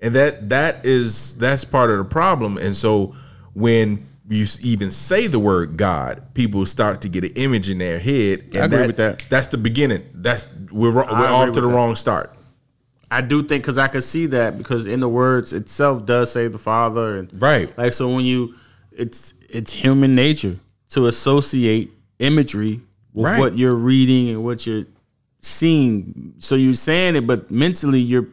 and 0.01 0.13
that 0.15 0.49
that 0.49 0.85
is 0.85 1.35
that's 1.37 1.65
part 1.65 1.89
of 1.89 1.97
the 1.97 2.05
problem. 2.05 2.57
And 2.57 2.75
so 2.75 3.15
when 3.53 4.07
you 4.29 4.45
even 4.61 4.91
say 4.91 5.27
the 5.27 5.39
word 5.39 5.77
God, 5.77 6.33
people 6.33 6.65
start 6.65 7.01
to 7.01 7.09
get 7.09 7.23
an 7.23 7.31
image 7.35 7.69
in 7.69 7.77
their 7.77 7.99
head. 7.99 8.49
And 8.55 8.57
I 8.57 8.65
agree 8.65 8.87
with 8.87 8.97
that. 8.97 9.19
That's 9.29 9.47
the 9.47 9.57
beginning. 9.57 10.03
That's 10.13 10.47
we're 10.71 10.93
we're 10.93 11.03
off 11.03 11.51
to 11.53 11.61
the 11.61 11.67
that. 11.67 11.73
wrong 11.73 11.95
start. 11.95 12.35
I 13.15 13.21
do 13.21 13.41
think 13.43 13.63
because 13.63 13.77
I 13.77 13.87
could 13.87 14.03
see 14.03 14.25
that 14.27 14.57
because 14.57 14.85
in 14.85 14.99
the 14.99 15.07
words 15.09 15.53
itself 15.53 16.05
does 16.05 16.31
say 16.31 16.47
the 16.49 16.57
Father 16.59 17.17
and 17.19 17.41
Right. 17.41 17.75
Like 17.77 17.93
so 17.93 18.13
when 18.13 18.25
you, 18.25 18.55
it's 18.91 19.33
it's 19.49 19.71
human 19.71 20.15
nature 20.15 20.59
to 20.89 21.07
associate 21.07 21.91
imagery 22.19 22.81
with 23.13 23.25
Right. 23.25 23.39
what 23.39 23.57
you're 23.57 23.73
reading 23.75 24.29
and 24.29 24.43
what 24.43 24.67
you're 24.67 24.85
seeing. 25.39 26.33
So 26.39 26.55
you're 26.55 26.73
saying 26.73 27.15
it, 27.15 27.25
but 27.25 27.49
mentally 27.49 27.99
you're 28.01 28.27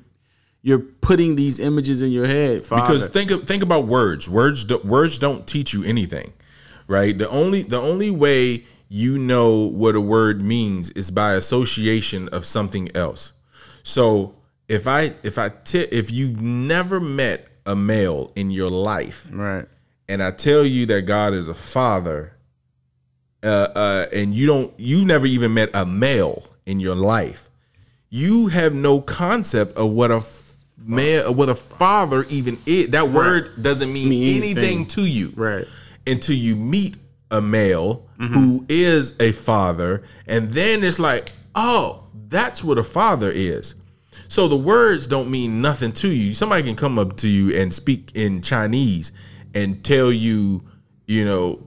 you're 0.63 0.79
putting 0.79 1.37
these 1.37 1.61
images 1.61 2.03
in 2.03 2.11
your 2.11 2.27
head. 2.27 2.63
Father. 2.63 2.83
because 2.83 3.09
think 3.09 3.31
of, 3.31 3.47
think 3.47 3.63
about 3.63 3.87
words. 3.87 4.29
Words 4.29 4.65
do, 4.65 4.79
words 4.85 5.19
don't 5.19 5.47
teach 5.47 5.73
you 5.75 5.85
anything, 5.85 6.33
right? 6.89 7.17
The 7.17 7.29
only 7.31 7.63
the 7.63 7.81
only 7.81 8.11
way 8.11 8.65
you 8.89 9.19
know 9.19 9.69
what 9.69 9.95
a 9.95 10.01
word 10.01 10.43
means 10.43 10.91
is 10.91 11.11
by 11.11 11.35
association 11.35 12.29
of 12.29 12.45
something 12.45 12.89
else. 12.97 13.33
So 13.83 14.35
if 14.68 14.86
I 14.86 15.12
if 15.22 15.39
I 15.39 15.51
t- 15.51 15.78
if 15.80 16.10
you've 16.10 16.40
never 16.40 17.01
met 17.01 17.47
a 17.66 17.76
male 17.76 18.32
in 18.36 18.51
your 18.51 18.70
life, 18.70 19.28
right, 19.32 19.66
and 20.09 20.22
I 20.22 20.30
tell 20.30 20.64
you 20.64 20.86
that 20.86 21.02
God 21.02 21.34
is 21.34 21.48
a 21.48 21.55
father, 21.55 22.36
uh, 23.43 23.68
uh, 23.74 24.06
and 24.12 24.34
you 24.34 24.47
don't, 24.47 24.72
you 24.78 25.05
never 25.05 25.26
even 25.26 25.55
met 25.55 25.70
a 25.74 25.84
male 25.86 26.44
in 26.66 26.80
your 26.80 26.94
life, 26.97 27.51
you 28.10 28.48
have 28.48 28.74
no 28.74 29.01
concept 29.01 29.76
of 29.76 29.90
what 29.93 30.10
a 30.10 30.16
f- 30.16 30.55
male, 30.78 31.32
what 31.34 31.48
a 31.48 31.55
father 31.55 32.24
even 32.30 32.56
is. 32.66 32.89
That 32.89 33.10
word 33.10 33.62
doesn't 33.62 33.93
mean, 33.93 34.09
Mean 34.09 34.36
anything. 34.43 34.59
anything. 34.64 34.86
to 34.86 35.02
you, 35.02 35.32
right, 35.36 35.64
Until 36.06 36.36
you 36.36 36.56
meet 36.56 36.97
a 37.30 37.40
male 37.40 38.06
who 38.18 38.64
is 38.68 39.14
a 39.18 39.32
father, 39.32 40.05
and 40.28 40.48
then 40.51 40.84
it's 40.84 41.01
like, 41.01 41.32
oh, 41.56 42.05
that's 42.28 42.62
what 42.62 42.78
a 42.78 42.84
father 42.84 43.30
is. 43.34 43.74
So 44.33 44.49
the 44.49 44.57
words 44.57 45.07
don't 45.07 45.31
mean 45.31 45.61
nothing 45.61 45.93
to 45.93 46.11
you. 46.11 46.33
Somebody 46.33 46.63
can 46.63 46.75
come 46.75 46.99
up 46.99 47.19
to 47.19 47.29
you 47.29 47.55
and 47.61 47.71
speak 47.71 48.13
in 48.15 48.41
Chinese 48.41 49.13
and 49.55 49.85
tell 49.85 50.11
you, 50.11 50.65
you 51.07 51.27
know, 51.27 51.67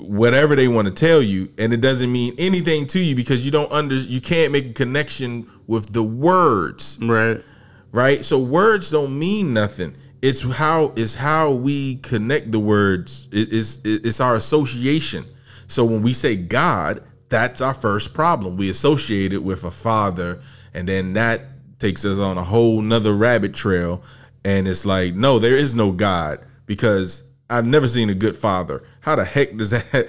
whatever 0.00 0.54
they 0.54 0.68
want 0.68 0.86
to 0.86 0.92
tell 0.92 1.22
you, 1.22 1.50
and 1.56 1.72
it 1.72 1.80
doesn't 1.80 2.12
mean 2.12 2.34
anything 2.36 2.86
to 2.88 3.00
you 3.00 3.16
because 3.16 3.46
you 3.46 3.50
don't 3.50 3.72
under 3.72 3.94
you 3.94 4.20
can't 4.20 4.52
make 4.52 4.68
a 4.68 4.72
connection 4.74 5.50
with 5.66 5.94
the 5.94 6.02
words, 6.02 6.98
right, 7.00 7.42
right? 7.90 8.22
So 8.22 8.38
words 8.38 8.90
don't 8.90 9.18
mean 9.18 9.54
nothing. 9.54 9.96
It's 10.20 10.42
how 10.42 10.92
it's 10.96 11.14
how 11.14 11.52
we 11.52 11.96
connect 11.96 12.52
the 12.52 12.60
words. 12.60 13.28
It- 13.32 13.48
It's 13.50 13.80
it's 13.82 14.20
our 14.20 14.34
association. 14.34 15.24
So 15.68 15.86
when 15.86 16.02
we 16.02 16.12
say 16.12 16.36
God, 16.36 17.02
that's 17.30 17.62
our 17.62 17.72
first 17.72 18.12
problem. 18.12 18.58
We 18.58 18.68
associate 18.68 19.32
it 19.32 19.42
with 19.42 19.64
a 19.64 19.70
father, 19.70 20.42
and 20.74 20.86
then 20.86 21.14
that 21.14 21.53
takes 21.84 22.02
us 22.06 22.18
on 22.18 22.38
a 22.38 22.42
whole 22.42 22.80
nother 22.80 23.12
rabbit 23.12 23.52
trail. 23.52 24.02
And 24.42 24.66
it's 24.66 24.86
like, 24.86 25.14
no, 25.14 25.38
there 25.38 25.54
is 25.56 25.74
no 25.74 25.92
God 25.92 26.38
because 26.64 27.24
I've 27.50 27.66
never 27.66 27.86
seen 27.86 28.08
a 28.08 28.14
good 28.14 28.34
father. 28.36 28.82
How 29.00 29.16
the 29.16 29.24
heck 29.24 29.54
does 29.56 29.70
that? 29.92 30.08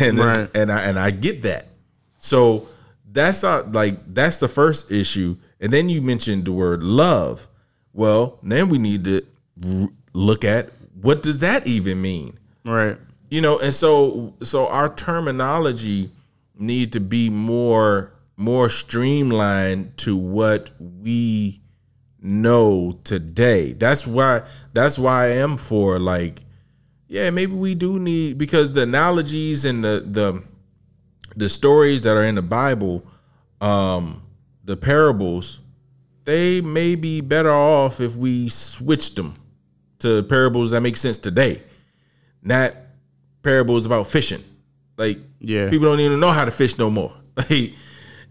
And 0.00 0.18
Right. 0.18 0.50
and 0.54 0.70
I 0.72 0.82
and 0.82 0.98
I 0.98 1.10
get 1.12 1.42
that. 1.42 1.68
So 2.18 2.66
that's 3.12 3.44
our 3.44 3.62
like 3.62 4.14
that's 4.14 4.38
the 4.38 4.48
first 4.48 4.90
issue. 4.90 5.36
And 5.60 5.72
then 5.72 5.88
you 5.88 6.02
mentioned 6.02 6.44
the 6.44 6.52
word 6.52 6.82
love. 6.82 7.46
Well, 7.92 8.38
then 8.42 8.68
we 8.68 8.78
need 8.78 9.04
to 9.04 9.22
r- 9.64 9.88
look 10.12 10.44
at 10.44 10.70
what 11.00 11.22
does 11.22 11.38
that 11.40 11.66
even 11.68 12.00
mean? 12.02 12.38
right, 12.64 12.96
You 13.30 13.40
know, 13.42 13.58
and 13.60 13.72
so 13.74 14.34
so 14.42 14.66
our 14.68 14.92
terminology 14.94 16.10
need 16.58 16.92
to 16.92 17.00
be 17.00 17.28
more 17.30 18.11
more 18.36 18.68
streamlined 18.68 19.96
to 19.98 20.16
what 20.16 20.70
we 20.80 21.60
know 22.20 22.98
today. 23.04 23.72
That's 23.72 24.06
why 24.06 24.42
that's 24.72 24.98
why 24.98 25.24
I 25.24 25.28
am 25.36 25.56
for 25.56 25.98
like 25.98 26.40
yeah, 27.08 27.28
maybe 27.30 27.52
we 27.52 27.74
do 27.74 27.98
need 27.98 28.38
because 28.38 28.72
the 28.72 28.82
analogies 28.82 29.64
and 29.64 29.84
the 29.84 30.02
the 30.06 30.42
the 31.36 31.48
stories 31.48 32.02
that 32.02 32.16
are 32.16 32.24
in 32.24 32.34
the 32.34 32.42
Bible, 32.42 33.04
um, 33.60 34.22
the 34.64 34.76
parables, 34.76 35.60
they 36.24 36.60
may 36.60 36.94
be 36.94 37.20
better 37.20 37.50
off 37.50 38.00
if 38.00 38.16
we 38.16 38.48
switched 38.48 39.16
them 39.16 39.34
to 40.00 40.22
parables 40.24 40.70
that 40.72 40.80
make 40.82 40.96
sense 40.96 41.18
today. 41.18 41.62
Not 42.42 42.74
parables 43.42 43.86
about 43.86 44.06
fishing. 44.06 44.42
Like 44.96 45.18
Yeah. 45.40 45.70
people 45.70 45.86
don't 45.88 46.00
even 46.00 46.20
know 46.20 46.30
how 46.30 46.44
to 46.44 46.50
fish 46.50 46.78
no 46.78 46.90
more. 46.90 47.14
Like 47.36 47.72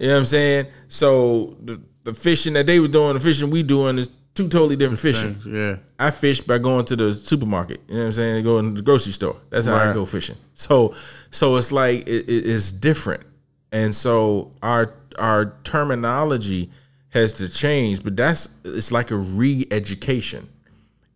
you 0.02 0.08
know 0.08 0.14
what 0.16 0.20
I'm 0.20 0.26
saying? 0.26 0.68
So 0.88 1.56
the, 1.64 1.82
the 2.04 2.14
fishing 2.14 2.54
that 2.54 2.66
they 2.66 2.80
were 2.80 2.88
doing, 2.90 3.14
the 3.14 3.20
fishing 3.20 3.50
we 3.50 3.64
doing 3.64 3.98
is 3.98 4.10
two 4.34 4.48
totally 4.50 4.76
different 4.76 5.00
fishing. 5.00 5.40
yeah, 5.48 5.78
I 6.00 6.10
fish 6.12 6.42
by 6.42 6.58
going 6.58 6.86
to 6.86 6.96
the 6.96 7.14
supermarket. 7.14 7.82
You 7.88 7.94
know 7.96 8.00
what 8.02 8.06
I'm 8.08 8.12
saying? 8.14 8.44
Go 8.44 8.60
in 8.60 8.74
the 8.74 8.82
grocery 8.82 9.12
store. 9.14 9.38
That's 9.50 9.66
how 9.68 9.76
I 9.76 9.94
go 9.94 10.06
fishing. 10.06 10.38
So 10.54 10.96
so 11.30 11.56
it's 11.58 11.72
like 11.72 12.08
it, 12.08 12.30
it- 12.30 12.46
it's 12.50 12.72
different, 12.72 13.24
and 13.72 13.94
so 13.96 14.52
our 14.62 14.94
our 15.20 15.54
terminology 15.64 16.72
has 17.10 17.34
to 17.34 17.50
change. 17.50 18.04
But 18.04 18.16
that's 18.18 18.50
it's 18.64 18.92
like 18.92 19.12
a 19.12 19.18
re-education, 19.18 20.50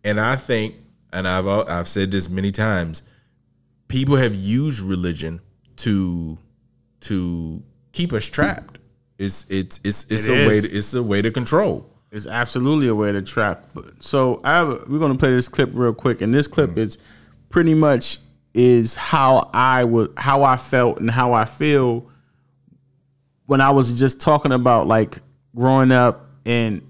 and 0.04 0.20
I 0.20 0.36
think, 0.36 0.74
and 1.12 1.26
I've 1.26 1.46
I've 1.48 1.88
said 1.88 2.10
this 2.12 2.28
many 2.28 2.50
times, 2.50 3.02
people 3.88 4.16
have 4.16 4.34
used 4.34 4.80
religion 4.80 5.40
to 5.76 6.38
to 7.00 7.62
keep 7.96 8.12
us 8.12 8.26
trapped. 8.26 8.78
It's 9.18 9.46
it's 9.48 9.80
it's 9.82 10.04
it's 10.10 10.28
It 10.28 10.32
a 10.32 10.48
way 10.48 10.60
to, 10.60 10.70
it's 10.70 10.92
a 10.92 11.02
way 11.02 11.22
to 11.22 11.30
control. 11.30 11.90
It's 12.12 12.26
absolutely 12.26 12.88
a 12.88 12.94
way 12.94 13.10
to 13.10 13.22
trap. 13.22 13.66
So 14.00 14.40
I 14.44 14.58
have 14.58 14.68
a, 14.68 14.84
we're 14.86 14.98
gonna 14.98 15.16
play 15.16 15.32
this 15.32 15.48
clip 15.48 15.70
real 15.72 15.94
quick, 15.94 16.20
and 16.20 16.32
this 16.32 16.46
clip 16.46 16.70
mm-hmm. 16.70 16.80
is 16.80 16.98
pretty 17.48 17.74
much 17.74 18.18
is 18.52 18.94
how 18.96 19.50
I 19.52 19.84
was 19.84 20.10
how 20.16 20.44
I 20.44 20.56
felt 20.56 20.98
and 20.98 21.10
how 21.10 21.32
I 21.32 21.46
feel 21.46 22.10
when 23.46 23.60
I 23.60 23.70
was 23.70 23.98
just 23.98 24.20
talking 24.20 24.52
about 24.52 24.86
like 24.86 25.18
growing 25.54 25.92
up 25.92 26.28
and 26.44 26.82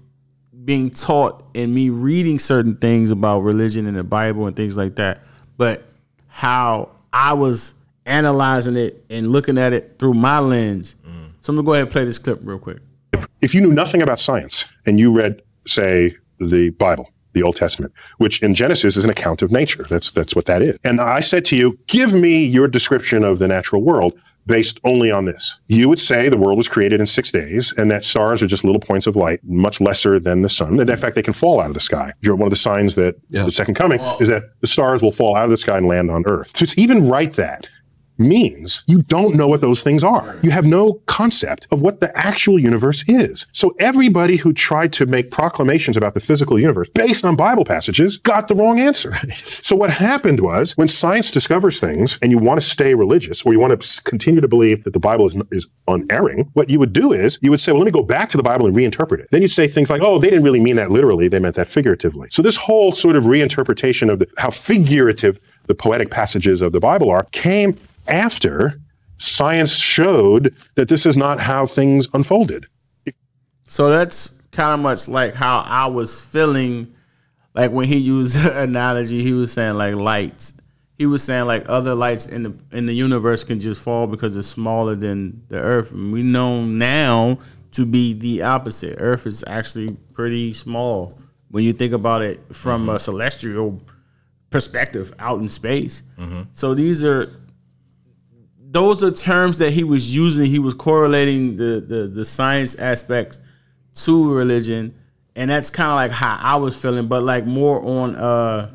being 0.65 0.89
taught 0.89 1.45
and 1.55 1.73
me 1.73 1.89
reading 1.89 2.39
certain 2.39 2.75
things 2.75 3.11
about 3.11 3.39
religion 3.39 3.87
and 3.87 3.95
the 3.95 4.03
Bible 4.03 4.47
and 4.47 4.55
things 4.55 4.75
like 4.75 4.97
that, 4.97 5.23
but 5.55 5.85
how 6.27 6.89
I 7.13 7.33
was 7.33 7.73
analyzing 8.07 8.75
it 8.75 9.03
and 9.09 9.31
looking 9.31 9.57
at 9.57 9.73
it 9.73 9.95
through 9.99 10.13
my 10.15 10.39
lens. 10.39 10.95
Mm. 11.07 11.31
So 11.41 11.51
I'm 11.51 11.55
gonna 11.57 11.65
go 11.65 11.73
ahead 11.73 11.83
and 11.83 11.91
play 11.91 12.05
this 12.05 12.19
clip 12.19 12.39
real 12.41 12.59
quick. 12.59 12.79
if 13.41 13.53
you 13.53 13.61
knew 13.61 13.71
nothing 13.73 14.01
about 14.01 14.19
science 14.19 14.65
and 14.85 14.99
you 14.99 15.11
read, 15.11 15.41
say, 15.65 16.15
the 16.39 16.69
Bible, 16.71 17.11
the 17.33 17.43
Old 17.43 17.55
Testament, 17.55 17.93
which 18.17 18.41
in 18.41 18.53
Genesis 18.55 18.97
is 18.97 19.03
an 19.03 19.09
account 19.11 19.41
of 19.41 19.51
nature, 19.51 19.85
that's 19.89 20.11
that's 20.11 20.35
what 20.35 20.45
that 20.45 20.61
is. 20.61 20.77
And 20.83 20.99
I 20.99 21.19
said 21.19 21.45
to 21.45 21.55
you, 21.55 21.77
give 21.87 22.13
me 22.13 22.43
your 22.45 22.67
description 22.67 23.23
of 23.23 23.39
the 23.39 23.47
natural 23.47 23.81
world 23.83 24.13
based 24.45 24.79
only 24.85 25.11
on 25.11 25.25
this. 25.25 25.57
You 25.67 25.89
would 25.89 25.99
say 25.99 26.29
the 26.29 26.37
world 26.37 26.57
was 26.57 26.69
created 26.69 27.01
in 27.01 27.05
six 27.07 27.33
days, 27.33 27.73
and 27.77 27.91
that 27.91 28.05
stars 28.05 28.41
are 28.41 28.47
just 28.47 28.63
little 28.63 28.79
points 28.79 29.05
of 29.05 29.17
light, 29.17 29.41
much 29.43 29.81
lesser 29.81 30.21
than 30.21 30.41
the 30.41 30.47
sun. 30.49 30.79
In 30.79 30.97
fact, 30.97 31.15
they 31.15 31.21
can 31.21 31.33
fall 31.33 31.59
out 31.59 31.67
of 31.67 31.73
the 31.73 31.81
sky. 31.81 32.13
You're- 32.21 32.37
One 32.37 32.47
of 32.47 32.51
the 32.51 32.55
signs 32.55 32.95
that 32.95 33.15
the 33.29 33.51
second 33.51 33.73
coming 33.75 33.99
is 34.21 34.29
that 34.29 34.43
the 34.61 34.67
stars 34.67 35.01
will 35.01 35.11
fall 35.11 35.35
out 35.35 35.43
of 35.45 35.51
the 35.51 35.57
sky 35.57 35.77
and 35.77 35.85
land 35.87 36.09
on 36.09 36.23
Earth. 36.25 36.53
So 36.55 36.65
to 36.65 36.81
even 36.81 37.09
write 37.09 37.33
that 37.33 37.67
means, 38.19 38.83
you 38.87 39.01
don't 39.03 39.35
know 39.35 39.47
what 39.47 39.61
those 39.61 39.83
things 39.83 40.03
are. 40.03 40.37
You 40.41 40.51
have 40.51 40.65
no 40.65 40.93
concept 41.05 41.67
of 41.71 41.81
what 41.81 41.99
the 41.99 42.15
actual 42.17 42.59
universe 42.59 43.07
is. 43.07 43.47
So 43.51 43.75
everybody 43.79 44.37
who 44.37 44.53
tried 44.53 44.93
to 44.93 45.05
make 45.05 45.31
proclamations 45.31 45.97
about 45.97 46.13
the 46.13 46.19
physical 46.19 46.59
universe 46.59 46.89
based 46.89 47.25
on 47.25 47.35
Bible 47.35 47.65
passages 47.65 48.17
got 48.17 48.47
the 48.47 48.55
wrong 48.55 48.79
answer. 48.79 49.15
So 49.35 49.75
what 49.75 49.91
happened 49.91 50.39
was 50.39 50.75
when 50.77 50.87
science 50.87 51.31
discovers 51.31 51.79
things 51.79 52.17
and 52.21 52.31
you 52.31 52.37
want 52.37 52.59
to 52.59 52.65
stay 52.65 52.93
religious 52.93 53.43
or 53.43 53.53
you 53.53 53.59
want 53.59 53.81
to 53.81 54.03
continue 54.03 54.41
to 54.41 54.47
believe 54.47 54.83
that 54.83 54.93
the 54.93 54.99
Bible 54.99 55.25
is, 55.25 55.35
is 55.51 55.67
unerring, 55.87 56.49
what 56.53 56.69
you 56.69 56.79
would 56.79 56.93
do 56.93 57.13
is 57.13 57.39
you 57.41 57.51
would 57.51 57.59
say, 57.59 57.71
well, 57.71 57.81
let 57.81 57.85
me 57.85 57.91
go 57.91 58.03
back 58.03 58.29
to 58.29 58.37
the 58.37 58.43
Bible 58.43 58.65
and 58.65 58.75
reinterpret 58.75 59.19
it. 59.19 59.27
Then 59.31 59.41
you'd 59.41 59.49
say 59.49 59.67
things 59.67 59.89
like, 59.89 60.01
oh, 60.01 60.19
they 60.19 60.29
didn't 60.29 60.43
really 60.43 60.61
mean 60.61 60.75
that 60.77 60.91
literally. 60.91 61.27
They 61.27 61.39
meant 61.39 61.55
that 61.55 61.67
figuratively. 61.67 62.29
So 62.31 62.41
this 62.41 62.57
whole 62.57 62.91
sort 62.91 63.15
of 63.15 63.25
reinterpretation 63.25 64.11
of 64.11 64.19
the, 64.19 64.27
how 64.37 64.49
figurative 64.49 65.39
the 65.67 65.75
poetic 65.75 66.09
passages 66.09 66.61
of 66.61 66.71
the 66.71 66.79
Bible 66.79 67.09
are 67.09 67.23
came 67.31 67.77
after 68.07 68.79
science 69.17 69.75
showed 69.75 70.55
that 70.75 70.87
this 70.87 71.05
is 71.05 71.17
not 71.17 71.39
how 71.39 71.65
things 71.65 72.07
unfolded. 72.13 72.67
So 73.67 73.89
that's 73.89 74.29
kind 74.51 74.73
of 74.73 74.79
much 74.79 75.07
like 75.07 75.33
how 75.33 75.59
I 75.59 75.87
was 75.87 76.23
feeling, 76.23 76.93
like 77.53 77.71
when 77.71 77.87
he 77.87 77.97
used 77.97 78.35
the 78.43 78.61
analogy, 78.61 79.23
he 79.23 79.33
was 79.33 79.51
saying 79.51 79.75
like 79.75 79.95
lights. 79.95 80.53
He 80.97 81.05
was 81.05 81.21
saying 81.21 81.45
like 81.45 81.65
other 81.69 81.93
lights 81.93 82.25
in 82.25 82.43
the 82.43 82.53
in 82.71 82.87
the 82.87 82.93
universe 82.93 83.43
can 83.43 83.59
just 83.59 83.81
fall 83.81 84.07
because 84.07 84.35
it's 84.35 84.47
smaller 84.47 84.95
than 84.95 85.43
the 85.49 85.59
Earth. 85.59 85.91
And 85.91 86.11
we 86.11 86.23
know 86.23 86.65
now 86.65 87.37
to 87.71 87.85
be 87.85 88.13
the 88.13 88.41
opposite. 88.41 88.97
Earth 88.99 89.27
is 89.27 89.43
actually 89.45 89.95
pretty 90.13 90.53
small 90.53 91.19
when 91.49 91.63
you 91.63 91.73
think 91.73 91.93
about 91.93 92.23
it 92.23 92.39
from 92.51 92.89
a 92.89 92.93
mm-hmm. 92.93 92.99
celestial 92.99 93.79
perspective 94.49 95.13
out 95.19 95.39
in 95.39 95.49
space. 95.49 96.01
Mm-hmm. 96.17 96.43
So 96.53 96.73
these 96.73 97.05
are 97.05 97.31
those 98.69 99.03
are 99.03 99.11
terms 99.11 99.59
that 99.59 99.71
he 99.71 99.83
was 99.83 100.13
using. 100.15 100.45
He 100.45 100.59
was 100.59 100.73
correlating 100.73 101.55
the 101.55 101.83
the, 101.85 102.07
the 102.07 102.25
science 102.25 102.75
aspects 102.75 103.39
to 104.03 104.33
religion, 104.33 104.93
and 105.35 105.49
that's 105.49 105.69
kind 105.69 105.89
of 105.89 105.95
like 105.95 106.11
how 106.11 106.37
I 106.39 106.55
was 106.57 106.79
feeling, 106.79 107.07
but 107.07 107.23
like 107.23 107.45
more 107.45 107.81
on 107.83 108.15
uh 108.15 108.71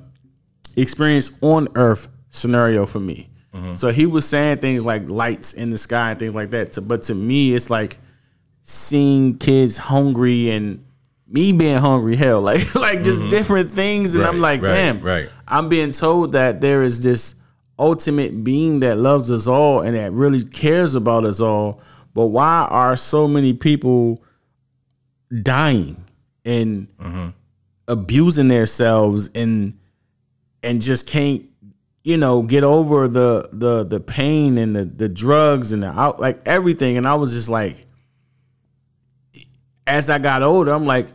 experience 0.77 1.33
on 1.43 1.69
Earth 1.75 2.09
scenario 2.31 2.87
for 2.87 3.01
me. 3.01 3.29
So 3.75 3.91
he 3.91 4.07
was 4.07 4.27
saying 4.27 4.59
things 4.59 4.87
like 4.87 5.11
lights 5.11 5.53
in 5.53 5.69
the 5.69 5.77
sky 5.77 6.11
and 6.11 6.19
things 6.19 6.35
like 6.35 6.51
that. 6.51 6.79
But 6.89 7.03
to 7.05 7.15
me, 7.15 7.53
it's 7.53 7.69
like 7.69 7.99
seeing 8.63 9.37
kids 9.37 9.77
hungry 9.77 10.51
and 10.51 10.87
me 11.29 11.53
being 11.53 11.77
hungry. 11.77 12.17
Hell, 12.17 12.41
like 12.51 12.75
like 12.75 13.03
just 13.03 13.29
different 13.29 13.71
things, 13.71 14.15
and 14.15 14.25
I'm 14.25 14.41
like, 14.41 14.63
right, 14.63 14.73
damn, 14.73 15.03
right. 15.03 15.29
I'm 15.47 15.69
being 15.69 15.93
told 15.93 16.33
that 16.33 16.63
there 16.63 16.83
is 16.83 17.01
this 17.01 17.35
ultimate 17.83 18.45
being 18.45 18.79
that 18.81 18.97
loves 18.97 19.31
us 19.31 19.49
all 19.49 19.81
and 19.81 19.97
that 19.97 20.13
really 20.13 20.45
cares 20.45 20.95
about 20.95 21.25
us 21.25 21.41
all. 21.41 21.81
But 22.15 22.27
why 22.29 22.67
are 22.71 22.97
so 22.97 23.27
many 23.27 23.53
people 23.53 24.23
dying 25.43 26.05
and 26.45 26.87
mm-hmm. 26.97 27.31
abusing 27.89 28.49
themselves 28.49 29.31
and 29.35 29.79
and 30.63 30.81
just 30.81 31.09
can't 31.09 31.45
you 32.05 32.17
know 32.17 32.43
get 32.43 32.63
over 32.63 33.09
the 33.09 33.49
the 33.53 33.83
the 33.85 33.99
pain 33.99 34.59
and 34.59 34.77
the 34.77 34.85
the 34.85 35.09
drugs 35.09 35.73
and 35.73 35.83
the 35.83 35.89
out 35.89 36.21
like 36.21 36.41
everything 36.47 36.97
and 36.97 37.09
I 37.09 37.15
was 37.15 37.33
just 37.33 37.49
like 37.49 37.87
as 39.87 40.11
I 40.11 40.19
got 40.19 40.43
older 40.43 40.73
I'm 40.73 40.85
like 40.87 41.09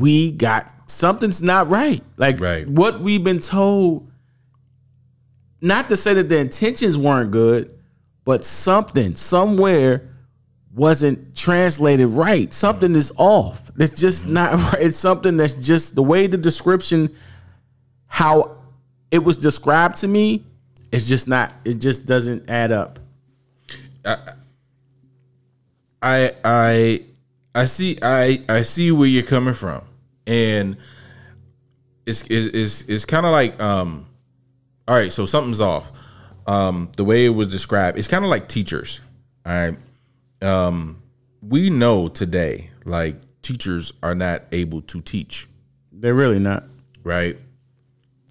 we 0.00 0.32
got 0.32 0.90
something's 0.90 1.42
not 1.42 1.68
right 1.68 2.02
like 2.16 2.40
Right. 2.40 2.68
what 2.68 3.00
we've 3.00 3.22
been 3.22 3.40
told 3.40 4.09
not 5.60 5.88
to 5.88 5.96
say 5.96 6.14
that 6.14 6.28
the 6.28 6.38
intentions 6.38 6.96
weren't 6.96 7.30
good 7.30 7.76
but 8.24 8.44
something 8.44 9.16
somewhere 9.16 10.06
wasn't 10.72 11.34
translated 11.34 12.06
right. 12.10 12.54
Something 12.54 12.94
is 12.94 13.12
off. 13.16 13.72
It's 13.76 13.98
just 14.00 14.28
not 14.28 14.52
right. 14.72 14.82
It's 14.82 14.96
something 14.96 15.36
that's 15.36 15.54
just 15.54 15.96
the 15.96 16.02
way 16.02 16.26
the 16.26 16.38
description 16.38 17.16
how 18.06 18.58
it 19.10 19.24
was 19.24 19.36
described 19.36 19.96
to 19.98 20.08
me 20.08 20.44
it's 20.92 21.06
just 21.06 21.28
not 21.28 21.52
it 21.64 21.74
just 21.74 22.06
doesn't 22.06 22.50
add 22.50 22.72
up. 22.72 22.98
I 26.02 26.32
I 26.44 27.04
I 27.54 27.64
see 27.66 27.98
I 28.02 28.42
I 28.48 28.62
see 28.62 28.90
where 28.90 29.08
you're 29.08 29.22
coming 29.22 29.54
from, 29.54 29.82
and 30.26 30.76
it's 32.06 32.22
it's 32.22 32.46
it's, 32.46 32.82
it's 32.82 33.04
kind 33.04 33.24
of 33.24 33.32
like 33.32 33.60
um, 33.60 34.06
all 34.90 34.96
right, 34.96 35.12
so 35.12 35.24
something's 35.24 35.60
off. 35.60 35.92
Um, 36.46 36.90
the 36.96 37.04
way 37.04 37.24
it 37.24 37.30
was 37.30 37.48
described, 37.48 37.96
it's 37.96 38.08
kind 38.08 38.24
of 38.24 38.30
like 38.30 38.48
teachers. 38.48 39.00
All 39.46 39.52
right, 39.52 39.78
um, 40.42 41.00
we 41.40 41.70
know 41.70 42.08
today 42.08 42.70
like 42.84 43.16
teachers 43.42 43.92
are 44.02 44.14
not 44.14 44.42
able 44.52 44.82
to 44.82 45.00
teach, 45.00 45.48
they're 45.92 46.14
really 46.14 46.38
not 46.40 46.64
right? 47.04 47.38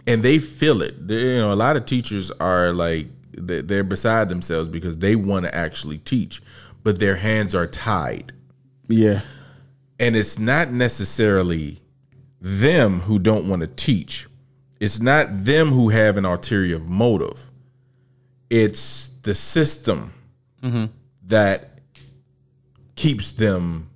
And 0.05 0.21
they 0.21 0.39
feel 0.39 0.81
it. 0.81 1.07
They, 1.07 1.15
you 1.15 1.37
know, 1.37 1.53
a 1.53 1.55
lot 1.55 1.77
of 1.77 1.85
teachers 1.85 2.29
are 2.31 2.73
like 2.73 3.07
they- 3.31 3.61
they're 3.61 3.83
beside 3.83 4.27
themselves 4.29 4.67
because 4.69 4.97
they 4.97 5.15
want 5.15 5.45
to 5.45 5.55
actually 5.55 5.99
teach, 5.99 6.41
but 6.83 6.99
their 6.99 7.15
hands 7.15 7.55
are 7.55 7.67
tied 7.67 8.33
yeah 8.87 9.21
and 9.99 10.15
it's 10.15 10.39
not 10.39 10.71
necessarily 10.71 11.79
them 12.41 13.01
who 13.01 13.19
don't 13.19 13.47
want 13.47 13.61
to 13.61 13.67
teach. 13.67 14.27
It's 14.79 14.99
not 15.01 15.37
them 15.37 15.69
who 15.69 15.89
have 15.89 16.17
an 16.17 16.25
ulterior 16.25 16.79
motive. 16.79 17.49
It's 18.49 19.09
the 19.23 19.35
system 19.35 20.13
mm-hmm. 20.61 20.85
that 21.25 21.79
keeps 22.95 23.33
them 23.33 23.89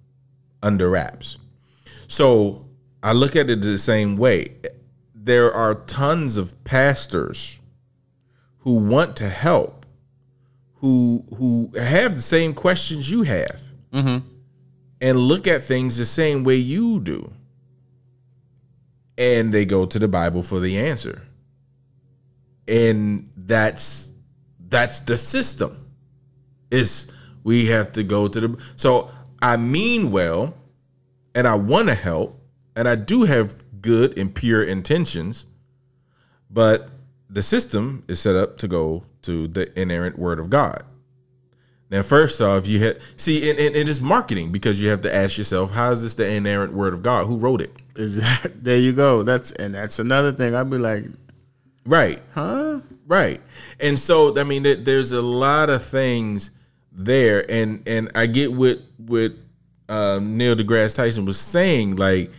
under 0.61 0.89
wraps. 0.89 1.37
So 2.07 2.65
I 3.01 3.13
look 3.13 3.35
at 3.35 3.49
it 3.49 3.61
the 3.61 3.77
same 3.77 4.15
way. 4.15 4.47
There 5.15 5.51
are 5.51 5.75
tons 5.75 6.37
of 6.37 6.63
pastors 6.63 7.61
who 8.59 8.85
want 8.85 9.15
to 9.17 9.29
help, 9.29 9.85
who 10.75 11.23
who 11.37 11.71
have 11.77 12.15
the 12.15 12.21
same 12.21 12.53
questions 12.53 13.09
you 13.09 13.23
have 13.23 13.61
mm-hmm. 13.91 14.27
and 15.01 15.17
look 15.17 15.47
at 15.47 15.63
things 15.63 15.97
the 15.97 16.05
same 16.05 16.43
way 16.43 16.55
you 16.55 16.99
do. 16.99 17.31
And 19.17 19.53
they 19.53 19.65
go 19.65 19.85
to 19.85 19.99
the 19.99 20.07
Bible 20.07 20.41
for 20.41 20.59
the 20.59 20.77
answer. 20.77 21.21
And 22.67 23.29
that's 23.35 24.11
that's 24.67 25.01
the 25.01 25.17
system. 25.17 25.87
Is 26.71 27.11
we 27.43 27.67
have 27.67 27.91
to 27.93 28.03
go 28.03 28.27
to 28.27 28.39
the 28.39 28.63
so 28.75 29.11
I 29.41 29.57
mean 29.57 30.11
well 30.11 30.55
and 31.35 31.47
I 31.47 31.55
want 31.55 31.89
to 31.89 31.95
help 31.95 32.39
and 32.75 32.87
I 32.87 32.95
do 32.95 33.23
have 33.23 33.55
good 33.81 34.17
and 34.17 34.33
pure 34.33 34.63
intentions, 34.63 35.45
but 36.49 36.89
the 37.29 37.41
system 37.41 38.03
is 38.07 38.19
set 38.19 38.35
up 38.35 38.57
to 38.59 38.67
go 38.67 39.03
to 39.23 39.47
the 39.47 39.79
inerrant 39.79 40.17
word 40.17 40.39
of 40.39 40.49
God. 40.49 40.83
Now, 41.93 42.01
first 42.01 42.41
off, 42.41 42.65
you 42.65 42.79
had 42.83 42.97
see, 43.15 43.49
and, 43.49 43.59
and 43.59 43.75
it 43.75 43.87
is 43.87 44.01
marketing 44.01 44.51
because 44.51 44.81
you 44.81 44.89
have 44.89 45.01
to 45.01 45.13
ask 45.15 45.37
yourself, 45.37 45.71
how 45.71 45.91
is 45.91 46.01
this 46.01 46.15
the 46.15 46.27
inerrant 46.27 46.73
word 46.73 46.93
of 46.95 47.03
God? 47.03 47.27
Who 47.27 47.37
wrote 47.37 47.61
it? 47.61 47.71
there 48.63 48.77
you 48.79 48.93
go 48.93 49.21
that's 49.21 49.51
and 49.51 49.75
that's 49.75 49.99
another 49.99 50.31
thing 50.31 50.55
i'd 50.55 50.67
be 50.67 50.79
like 50.79 51.05
Right. 51.85 52.21
Huh? 52.33 52.79
Right. 53.07 53.41
And 53.79 53.99
so, 53.99 54.35
I 54.39 54.43
mean, 54.43 54.63
there- 54.63 54.77
there's 54.77 55.11
a 55.11 55.21
lot 55.21 55.69
of 55.69 55.83
things 55.83 56.51
there, 56.91 57.45
and 57.51 57.83
and 57.87 58.09
I 58.15 58.25
get 58.27 58.53
what 58.53 58.79
what 58.97 59.33
um, 59.89 60.37
Neil 60.37 60.55
deGrasse 60.55 60.95
Tyson 60.95 61.25
was 61.25 61.39
saying. 61.39 61.97
Like, 61.97 62.31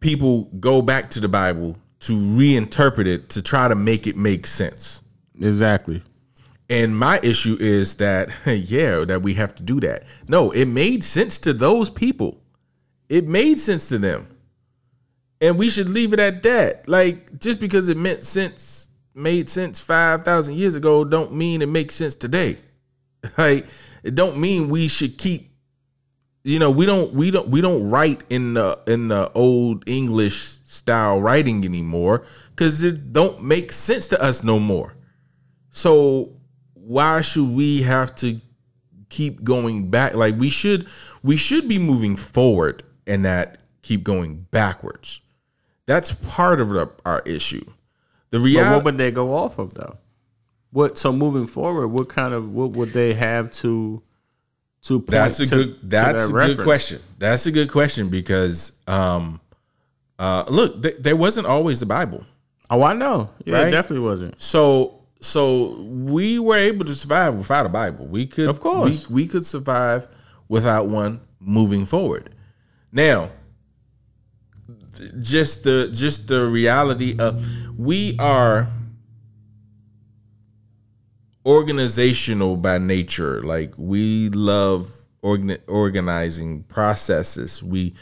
people 0.00 0.44
go 0.60 0.82
back 0.82 1.10
to 1.10 1.20
the 1.20 1.28
Bible 1.28 1.76
to 2.00 2.12
reinterpret 2.12 3.06
it 3.06 3.28
to 3.30 3.42
try 3.42 3.68
to 3.68 3.74
make 3.74 4.06
it 4.06 4.16
make 4.16 4.46
sense. 4.46 5.02
exactly 5.40 6.02
And 6.70 6.96
my 6.96 7.20
issue 7.22 7.56
is 7.60 7.96
that, 7.96 8.30
yeah, 8.46 9.04
that 9.04 9.22
we 9.22 9.34
have 9.34 9.54
to 9.56 9.62
do 9.62 9.80
that. 9.80 10.04
No, 10.28 10.50
it 10.50 10.66
made 10.66 11.04
sense 11.04 11.38
to 11.40 11.52
those 11.52 11.90
people. 11.90 12.40
It 13.08 13.26
made 13.26 13.58
sense 13.58 13.88
to 13.88 13.98
them. 13.98 14.28
And 15.40 15.58
we 15.58 15.68
should 15.68 15.88
leave 15.88 16.12
it 16.12 16.20
at 16.20 16.42
that. 16.44 16.88
Like, 16.88 17.38
just 17.38 17.60
because 17.60 17.88
it 17.88 17.96
meant 17.96 18.22
sense, 18.22 18.88
made 19.14 19.48
sense 19.48 19.80
5,000 19.80 20.54
years 20.54 20.76
ago, 20.76 21.04
don't 21.04 21.34
mean 21.34 21.62
it 21.62 21.68
makes 21.68 21.94
sense 21.94 22.14
today. 22.14 22.58
Like, 23.38 23.66
it 24.02 24.16
don't 24.16 24.38
mean 24.38 24.68
we 24.68 24.88
should 24.88 25.16
keep 25.16 25.52
you 26.44 26.58
know 26.58 26.70
we 26.70 26.86
don't 26.86 27.12
we 27.12 27.30
don't 27.30 27.48
we 27.48 27.60
don't 27.60 27.88
write 27.88 28.22
in 28.30 28.54
the 28.54 28.78
in 28.86 29.08
the 29.08 29.30
old 29.32 29.88
english 29.88 30.58
style 30.64 31.20
writing 31.20 31.64
anymore 31.64 32.24
because 32.50 32.82
it 32.82 33.12
don't 33.12 33.42
make 33.42 33.70
sense 33.72 34.08
to 34.08 34.20
us 34.20 34.42
no 34.42 34.58
more 34.58 34.94
so 35.70 36.32
why 36.84 37.20
should 37.20 37.48
we 37.48 37.82
have 37.82 38.14
to 38.16 38.40
keep 39.08 39.44
going 39.44 39.90
back? 39.90 40.14
Like 40.14 40.36
we 40.36 40.48
should 40.48 40.88
we 41.22 41.36
should 41.36 41.68
be 41.68 41.78
moving 41.78 42.16
forward 42.16 42.82
and 43.06 43.22
not 43.22 43.56
keep 43.82 44.02
going 44.04 44.46
backwards. 44.50 45.20
That's 45.86 46.12
part 46.12 46.60
of 46.60 46.68
the, 46.70 46.90
our 47.04 47.22
issue. 47.26 47.64
The 48.30 48.38
but 48.38 48.44
reality 48.44 48.74
what 48.76 48.84
would 48.84 48.98
they 48.98 49.10
go 49.10 49.34
off 49.34 49.58
of 49.58 49.74
though 49.74 49.98
what 50.70 50.96
so 50.96 51.12
moving 51.12 51.46
forward, 51.46 51.88
what 51.88 52.08
kind 52.08 52.32
of 52.32 52.52
what 52.52 52.70
would 52.72 52.90
they 52.90 53.12
have 53.14 53.50
to 53.50 54.02
to 54.82 54.98
point 55.00 55.10
That's 55.10 55.38
a 55.40 55.46
to- 55.46 55.54
good. 55.56 55.78
That's 55.90 56.30
that 56.32 56.36
a 56.36 56.54
good 56.56 56.64
question. 56.64 57.00
That's 57.18 57.46
a 57.46 57.52
good 57.52 57.70
question 57.70 58.08
because, 58.08 58.72
um, 58.88 59.40
uh, 60.18 60.44
look, 60.48 60.82
th- 60.82 60.96
there 60.98 61.14
wasn't 61.14 61.46
always 61.46 61.78
the 61.80 61.86
Bible. 61.86 62.24
Oh, 62.70 62.82
I 62.82 62.92
know. 62.94 63.30
Yeah, 63.44 63.58
Right? 63.58 63.68
it 63.68 63.70
definitely 63.70 64.04
wasn't. 64.06 64.40
So 64.40 65.01
so 65.22 65.80
we 65.82 66.38
were 66.38 66.56
able 66.56 66.84
to 66.84 66.94
survive 66.94 67.36
without 67.36 67.64
a 67.66 67.68
Bible. 67.68 68.06
We 68.06 68.26
could 68.26 68.48
Of 68.48 68.60
course. 68.60 69.08
we, 69.08 69.22
we 69.22 69.28
could 69.28 69.46
survive 69.46 70.08
without 70.48 70.88
one 70.88 71.20
moving 71.40 71.86
forward. 71.86 72.34
Now 72.90 73.30
just 75.20 75.64
the 75.64 75.88
just 75.92 76.28
the 76.28 76.46
reality 76.46 77.16
of 77.18 77.46
we 77.78 78.16
are 78.18 78.68
organizational 81.46 82.56
by 82.56 82.78
nature. 82.78 83.42
Like 83.42 83.74
we 83.76 84.28
love 84.30 84.90
organ- 85.22 85.58
organizing 85.66 86.64
processes. 86.64 87.62
We 87.62 87.94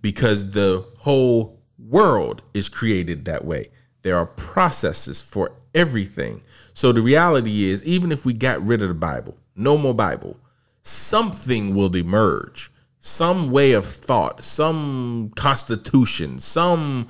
because 0.00 0.52
the 0.52 0.86
whole 0.98 1.60
world 1.78 2.42
is 2.54 2.68
created 2.68 3.24
that 3.26 3.44
way. 3.44 3.70
There 4.02 4.16
are 4.16 4.26
processes 4.26 5.20
for 5.20 5.52
everything. 5.74 6.42
So 6.72 6.92
the 6.92 7.02
reality 7.02 7.64
is 7.64 7.82
even 7.84 8.12
if 8.12 8.24
we 8.24 8.32
got 8.32 8.64
rid 8.66 8.82
of 8.82 8.88
the 8.88 8.94
Bible, 8.94 9.36
no 9.56 9.76
more 9.76 9.94
Bible, 9.94 10.36
something 10.82 11.74
will 11.74 11.94
emerge. 11.94 12.70
Some 13.00 13.50
way 13.50 13.72
of 13.72 13.84
thought, 13.84 14.40
some 14.40 15.32
constitution, 15.36 16.38
some 16.38 17.08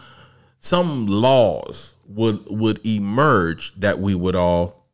some 0.59 1.07
laws 1.07 1.97
would 2.07 2.41
would 2.49 2.85
emerge 2.87 3.75
that 3.81 3.99
we 3.99 4.15
would 4.15 4.37
all 4.37 4.87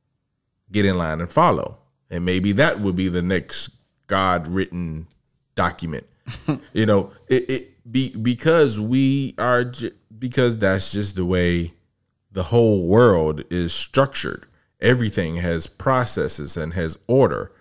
get 0.71 0.85
in 0.85 0.97
line 0.97 1.21
and 1.21 1.31
follow. 1.31 1.79
And 2.11 2.25
maybe 2.25 2.53
that 2.53 2.81
would 2.81 2.97
be 2.97 3.09
the 3.09 3.23
next 3.23 3.71
God 4.07 4.47
written 4.47 5.07
document. 5.55 6.07
you 6.73 6.87
know, 6.87 7.13
it, 7.29 7.51
it 7.51 7.91
be 7.91 8.17
because 8.17 8.79
we 8.79 9.35
are 9.39 9.65
j- 9.65 9.93
because 10.19 10.59
that's 10.59 10.93
just 10.93 11.17
the 11.17 11.25
way 11.25 11.75
the 12.35 12.45
whole 12.45 12.87
world 12.89 13.45
is 13.49 13.73
structured. 13.73 14.47
Everything 14.81 15.37
has 15.37 15.69
processes 15.69 16.57
and 16.57 16.75
has 16.75 16.99
order. 17.07 17.53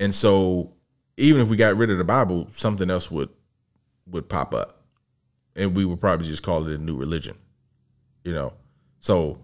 And 0.00 0.14
so 0.14 0.72
even 1.18 1.42
if 1.42 1.48
we 1.48 1.56
got 1.56 1.76
rid 1.76 1.90
of 1.90 1.98
the 1.98 2.04
Bible, 2.04 2.48
something 2.50 2.90
else 2.90 3.10
would 3.10 3.28
would 4.10 4.28
pop 4.28 4.54
up. 4.54 4.80
And 5.54 5.76
we 5.76 5.84
would 5.84 6.00
probably 6.00 6.26
just 6.26 6.42
call 6.42 6.66
it 6.66 6.74
a 6.74 6.78
new 6.78 6.96
religion. 6.96 7.36
You 8.24 8.32
know. 8.32 8.54
So 8.98 9.38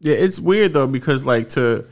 Yeah, 0.00 0.16
it's 0.16 0.38
weird 0.38 0.74
though 0.74 0.86
because 0.86 1.24
like 1.24 1.48
to 1.50 1.86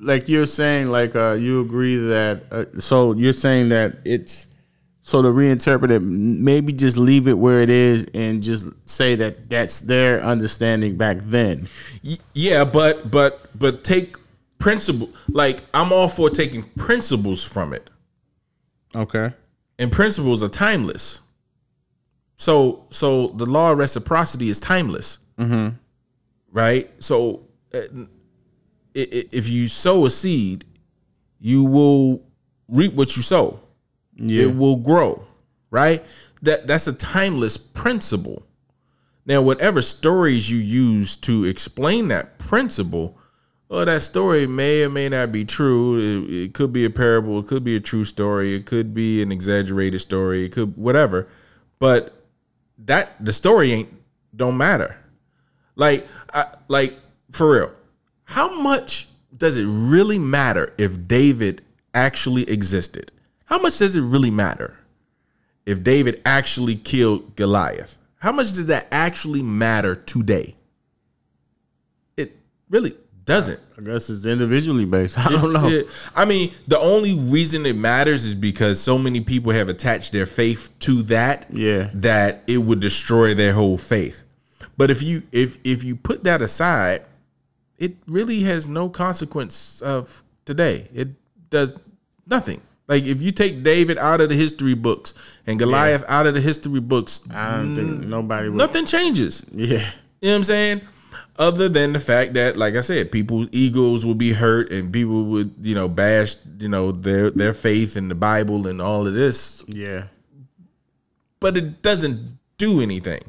like 0.00 0.28
you're 0.28 0.46
saying 0.46 0.86
like 0.86 1.16
uh 1.16 1.32
you 1.32 1.60
agree 1.62 1.96
that 1.96 2.44
uh, 2.52 2.64
so 2.78 3.12
you're 3.12 3.32
saying 3.32 3.70
that 3.70 3.98
it's 4.04 4.46
so 5.06 5.20
to 5.20 5.28
reinterpret 5.28 5.90
it 5.90 6.00
maybe 6.00 6.72
just 6.72 6.96
leave 6.96 7.28
it 7.28 7.34
where 7.34 7.60
it 7.60 7.68
is 7.68 8.06
and 8.14 8.42
just 8.42 8.66
say 8.86 9.14
that 9.14 9.50
that's 9.50 9.80
their 9.80 10.18
understanding 10.22 10.96
back 10.96 11.18
then. 11.20 11.68
Yeah 12.32 12.64
but 12.64 13.10
but 13.10 13.56
but 13.56 13.84
take 13.84 14.16
principle 14.58 15.10
like 15.28 15.60
i'm 15.74 15.92
all 15.92 16.08
for 16.08 16.30
taking 16.30 16.62
principles 16.76 17.44
from 17.44 17.74
it 17.74 17.90
Okay. 18.96 19.34
and 19.78 19.92
principles 19.92 20.42
are 20.42 20.48
timeless 20.48 21.20
so 22.38 22.86
so 22.88 23.28
the 23.36 23.44
law 23.44 23.72
of 23.72 23.78
reciprocity 23.78 24.48
is 24.48 24.58
timeless 24.58 25.18
mm-hmm. 25.38 25.76
right 26.50 26.90
so 27.02 27.42
uh, 27.74 27.80
if 28.94 29.48
you 29.50 29.68
sow 29.68 30.06
a 30.06 30.10
seed 30.10 30.64
you 31.40 31.64
will 31.64 32.22
reap 32.68 32.94
what 32.94 33.16
you 33.16 33.22
sow 33.22 33.60
Yeah. 34.16 34.44
it 34.44 34.56
will 34.56 34.76
grow 34.76 35.26
right? 35.74 36.06
That 36.40 36.68
that's 36.68 36.86
a 36.86 36.92
timeless 36.92 37.56
principle. 37.56 38.44
Now 39.26 39.42
whatever 39.42 39.82
stories 39.82 40.48
you 40.48 40.58
use 40.58 41.16
to 41.18 41.44
explain 41.44 42.08
that 42.08 42.38
principle 42.38 43.18
well 43.68 43.84
that 43.84 44.02
story 44.02 44.46
may 44.46 44.84
or 44.84 44.90
may 44.90 45.08
not 45.08 45.32
be 45.32 45.44
true. 45.44 45.98
It, 45.98 46.32
it 46.32 46.54
could 46.54 46.72
be 46.72 46.84
a 46.84 46.90
parable. 46.90 47.40
It 47.40 47.48
could 47.48 47.64
be 47.64 47.74
a 47.74 47.80
true 47.80 48.04
story. 48.04 48.54
It 48.54 48.66
could 48.66 48.94
be 48.94 49.20
an 49.20 49.32
exaggerated 49.32 50.00
story. 50.00 50.44
It 50.44 50.52
could 50.52 50.76
whatever. 50.76 51.26
But 51.80 52.24
that 52.78 53.16
the 53.24 53.32
story 53.32 53.72
ain't 53.72 53.88
don't 54.36 54.56
matter. 54.56 54.96
Like 55.74 56.06
I, 56.32 56.54
like 56.68 56.94
for 57.32 57.50
real. 57.50 57.72
How 58.26 58.62
much 58.62 59.08
does 59.36 59.58
it 59.58 59.66
really 59.66 60.18
matter 60.18 60.72
if 60.78 61.08
david 61.08 61.60
actually 61.92 62.48
existed 62.48 63.10
how 63.54 63.60
much 63.60 63.78
does 63.78 63.94
it 63.94 64.00
really 64.00 64.32
matter 64.32 64.76
if 65.64 65.84
David 65.84 66.20
actually 66.26 66.74
killed 66.74 67.36
Goliath? 67.36 67.98
How 68.18 68.32
much 68.32 68.48
does 68.48 68.66
that 68.66 68.88
actually 68.90 69.44
matter 69.44 69.94
today? 69.94 70.56
It 72.16 72.36
really 72.68 72.96
doesn't. 73.24 73.60
I 73.78 73.82
guess 73.82 74.10
it's 74.10 74.26
individually 74.26 74.86
based. 74.86 75.16
I 75.24 75.28
don't 75.30 75.52
know. 75.52 75.82
I 76.16 76.24
mean, 76.24 76.52
the 76.66 76.80
only 76.80 77.16
reason 77.16 77.64
it 77.64 77.76
matters 77.76 78.24
is 78.24 78.34
because 78.34 78.80
so 78.80 78.98
many 78.98 79.20
people 79.20 79.52
have 79.52 79.68
attached 79.68 80.10
their 80.10 80.26
faith 80.26 80.76
to 80.80 81.02
that 81.04 81.46
Yeah. 81.52 81.90
that 81.94 82.42
it 82.48 82.58
would 82.58 82.80
destroy 82.80 83.34
their 83.34 83.52
whole 83.52 83.78
faith. 83.78 84.24
But 84.76 84.90
if 84.90 85.00
you 85.00 85.22
if 85.30 85.58
if 85.62 85.84
you 85.84 85.94
put 85.94 86.24
that 86.24 86.42
aside, 86.42 87.04
it 87.78 87.94
really 88.08 88.40
has 88.40 88.66
no 88.66 88.88
consequence 88.90 89.80
of 89.80 90.24
today. 90.44 90.88
It 90.92 91.10
does 91.50 91.76
nothing. 92.26 92.60
Like 92.86 93.04
if 93.04 93.22
you 93.22 93.30
take 93.32 93.62
David 93.62 93.96
out 93.98 94.20
of 94.20 94.28
the 94.28 94.34
history 94.34 94.74
books 94.74 95.14
and 95.46 95.58
Goliath 95.58 96.04
out 96.06 96.26
of 96.26 96.34
the 96.34 96.40
history 96.40 96.80
books, 96.80 97.22
I 97.32 97.56
don't 97.56 97.74
think 97.74 97.88
mm, 97.90 98.06
nobody 98.08 98.48
would 98.48 98.58
nothing 98.58 98.84
changes. 98.86 99.44
Yeah. 99.52 99.78
You 100.20 100.28
know 100.28 100.32
what 100.32 100.34
I'm 100.36 100.42
saying? 100.44 100.80
Other 101.36 101.68
than 101.68 101.92
the 101.92 101.98
fact 102.00 102.34
that, 102.34 102.56
like 102.56 102.74
I 102.76 102.80
said, 102.80 103.10
people's 103.10 103.48
egos 103.50 104.06
will 104.06 104.14
be 104.14 104.32
hurt 104.32 104.70
and 104.70 104.92
people 104.92 105.24
would, 105.24 105.52
you 105.62 105.74
know, 105.74 105.88
bash, 105.88 106.36
you 106.58 106.68
know, 106.68 106.92
their 106.92 107.30
their 107.30 107.54
faith 107.54 107.96
in 107.96 108.08
the 108.08 108.14
Bible 108.14 108.66
and 108.68 108.80
all 108.80 109.06
of 109.06 109.14
this, 109.14 109.64
Yeah. 109.66 110.04
but 111.40 111.56
it 111.56 111.82
doesn't 111.82 112.38
do 112.58 112.80
anything 112.80 113.20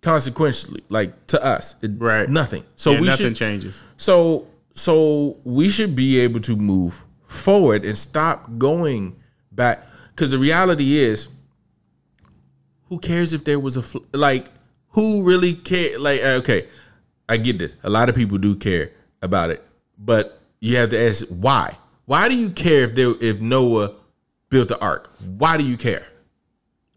consequentially, 0.00 0.82
like 0.88 1.26
to 1.28 1.44
us. 1.44 1.76
It's 1.82 1.94
Right. 1.94 2.28
nothing. 2.28 2.64
So 2.74 2.92
yeah, 2.92 3.00
we 3.00 3.06
nothing 3.06 3.26
should 3.28 3.36
changes. 3.36 3.80
so 3.96 4.46
so 4.74 5.36
we 5.44 5.68
should 5.68 5.94
be 5.94 6.18
able 6.20 6.40
to 6.40 6.56
move 6.56 7.04
forward 7.32 7.84
and 7.84 7.96
stop 7.96 8.58
going 8.58 9.16
back. 9.50 9.86
Because 10.10 10.30
the 10.30 10.38
reality 10.38 10.98
is 10.98 11.28
who 12.88 12.98
cares 12.98 13.32
if 13.32 13.44
there 13.44 13.58
was 13.58 13.76
a 13.76 13.82
fl- 13.82 13.98
like 14.12 14.48
who 14.88 15.24
really 15.24 15.54
care 15.54 15.98
like 15.98 16.20
uh, 16.22 16.38
okay 16.40 16.68
i 17.28 17.36
get 17.36 17.58
this. 17.58 17.76
A 17.82 17.90
lot 17.90 18.08
of 18.08 18.14
people 18.14 18.38
do 18.38 18.54
care 18.54 18.90
about 19.22 19.50
it 19.50 19.64
but 19.98 20.40
you 20.60 20.76
have 20.76 20.90
to 20.90 21.00
ask 21.00 21.26
why? 21.28 21.76
Why 22.04 22.28
do 22.28 22.36
you 22.36 22.50
care 22.50 22.84
if 22.84 22.94
there 22.94 23.14
if 23.20 23.40
noah 23.40 23.94
built 24.48 24.68
the 24.68 24.78
ark? 24.80 25.10
Why 25.36 25.56
do 25.56 25.64
you 25.64 25.76
care? 25.76 26.06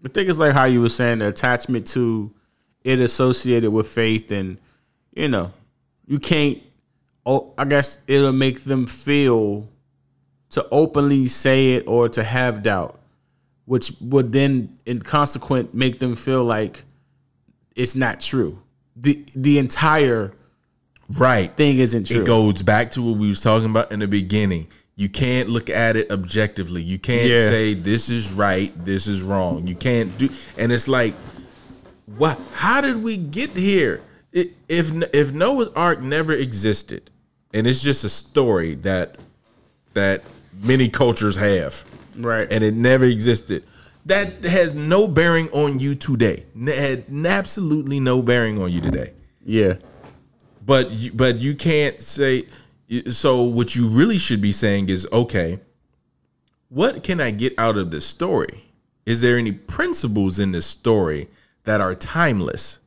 I 0.04 0.10
think 0.10 0.30
it's 0.30 0.38
like 0.38 0.54
how 0.54 0.66
you 0.66 0.82
were 0.82 0.90
saying 0.90 1.20
the 1.20 1.28
attachment 1.30 1.88
to 1.88 2.34
it 2.84 3.00
associated 3.00 3.72
with 3.72 3.88
faith, 3.88 4.32
and 4.32 4.60
you 5.16 5.28
know, 5.28 5.52
you 6.06 6.20
can't. 6.20 6.62
Oh, 7.26 7.54
I 7.58 7.66
guess 7.66 8.00
it'll 8.08 8.32
make 8.32 8.64
them 8.66 8.86
feel 8.86 9.68
to 10.56 10.68
openly 10.72 11.28
say 11.28 11.74
it 11.76 11.84
or 11.88 12.10
to 12.10 12.24
have 12.24 12.64
doubt, 12.64 13.00
which 13.66 13.92
would 14.02 14.32
then, 14.34 14.78
in 14.86 15.00
consequent, 15.02 15.74
make 15.74 16.00
them 16.00 16.16
feel 16.16 16.44
like 16.44 16.84
it's 17.76 17.96
not 17.96 18.20
true. 18.22 18.62
the 18.96 19.26
The 19.36 19.60
entire 19.60 20.32
right 21.20 21.52
thing 21.56 21.78
isn't 21.80 22.08
true. 22.08 22.22
it 22.22 22.26
goes 22.26 22.62
back 22.64 22.92
to 22.92 23.02
what 23.02 23.18
we 23.20 23.28
was 23.28 23.40
talking 23.42 23.70
about 23.70 23.92
in 23.92 24.00
the 24.00 24.08
beginning 24.08 24.68
you 24.96 25.08
can't 25.10 25.50
look 25.50 25.70
at 25.70 25.96
it 25.96 26.10
objectively 26.10 26.82
you 26.82 26.98
can't 26.98 27.30
Yeah. 27.30 27.50
say 27.50 27.74
this 27.76 28.10
is 28.10 28.32
right 28.34 28.72
this 28.86 29.06
is 29.06 29.22
wrong 29.22 29.68
you 29.68 29.76
can't 29.76 30.18
do 30.18 30.30
and 30.58 30.72
it's 30.72 30.88
like 30.88 31.14
what 32.18 32.40
how 32.54 32.82
did 32.82 33.04
we 33.04 33.18
get 33.18 33.52
here 33.52 34.02
it, 34.32 34.54
if 34.68 34.92
if 35.14 35.32
noah's 35.32 35.68
ark 35.76 36.02
never 36.02 36.34
existed 36.34 37.12
and 37.54 37.68
it's 37.68 37.84
just 37.84 38.04
a 38.04 38.10
story 38.10 38.74
that 38.76 39.18
that 39.94 40.24
many 40.64 40.90
cultures 40.90 41.36
have 41.36 41.86
right. 42.18 42.52
and 42.52 42.64
it 42.64 42.74
never 42.74 43.06
existed 43.06 43.64
that 44.06 44.44
has 44.44 44.74
no 44.74 45.08
bearing 45.08 45.50
on 45.50 45.80
you 45.80 45.96
today 45.96 46.46
N- 46.56 46.68
had 46.68 47.06
absolutely 47.26 48.00
no 48.00 48.22
bearing 48.22 48.62
on 48.62 48.72
you 48.72 48.82
today 48.82 49.14
yeah. 49.44 49.76
but 50.66 50.92
you, 50.92 51.12
but 51.14 51.38
you 51.38 51.56
can't 51.56 52.00
say 52.00 52.48
so 53.10 53.44
what 53.44 53.76
you 53.76 53.88
really 53.88 54.18
should 54.18 54.42
be 54.42 54.52
saying 54.52 54.90
is 54.90 55.08
okay 55.12 55.60
what 56.70 57.04
can 57.04 57.20
i 57.20 57.32
get 57.32 57.54
out 57.58 57.78
of 57.78 57.92
this 57.92 58.06
story 58.06 58.66
is 59.06 59.22
there 59.22 59.38
any 59.38 59.52
principles 59.52 60.40
in 60.40 60.52
this 60.52 60.66
story 60.66 61.30
that 61.64 61.82
are 61.82 61.96
timeless 61.96 62.80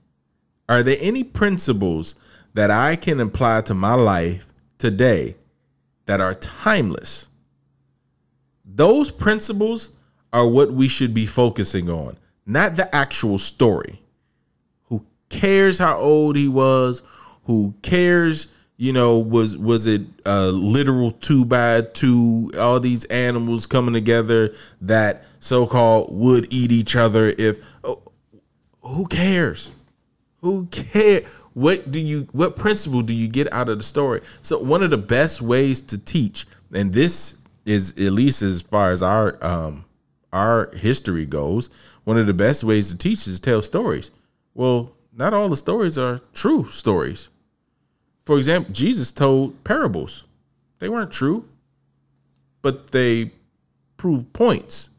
are 0.68 0.82
there 0.82 0.98
any 1.00 1.24
principles 1.24 2.14
that 2.58 2.70
I 2.70 2.96
can 2.96 3.20
apply 3.20 3.60
to 3.62 3.74
my 3.74 3.94
life 3.94 4.52
today 4.78 5.36
that 6.06 6.20
are 6.20 6.34
timeless. 6.34 7.28
Those 8.78 9.10
principles 9.10 9.90
are 10.32 10.46
what 10.46 10.72
we 10.72 10.86
should 10.86 11.12
be 11.12 11.26
focusing 11.26 11.90
on, 11.90 12.16
not 12.46 12.76
the 12.76 12.94
actual 12.94 13.36
story. 13.36 14.00
Who 14.84 15.04
cares 15.28 15.78
how 15.78 15.98
old 15.98 16.36
he 16.36 16.46
was? 16.46 17.02
Who 17.46 17.74
cares, 17.82 18.46
you 18.76 18.92
know, 18.92 19.18
was 19.18 19.58
was 19.58 19.88
it 19.88 20.02
a 20.24 20.46
literal 20.52 21.10
two 21.10 21.44
by 21.44 21.80
two, 21.80 22.52
all 22.56 22.78
these 22.78 23.04
animals 23.06 23.66
coming 23.66 23.94
together 23.94 24.54
that 24.82 25.24
so-called 25.40 26.10
would 26.12 26.46
eat 26.54 26.70
each 26.70 26.94
other 26.94 27.34
if 27.36 27.58
oh, 27.82 28.00
who 28.82 29.08
cares? 29.08 29.72
Who 30.40 30.66
care? 30.66 31.22
What 31.52 31.90
do 31.90 31.98
you 31.98 32.28
what 32.30 32.54
principle 32.54 33.02
do 33.02 33.12
you 33.12 33.26
get 33.26 33.52
out 33.52 33.68
of 33.68 33.78
the 33.78 33.84
story? 33.84 34.20
So 34.40 34.62
one 34.62 34.84
of 34.84 34.90
the 34.90 34.98
best 34.98 35.42
ways 35.42 35.80
to 35.80 35.98
teach, 35.98 36.46
and 36.72 36.92
this 36.92 37.37
is 37.68 37.92
at 37.92 38.12
least 38.12 38.42
as 38.42 38.62
far 38.62 38.90
as 38.92 39.02
our 39.02 39.36
um 39.44 39.84
our 40.32 40.70
history 40.74 41.26
goes, 41.26 41.70
one 42.04 42.18
of 42.18 42.26
the 42.26 42.34
best 42.34 42.64
ways 42.64 42.90
to 42.90 42.98
teach 42.98 43.26
is 43.26 43.38
to 43.38 43.40
tell 43.40 43.62
stories. 43.62 44.10
Well, 44.54 44.92
not 45.12 45.34
all 45.34 45.48
the 45.48 45.56
stories 45.56 45.96
are 45.96 46.20
true 46.32 46.64
stories. 46.64 47.30
For 48.24 48.36
example, 48.36 48.72
Jesus 48.72 49.10
told 49.10 49.62
parables. 49.64 50.24
They 50.80 50.88
weren't 50.88 51.10
true, 51.10 51.48
but 52.62 52.90
they 52.90 53.32
prove 53.96 54.32
points. 54.32 54.90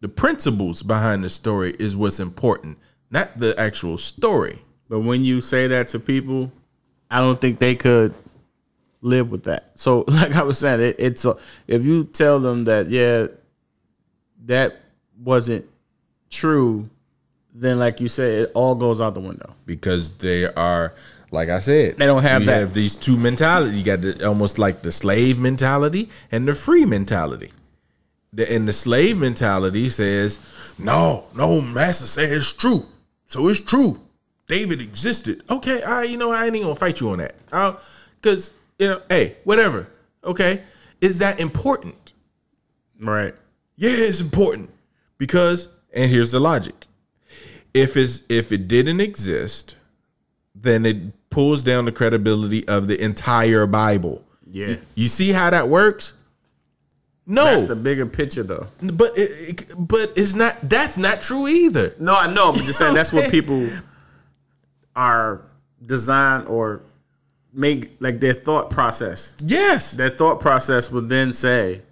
The 0.00 0.08
principles 0.08 0.82
behind 0.82 1.24
the 1.24 1.30
story 1.30 1.74
is 1.78 1.96
what's 1.96 2.20
important, 2.20 2.78
not 3.10 3.38
the 3.38 3.58
actual 3.58 3.98
story. 3.98 4.62
But 4.88 5.00
when 5.00 5.24
you 5.24 5.40
say 5.40 5.66
that 5.66 5.88
to 5.88 5.98
people, 5.98 6.52
I 7.10 7.20
don't 7.20 7.40
think 7.40 7.58
they 7.58 7.74
could 7.74 8.14
live 9.02 9.30
with 9.30 9.44
that. 9.44 9.72
So, 9.74 10.04
like 10.08 10.32
I 10.32 10.42
was 10.42 10.58
saying, 10.58 10.80
it, 10.80 10.96
it's 10.98 11.24
a, 11.24 11.36
if 11.66 11.84
you 11.84 12.04
tell 12.04 12.38
them 12.40 12.64
that 12.64 12.90
yeah, 12.90 13.26
that 14.46 14.80
wasn't 15.18 15.66
true, 16.30 16.88
then 17.54 17.78
like 17.78 18.00
you 18.00 18.08
said, 18.08 18.44
it 18.44 18.52
all 18.54 18.74
goes 18.74 19.00
out 19.00 19.14
the 19.14 19.20
window. 19.20 19.54
because 19.66 20.10
they 20.18 20.46
are 20.46 20.94
like 21.32 21.48
I 21.48 21.60
said, 21.60 21.96
They 21.96 22.06
don't 22.06 22.22
have 22.24 22.42
you 22.42 22.46
that. 22.46 22.58
have 22.58 22.74
these 22.74 22.96
two 22.96 23.16
mentality. 23.16 23.78
You 23.78 23.84
got 23.84 24.00
the, 24.00 24.26
almost 24.26 24.58
like 24.58 24.82
the 24.82 24.90
slave 24.90 25.38
mentality 25.38 26.08
and 26.32 26.46
the 26.48 26.54
free 26.54 26.84
mentality. 26.84 27.52
The, 28.32 28.52
and 28.52 28.66
the 28.66 28.72
slave 28.72 29.16
mentality 29.16 29.88
says, 29.88 30.74
"No, 30.78 31.24
no, 31.36 31.60
master 31.60 32.06
says 32.06 32.30
it's 32.32 32.52
true, 32.52 32.84
so 33.26 33.48
it's 33.48 33.60
true. 33.60 34.00
David 34.46 34.80
existed. 34.80 35.42
Okay, 35.48 35.82
I, 35.82 36.02
you 36.04 36.16
know, 36.16 36.32
I 36.32 36.46
ain't 36.46 36.56
even 36.56 36.66
gonna 36.68 36.74
fight 36.76 37.00
you 37.00 37.10
on 37.10 37.18
that. 37.18 37.34
Because 38.20 38.52
you 38.80 38.88
know, 38.88 39.02
hey, 39.08 39.36
whatever. 39.44 39.86
Okay, 40.24 40.62
is 41.00 41.18
that 41.18 41.38
important? 41.38 42.12
Right. 43.00 43.34
Yeah, 43.76 43.90
it's 43.92 44.20
important 44.20 44.70
because, 45.18 45.68
and 45.92 46.10
here's 46.10 46.32
the 46.32 46.40
logic: 46.40 46.74
if 47.74 47.96
it's 47.96 48.22
if 48.28 48.50
it 48.52 48.66
didn't 48.68 49.00
exist, 49.00 49.76
then 50.54 50.84
it 50.86 51.28
pulls 51.30 51.62
down 51.62 51.84
the 51.84 51.92
credibility 51.92 52.66
of 52.68 52.88
the 52.88 53.02
entire 53.02 53.66
Bible. 53.66 54.24
Yeah. 54.50 54.76
You 54.96 55.06
see 55.08 55.30
how 55.30 55.50
that 55.50 55.68
works? 55.68 56.14
No, 57.26 57.44
That's 57.44 57.66
the 57.66 57.76
bigger 57.76 58.06
picture, 58.06 58.42
though. 58.42 58.66
but 58.82 59.16
it, 59.16 59.30
it- 59.60 59.74
but 59.78 60.12
it's 60.16 60.34
not. 60.34 60.56
That's 60.68 60.96
not 60.96 61.22
true 61.22 61.46
either. 61.46 61.92
No, 62.00 62.14
I 62.14 62.32
know. 62.32 62.48
I'm 62.48 62.56
just 62.56 62.78
saying 62.78 62.94
that's 63.00 63.12
what 63.12 63.24
what 63.24 63.30
people 63.30 63.68
are 64.96 65.42
designed 65.86 66.48
or 66.48 66.82
make 67.52 67.96
like 68.00 68.20
their 68.20 68.32
thought 68.34 68.70
process. 68.70 69.34
Yes, 69.44 69.92
Their 69.92 70.10
thought 70.10 70.40
process 70.40 70.90
would 70.90 71.08
then 71.08 71.32
say, 71.32 71.82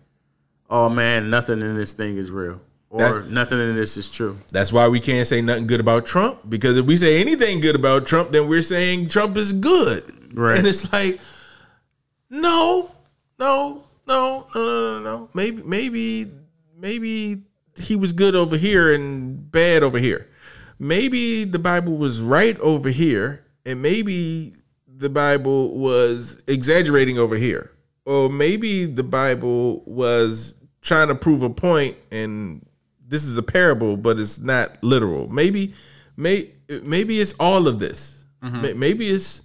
"Oh 0.71 0.89
man, 0.89 1.31
nothing 1.31 1.61
in 1.61 1.77
this 1.77 1.93
thing 1.95 2.17
is 2.17 2.31
real." 2.31 2.61
Or 2.91 3.21
That- 3.21 3.31
nothing 3.31 3.59
in 3.61 3.75
this 3.75 3.97
is 3.97 4.11
true. 4.11 4.39
That's 4.51 4.73
why 4.73 4.89
we 4.89 4.99
can't 5.01 5.27
say 5.27 5.43
nothing 5.43 5.67
good 5.67 5.81
about 5.81 6.07
Trump 6.07 6.49
because 6.49 6.77
if 6.79 6.87
we 6.87 6.97
say 6.97 7.21
anything 7.21 7.61
good 7.61 7.75
about 7.77 8.07
Trump, 8.07 8.31
then 8.33 8.49
we're 8.49 8.63
saying 8.63 9.09
Trump 9.09 9.37
is 9.37 9.53
good. 9.53 10.05
Right. 10.33 10.59
And 10.59 10.67
it's 10.67 10.91
like, 10.93 11.21
no, 12.31 12.91
no, 13.39 13.85
no, 14.07 14.47
no, 14.55 14.65
no, 14.65 14.65
no, 14.65 15.01
no. 15.03 15.29
Maybe, 15.35 15.63
maybe, 15.65 16.31
maybe 16.79 17.43
he 17.77 17.97
was 17.97 18.13
good 18.13 18.35
over 18.35 18.57
here 18.57 18.93
and 18.95 19.51
bad 19.51 19.83
over 19.83 19.99
here. 19.99 20.27
Maybe 20.79 21.45
the 21.45 21.59
Bible 21.59 21.97
was 21.97 22.21
right 22.21 22.59
over 22.61 22.89
here, 22.89 23.45
and 23.67 23.83
maybe 23.83 24.55
the 24.99 25.09
Bible 25.09 25.79
was 25.79 26.43
exaggerating 26.49 27.19
over 27.19 27.37
here. 27.37 27.71
Or 28.05 28.29
maybe 28.29 28.85
the 28.87 29.03
Bible 29.05 29.83
was 29.87 30.55
trying 30.81 31.09
to 31.09 31.15
prove 31.15 31.43
a 31.43 31.51
point 31.51 31.97
and 32.11 32.67
this 33.07 33.25
is 33.25 33.37
a 33.39 33.43
parable, 33.43 33.97
but 33.97 34.19
it's 34.19 34.39
not 34.39 34.83
literal. 34.83 35.29
Maybe, 35.29 35.73
may, 36.17 36.51
maybe 36.83 37.21
it's 37.21 37.35
all 37.39 37.69
of 37.69 37.79
this. 37.81 38.25
Mm-hmm. 38.43 38.63
May- 38.63 38.75
Maybe 38.75 39.09
it's 39.11 39.43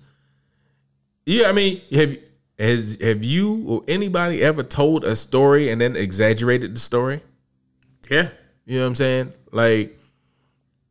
yeah. 1.25 1.47
I 1.49 1.51
mean, 1.51 1.81
have 1.93 2.17
has 2.59 2.97
have 3.01 3.23
you 3.23 3.65
or 3.67 3.83
anybody 3.87 4.43
ever 4.43 4.61
told 4.63 5.03
a 5.03 5.15
story 5.15 5.69
and 5.69 5.79
then 5.81 5.95
exaggerated 5.95 6.75
the 6.75 6.79
story? 6.79 7.21
Yeah. 8.09 8.29
You 8.65 8.77
know 8.77 8.83
what 8.83 8.87
I'm 8.89 8.95
saying? 8.95 9.33
Like, 9.51 9.97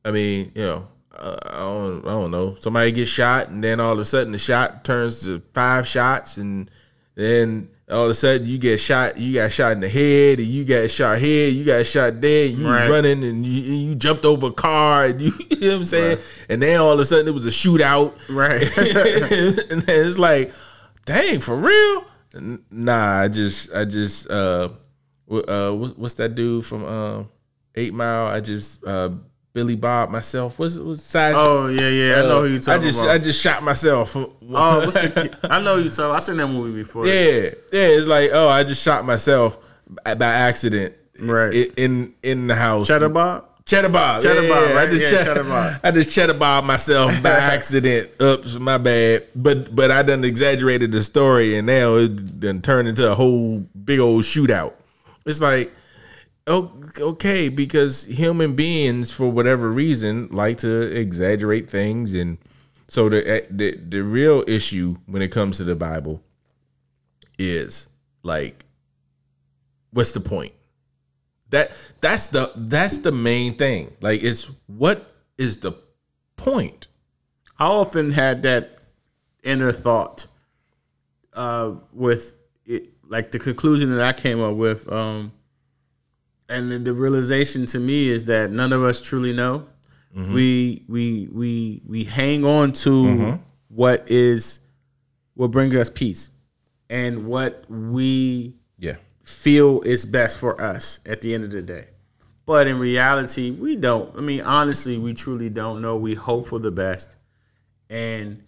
I 0.05 0.11
mean, 0.11 0.53
you 0.55 0.63
know, 0.63 0.89
uh, 1.15 1.37
I 1.45 1.59
don't, 1.59 2.07
I 2.07 2.11
don't 2.11 2.31
know. 2.31 2.55
Somebody 2.57 2.93
gets 2.93 3.11
shot, 3.11 3.49
and 3.49 3.63
then 3.63 3.81
all 3.81 3.93
of 3.93 3.99
a 3.99 4.05
sudden 4.05 4.33
the 4.33 4.39
shot 4.39 4.85
turns 4.85 5.25
to 5.25 5.41
five 5.55 5.87
shots, 5.87 6.37
and 6.37 6.71
then 7.15 7.69
all 7.91 8.05
of 8.05 8.11
a 8.11 8.15
sudden 8.15 8.47
you 8.47 8.59
get 8.59 8.79
shot. 8.81 9.19
You 9.19 9.35
got 9.35 9.53
shot 9.53 9.73
in 9.73 9.81
the 9.81 9.89
head, 9.89 10.39
and 10.39 10.49
you 10.49 10.65
got 10.65 10.91
shot 10.91 11.19
here. 11.19 11.49
You 11.51 11.65
got 11.65 11.87
shot 11.87 12.21
there. 12.21 12.47
You 12.47 12.67
Right. 12.67 12.89
running, 12.89 13.23
and 13.25 13.45
you, 13.45 13.63
you 13.63 13.95
jumped 13.95 14.25
over 14.25 14.47
a 14.49 14.53
car, 14.53 15.07
and 15.07 15.21
you, 15.21 15.33
you 15.51 15.61
know 15.61 15.69
what 15.69 15.77
I'm 15.77 15.85
saying? 15.85 16.19
And 16.49 16.63
then 16.63 16.81
all 16.81 16.93
of 16.93 17.01
a 17.01 17.05
sudden 17.05 17.29
it 17.29 17.33
was 17.33 17.47
a 17.47 17.51
shootout, 17.51 18.15
Right. 18.29 18.63
and 19.71 19.83
then 19.83 20.07
it's 20.07 20.19
like, 20.19 20.53
dang, 21.05 21.41
for 21.41 21.57
real? 21.57 22.05
Nah, 22.71 23.21
I 23.21 23.29
just, 23.29 23.75
I 23.75 23.85
just, 23.85 24.31
uh, 24.31 24.71
uh, 25.31 25.73
what's 25.73 26.15
that 26.15 26.35
dude 26.35 26.65
from 26.65 26.85
uh, 26.85 27.25
Eight 27.75 27.93
Mile? 27.93 28.27
I 28.27 28.41
just, 28.41 28.83
uh, 28.85 29.11
Billy 29.55 29.77
Bob 29.77 30.11
myself. 30.11 30.59
What's 30.59 30.77
what's 30.77 31.03
size? 31.03 31.35
Oh 31.37 31.69
yeah, 31.69 31.89
yeah. 31.89 32.15
I 32.17 32.27
know 32.27 32.43
who 32.43 32.49
you 32.49 32.57
uh, 32.57 32.61
talking 32.61 32.73
about 32.75 32.81
I 32.81 32.85
just, 32.85 33.03
about. 33.03 33.11
I 33.15 33.19
just 33.19 33.43
shot 33.43 33.63
myself. 33.63 34.17
oh, 34.17 34.31
what's 34.41 34.95
the, 34.95 35.39
I 35.51 35.61
know 35.61 35.77
you 35.77 35.91
talking. 35.91 36.15
I 36.15 36.19
seen 36.21 36.37
that 36.39 36.47
movie 36.49 36.83
before. 36.83 37.07
yeah, 37.07 37.51
yeah. 37.73 37.89
It's 37.89 38.07
like, 38.07 38.31
oh, 38.33 38.49
I 38.49 38.65
just 38.65 38.83
shot 38.83 39.05
myself 39.05 39.59
by 40.05 40.15
accident, 40.27 40.95
Right. 41.23 41.55
i- 41.55 41.71
In 41.77 42.15
in 42.23 42.47
the 42.47 42.55
house. 42.55 42.87
Cheddar 42.89 43.11
Bob. 43.11 43.49
Cheddar 43.65 43.91
Bob. 43.91 44.21
Cheddar 44.23 44.43
yeah, 44.43 44.49
Bob, 44.49 44.65
I 44.71 44.75
right? 44.75 44.91
just 44.91 45.03
Yeah, 45.05 45.11
cheddar, 45.11 45.25
Cheddar 45.25 45.45
Bob. 45.45 45.81
I 45.85 45.91
just 45.93 46.15
cheddar 46.15 46.35
bob 46.35 46.65
myself 46.65 47.23
by 47.23 47.31
accident. 47.31 48.11
Oops, 48.21 48.55
my 48.59 48.77
bad. 48.79 49.27
But 49.37 49.75
but 49.75 49.91
I 49.91 50.03
done 50.03 50.25
exaggerated 50.25 50.91
the 50.93 51.01
story 51.03 51.57
and 51.57 51.67
now 51.67 51.95
it 51.97 52.41
done 52.41 52.61
turned 52.63 52.89
into 52.89 53.09
a 53.11 53.15
whole 53.15 53.61
big 53.85 54.01
old 54.01 54.25
shootout. 54.25 54.73
It's 55.27 55.41
like 55.41 55.73
okay, 56.49 57.49
because 57.49 58.05
human 58.05 58.55
beings 58.55 59.13
for 59.13 59.31
whatever 59.31 59.71
reason 59.71 60.29
like 60.31 60.59
to 60.59 60.95
exaggerate 60.97 61.71
things 61.71 62.15
and 62.15 62.39
so 62.89 63.09
the 63.09 63.47
the 63.51 63.77
the 63.77 64.03
real 64.03 64.45
issue 64.47 64.97
when 65.07 65.23
it 65.23 65.29
comes 65.29 65.57
to 65.59 65.65
the 65.65 65.77
Bible 65.77 66.23
is 67.39 67.89
like 68.23 68.65
what's 69.93 70.13
the 70.13 70.21
point? 70.21 70.53
That 71.51 71.73
that's 72.01 72.29
the 72.29 72.51
that's 72.57 72.99
the 72.99 73.13
main 73.13 73.55
thing. 73.55 73.95
Like 74.01 74.23
it's 74.23 74.51
what 74.67 75.13
is 75.39 75.59
the 75.59 75.73
point? 76.37 76.89
I 77.59 77.67
often 77.67 78.11
had 78.11 78.43
that 78.43 78.79
inner 79.45 79.73
thought 79.73 80.27
uh, 81.35 81.75
with 81.93 82.37
it, 82.65 82.91
like 83.07 83.31
the 83.31 83.39
conclusion 83.39 83.95
that 83.95 84.03
I 84.03 84.13
came 84.13 84.41
up 84.41 84.57
with, 84.57 84.91
um, 84.91 85.33
and 86.49 86.71
the, 86.71 86.79
the 86.79 86.95
realization 86.95 87.67
to 87.67 87.79
me 87.79 88.09
is 88.09 88.25
that 88.27 88.51
none 88.51 88.73
of 88.73 88.83
us 88.83 89.01
truly 89.01 89.33
know. 89.33 89.67
Mm-hmm. 90.17 90.35
We 90.35 90.85
we 90.89 91.29
we 91.33 91.83
we 91.87 92.05
hang 92.05 92.45
on 92.45 92.73
to 92.73 92.91
mm-hmm. 92.91 93.43
what 93.69 94.11
is 94.11 94.61
will 95.35 95.49
bring 95.49 95.75
us 95.77 95.89
peace, 95.89 96.31
and 96.91 97.27
what 97.27 97.65
we 97.71 98.55
Yeah. 98.77 98.97
feel 99.25 99.81
is 99.81 100.05
best 100.05 100.39
for 100.39 100.61
us 100.61 101.01
at 101.07 101.23
the 101.23 101.35
end 101.35 101.45
of 101.45 101.51
the 101.51 101.63
day. 101.63 101.87
But 102.45 102.67
in 102.67 102.79
reality, 102.79 103.51
we 103.53 103.77
don't. 103.77 104.15
I 104.17 104.21
mean, 104.21 104.43
honestly, 104.43 104.99
we 104.99 105.15
truly 105.15 105.49
don't 105.49 105.81
know. 105.81 105.97
We 105.97 106.15
hope 106.15 106.49
for 106.49 106.59
the 106.59 106.73
best. 106.73 107.17
And 107.89 108.43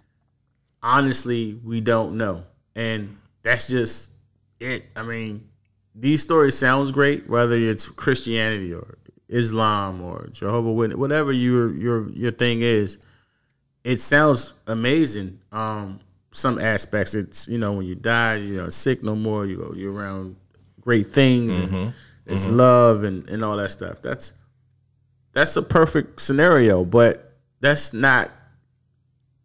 honestly, 0.83 1.61
we 1.65 1.81
don't 1.81 2.17
know. 2.17 2.45
And 2.75 3.17
that's 3.43 3.69
just 3.69 4.11
it. 4.61 4.85
I 4.97 5.03
mean, 5.03 5.49
these 5.95 6.23
stories 6.23 6.59
sounds 6.59 6.91
great, 6.91 7.29
whether 7.29 7.55
it's 7.55 7.89
Christianity 7.89 8.73
or 8.73 8.99
Islam 9.29 10.03
or 10.03 10.29
Jehovah 10.33 10.73
Witness, 10.73 10.99
whatever 10.99 11.33
your 11.33 11.73
your 11.75 12.11
your 12.11 12.33
thing 12.33 12.63
is. 12.63 12.99
it 13.85 14.01
sounds 14.01 14.55
amazing. 14.67 15.41
Um, 15.53 16.01
some 16.33 16.59
aspects, 16.59 17.15
it's 17.15 17.47
you 17.49 17.59
know 17.59 17.73
when 17.75 17.87
you 17.87 17.95
die, 17.95 18.37
you're 18.37 18.71
sick 18.71 19.03
no 19.03 19.15
more. 19.15 19.47
You 19.47 19.57
go, 19.59 19.73
you're 19.75 19.93
around 19.93 20.37
great 20.81 21.09
things. 21.09 21.57
And 21.59 21.95
it's 22.27 22.49
love 22.49 23.05
and 23.05 23.29
and 23.31 23.45
all 23.45 23.57
that 23.57 23.71
stuff. 23.71 24.03
That's 24.03 24.33
that's 25.33 25.57
a 25.57 25.63
perfect 25.63 26.21
scenario, 26.21 26.85
but 26.85 27.33
that's 27.61 27.93
not 27.93 28.31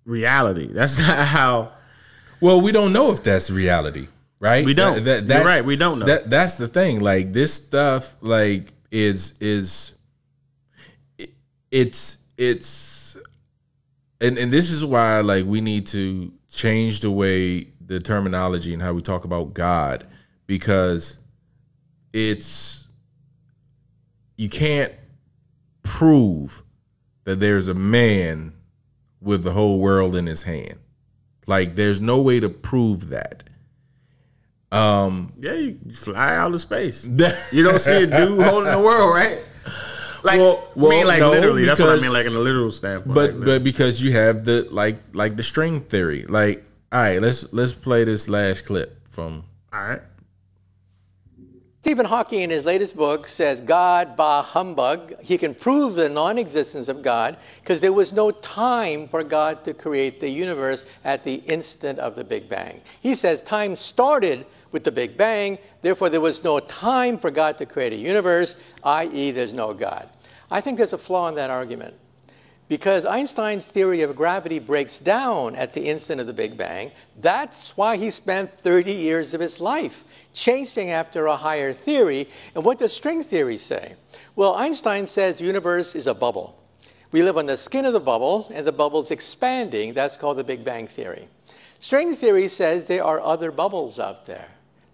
reality. 0.05 0.67
That's 0.71 0.97
not 1.07 1.27
how. 1.27 1.73
Well, 2.41 2.61
we 2.61 2.71
don't 2.71 2.93
know 2.93 3.11
if 3.11 3.21
that's 3.21 3.51
reality, 3.51 4.07
right? 4.39 4.65
We 4.65 4.73
don't. 4.73 5.03
You're 5.03 5.21
that's- 5.21 5.45
right, 5.45 5.63
we 5.63 5.75
don't 5.75 5.99
know. 5.99 6.05
That 6.05 6.29
that's 6.29 6.55
the 6.55 6.67
thing. 6.67 6.99
Like 6.99 7.33
this 7.33 7.53
stuff, 7.53 8.15
like 8.21 8.73
is 8.91 9.35
is 9.39 9.95
it- 11.17 11.33
it's 11.71 12.17
it's 12.37 13.17
and 14.21 14.37
and 14.37 14.51
this 14.51 14.71
is 14.71 14.83
why 14.83 15.21
like 15.21 15.45
we 15.45 15.61
need 15.61 15.87
to 15.87 16.31
change 16.51 17.01
the 17.01 17.11
way 17.11 17.67
the 17.85 17.99
terminology 17.99 18.73
and 18.73 18.81
how 18.81 18.93
we 18.93 19.01
talk 19.01 19.25
about 19.25 19.53
God 19.53 20.05
because 20.47 21.19
it's 22.13 22.87
you 24.37 24.49
can't 24.49 24.93
prove 25.83 26.63
that 27.25 27.39
there's 27.39 27.67
a 27.67 27.73
man 27.73 28.53
with 29.21 29.43
the 29.43 29.51
whole 29.51 29.79
world 29.79 30.15
in 30.15 30.25
his 30.25 30.43
hand. 30.43 30.79
Like 31.45 31.75
there's 31.75 31.99
no 31.99 32.21
way 32.21 32.39
to 32.39 32.49
prove 32.49 33.09
that. 33.09 33.48
Um 34.71 35.33
Yeah, 35.39 35.53
you 35.53 35.79
fly 35.91 36.35
out 36.35 36.53
of 36.53 36.61
space. 36.61 37.05
You 37.51 37.63
don't 37.63 37.79
see 37.79 38.03
a 38.03 38.07
dude 38.07 38.41
holding 38.43 38.71
the 38.71 38.79
world, 38.79 39.13
right? 39.13 39.39
Like, 40.21 40.37
Well- 40.39 40.67
I 40.75 40.79
mean, 40.79 41.07
like 41.07 41.19
no, 41.19 41.31
literally. 41.31 41.65
That's 41.65 41.79
what 41.79 41.97
I 41.97 42.01
mean, 42.01 42.11
like 42.13 42.25
in 42.25 42.33
a 42.35 42.39
literal 42.39 42.71
standpoint. 42.71 43.15
but 43.15 43.33
like, 43.35 43.45
but 43.45 43.63
because 43.63 44.01
you 44.03 44.11
have 44.13 44.45
the 44.45 44.67
like 44.69 44.97
like 45.13 45.35
the 45.37 45.43
string 45.43 45.81
theory. 45.81 46.25
Like 46.27 46.63
all 46.91 47.01
right, 47.01 47.21
let's 47.21 47.51
let's 47.53 47.73
play 47.73 48.03
this 48.03 48.27
last 48.29 48.65
clip 48.65 49.07
from 49.09 49.43
all 49.73 49.83
right. 49.83 50.01
Stephen 51.81 52.05
Hawking, 52.05 52.41
in 52.41 52.49
his 52.49 52.65
latest 52.65 52.95
book, 52.97 53.27
says 53.27 53.61
God, 53.61 54.17
bah 54.17 54.43
humbug. 54.43 55.15
He 55.21 55.37
can 55.37 55.55
prove 55.55 55.95
the 55.95 56.09
non 56.09 56.37
existence 56.37 56.89
of 56.89 57.01
God 57.01 57.37
because 57.61 57.79
there 57.79 57.93
was 57.93 58.11
no 58.11 58.31
time 58.31 59.07
for 59.07 59.23
God 59.23 59.63
to 59.63 59.73
create 59.73 60.19
the 60.19 60.29
universe 60.29 60.83
at 61.05 61.23
the 61.23 61.35
instant 61.47 61.97
of 61.99 62.15
the 62.15 62.23
Big 62.23 62.49
Bang. 62.49 62.81
He 62.99 63.15
says 63.15 63.41
time 63.41 63.75
started 63.77 64.45
with 64.71 64.83
the 64.83 64.91
Big 64.91 65.17
Bang, 65.17 65.57
therefore, 65.81 66.09
there 66.09 66.21
was 66.21 66.43
no 66.43 66.59
time 66.59 67.17
for 67.17 67.31
God 67.31 67.57
to 67.57 67.65
create 67.65 67.93
a 67.93 67.97
universe, 67.97 68.55
i.e., 68.83 69.31
there's 69.31 69.53
no 69.53 69.73
God. 69.73 70.09
I 70.51 70.61
think 70.61 70.77
there's 70.77 70.93
a 70.93 70.97
flaw 70.97 71.27
in 71.27 71.35
that 71.35 71.49
argument. 71.49 71.93
Because 72.67 73.03
Einstein's 73.03 73.65
theory 73.65 74.03
of 74.03 74.15
gravity 74.15 74.59
breaks 74.59 74.99
down 74.99 75.55
at 75.55 75.73
the 75.73 75.87
instant 75.87 76.21
of 76.21 76.27
the 76.27 76.33
Big 76.33 76.55
Bang, 76.55 76.91
that's 77.19 77.75
why 77.75 77.97
he 77.97 78.11
spent 78.11 78.59
30 78.59 78.91
years 78.91 79.33
of 79.33 79.41
his 79.41 79.59
life 79.59 80.03
chasing 80.33 80.91
after 80.91 81.25
a 81.25 81.35
higher 81.35 81.73
theory. 81.73 82.29
And 82.53 82.63
what 82.63 82.77
does 82.77 82.93
string 82.93 83.23
theory 83.23 83.57
say? 83.57 83.95
Well, 84.35 84.53
Einstein 84.53 85.07
says 85.07 85.39
the 85.39 85.45
universe 85.45 85.95
is 85.95 86.05
a 86.05 86.13
bubble. 86.13 86.63
We 87.11 87.23
live 87.23 87.37
on 87.39 87.47
the 87.47 87.57
skin 87.57 87.85
of 87.85 87.93
the 87.93 87.99
bubble, 87.99 88.47
and 88.53 88.67
the 88.67 88.71
bubble's 88.71 89.09
expanding. 89.09 89.95
That's 89.95 90.15
called 90.15 90.37
the 90.37 90.43
Big 90.43 90.63
Bang 90.63 90.85
theory. 90.85 91.27
String 91.79 92.15
theory 92.15 92.47
says 92.47 92.85
there 92.85 93.03
are 93.03 93.19
other 93.19 93.51
bubbles 93.51 93.97
out 93.97 94.27
there. 94.27 94.47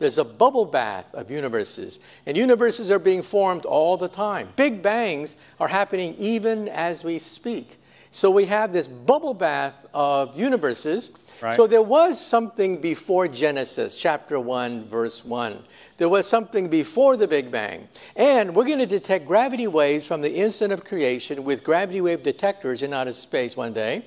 There's 0.06 0.19
a 0.19 0.23
bubble 0.23 0.65
bath 0.65 1.11
of 1.15 1.32
universes, 1.32 1.99
and 2.27 2.38
universes 2.38 2.91
are 2.91 2.99
being 2.99 3.23
formed 3.23 3.65
all 3.65 3.98
the 3.98 4.07
time. 4.07 4.49
Big 4.56 4.84
bangs 4.84 5.36
are 5.60 5.68
happening 5.68 6.14
even 6.19 6.69
as 6.69 7.03
we 7.03 7.18
speak. 7.18 7.80
So 8.11 8.30
we 8.30 8.45
have 8.45 8.72
this 8.72 8.88
bubble 8.88 9.34
bath 9.34 9.88
of 9.95 10.38
universes. 10.38 11.10
So 11.56 11.65
there 11.65 11.82
was 11.82 12.23
something 12.23 12.80
before 12.80 13.27
Genesis, 13.27 13.99
chapter 13.99 14.40
1, 14.40 14.88
verse 14.90 15.26
1. 15.26 15.64
There 15.98 16.07
was 16.07 16.27
something 16.27 16.69
before 16.69 17.18
the 17.18 17.27
Big 17.27 17.49
Bang. 17.49 17.88
And 18.15 18.56
we're 18.56 18.65
going 18.65 18.77
to 18.77 18.86
detect 18.86 19.26
gravity 19.26 19.65
waves 19.65 20.06
from 20.06 20.22
the 20.22 20.36
instant 20.36 20.72
of 20.72 20.86
creation 20.86 21.44
with 21.44 21.64
gravity 21.64 22.02
wave 22.02 22.22
detectors 22.22 22.84
in 22.84 22.94
outer 22.94 23.11
space 23.11 23.57
one 23.57 23.73
day. 23.73 24.06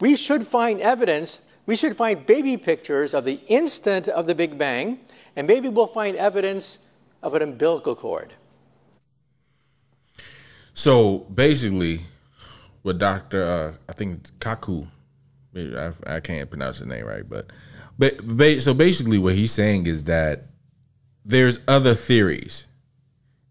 We 0.00 0.16
should 0.16 0.48
find 0.48 0.80
evidence, 0.80 1.42
we 1.66 1.76
should 1.76 1.98
find 1.98 2.24
baby 2.24 2.56
pictures 2.56 3.12
of 3.12 3.26
the 3.26 3.40
instant 3.48 4.08
of 4.08 4.26
the 4.26 4.34
Big 4.34 4.56
Bang, 4.56 5.00
and 5.36 5.46
maybe 5.46 5.68
we'll 5.68 5.86
find 5.86 6.16
evidence 6.16 6.78
of 7.22 7.34
an 7.34 7.42
umbilical 7.42 7.94
cord. 7.94 8.32
So 10.72 11.20
basically, 11.32 12.00
what 12.82 12.98
Doctor 12.98 13.42
uh, 13.42 13.74
I 13.88 13.92
think 13.92 14.18
it's 14.18 14.30
Kaku, 14.32 14.88
I, 15.56 15.92
I 16.16 16.20
can't 16.20 16.50
pronounce 16.50 16.78
his 16.78 16.88
name 16.88 17.04
right, 17.06 17.28
but 17.28 17.50
but 17.98 18.18
ba- 18.26 18.60
so 18.60 18.74
basically, 18.74 19.18
what 19.18 19.34
he's 19.34 19.52
saying 19.52 19.86
is 19.86 20.04
that 20.04 20.46
there's 21.24 21.60
other 21.68 21.94
theories, 21.94 22.66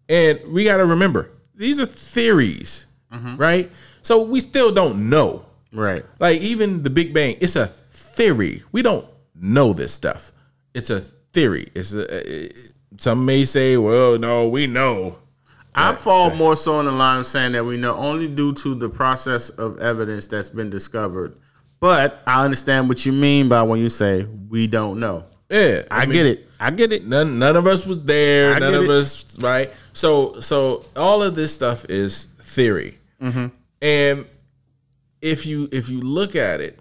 and 0.08 0.38
we 0.52 0.64
got 0.64 0.76
to 0.78 0.86
remember 0.86 1.30
these 1.54 1.80
are 1.80 1.86
theories, 1.86 2.86
right? 3.10 3.72
So 4.02 4.22
we 4.22 4.40
still 4.40 4.70
don't 4.70 5.08
know, 5.08 5.46
Right. 5.72 6.04
like 6.18 6.40
even 6.40 6.82
the 6.82 6.90
Big 6.90 7.14
Bang, 7.14 7.36
it's 7.40 7.56
a 7.56 7.66
theory. 7.68 8.62
We 8.70 8.82
don't 8.82 9.06
know 9.34 9.72
this 9.72 9.94
stuff. 9.94 10.30
It's 10.74 10.90
a 10.90 11.00
theory. 11.34 11.68
It's 11.74 11.92
a. 11.92 12.48
Some 12.96 13.26
may 13.26 13.44
say, 13.44 13.76
"Well, 13.76 14.18
no, 14.18 14.48
we 14.48 14.66
know." 14.66 15.18
I 15.74 15.94
fall 15.96 16.30
more 16.30 16.56
so 16.56 16.76
on 16.76 16.84
the 16.84 16.92
line 16.92 17.20
of 17.20 17.26
saying 17.26 17.52
that 17.52 17.64
we 17.64 17.76
know 17.76 17.96
only 17.96 18.28
due 18.28 18.52
to 18.54 18.76
the 18.76 18.88
process 18.88 19.50
of 19.50 19.78
evidence 19.80 20.28
that's 20.28 20.50
been 20.50 20.70
discovered. 20.70 21.36
But 21.80 22.22
I 22.26 22.44
understand 22.44 22.88
what 22.88 23.04
you 23.04 23.12
mean 23.12 23.48
by 23.48 23.62
when 23.62 23.80
you 23.80 23.90
say 23.90 24.22
we 24.48 24.68
don't 24.68 25.00
know. 25.00 25.26
Yeah, 25.50 25.82
I, 25.90 26.06
mean, 26.06 26.12
get 26.12 26.26
it. 26.26 26.48
I 26.58 26.70
get 26.70 26.92
it. 26.92 27.06
None 27.06 27.38
none 27.38 27.56
of 27.56 27.66
us 27.66 27.84
was 27.86 28.00
there. 28.04 28.54
I 28.54 28.58
none 28.58 28.74
of 28.74 28.84
it. 28.84 28.90
us 28.90 29.38
right. 29.40 29.72
So 29.92 30.40
so 30.40 30.84
all 30.96 31.22
of 31.22 31.34
this 31.34 31.52
stuff 31.52 31.84
is 31.88 32.24
theory. 32.24 32.98
Mm-hmm. 33.20 33.46
And 33.82 34.26
if 35.20 35.44
you 35.44 35.68
if 35.72 35.90
you 35.90 36.00
look 36.00 36.36
at 36.36 36.60
it, 36.60 36.78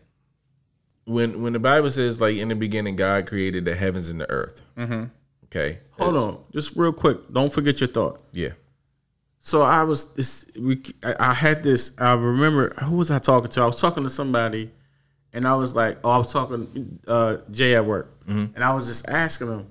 when 1.06 1.42
when 1.42 1.54
the 1.54 1.60
Bible 1.60 1.92
says 1.92 2.22
like 2.22 2.38
in 2.38 2.50
the 2.50 2.56
beginning 2.56 2.96
God 2.96 3.28
created 3.28 3.66
the 3.66 3.76
heavens 3.76 4.10
and 4.10 4.20
the 4.20 4.30
earth. 4.30 4.62
Mm-hmm. 4.78 5.06
Okay. 5.46 5.80
Hold 5.92 6.16
on, 6.16 6.44
just 6.52 6.76
real 6.76 6.94
quick. 6.94 7.18
Don't 7.32 7.52
forget 7.52 7.80
your 7.80 7.90
thought. 7.90 8.22
Yeah. 8.32 8.50
So 9.40 9.62
I 9.62 9.84
was 9.84 10.08
this 10.14 10.46
we 10.60 10.82
I, 11.04 11.16
I 11.20 11.34
had 11.34 11.64
this 11.64 11.92
I 11.98 12.14
remember 12.14 12.74
who 12.84 12.98
was 12.98 13.12
I 13.12 13.20
talking 13.20 13.50
to? 13.52 13.62
I 13.62 13.66
was 13.66 13.80
talking 13.80 14.04
to 14.04 14.10
somebody 14.10 14.72
and 15.34 15.48
I 15.48 15.56
was 15.56 15.76
like, 15.76 16.00
oh, 16.04 16.12
I 16.12 16.18
was 16.18 16.32
talking 16.32 17.00
uh 17.08 17.38
Jay 17.52 17.76
at 17.76 17.86
work. 17.86 18.16
And 18.28 18.64
I 18.64 18.74
was 18.74 18.88
just 18.88 19.08
asking 19.10 19.48
him. 19.48 19.68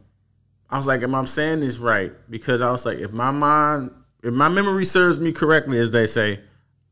I 0.68 0.76
was 0.76 0.86
like, 0.86 1.02
am 1.02 1.14
I 1.14 1.24
saying 1.24 1.60
this 1.60 1.78
right? 1.78 2.12
Because 2.30 2.60
I 2.60 2.70
was 2.70 2.86
like, 2.86 2.98
if 2.98 3.12
my 3.12 3.30
mind 3.30 3.90
if 4.22 4.32
my 4.32 4.48
memory 4.48 4.84
serves 4.84 5.18
me 5.18 5.32
correctly, 5.32 5.78
as 5.78 5.90
they 5.90 6.06
say, 6.06 6.40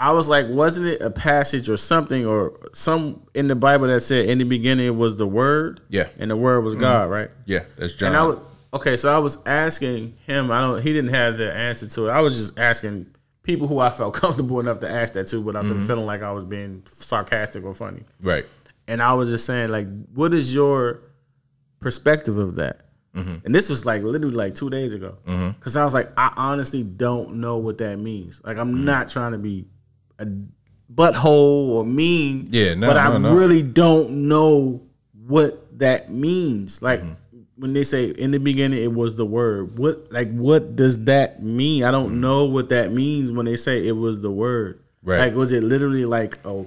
I 0.01 0.13
was 0.13 0.31
like, 0.31 0.49
wasn't 0.49 0.87
it 0.87 1.03
a 1.03 1.11
passage 1.11 1.69
or 1.69 1.77
something 1.77 2.25
or 2.25 2.59
some 2.73 3.23
in 3.35 3.49
the 3.49 3.55
Bible 3.55 3.87
that 3.89 4.01
said 4.01 4.27
in 4.27 4.39
the 4.39 4.45
beginning 4.45 4.97
was 4.97 5.17
the 5.17 5.27
word? 5.27 5.83
Yeah. 5.91 6.09
And 6.19 6.31
the 6.31 6.37
word 6.37 6.63
was 6.63 6.75
mm-hmm. 6.75 6.85
God, 6.85 7.11
right? 7.11 7.29
Yeah. 7.45 7.65
That's 7.77 7.95
John. 7.95 8.09
And 8.09 8.17
I 8.17 8.25
was 8.25 8.41
okay, 8.73 8.97
so 8.97 9.15
I 9.15 9.19
was 9.19 9.37
asking 9.45 10.15
him. 10.27 10.51
I 10.51 10.63
don't. 10.63 10.83
He 10.83 10.95
didn't 10.95 11.11
have 11.11 11.37
the 11.37 11.53
answer 11.53 11.87
to 11.87 12.09
it. 12.09 12.13
I 12.13 12.23
was 12.23 12.39
just 12.39 12.59
asking 12.59 13.09
people 13.43 13.69
who 13.69 13.79
I 13.79 13.91
felt 13.91 14.15
comfortable 14.23 14.59
enough 14.59 14.81
to 14.81 14.91
ask 14.91 15.13
that 15.13 15.27
to, 15.29 15.41
without 15.41 15.65
them 15.65 15.79
mm-hmm. 15.79 15.87
feeling 15.87 16.07
like 16.07 16.23
I 16.23 16.33
was 16.33 16.47
being 16.47 16.83
sarcastic 16.87 17.63
or 17.63 17.75
funny. 17.75 18.05
right. 18.23 18.47
And 18.89 19.01
I 19.01 19.13
was 19.13 19.31
just 19.31 19.47
saying, 19.47 19.69
like, 19.69 19.87
what 20.15 20.35
is 20.35 20.53
your 20.53 21.03
perspective 21.79 22.39
of 22.39 22.57
that? 22.57 22.87
Mm-hmm. 23.15 23.45
And 23.45 23.55
this 23.55 23.69
was 23.69 23.87
like 23.87 24.03
literally 24.03 24.35
like 24.35 24.57
two 24.57 24.69
days 24.69 24.93
ago, 24.93 25.19
because 25.27 25.77
I 25.77 25.85
was 25.85 25.95
like, 25.95 26.11
I 26.17 26.33
honestly 26.37 26.83
don't 26.83 27.37
know 27.37 27.59
what 27.59 27.79
that 27.79 27.99
means. 27.99 28.41
Like, 28.43 28.57
I'm 28.57 28.85
not 28.85 29.09
trying 29.09 29.33
to 29.33 29.39
be 29.39 29.67
a 30.21 30.27
butthole 30.93 31.71
or 31.71 31.85
mean. 31.85 32.49
Yeah, 32.51 32.75
no, 32.75 32.87
but 32.87 32.97
I 32.97 33.09
no, 33.09 33.19
no. 33.19 33.35
really 33.35 33.63
don't 33.63 34.29
know 34.29 34.83
what 35.27 35.79
that 35.79 36.11
means. 36.11 36.83
Like 36.83 37.01
Mm-hmm. 37.01 37.13
when 37.57 37.73
they 37.73 37.85
say 37.85 38.07
in 38.11 38.31
the 38.31 38.39
beginning 38.41 38.83
it 38.83 38.93
was 38.93 39.17
the 39.17 39.27
word. 39.27 39.79
What 39.79 40.13
like 40.13 40.31
what 40.33 40.77
does 40.77 41.05
that 41.05 41.43
mean? 41.43 41.85
I 41.85 41.91
don't 41.91 42.21
know 42.21 42.45
what 42.47 42.69
that 42.71 42.93
means 42.93 43.33
when 43.33 43.47
they 43.47 43.57
say 43.57 43.87
it 43.87 43.93
was 43.93 44.21
the 44.21 44.31
word. 44.31 44.77
Mm-hmm. 44.79 45.11
Right. 45.11 45.19
Like 45.21 45.35
was 45.35 45.53
it 45.53 45.63
literally 45.65 46.05
like 46.05 46.39
a 46.45 46.65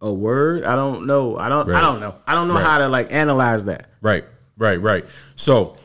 a 0.00 0.12
word? 0.12 0.64
I 0.64 0.76
don't 0.76 1.06
know. 1.06 1.36
I 1.38 1.48
don't 1.48 1.70
I 1.70 1.80
don't 1.80 2.00
know. 2.00 2.14
I 2.26 2.34
don't 2.34 2.48
know 2.48 2.54
Right. 2.54 2.64
how 2.64 2.78
to 2.78 2.88
like 2.88 3.12
analyze 3.12 3.64
that. 3.64 3.90
Right, 4.00 4.24
right, 4.56 4.80
right. 4.80 5.04
So, 5.34 5.76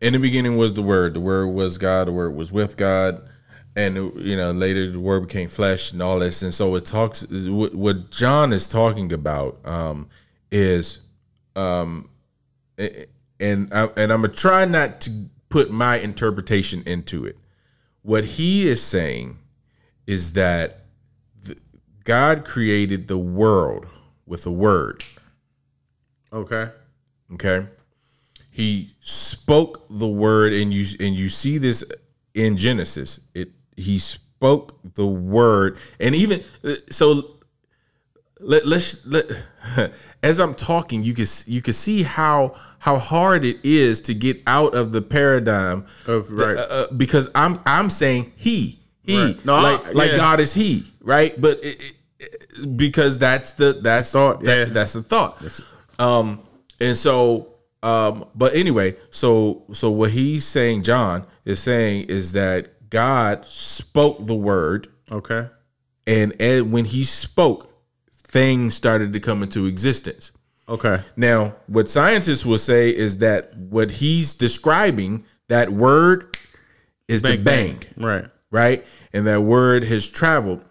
in 0.00 0.12
the 0.12 0.18
beginning 0.20 0.56
was 0.56 0.74
the 0.74 0.82
Word. 0.82 1.14
The 1.14 1.20
Word 1.20 1.48
was 1.48 1.76
God. 1.78 2.06
The 2.06 2.12
Word 2.12 2.34
was 2.36 2.52
with 2.52 2.76
God, 2.76 3.28
and 3.76 3.96
you 4.16 4.36
know 4.36 4.50
later 4.52 4.90
the 4.90 4.98
Word 4.98 5.28
became 5.28 5.48
flesh 5.48 5.92
and 5.92 6.02
all 6.02 6.18
this. 6.18 6.42
And 6.42 6.52
so 6.52 6.74
it 6.74 6.86
talks. 6.86 7.26
What 7.30 8.10
John 8.10 8.52
is 8.52 8.66
talking 8.66 9.12
about 9.12 9.58
um, 9.64 10.08
is, 10.50 11.00
um, 11.54 12.08
and 12.78 13.72
I, 13.72 13.90
and 13.96 14.12
I'm 14.12 14.22
gonna 14.22 14.28
try 14.28 14.64
not 14.64 15.00
to 15.02 15.10
put 15.50 15.70
my 15.70 15.98
interpretation 15.98 16.82
into 16.86 17.26
it. 17.26 17.36
What 18.02 18.24
he 18.24 18.66
is 18.66 18.82
saying 18.82 19.38
is 20.06 20.32
that 20.32 20.84
God 22.04 22.44
created 22.44 23.08
the 23.08 23.18
world 23.18 23.86
with 24.24 24.46
a 24.46 24.52
word. 24.52 25.04
Okay. 26.32 26.70
Okay. 27.34 27.66
He 28.50 28.94
spoke 29.00 29.86
the 29.90 30.08
word 30.08 30.52
and 30.52 30.72
you 30.72 30.86
and 30.98 31.14
you 31.14 31.28
see 31.28 31.58
this 31.58 31.84
in 32.32 32.56
Genesis. 32.56 33.20
It 33.34 33.50
he 33.76 33.98
spoke 33.98 34.78
the 34.94 35.06
word 35.06 35.78
and 36.00 36.14
even 36.14 36.42
so 36.90 37.36
let, 38.40 38.66
let's 38.66 39.04
let 39.06 39.24
as 40.22 40.38
I'm 40.38 40.54
talking 40.54 41.02
you 41.02 41.14
can 41.14 41.26
you 41.46 41.62
can 41.62 41.72
see 41.72 42.02
how 42.02 42.54
how 42.78 42.98
hard 42.98 43.44
it 43.44 43.58
is 43.64 44.00
to 44.02 44.14
get 44.14 44.42
out 44.46 44.74
of 44.74 44.92
the 44.92 45.02
paradigm 45.02 45.86
Of- 46.06 46.30
right. 46.30 46.56
uh, 46.56 46.66
uh, 46.70 46.86
because 46.96 47.30
I'm 47.34 47.58
I'm 47.64 47.88
saying 47.90 48.32
he 48.36 48.80
he 49.02 49.18
Right. 49.18 49.44
No, 49.44 49.60
like 49.60 49.86
I- 49.86 49.90
like 49.92 50.10
yeah. 50.12 50.16
God 50.16 50.40
is 50.40 50.52
he 50.52 50.84
right 51.00 51.38
but 51.40 51.58
it, 51.62 51.82
it, 52.18 52.76
because 52.76 53.18
that's 53.18 53.52
the 53.54 53.78
that's 53.82 54.12
Thought, 54.12 54.40
that, 54.40 54.58
yeah. 54.58 54.64
that's 54.72 54.92
the 54.94 55.02
thought 55.02 55.42
um 55.98 56.42
and 56.80 56.96
so 56.96 57.54
um 57.82 58.26
but 58.34 58.54
anyway 58.54 58.96
so 59.10 59.64
so 59.72 59.90
what 59.90 60.10
he's 60.10 60.44
saying 60.44 60.82
John 60.82 61.26
is 61.44 61.60
saying 61.60 62.06
is 62.08 62.32
that 62.32 62.68
God 62.96 63.44
spoke 63.46 64.26
the 64.26 64.34
word 64.34 64.88
Okay. 65.12 65.48
and, 66.06 66.34
and 66.40 66.72
when 66.72 66.84
he 66.86 67.04
spoke 67.04 67.72
things 68.12 68.74
started 68.74 69.12
to 69.12 69.20
come 69.20 69.42
into 69.42 69.66
existence 69.66 70.32
Okay. 70.68 70.98
now, 71.14 71.54
what 71.68 71.88
scientists 71.88 72.44
will 72.44 72.58
say 72.58 72.90
is 72.90 73.18
that 73.18 73.56
what 73.56 73.88
he's 74.02 74.34
describing, 74.34 75.24
that 75.48 75.70
word 75.70 76.36
is 77.06 77.22
the 77.22 77.36
bang, 77.36 77.82
Right. 77.96 78.26
right? 78.50 78.84
And 79.12 79.26
that 79.28 79.42
word 79.42 79.84
has 79.84 80.08
traveled. 80.08 80.64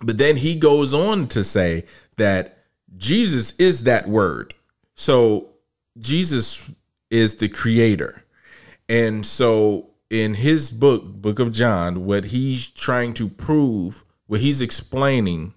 But 0.00 0.16
then 0.16 0.36
he 0.36 0.54
goes 0.54 0.94
on 0.94 1.28
to 1.28 1.44
say 1.44 1.84
that 2.16 2.64
Jesus 2.96 3.52
is 3.58 3.82
that 3.84 4.08
word. 4.08 4.54
So 4.94 5.50
Jesus 5.98 6.70
is 7.10 7.34
the 7.36 7.48
creator. 7.48 8.24
And 8.88 9.26
so 9.26 9.87
in 10.10 10.34
his 10.34 10.70
book, 10.70 11.04
Book 11.04 11.38
of 11.38 11.52
John, 11.52 12.04
what 12.04 12.26
he's 12.26 12.70
trying 12.70 13.14
to 13.14 13.28
prove, 13.28 14.04
what 14.26 14.40
he's 14.40 14.60
explaining, 14.60 15.54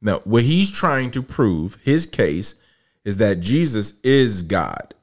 now 0.00 0.20
what 0.24 0.42
he's 0.42 0.70
trying 0.70 1.10
to 1.12 1.22
prove, 1.22 1.78
his 1.82 2.06
case 2.06 2.56
is 3.04 3.16
that 3.18 3.40
Jesus 3.40 3.94
is 4.02 4.42
God 4.42 4.94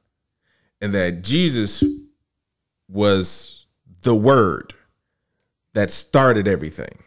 and 0.82 0.94
that 0.94 1.24
Jesus 1.24 1.84
was 2.88 3.66
the 4.04 4.16
word 4.16 4.74
that 5.74 5.92
started 5.92 6.48
everything. 6.48 7.00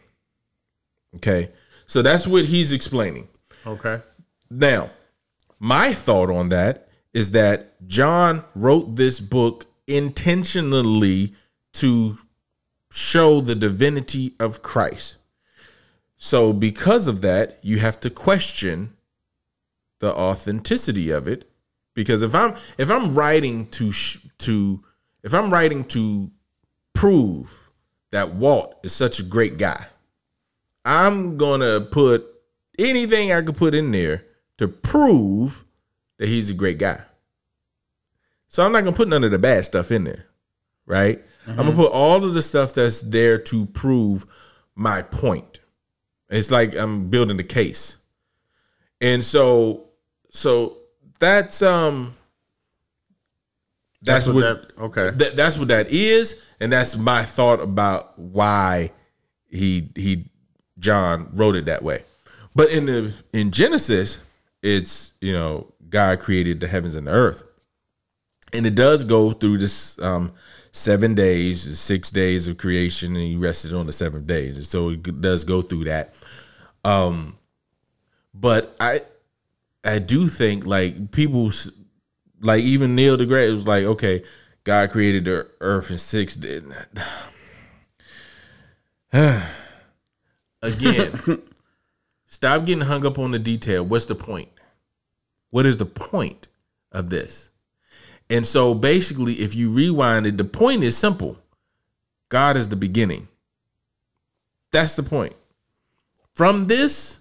Okay. 1.15 1.51
So 1.85 2.01
that's 2.01 2.25
what 2.25 2.45
he's 2.45 2.71
explaining. 2.71 3.27
Okay. 3.65 4.01
Now, 4.49 4.91
my 5.59 5.93
thought 5.93 6.29
on 6.29 6.49
that 6.49 6.87
is 7.13 7.31
that 7.31 7.87
John 7.87 8.43
wrote 8.55 8.95
this 8.95 9.19
book 9.19 9.65
intentionally 9.87 11.35
to 11.73 12.17
show 12.91 13.41
the 13.41 13.55
divinity 13.55 14.35
of 14.39 14.61
Christ. 14.61 15.17
So, 16.15 16.53
because 16.53 17.07
of 17.07 17.21
that, 17.21 17.59
you 17.63 17.79
have 17.79 17.99
to 18.01 18.09
question 18.09 18.93
the 19.99 20.13
authenticity 20.13 21.09
of 21.09 21.27
it 21.27 21.49
because 21.93 22.23
if 22.23 22.35
I'm 22.35 22.55
if 22.77 22.89
I'm 22.89 23.13
writing 23.13 23.67
to 23.67 23.91
sh- 23.91 24.19
to 24.39 24.83
if 25.23 25.33
I'm 25.33 25.51
writing 25.51 25.85
to 25.85 26.31
prove 26.93 27.69
that 28.11 28.35
Walt 28.35 28.75
is 28.83 28.93
such 28.93 29.19
a 29.19 29.23
great 29.23 29.57
guy, 29.57 29.87
I'm 30.85 31.37
gonna 31.37 31.81
put 31.81 32.25
anything 32.77 33.31
I 33.31 33.41
could 33.41 33.55
put 33.55 33.73
in 33.73 33.91
there 33.91 34.25
to 34.57 34.67
prove 34.67 35.63
that 36.17 36.27
he's 36.27 36.49
a 36.49 36.53
great 36.53 36.77
guy. 36.77 37.01
So 38.47 38.65
I'm 38.65 38.71
not 38.71 38.83
gonna 38.83 38.95
put 38.95 39.07
none 39.07 39.23
of 39.23 39.31
the 39.31 39.39
bad 39.39 39.65
stuff 39.65 39.91
in 39.91 40.03
there, 40.03 40.25
right? 40.85 41.23
I'm 41.47 41.55
gonna 41.55 41.73
put 41.73 41.91
all 41.91 42.23
of 42.23 42.33
the 42.33 42.41
stuff 42.41 42.73
that's 42.73 43.01
there 43.01 43.37
to 43.37 43.65
prove 43.67 44.25
my 44.75 45.01
point. 45.01 45.59
It's 46.29 46.51
like 46.51 46.75
I'm 46.75 47.09
building 47.09 47.37
the 47.37 47.43
case. 47.43 47.97
And 49.01 49.23
so 49.23 49.89
so 50.29 50.77
that's 51.19 51.61
um 51.61 52.15
that's, 54.01 54.25
That's 54.25 54.35
what 54.35 54.35
what, 54.35 54.67
that- 54.75 54.81
okay. 54.83 55.09
that, 55.17 55.35
that's 55.35 55.57
what 55.57 55.69
that 55.69 55.89
is 55.89 56.43
and 56.59 56.71
that's 56.71 56.97
my 56.97 57.23
thought 57.23 57.61
about 57.61 58.17
why 58.19 58.91
he 59.49 59.89
he 59.95 60.25
John 60.79 61.29
wrote 61.33 61.55
it 61.55 61.65
that 61.65 61.83
way. 61.83 62.03
But 62.55 62.69
in 62.71 62.85
the 62.85 63.13
in 63.31 63.51
Genesis, 63.51 64.19
it's 64.61 65.13
you 65.21 65.33
know 65.33 65.73
God 65.89 66.19
created 66.19 66.59
the 66.59 66.67
heavens 66.67 66.95
and 66.95 67.07
the 67.07 67.11
earth, 67.11 67.43
and 68.53 68.65
it 68.65 68.75
does 68.75 69.03
go 69.03 69.31
through 69.31 69.57
this 69.59 69.99
um, 70.01 70.33
seven 70.73 71.13
days, 71.13 71.79
six 71.79 72.11
days 72.11 72.47
of 72.47 72.57
creation, 72.57 73.15
and 73.15 73.23
He 73.23 73.37
rested 73.37 73.73
on 73.73 73.85
the 73.85 73.93
seventh 73.93 74.27
day. 74.27 74.49
And 74.49 74.63
so 74.63 74.89
it 74.89 75.21
does 75.21 75.45
go 75.45 75.61
through 75.61 75.85
that. 75.85 76.13
Um, 76.83 77.37
but 78.33 78.75
I 78.79 79.01
I 79.85 79.99
do 79.99 80.27
think 80.27 80.65
like 80.65 81.11
people 81.11 81.51
like 82.41 82.61
even 82.61 82.95
Neil 82.95 83.17
deGrasse 83.17 83.53
was 83.53 83.67
like, 83.67 83.83
okay, 83.85 84.23
God 84.63 84.91
created 84.91 85.25
the 85.25 85.47
earth 85.61 85.91
in 85.91 85.97
six 85.97 86.35
days. 86.35 86.63
Again, 90.61 91.19
stop 92.25 92.65
getting 92.65 92.85
hung 92.85 93.05
up 93.05 93.19
on 93.19 93.31
the 93.31 93.39
detail. 93.39 93.85
What's 93.85 94.05
the 94.05 94.15
point? 94.15 94.49
What 95.51 95.65
is 95.65 95.77
the 95.77 95.85
point 95.85 96.47
of 96.91 97.09
this? 97.09 97.51
And 98.29 98.47
so 98.47 98.73
basically, 98.73 99.33
if 99.33 99.53
you 99.55 99.69
rewind 99.69 100.25
it, 100.25 100.37
the 100.37 100.45
point 100.45 100.83
is 100.83 100.97
simple 100.97 101.37
God 102.29 102.57
is 102.57 102.69
the 102.69 102.75
beginning. 102.75 103.27
That's 104.71 104.95
the 104.95 105.03
point. 105.03 105.35
From 106.33 106.63
this, 106.63 107.19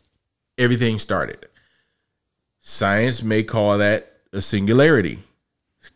everything 0.56 0.98
started. 0.98 1.46
Science 2.60 3.22
may 3.22 3.42
call 3.42 3.78
that 3.78 4.20
a 4.32 4.40
singularity. 4.40 5.22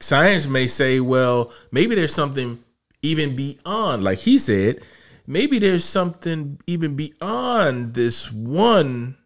Science 0.01 0.47
may 0.47 0.67
say, 0.67 1.01
well, 1.01 1.53
maybe 1.71 1.95
there's 1.95 2.13
something 2.13 2.63
even 3.01 3.37
beyond, 3.37 4.05
like 4.05 4.19
he 4.19 4.37
said, 4.37 4.81
maybe 5.27 5.59
there's 5.59 5.85
something 5.85 6.61
even 6.67 6.97
beyond 6.97 7.95
this 7.95 8.31
one 8.31 9.17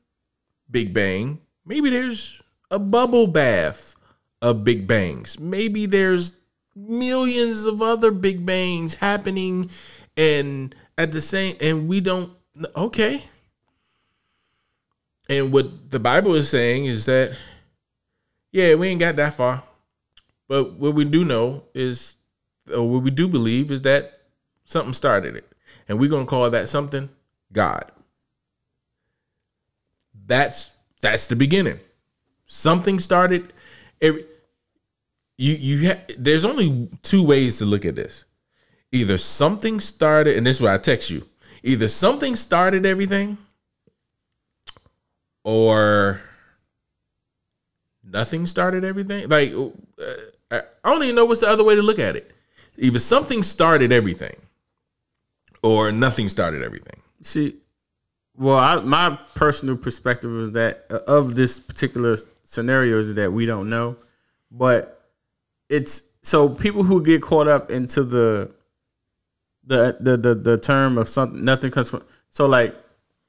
Big 0.70 0.94
Bang. 0.94 1.40
Maybe 1.64 1.90
there's 1.90 2.42
a 2.70 2.78
bubble 2.78 3.26
bath 3.26 3.96
of 4.42 4.64
Big 4.64 4.86
Bangs. 4.86 5.38
Maybe 5.38 5.86
there's 5.86 6.34
millions 6.74 7.64
of 7.64 7.82
other 7.82 8.10
Big 8.10 8.46
Bangs 8.46 8.96
happening 8.96 9.70
and 10.16 10.74
at 10.96 11.12
the 11.12 11.20
same 11.20 11.56
and 11.60 11.88
we 11.88 12.00
don't 12.00 12.32
okay. 12.76 13.24
And 15.28 15.52
what 15.52 15.90
the 15.90 16.00
Bible 16.00 16.34
is 16.34 16.48
saying 16.48 16.86
is 16.86 17.06
that 17.06 17.36
yeah, 18.52 18.74
we 18.74 18.88
ain't 18.88 19.00
got 19.00 19.16
that 19.16 19.34
far. 19.34 19.62
But 20.48 20.72
what 20.74 20.94
we 20.94 21.04
do 21.04 21.24
know 21.24 21.64
is 21.74 22.16
or 22.74 22.88
what 22.88 23.02
we 23.02 23.10
do 23.10 23.28
believe 23.28 23.70
is 23.70 23.82
that 23.82 24.20
something 24.64 24.92
started 24.92 25.36
it. 25.36 25.46
And 25.88 25.98
we're 25.98 26.10
gonna 26.10 26.26
call 26.26 26.50
that 26.50 26.68
something 26.68 27.08
God. 27.52 27.90
That's 30.26 30.70
that's 31.00 31.26
the 31.26 31.36
beginning. 31.36 31.80
Something 32.46 32.98
started 32.98 33.52
every 34.00 34.24
you 35.40 35.54
you 35.54 35.88
ha- 35.88 36.00
there's 36.18 36.44
only 36.44 36.88
two 37.02 37.24
ways 37.24 37.58
to 37.58 37.64
look 37.64 37.86
at 37.86 37.96
this. 37.96 38.26
Either 38.92 39.16
something 39.16 39.80
started, 39.80 40.36
and 40.36 40.46
this 40.46 40.56
is 40.56 40.62
why 40.62 40.74
I 40.74 40.78
text 40.78 41.10
you. 41.10 41.26
Either 41.62 41.88
something 41.88 42.36
started 42.36 42.84
everything, 42.84 43.38
or 45.42 46.20
nothing 48.04 48.44
started 48.44 48.84
everything. 48.84 49.28
Like 49.28 49.52
uh, 49.54 50.60
I 50.84 50.90
don't 50.90 51.02
even 51.04 51.14
know 51.14 51.24
what's 51.24 51.40
the 51.40 51.48
other 51.48 51.64
way 51.64 51.74
to 51.74 51.82
look 51.82 51.98
at 51.98 52.16
it. 52.16 52.30
Either 52.76 52.98
something 52.98 53.42
started 53.42 53.92
everything, 53.92 54.36
or 55.62 55.90
nothing 55.90 56.28
started 56.28 56.62
everything. 56.62 57.00
See, 57.22 57.56
well, 58.36 58.58
I, 58.58 58.80
my 58.82 59.18
personal 59.34 59.78
perspective 59.78 60.32
is 60.32 60.52
that 60.52 60.84
uh, 60.90 60.98
of 61.06 61.34
this 61.34 61.58
particular 61.58 62.18
scenario 62.44 62.98
is 62.98 63.14
that 63.14 63.32
we 63.32 63.46
don't 63.46 63.70
know, 63.70 63.96
but 64.50 64.99
it's 65.70 66.02
so 66.22 66.48
people 66.50 66.82
who 66.82 67.02
get 67.02 67.22
caught 67.22 67.48
up 67.48 67.70
into 67.70 68.04
the 68.04 68.50
the 69.64 69.96
the 70.00 70.16
the, 70.16 70.34
the 70.34 70.58
term 70.58 70.98
of 70.98 71.08
something 71.08 71.42
nothing 71.42 71.70
comes 71.70 71.88
from 71.88 72.02
so 72.28 72.46
like 72.46 72.76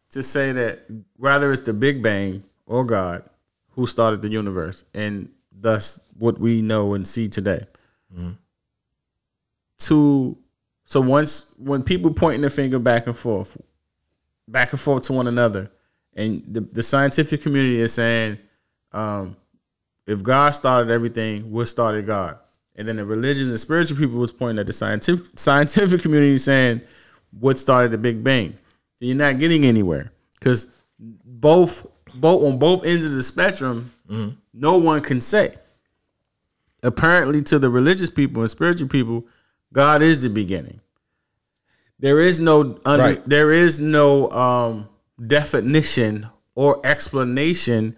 to 0.09 0.21
say 0.21 0.51
that 0.51 0.81
rather 1.17 1.51
it's 1.51 1.61
the 1.61 1.73
Big 1.73 2.03
Bang 2.03 2.43
or 2.65 2.83
God 2.83 3.23
who 3.71 3.87
started 3.87 4.21
the 4.21 4.27
universe 4.27 4.83
and 4.93 5.29
thus 5.51 5.99
what 6.17 6.39
we 6.39 6.61
know 6.61 6.93
and 6.93 7.07
see 7.07 7.29
today. 7.29 7.65
To 9.79 10.37
so 10.85 11.01
once 11.01 11.53
when 11.57 11.83
people 11.83 12.13
pointing 12.13 12.41
the 12.41 12.49
finger 12.49 12.79
back 12.79 13.07
and 13.07 13.15
forth, 13.15 13.57
back 14.47 14.71
and 14.71 14.79
forth 14.79 15.03
to 15.03 15.13
one 15.13 15.27
another, 15.27 15.71
and 16.13 16.43
the, 16.47 16.61
the 16.61 16.83
scientific 16.83 17.41
community 17.41 17.79
is 17.79 17.93
saying, 17.93 18.37
um, 18.91 19.37
if 20.11 20.23
God 20.23 20.51
started 20.51 20.91
everything, 20.91 21.51
what 21.51 21.65
started 21.67 22.05
God? 22.05 22.37
And 22.75 22.87
then 22.87 22.95
the 22.97 23.05
religious 23.05 23.47
and 23.49 23.59
spiritual 23.59 23.97
people 23.97 24.17
was 24.19 24.31
pointing 24.31 24.59
at 24.59 24.67
the 24.67 24.73
scientific 24.73 25.37
scientific 25.39 26.01
community 26.01 26.37
saying, 26.37 26.81
what 27.39 27.57
started 27.57 27.91
the 27.91 27.97
Big 27.97 28.23
Bang? 28.23 28.55
Then 28.99 29.09
you're 29.09 29.17
not 29.17 29.39
getting 29.39 29.65
anywhere 29.65 30.11
because 30.39 30.67
both 30.99 31.85
both 32.13 32.43
on 32.43 32.59
both 32.59 32.85
ends 32.85 33.05
of 33.05 33.11
the 33.11 33.23
spectrum, 33.23 33.91
no 34.53 34.77
one 34.77 35.01
can 35.01 35.21
say. 35.21 35.55
Apparently, 36.83 37.41
to 37.43 37.59
the 37.59 37.69
religious 37.69 38.09
people 38.09 38.41
and 38.41 38.49
spiritual 38.51 38.87
people, 38.89 39.25
God 39.71 40.01
is 40.01 40.23
the 40.23 40.29
beginning. 40.29 40.81
There 41.99 42.19
is 42.19 42.39
no 42.39 42.79
under, 42.83 43.03
Right. 43.03 43.29
there 43.29 43.51
is 43.51 43.79
no 43.79 44.29
um, 44.31 44.89
definition 45.27 46.27
or 46.55 46.81
explanation 46.85 47.95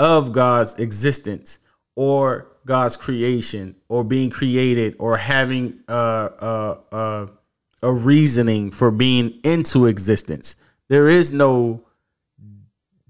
of 0.00 0.32
God's 0.32 0.74
existence 0.80 1.58
or 1.94 2.48
God's 2.64 2.96
creation 2.96 3.76
or 3.88 4.02
being 4.02 4.30
created 4.30 4.96
or 4.98 5.18
having 5.18 5.80
uh, 5.88 5.92
uh, 6.40 6.78
uh, 6.90 7.26
a 7.82 7.92
reasoning 7.92 8.70
for 8.70 8.90
being 8.90 9.38
into 9.44 9.84
existence. 9.86 10.56
There 10.88 11.08
is 11.10 11.32
no 11.32 11.82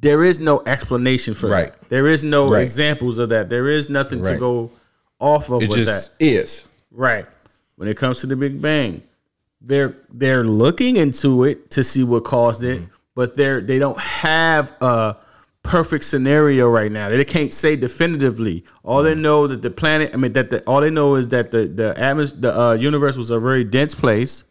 there 0.01 0.25
is 0.25 0.41
no 0.41 0.63
explanation 0.65 1.35
for 1.35 1.49
Right. 1.49 1.73
that. 1.79 1.89
There 1.91 2.09
is 2.09 2.25
no 2.25 2.51
Right. 2.51 2.63
examples 2.63 3.19
of 3.19 3.29
that. 3.29 3.51
There 3.51 3.69
is 3.69 3.91
nothing 3.91 4.23
to 4.23 4.37
go 4.37 4.71
off 5.21 5.51
of 5.51 5.63
It 5.63 5.69
with 5.69 5.77
just 5.79 6.19
that. 6.19 6.25
is. 6.25 6.65
Right. 6.91 7.27
When 7.77 7.87
it 7.87 7.99
comes 7.99 8.21
to 8.21 8.27
the 8.27 8.35
Big 8.35 8.61
Bang, 8.63 9.03
they're 9.61 9.95
they're 10.13 10.45
looking 10.45 10.97
into 10.97 11.45
it 11.45 11.71
to 11.73 11.85
see 11.85 12.03
what 12.03 12.25
caused 12.25 12.65
it, 12.65 12.83
but 13.15 13.37
they're 13.37 13.61
they 13.61 13.79
don't 13.79 14.01
have 14.01 14.73
a 14.81 15.17
perfect 15.63 16.05
scenario 16.05 16.69
right 16.69 16.91
now. 16.91 17.09
They 17.09 17.25
can't 17.25 17.53
say 17.53 17.77
definitively. 17.77 18.65
All 18.83 19.03
they 19.03 19.15
know 19.15 19.47
that 19.47 19.63
the 19.63 19.71
planet, 19.71 20.11
I 20.15 20.17
mean 20.17 20.33
that 20.33 20.51
the, 20.51 20.63
all 20.65 20.81
they 20.81 20.91
know 20.91 21.15
is 21.17 21.29
that 21.29 21.51
the 21.51 21.65
the 21.67 21.95
atmos 21.99 22.41
the 22.41 22.59
uh, 22.59 22.73
universe 22.75 23.17
was 23.17 23.31
a 23.31 23.39
very 23.39 23.65
dense 23.65 23.95
place, 23.95 24.45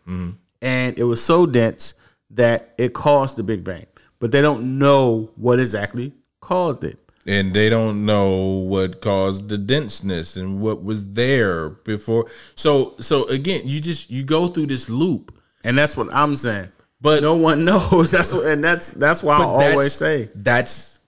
and 0.61 0.97
it 0.99 1.03
was 1.03 1.23
so 1.23 1.45
dense 1.45 1.93
that 2.31 2.73
it 2.77 2.93
caused 2.93 3.37
the 3.37 3.43
Big 3.43 3.63
Bang. 3.63 3.85
But 4.19 4.31
they 4.31 4.41
don't 4.41 4.77
know 4.79 5.31
what 5.35 5.59
exactly 5.59 6.13
caused 6.41 6.83
it. 6.83 6.97
and 7.27 7.53
they 7.53 7.69
don't 7.69 8.05
know 8.05 8.63
what 8.67 9.01
caused 9.01 9.49
the 9.49 9.57
denseness 9.57 10.35
and 10.37 10.59
what 10.61 10.83
was 10.83 11.09
there 11.13 11.69
before. 11.69 12.25
So 12.55 12.95
so 12.99 13.27
again, 13.29 13.61
you 13.65 13.79
just 13.81 14.09
you 14.09 14.23
go 14.23 14.47
through 14.47 14.67
this 14.67 14.89
loop. 14.89 15.33
And 15.63 15.77
that's 15.77 15.97
what 15.97 16.07
I'm 16.13 16.35
saying. 16.35 16.71
But 17.01 17.21
No 17.21 17.35
one 17.35 17.65
knows. 17.69 18.11
That's 18.11 18.33
what, 18.33 18.45
and 18.45 18.63
that's 18.63 18.91
that's 18.91 19.21
why 19.23 19.37
I 19.37 19.43
always 19.71 19.93
say 19.93 20.29
that's 20.35 20.98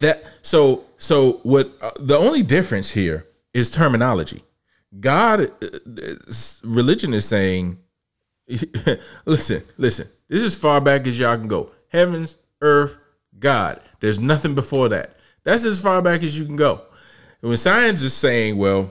that. 0.00 0.24
So 0.42 0.84
so 0.96 1.40
what? 1.42 1.72
Uh, 1.80 1.90
the 2.00 2.16
only 2.16 2.42
difference 2.42 2.90
here 2.90 3.26
is 3.52 3.70
terminology. 3.70 4.44
God, 5.00 5.40
uh, 5.40 5.46
uh, 5.62 6.14
religion 6.64 7.12
is 7.14 7.26
saying, 7.26 7.78
listen, 9.24 9.62
listen. 9.76 10.08
This 10.28 10.42
is 10.42 10.56
far 10.56 10.80
back 10.80 11.06
as 11.06 11.18
y'all 11.18 11.36
can 11.36 11.48
go. 11.48 11.70
Heavens, 11.88 12.36
earth, 12.60 12.98
God. 13.38 13.80
There's 14.00 14.18
nothing 14.18 14.54
before 14.54 14.88
that. 14.88 15.16
That's 15.44 15.64
as 15.64 15.80
far 15.80 16.02
back 16.02 16.22
as 16.22 16.38
you 16.38 16.44
can 16.44 16.56
go. 16.56 16.82
And 17.42 17.50
when 17.50 17.56
science 17.56 18.02
is 18.02 18.14
saying, 18.14 18.56
well, 18.56 18.90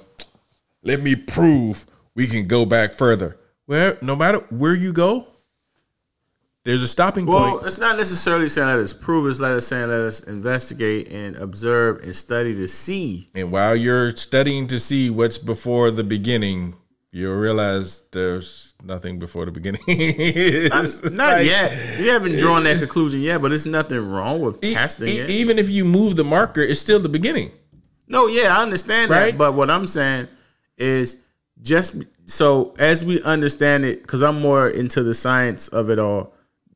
let 0.83 1.01
me 1.01 1.15
prove 1.15 1.85
we 2.15 2.27
can 2.27 2.47
go 2.47 2.65
back 2.65 2.93
further. 2.93 3.37
Well, 3.67 3.97
no 4.01 4.15
matter 4.15 4.39
where 4.49 4.75
you 4.75 4.93
go, 4.93 5.27
there's 6.65 6.83
a 6.83 6.87
stopping 6.87 7.25
Well, 7.25 7.39
point. 7.39 7.55
Well, 7.59 7.65
it's 7.65 7.77
not 7.77 7.95
necessarily 7.97 8.47
saying 8.49 8.67
let 8.67 8.79
us 8.79 8.91
prove. 8.93 9.27
It's 9.27 9.39
like 9.39 9.53
us 9.53 9.67
saying 9.67 9.87
let 9.87 10.01
us 10.01 10.19
investigate 10.21 11.07
and 11.09 11.35
observe 11.37 11.99
and 12.03 12.13
study 12.15 12.53
to 12.55 12.67
see. 12.67 13.29
And 13.33 13.51
while 13.51 13.75
you're 13.75 14.11
studying 14.17 14.67
to 14.67 14.79
see 14.79 15.09
what's 15.09 15.37
before 15.37 15.91
the 15.91 16.03
beginning, 16.03 16.75
you'll 17.11 17.35
realize 17.35 18.01
there's 18.11 18.73
nothing 18.83 19.19
before 19.19 19.45
the 19.45 19.51
beginning. 19.51 19.79
Not 21.15 21.37
like- 21.37 21.45
yet. 21.45 21.99
You 21.99 22.09
haven't 22.09 22.37
drawn 22.37 22.63
that 22.63 22.79
conclusion 22.79 23.21
yet, 23.21 23.41
but 23.41 23.49
there's 23.49 23.65
nothing 23.65 24.09
wrong 24.09 24.41
with 24.41 24.63
E- 24.63 24.73
testing 24.73 25.07
e- 25.07 25.19
it. 25.19 25.29
even 25.29 25.57
if 25.59 25.69
you 25.69 25.85
move 25.85 26.15
the 26.17 26.23
marker, 26.25 26.61
it's 26.61 26.79
still 26.81 26.99
the 26.99 27.09
beginning. 27.09 27.51
No, 28.07 28.27
yeah, 28.27 28.55
I 28.57 28.61
understand 28.61 29.09
Right? 29.11 29.31
that. 29.31 29.37
But 29.37 29.53
what 29.53 29.69
I'm 29.71 29.87
saying 29.87 30.27
is 30.77 31.17
just 31.61 31.95
so 32.25 32.73
as 32.77 33.03
we 33.05 33.21
understand 33.23 33.85
it, 33.85 34.01
because 34.01 34.21
I'm 34.23 34.41
more 34.41 34.67
into 34.67 35.01
the 35.03 35.13
science 35.13 35.67
of 35.69 35.89
it 35.89 35.97
all, 35.99 36.33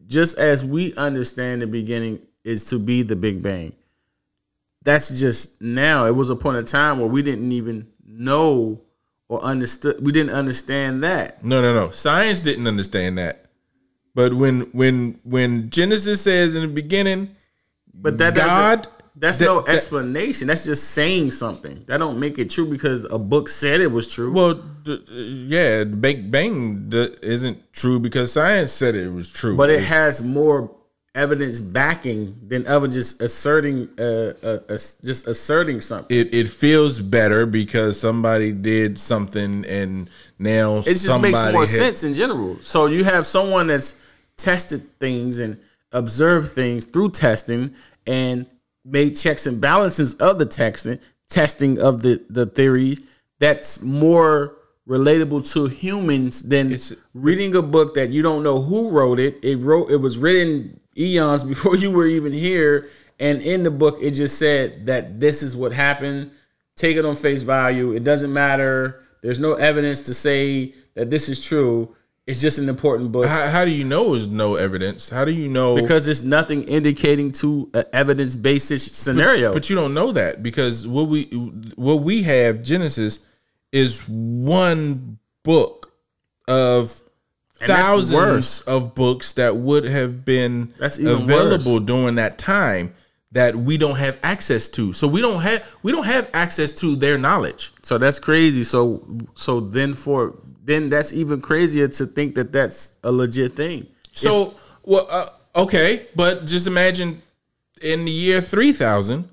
just 0.10 0.38
as 0.38 0.66
we 0.66 0.94
understand 0.96 1.62
the 1.62 1.68
beginning 1.68 2.26
is 2.44 2.66
to 2.66 2.80
be 2.80 3.04
the 3.04 3.16
Big 3.16 3.42
Bang. 3.42 3.74
That's 4.84 5.20
just 5.20 5.62
now. 5.62 6.08
It 6.08 6.16
was 6.16 6.30
a 6.30 6.36
point 6.36 6.58
in 6.58 6.66
time 6.66 7.00
where 7.00 7.08
we 7.08 7.22
didn't 7.22 7.52
even 7.52 7.88
know 8.06 8.82
or 9.28 9.42
understood. 9.42 10.04
We 10.04 10.12
didn't 10.12 10.34
understand 10.34 11.04
that. 11.04 11.46
No, 11.46 11.62
no, 11.62 11.74
no. 11.74 11.92
Science 11.92 12.42
didn't 12.42 12.66
understand 12.66 13.18
that. 13.20 13.46
But 14.16 14.34
when 14.34 14.62
when 14.72 15.20
when 15.24 15.70
Genesis 15.70 16.22
says 16.22 16.56
in 16.56 16.64
the 16.64 16.68
beginning, 16.68 17.36
But 17.94 18.18
that 18.18 18.36
God, 18.36 18.88
that's 19.20 19.38
that- 19.38 19.46
no 19.46 19.62
that- 19.62 19.76
explanation. 19.76 20.48
That's 20.48 20.66
just 20.66 20.92
saying 20.92 21.32
something. 21.32 21.84
That 21.88 21.98
don't 21.98 22.20
make 22.20 22.40
it 22.40 22.50
true 22.50 22.70
because 22.70 23.06
a 23.10 23.20
book 23.20 23.50
said 23.50 23.82
it 23.82 23.92
was 23.92 24.08
true. 24.08 24.32
well, 24.34 24.54
d- 24.84 25.04
yeah, 25.48 25.80
the 25.80 25.86
Big 26.08 26.32
Bang 26.32 26.90
d- 26.90 27.14
isn't 27.22 27.72
true 27.74 28.00
because 28.00 28.32
science 28.34 28.72
said 28.72 28.96
it 28.96 29.12
was 29.12 29.30
true. 29.32 29.56
but 29.58 29.70
it 29.70 29.74
It's- 29.82 29.90
has 29.90 30.22
more 30.24 30.72
evidence 31.16 31.60
backing 31.60 32.36
than 32.48 32.66
ever 32.68 32.88
just 32.88 33.20
asserting 33.22 33.90
uh, 34.00 34.32
uh, 34.44 34.60
uh, 34.70 34.78
just 35.04 35.28
asserting 35.28 35.82
something 35.82 36.16
it, 36.16 36.34
it 36.34 36.48
feels 36.48 37.00
better 37.02 37.48
because 37.48 38.00
somebody 38.00 38.52
did 38.52 38.98
something 39.00 39.66
and 39.66 40.08
now 40.38 40.76
it 40.76 40.84
just 40.86 41.20
makes 41.20 41.52
more 41.52 41.66
sense 41.66 42.04
in 42.04 42.14
general 42.14 42.58
so 42.62 42.86
you 42.86 43.04
have 43.04 43.26
someone 43.26 43.66
that's 43.68 43.96
tested 44.38 44.82
things 45.00 45.40
and 45.40 45.58
observed 45.92 46.50
things 46.50 46.86
through 46.86 47.10
testing 47.10 47.74
and 48.06 48.46
made 48.90 49.12
checks 49.16 49.46
and 49.46 49.62
balances 49.62 50.14
of 50.16 50.40
the 50.40 50.46
testing 50.46 51.00
testing 51.30 51.80
of 51.80 52.02
the 52.02 52.24
the 52.30 52.46
theory 52.46 52.98
that's 53.40 53.82
more 53.82 54.56
relatable 54.88 55.50
to 55.54 55.68
humans 55.68 56.42
than 56.44 56.68
It's- 56.72 56.96
reading 57.14 57.56
a 57.56 57.62
book 57.62 57.94
that 57.94 58.10
you 58.12 58.22
don't 58.24 58.42
know 58.42 58.60
who 58.62 58.90
wrote 58.90 59.20
it. 59.20 59.38
It 59.44 59.58
wrote 59.58 59.92
it 59.92 59.98
was 59.98 60.18
written 60.18 60.80
eons 60.98 61.44
before 61.54 61.76
you 61.76 61.92
were 61.92 62.08
even 62.08 62.34
here. 62.34 62.90
And 63.20 63.42
in 63.42 63.64
the 63.64 63.72
book 63.72 63.98
it 64.02 64.12
just 64.12 64.40
said 64.40 64.88
that 64.88 65.20
this 65.20 65.44
is 65.44 65.56
what 65.56 65.74
happened. 65.74 66.32
Take 66.76 66.98
it 66.98 67.06
on 67.06 67.16
face 67.16 67.44
value. 67.44 67.92
It 67.92 68.04
doesn't 68.04 68.34
matter. 68.34 69.04
There's 69.22 69.40
no 69.40 69.54
evidence 69.54 70.02
to 70.04 70.14
say 70.14 70.74
that 70.96 71.10
this 71.10 71.30
is 71.30 71.46
true 71.46 71.96
it's 72.30 72.42
just 72.42 72.60
an 72.60 72.70
important 72.70 73.12
book 73.12 73.26
How, 73.26 73.50
how 73.50 73.66
do 73.66 73.72
you 73.72 73.84
know 73.84 74.12
there's 74.12 74.28
no 74.28 74.56
evidence? 74.56 75.10
How 75.10 75.26
do 75.26 75.32
you 75.32 75.50
know? 75.50 75.76
because 75.76 76.06
there's 76.06 76.24
nothing 76.24 76.64
indicating 76.64 77.32
to 77.34 77.70
an 77.74 77.86
evidence-based 77.92 78.96
scenario 78.96 79.52
but 79.52 79.70
you 79.70 79.76
don't 79.76 79.94
know 79.94 80.12
that 80.12 80.44
because 80.44 80.88
what 80.88 81.08
we 81.08 81.24
what 81.76 82.02
we 82.02 82.24
have 82.24 82.62
Genesis 82.62 83.20
is 83.72 84.02
one 84.08 85.18
book 85.44 85.92
of 86.48 87.02
And 87.62 87.68
thousands 87.68 88.62
of 88.62 88.96
books 88.96 89.34
that 89.34 89.58
would 89.58 89.86
have 89.86 90.24
been 90.24 90.74
available 90.80 91.80
during 91.80 92.16
that 92.16 92.38
time 92.38 92.94
that 93.32 93.56
we 93.56 93.78
don't 93.78 93.98
have 93.98 94.18
access 94.24 94.70
to. 94.70 94.92
So 94.92 95.08
we 95.08 95.22
don't 95.22 95.42
have 95.42 95.76
we 95.84 95.92
don't 95.92 96.06
have 96.06 96.30
access 96.34 96.72
to 96.74 96.96
their 96.96 97.18
knowledge. 97.18 97.72
So 97.84 97.98
that's 97.98 98.20
crazy. 98.20 98.64
So 98.64 99.06
so 99.36 99.60
then 99.60 99.94
for 99.94 100.36
then 100.70 100.90
that's 100.90 101.12
even 101.12 101.42
crazier 101.42 101.88
to 101.88 102.06
think 102.06 102.36
that 102.36 102.52
that's 102.52 102.98
a 103.04 103.12
legit 103.12 103.56
thing. 103.56 103.88
So, 104.12 104.54
well, 104.84 105.08
uh, 105.10 105.28
okay, 105.56 106.08
but 106.16 106.46
just 106.46 106.68
imagine 106.68 107.22
in 107.82 108.06
the 108.06 108.12
year 108.12 108.42
3000, 108.42 109.28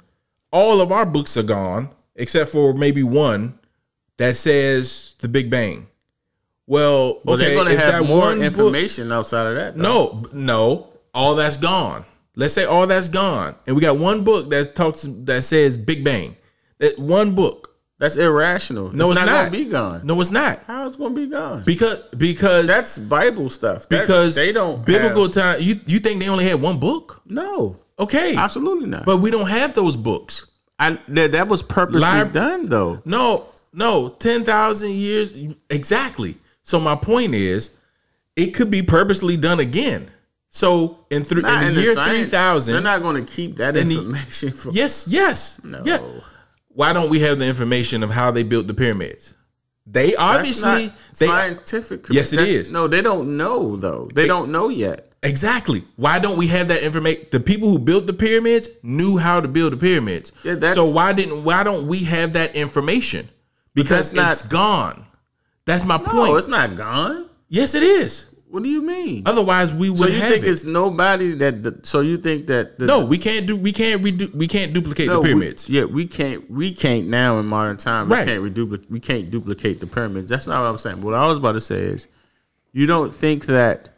all 0.50 0.80
of 0.80 0.92
our 0.92 1.04
books 1.04 1.36
are 1.36 1.42
gone 1.42 1.90
except 2.14 2.50
for 2.50 2.72
maybe 2.72 3.02
one 3.02 3.58
that 4.16 4.36
says 4.36 5.14
the 5.18 5.28
Big 5.28 5.50
Bang. 5.50 5.88
Well, 6.66 7.20
okay, 7.28 7.36
they're 7.36 7.54
going 7.54 7.76
to 7.76 7.78
have 7.78 8.06
more 8.06 8.18
one 8.18 8.38
book- 8.38 8.46
information 8.46 9.12
outside 9.12 9.46
of 9.46 9.54
that. 9.56 9.76
though. 9.76 9.82
no, 9.82 10.24
no, 10.32 10.88
all 11.14 11.34
that's 11.36 11.56
gone. 11.56 12.04
Let's 12.34 12.52
say 12.54 12.64
all 12.64 12.86
that's 12.86 13.08
gone, 13.08 13.54
and 13.66 13.76
we 13.76 13.82
got 13.82 13.98
one 13.98 14.24
book 14.24 14.50
that 14.50 14.74
talks 14.74 15.06
that 15.08 15.42
says 15.44 15.76
Big 15.76 16.04
Bang. 16.04 16.36
That 16.78 16.98
one 16.98 17.34
book. 17.34 17.75
That's 17.98 18.16
irrational. 18.16 18.92
No, 18.92 19.10
it's, 19.10 19.18
not, 19.20 19.26
not. 19.26 19.32
going 19.32 19.52
to 19.52 19.58
be 19.64 19.70
gone. 19.70 20.00
No, 20.04 20.20
it's 20.20 20.30
not. 20.30 20.62
How 20.66 20.86
it's 20.86 20.96
going 20.96 21.14
to 21.14 21.20
be 21.20 21.28
gone? 21.30 21.62
Because 21.64 22.00
because 22.16 22.66
that's 22.66 22.98
Bible 22.98 23.48
stuff. 23.50 23.88
That- 23.88 24.02
because 24.02 24.34
they 24.34 24.52
don't 24.52 24.84
biblical 24.84 25.24
have- 25.24 25.32
time. 25.32 25.62
You 25.62 25.80
you 25.86 25.98
think 25.98 26.20
they 26.20 26.28
only 26.28 26.44
had 26.46 26.60
one 26.60 26.78
book? 26.78 27.22
no, 27.26 27.78
Okay, 27.98 28.36
absolutely 28.36 28.86
not. 28.88 29.06
But 29.06 29.18
we 29.22 29.30
don't 29.30 29.48
have 29.48 29.72
those 29.74 29.96
books. 29.96 30.46
I, 30.78 30.98
that, 31.08 31.32
that 31.32 31.48
was 31.48 31.62
purposely 31.62 32.00
Lib- 32.06 32.32
done 32.32 32.68
though. 32.68 33.00
No, 33.06 33.46
no, 33.72 34.10
ten 34.10 34.44
thousand 34.44 34.90
years 34.90 35.32
exactly. 35.70 36.36
So 36.62 36.78
my 36.78 36.96
point 36.96 37.34
is, 37.34 37.70
it 38.36 38.52
could 38.52 38.70
be 38.70 38.82
purposely 38.82 39.38
done 39.38 39.58
again. 39.60 40.10
So 40.50 40.98
in, 41.10 41.22
th- 41.24 41.42
Not 41.42 41.62
in 41.62 41.68
in 41.68 41.74
the 41.74 41.80
the 41.80 41.86
year 41.86 41.94
science. 41.94 42.10
three 42.18 42.24
thousand, 42.24 42.72
They're 42.74 42.82
not 42.82 43.00
going 43.00 43.24
to 43.24 43.32
keep 43.32 43.56
that 43.56 43.76
In 43.76 43.88
the- 43.88 43.94
information. 43.96 44.50
For, 44.52 44.70
Yes, 44.72 45.06
yes. 45.08 45.60
No. 45.64 45.80
Yeah. 45.86 45.98
Why 46.76 46.92
don't 46.92 47.08
we 47.08 47.20
have 47.20 47.38
the 47.38 47.46
information 47.48 48.02
of 48.02 48.10
how 48.10 48.30
they 48.30 48.42
built 48.42 48.66
the 48.66 48.74
pyramids? 48.74 49.32
They 49.86 50.14
obviously 50.16 50.88
they 51.18 51.26
scientific. 51.26 52.06
Yes, 52.10 52.32
it 52.34 52.40
is. 52.40 52.70
No, 52.70 52.86
they 52.86 53.00
don't 53.00 53.38
know 53.38 53.76
though. 53.76 54.10
They 54.14 54.26
don't 54.26 54.52
know 54.52 54.68
yet. 54.68 55.10
exactly. 55.22 55.84
Why 55.96 56.18
don't 56.18 56.36
we 56.36 56.48
have 56.48 56.68
that 56.68 56.82
information? 56.82 57.26
The 57.32 57.40
people 57.40 57.70
who 57.70 57.78
built 57.78 58.06
the 58.06 58.12
pyramids 58.12 58.68
knew 58.82 59.16
how 59.16 59.40
to 59.40 59.48
build 59.48 59.72
the 59.72 59.76
pyramids. 59.78 60.32
Yeah, 60.44 60.58
so 60.74 60.90
why 60.90 61.14
didn't 61.14 61.44
why 61.44 61.62
don't 61.62 61.86
we 61.86 62.04
have 62.04 62.34
that 62.34 62.54
information? 62.54 63.30
Because 63.74 64.10
that's 64.10 64.12
not- 64.12 64.32
it's 64.32 64.42
gone. 64.42 65.06
That's 65.64 65.84
my 65.84 65.96
No, 65.96 66.04
point. 66.04 66.36
it's 66.36 66.46
not 66.48 66.74
gone. 66.76 67.26
yes, 67.48 67.74
it 67.74 67.82
is. 67.82 68.26
What 68.56 68.62
do 68.62 68.70
you 68.70 68.80
mean? 68.80 69.22
Otherwise, 69.26 69.70
we 69.74 69.90
would 69.90 69.98
so 69.98 70.06
you 70.06 70.18
think 70.18 70.42
it. 70.42 70.48
it's 70.48 70.64
nobody 70.64 71.34
that? 71.34 71.62
The, 71.62 71.80
so 71.82 72.00
you 72.00 72.16
think 72.16 72.46
that? 72.46 72.78
The, 72.78 72.86
no, 72.86 73.04
we 73.04 73.18
can't 73.18 73.46
do. 73.46 73.54
We 73.54 73.70
can't 73.70 74.02
redo. 74.02 74.34
We 74.34 74.48
can't 74.48 74.72
duplicate 74.72 75.08
no, 75.08 75.16
the 75.16 75.20
we- 75.20 75.26
pyramids. 75.26 75.68
yeah, 75.68 75.84
we 75.84 76.06
can't. 76.06 76.50
We 76.50 76.72
can't 76.72 77.06
now 77.08 77.38
in 77.38 77.44
modern 77.44 77.76
time. 77.76 78.08
Right. 78.08 78.24
We 78.24 78.32
can't 78.32 78.42
reduplicate. 78.42 78.90
We 78.90 78.98
can't 78.98 79.30
duplicate 79.30 79.80
the 79.80 79.86
pyramids. 79.86 80.30
That's 80.30 80.46
not 80.46 80.62
what 80.62 80.68
I'm 80.68 80.78
saying. 80.78 81.02
What 81.02 81.12
I 81.12 81.26
was 81.26 81.36
about 81.36 81.52
to 81.52 81.60
say 81.60 81.82
is, 81.82 82.08
you 82.72 82.86
don't 82.86 83.12
think 83.12 83.44
that. 83.44 83.90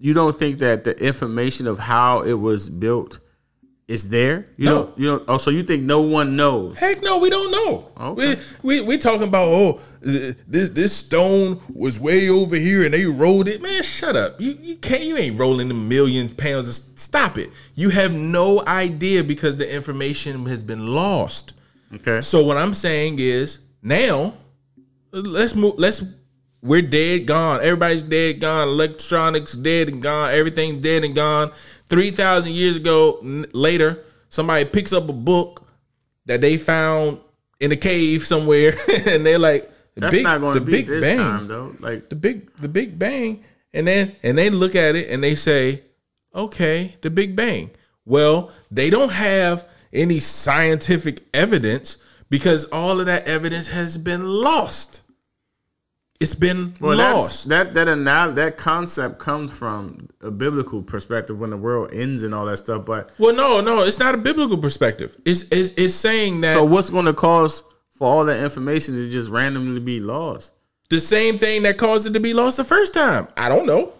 You 0.00 0.12
don't 0.12 0.36
think 0.36 0.58
that 0.58 0.82
the 0.82 0.98
information 0.98 1.68
of 1.68 1.78
how 1.78 2.22
it 2.22 2.40
was 2.40 2.68
built 2.68 3.20
is 3.88 4.08
there? 4.08 4.46
You 4.56 4.64
No. 4.66 4.74
don't. 4.84 4.98
You 4.98 5.06
don't. 5.06 5.24
Oh, 5.28 5.38
so 5.38 5.50
you 5.50 5.62
think 5.64 5.82
no 5.82 6.02
one 6.02 6.34
knows? 6.36 6.78
Heck 6.78 7.02
no, 7.02 7.18
we 7.18 7.28
don't 7.30 7.50
know. 7.50 7.90
Okay. 8.00 8.36
We, 8.62 8.80
we 8.80 8.86
we 8.86 8.98
talking 8.98 9.26
about 9.28 9.48
oh 9.48 9.80
this 10.00 10.68
this 10.70 10.92
stone 10.96 11.60
was 11.74 11.98
way 12.00 12.28
over 12.30 12.56
here 12.56 12.84
and 12.84 12.94
they 12.94 13.04
rolled 13.06 13.48
it. 13.48 13.60
Man, 13.60 13.82
shut 13.82 14.16
up. 14.16 14.40
You 14.40 14.56
you 14.60 14.76
can't 14.76 15.02
you 15.02 15.16
ain't 15.16 15.38
rolling 15.38 15.68
the 15.68 15.74
millions 15.74 16.30
pounds. 16.32 16.68
of- 16.68 16.98
Stop 16.98 17.36
it. 17.38 17.50
You 17.74 17.90
have 17.90 18.12
no 18.12 18.62
idea 18.66 19.24
because 19.24 19.56
the 19.56 19.70
information 19.74 20.46
has 20.46 20.62
been 20.62 20.86
lost. 20.86 21.54
Okay. 21.94 22.20
So 22.20 22.42
what 22.44 22.56
I'm 22.56 22.72
saying 22.74 23.16
is 23.18 23.58
now 23.82 24.34
let's 25.12 25.54
move 25.54 25.74
let's 25.76 26.02
we're 26.62 26.80
dead 26.82 27.26
gone. 27.26 27.60
Everybody's 27.60 28.02
dead 28.04 28.40
gone. 28.40 28.68
Electronics 28.68 29.54
dead 29.54 29.88
and 29.88 30.00
gone. 30.00 30.30
Everything's 30.32 30.78
dead 30.78 31.02
and 31.04 31.12
gone. 31.14 31.50
3000 31.92 32.52
years 32.52 32.76
ago 32.78 33.18
n- 33.22 33.44
later 33.52 34.02
somebody 34.30 34.64
picks 34.64 34.92
up 34.92 35.08
a 35.08 35.12
book 35.12 35.66
that 36.26 36.40
they 36.40 36.56
found 36.56 37.20
in 37.60 37.70
a 37.70 37.76
cave 37.76 38.24
somewhere 38.24 38.72
and 39.06 39.24
they're 39.26 39.38
like 39.38 39.68
the 39.94 40.00
That's 40.00 40.14
big, 40.16 40.24
not 40.24 40.40
going 40.40 40.54
to 40.54 40.60
be 40.62 40.72
big 40.72 40.86
this 40.86 41.02
bang. 41.02 41.18
time 41.18 41.46
though. 41.48 41.76
Like 41.78 42.08
the 42.08 42.16
big 42.16 42.50
the 42.56 42.68
big 42.68 42.98
bang. 42.98 43.44
And 43.74 43.86
then 43.86 44.16
and 44.22 44.38
they 44.38 44.48
look 44.48 44.74
at 44.74 44.96
it 44.96 45.10
and 45.10 45.22
they 45.22 45.34
say 45.34 45.82
okay 46.34 46.96
the 47.02 47.10
big 47.10 47.36
bang. 47.36 47.70
Well 48.06 48.50
they 48.70 48.88
don't 48.88 49.12
have 49.12 49.68
any 49.92 50.18
scientific 50.18 51.22
evidence 51.34 51.98
because 52.30 52.64
all 52.66 52.98
of 53.00 53.06
that 53.06 53.28
evidence 53.28 53.68
has 53.68 53.98
been 53.98 54.24
lost 54.24 55.01
it's 56.22 56.34
been 56.34 56.74
Well, 56.80 56.96
lost. 56.98 57.48
that 57.48 57.74
that 57.74 57.88
anal- 57.88 58.32
that 58.34 58.56
concept 58.56 59.18
comes 59.18 59.52
from 59.52 60.08
a 60.20 60.30
biblical 60.30 60.82
perspective 60.82 61.38
when 61.38 61.50
the 61.50 61.56
world 61.56 61.90
ends 61.92 62.22
and 62.22 62.34
all 62.34 62.46
that 62.46 62.58
stuff. 62.58 62.84
But 62.84 63.10
well 63.18 63.34
no 63.34 63.60
no 63.60 63.82
it's 63.84 63.98
not 63.98 64.14
a 64.14 64.18
biblical 64.18 64.58
perspective. 64.58 65.16
It's 65.24 65.42
it's, 65.50 65.70
it's 65.76 65.94
saying 65.94 66.40
that 66.42 66.52
so 66.54 66.64
what's 66.64 66.90
going 66.90 67.06
to 67.06 67.14
cause 67.14 67.62
for 67.90 68.06
all 68.12 68.24
that 68.26 68.42
information 68.42 68.94
to 68.96 69.08
just 69.10 69.30
randomly 69.30 69.80
be 69.80 70.00
lost? 70.00 70.52
the 70.90 71.00
same 71.00 71.38
thing 71.38 71.62
that 71.62 71.78
caused 71.78 72.06
it 72.06 72.12
to 72.12 72.20
be 72.20 72.34
lost 72.34 72.58
the 72.58 72.64
first 72.64 72.92
time. 72.92 73.26
I 73.36 73.48
don't 73.48 73.64
know. 73.66 73.94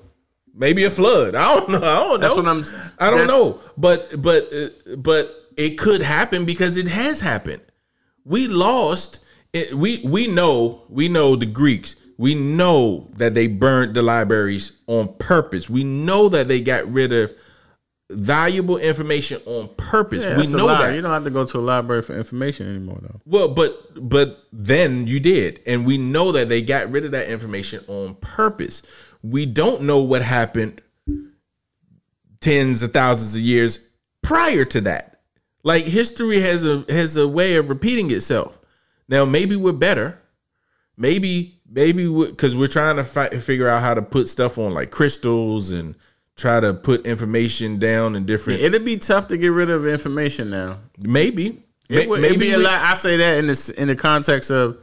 Maybe 0.55 0.85
a 0.85 0.91
flood. 0.91 1.35
I 1.35 1.55
don't 1.55 1.69
know. 1.75 1.79
I 1.79 1.81
don't 1.81 2.09
know. 2.11 2.19
That's 2.19 2.37
what 2.37 2.47
I'm- 2.47 2.65
i 2.99 3.11
don't 3.11 3.27
know. 3.27 3.59
But 3.79 4.21
but 4.21 4.43
uh, 4.53 4.97
but 4.99 5.35
it 5.57 5.79
could 5.79 6.03
happen 6.03 6.45
because 6.45 6.77
it 6.77 6.89
has 6.89 7.21
happened. 7.21 7.63
We 8.27 8.47
lost 8.47 9.21
it, 9.55 9.73
we 9.75 10.01
we 10.05 10.27
know 10.29 10.83
we 10.91 11.09
know 11.09 11.35
the 11.37 11.47
greeks 11.47 11.97
we 12.19 12.35
know 12.35 13.09
that 13.15 13.35
they 13.35 13.47
burned 13.47 13.95
the 13.95 14.03
libraries 14.03 14.81
on 14.87 15.13
purpose 15.19 15.69
we 15.71 15.85
know 15.85 16.29
that 16.29 16.49
they 16.49 16.61
got 16.61 16.87
rid 16.93 17.13
of 17.13 17.33
valuable 18.11 18.77
information 18.79 19.41
on 19.47 19.69
purpose 19.77 20.25
Yeah, 20.25 20.37
we 20.37 20.47
know 20.53 20.67
that 20.69 20.95
you 20.95 21.01
don't 21.01 21.13
have 21.13 21.25
to 21.25 21.31
go 21.31 21.45
to 21.45 21.59
a 21.59 21.61
library 21.61 22.03
for 22.03 22.17
information 22.17 22.69
anymore, 22.69 22.99
though. 23.01 23.21
well, 23.25 23.49
but 23.49 23.73
but 24.09 24.45
then 24.53 25.07
you 25.07 25.19
did, 25.19 25.61
and 25.67 25.87
we 25.87 25.97
know 25.99 26.33
that 26.33 26.49
they 26.49 26.61
got 26.63 26.91
rid 26.91 27.05
of 27.05 27.13
that 27.13 27.29
information 27.31 27.83
on 27.89 28.17
purpose. 28.17 28.83
We 29.23 29.47
don't 29.47 29.83
know 29.83 30.03
what 30.03 30.23
happened 30.23 30.83
tens 32.41 32.83
of 32.83 32.93
thousands 32.93 33.35
of 33.35 33.41
years 33.41 33.89
prior 34.23 34.65
to 34.67 34.81
that. 34.83 35.21
Like 35.65 35.85
history 35.85 36.41
has 36.41 36.67
a 36.67 36.85
has 36.89 37.17
a 37.17 37.27
way 37.27 37.57
of 37.57 37.71
repeating 37.71 38.11
itself. 38.11 38.59
Now 39.09 39.25
maybe 39.25 39.57
we're 39.57 39.73
better. 39.73 40.19
Maybe 40.97 41.62
maybe 41.73 42.07
because 42.09 42.55
we're 42.55 42.67
trying 42.67 42.97
to 42.97 43.05
fi- 43.05 43.29
figure 43.31 43.69
out 43.69 43.81
how 43.83 43.95
to 43.95 44.03
put 44.03 44.29
stuff 44.29 44.59
on 44.59 44.73
like 44.73 44.91
crystals 44.91 45.71
and 45.71 45.95
try 46.37 46.61
to 46.61 46.73
put 46.75 47.07
information 47.07 47.79
down 47.79 48.15
in 48.17 48.25
different. 48.25 48.61
It'd 48.61 48.85
be 48.85 48.97
tough 48.97 49.29
to 49.29 49.37
get 49.37 49.49
rid 49.49 49.71
of 49.71 49.87
information 49.87 50.51
now. 50.51 50.79
maybe 51.05 51.63
It 51.89 52.09
would 52.09 52.21
May- 52.21 52.29
it'd 52.29 52.41
be 52.41 52.53
a 52.53 52.59
lot. 52.59 52.83
I 52.85 52.95
say 52.95 53.17
that 53.19 53.39
in 53.39 53.47
this 53.47 53.69
in 53.69 53.89
the 53.89 53.97
context 53.97 54.51
of 54.51 54.79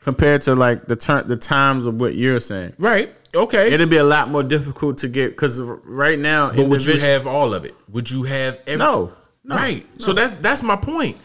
compared 0.00 0.42
to 0.42 0.54
like 0.54 0.86
the 0.86 0.96
turn 0.96 1.26
the 1.28 1.36
times 1.36 1.86
of 1.86 2.00
what 2.00 2.14
you're 2.14 2.40
saying. 2.40 2.74
Right. 2.78 3.12
Okay. 3.34 3.72
It'd 3.72 3.88
be 3.88 3.96
a 3.96 4.04
lot 4.04 4.30
more 4.30 4.42
difficult 4.42 4.98
to 4.98 5.08
get 5.08 5.30
because 5.30 5.60
right 5.60 6.18
now. 6.18 6.52
But 6.52 6.68
would 6.68 6.84
you 6.84 6.98
have 7.00 7.26
all 7.26 7.54
of 7.54 7.64
it? 7.64 7.74
Would 7.88 8.10
you 8.10 8.24
have 8.24 8.60
every- 8.66 8.78
No, 8.78 9.12
no, 9.44 9.56
right. 9.56 9.86
So 9.98 10.12
that's 10.12 10.34
that's 10.34 10.62
my 10.62 10.76
point. 10.76 11.16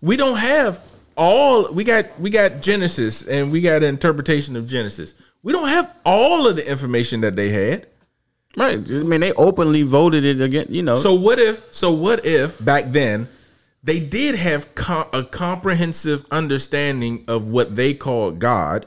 We 0.00 0.16
don't 0.16 0.36
have 0.38 0.80
all 1.16 1.72
we 1.72 1.84
got 1.84 2.18
we 2.20 2.30
got 2.30 2.60
Genesis 2.62 3.26
and 3.26 3.50
we 3.52 3.60
got 3.60 3.82
an 3.82 3.88
interpretation 3.88 4.56
of 4.56 4.66
Genesis. 4.66 5.14
We 5.42 5.52
don't 5.52 5.68
have 5.68 5.92
all 6.04 6.46
of 6.46 6.56
the 6.56 6.68
information 6.70 7.20
that 7.22 7.34
they 7.36 7.48
had. 7.48 7.86
right? 8.56 8.78
I 8.88 8.94
mean, 9.02 9.20
they 9.20 9.32
openly 9.32 9.82
voted 9.82 10.24
it 10.24 10.40
again. 10.40 10.66
You 10.68 10.82
know, 10.82 10.96
So 10.96 11.14
what 11.14 11.38
if 11.38 11.62
so 11.70 11.90
what 11.92 12.24
if 12.24 12.62
back 12.64 12.84
then 12.92 13.28
they 13.82 13.98
did 13.98 14.36
have 14.36 14.74
co- 14.76 15.08
a 15.12 15.24
comprehensive 15.24 16.24
understanding 16.30 17.24
of 17.26 17.48
what 17.48 17.74
they 17.74 17.94
called 17.94 18.38
God, 18.38 18.86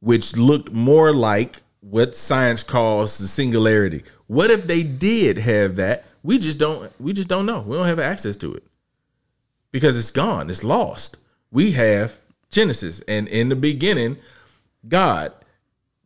which 0.00 0.36
looked 0.36 0.72
more 0.72 1.14
like 1.14 1.56
what 1.80 2.14
science 2.14 2.62
calls 2.62 3.18
the 3.18 3.26
singularity. 3.26 4.04
What 4.28 4.50
if 4.50 4.66
they 4.66 4.82
did 4.82 5.36
have 5.36 5.76
that? 5.76 6.06
We 6.22 6.38
just 6.38 6.58
don't 6.58 6.90
we 7.00 7.12
just 7.12 7.28
don't 7.28 7.44
know. 7.46 7.60
We 7.60 7.76
don't 7.76 7.88
have 7.88 7.98
access 7.98 8.36
to 8.38 8.54
it. 8.54 8.64
Because 9.72 9.98
it's 9.98 10.10
gone, 10.10 10.48
it's 10.50 10.62
lost. 10.64 11.16
We 11.52 11.72
have 11.72 12.18
Genesis 12.50 13.00
and 13.06 13.28
in 13.28 13.48
the 13.48 13.56
beginning 13.56 14.16
God. 14.88 15.32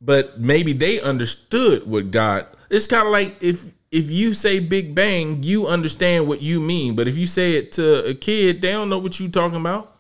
But 0.00 0.38
maybe 0.38 0.72
they 0.74 1.00
understood 1.00 1.86
what 1.86 2.10
God. 2.10 2.46
It's 2.70 2.86
kind 2.86 3.06
of 3.06 3.12
like 3.12 3.36
if 3.40 3.72
if 3.90 4.10
you 4.10 4.34
say 4.34 4.60
Big 4.60 4.94
Bang, 4.94 5.42
you 5.42 5.66
understand 5.66 6.28
what 6.28 6.42
you 6.42 6.60
mean. 6.60 6.94
But 6.96 7.08
if 7.08 7.16
you 7.16 7.26
say 7.26 7.52
it 7.54 7.72
to 7.72 8.04
a 8.04 8.14
kid, 8.14 8.60
they 8.60 8.72
don't 8.72 8.90
know 8.90 8.98
what 8.98 9.18
you're 9.18 9.30
talking 9.30 9.60
about. 9.60 9.96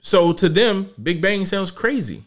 So 0.00 0.32
to 0.32 0.48
them, 0.48 0.90
Big 1.02 1.20
Bang 1.20 1.44
sounds 1.44 1.70
crazy. 1.70 2.24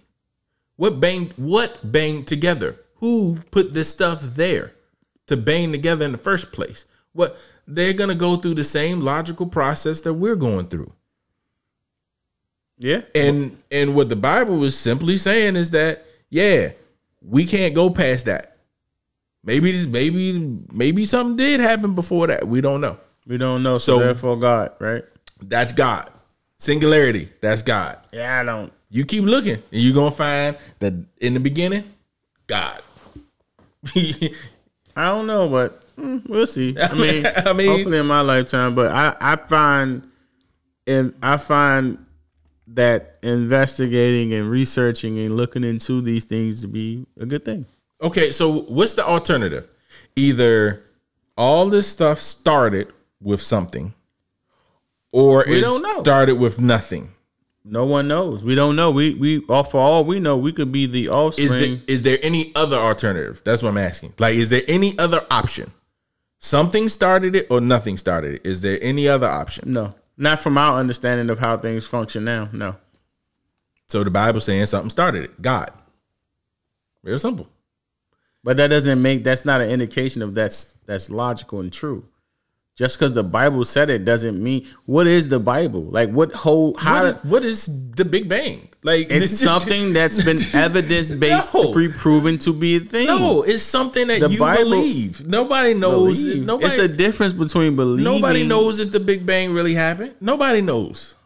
What 0.75 0.99
banged 0.99 1.33
what 1.35 1.91
banged 1.91 2.27
together? 2.27 2.77
Who 2.95 3.39
put 3.51 3.73
this 3.73 3.89
stuff 3.89 4.21
there 4.21 4.73
to 5.27 5.37
bang 5.37 5.71
together 5.71 6.05
in 6.05 6.11
the 6.11 6.17
first 6.17 6.51
place? 6.51 6.85
What 7.13 7.37
they're 7.65 7.93
gonna 7.93 8.15
go 8.15 8.37
through 8.37 8.55
the 8.55 8.63
same 8.63 9.01
logical 9.01 9.47
process 9.47 10.01
that 10.01 10.13
we're 10.13 10.35
going 10.35 10.67
through. 10.67 10.93
Yeah, 12.79 13.01
And 13.13 13.57
and 13.69 13.93
what 13.95 14.09
the 14.09 14.15
Bible 14.15 14.57
was 14.57 14.77
simply 14.77 15.17
saying 15.17 15.55
is 15.57 15.71
that 15.71 16.05
yeah, 16.29 16.71
we 17.21 17.45
can't 17.45 17.75
go 17.75 17.89
past 17.89 18.25
that. 18.25 18.55
Maybe 19.43 19.85
maybe 19.85 20.57
maybe 20.71 21.05
something 21.05 21.35
did 21.37 21.59
happen 21.59 21.93
before 21.93 22.27
that. 22.27 22.47
We 22.47 22.61
don't 22.61 22.81
know. 22.81 22.97
we 23.27 23.37
don't 23.37 23.61
know. 23.63 23.77
So, 23.77 23.97
So- 23.97 23.99
therefore, 23.99 24.37
God, 24.39 24.73
right? 24.79 25.03
That's 25.41 25.73
God. 25.73 26.09
Singularity. 26.57 27.29
That's 27.41 27.61
God. 27.61 27.97
Yeah, 28.11 28.39
I 28.39 28.43
don't. 28.43 28.71
You 28.89 29.05
keep 29.05 29.23
looking 29.23 29.55
and 29.55 29.81
you're 29.81 29.93
gonna 29.93 30.11
find 30.11 30.57
that 30.79 30.93
in 31.21 31.33
the 31.35 31.39
beginning, 31.39 31.83
God. 32.47 32.81
I 33.95 35.05
don't 35.11 35.27
know, 35.27 35.47
but 35.47 35.85
mm, 35.95 36.27
we'll 36.27 36.47
see. 36.47 36.75
I 36.81 36.93
mean, 36.93 37.25
I 37.45 37.53
mean- 37.53 37.67
hopefully 37.69 37.97
in 37.99 38.05
my 38.07 38.21
lifetime. 38.21 38.75
But 38.75 38.87
I, 38.93 39.15
I 39.21 39.35
find, 39.37 40.09
and 40.87 41.13
I 41.21 41.37
find 41.37 42.05
that 42.73 43.17
investigating 43.23 44.33
and 44.33 44.49
researching 44.49 45.17
and 45.19 45.35
looking 45.35 45.63
into 45.63 46.01
these 46.01 46.25
things 46.25 46.61
to 46.61 46.67
be 46.67 47.05
a 47.19 47.25
good 47.25 47.43
thing. 47.43 47.65
okay, 48.01 48.31
so 48.31 48.61
what's 48.61 48.93
the 48.93 49.05
alternative? 49.05 49.67
Either 50.15 50.83
all 51.37 51.69
this 51.69 51.87
stuff 51.87 52.19
started 52.19 52.91
with 53.21 53.41
something, 53.41 53.93
or 55.11 55.43
We 55.47 55.57
it 55.57 55.61
don't 55.61 55.81
know. 55.81 56.01
started 56.03 56.35
with 56.39 56.59
nothing. 56.59 57.11
No 57.65 57.85
one 57.85 58.07
knows. 58.07 58.43
We 58.43 58.55
don't 58.55 58.75
know. 58.75 58.89
We 58.91 59.13
we 59.15 59.43
all 59.49 59.63
for 59.63 59.79
all 59.79 60.03
we 60.05 60.19
know, 60.19 60.37
we 60.37 60.51
could 60.53 60.71
be 60.71 60.85
the 60.85 61.03
Is 61.05 61.09
offspring. 61.09 61.59
there 61.59 61.81
is 61.87 62.01
there 62.03 62.17
any 62.21 62.51
other 62.55 62.77
alternative? 62.77 63.41
That's 63.43 63.61
what 63.61 63.69
I'm 63.69 63.77
asking. 63.77 64.13
Like, 64.17 64.35
is 64.35 64.49
there 64.49 64.63
any 64.67 64.97
other 64.97 65.25
option? 65.29 65.71
Something 66.39 66.87
started 66.87 67.35
it 67.35 67.47
or 67.49 67.59
nothing 67.59 67.97
started 67.97 68.35
it. 68.35 68.45
Is 68.45 68.61
there 68.61 68.79
any 68.81 69.07
other 69.07 69.27
option? 69.27 69.73
no, 69.73 69.93
not 70.19 70.39
from 70.39 70.57
our 70.57 70.77
understanding 70.77 71.29
of 71.29 71.39
how 71.39 71.57
things 71.57 71.87
function 71.87 72.25
now. 72.25 72.49
No. 72.51 72.75
So 73.87 74.03
the 74.03 74.11
Bible 74.11 74.41
saying 74.41 74.65
something 74.67 74.89
started 74.89 75.23
it. 75.23 75.41
God. 75.41 75.71
Real 77.01 77.17
simple. 77.17 77.47
But 78.43 78.57
that 78.57 78.67
doesn't 78.67 79.01
make 79.01 79.23
that's 79.23 79.45
not 79.45 79.61
an 79.61 79.69
indication 79.69 80.21
of 80.21 80.35
that's 80.35 80.77
that's 80.85 81.09
logical 81.09 81.61
and 81.61 81.71
true. 81.71 82.05
Just 82.79 82.97
because 82.97 83.11
the 83.11 83.25
Bible 83.25 83.65
said 83.65 83.89
it 83.89 84.05
doesn't 84.05 84.41
mean 84.41 84.65
what 84.85 85.05
is 85.05 85.27
the 85.27 85.37
Bible? 85.37 85.83
Like 85.83 86.11
what 86.11 86.31
whole 86.33 86.77
how 86.77 87.01
What 87.03 87.05
is, 87.05 87.23
what 87.25 87.43
is 87.45 87.91
the 87.91 88.05
Big 88.05 88.29
Bang? 88.29 88.69
Like 88.83 89.07
it's 89.11 89.31
just- 89.41 89.43
something 89.43 89.91
that's 89.91 90.23
been 90.23 90.37
evidence 90.53 91.11
based 91.11 91.53
No. 91.53 91.73
to 91.73 91.75
be 91.77 91.89
proven 91.93 92.37
to 92.39 92.53
be 92.53 92.77
a 92.77 92.79
thing. 92.79 93.07
No, 93.07 93.43
it's 93.43 93.63
something 93.63 94.07
that 94.07 94.21
The 94.21 94.29
you 94.29 94.39
Bible- 94.39 94.63
believe. 94.63 95.27
Nobody 95.27 95.73
knows. 95.73 96.23
Believe. 96.23 96.45
Nobody. 96.45 96.67
it's 96.67 96.77
a 96.77 96.87
difference 96.87 97.33
between 97.33 97.75
believing. 97.75 98.05
nobody 98.05 98.47
knows 98.47 98.79
if 98.79 98.91
the 98.93 99.01
Big 99.01 99.25
Bang 99.25 99.51
really 99.53 99.73
happened. 99.73 100.15
Nobody 100.21 100.61
knows. 100.61 101.17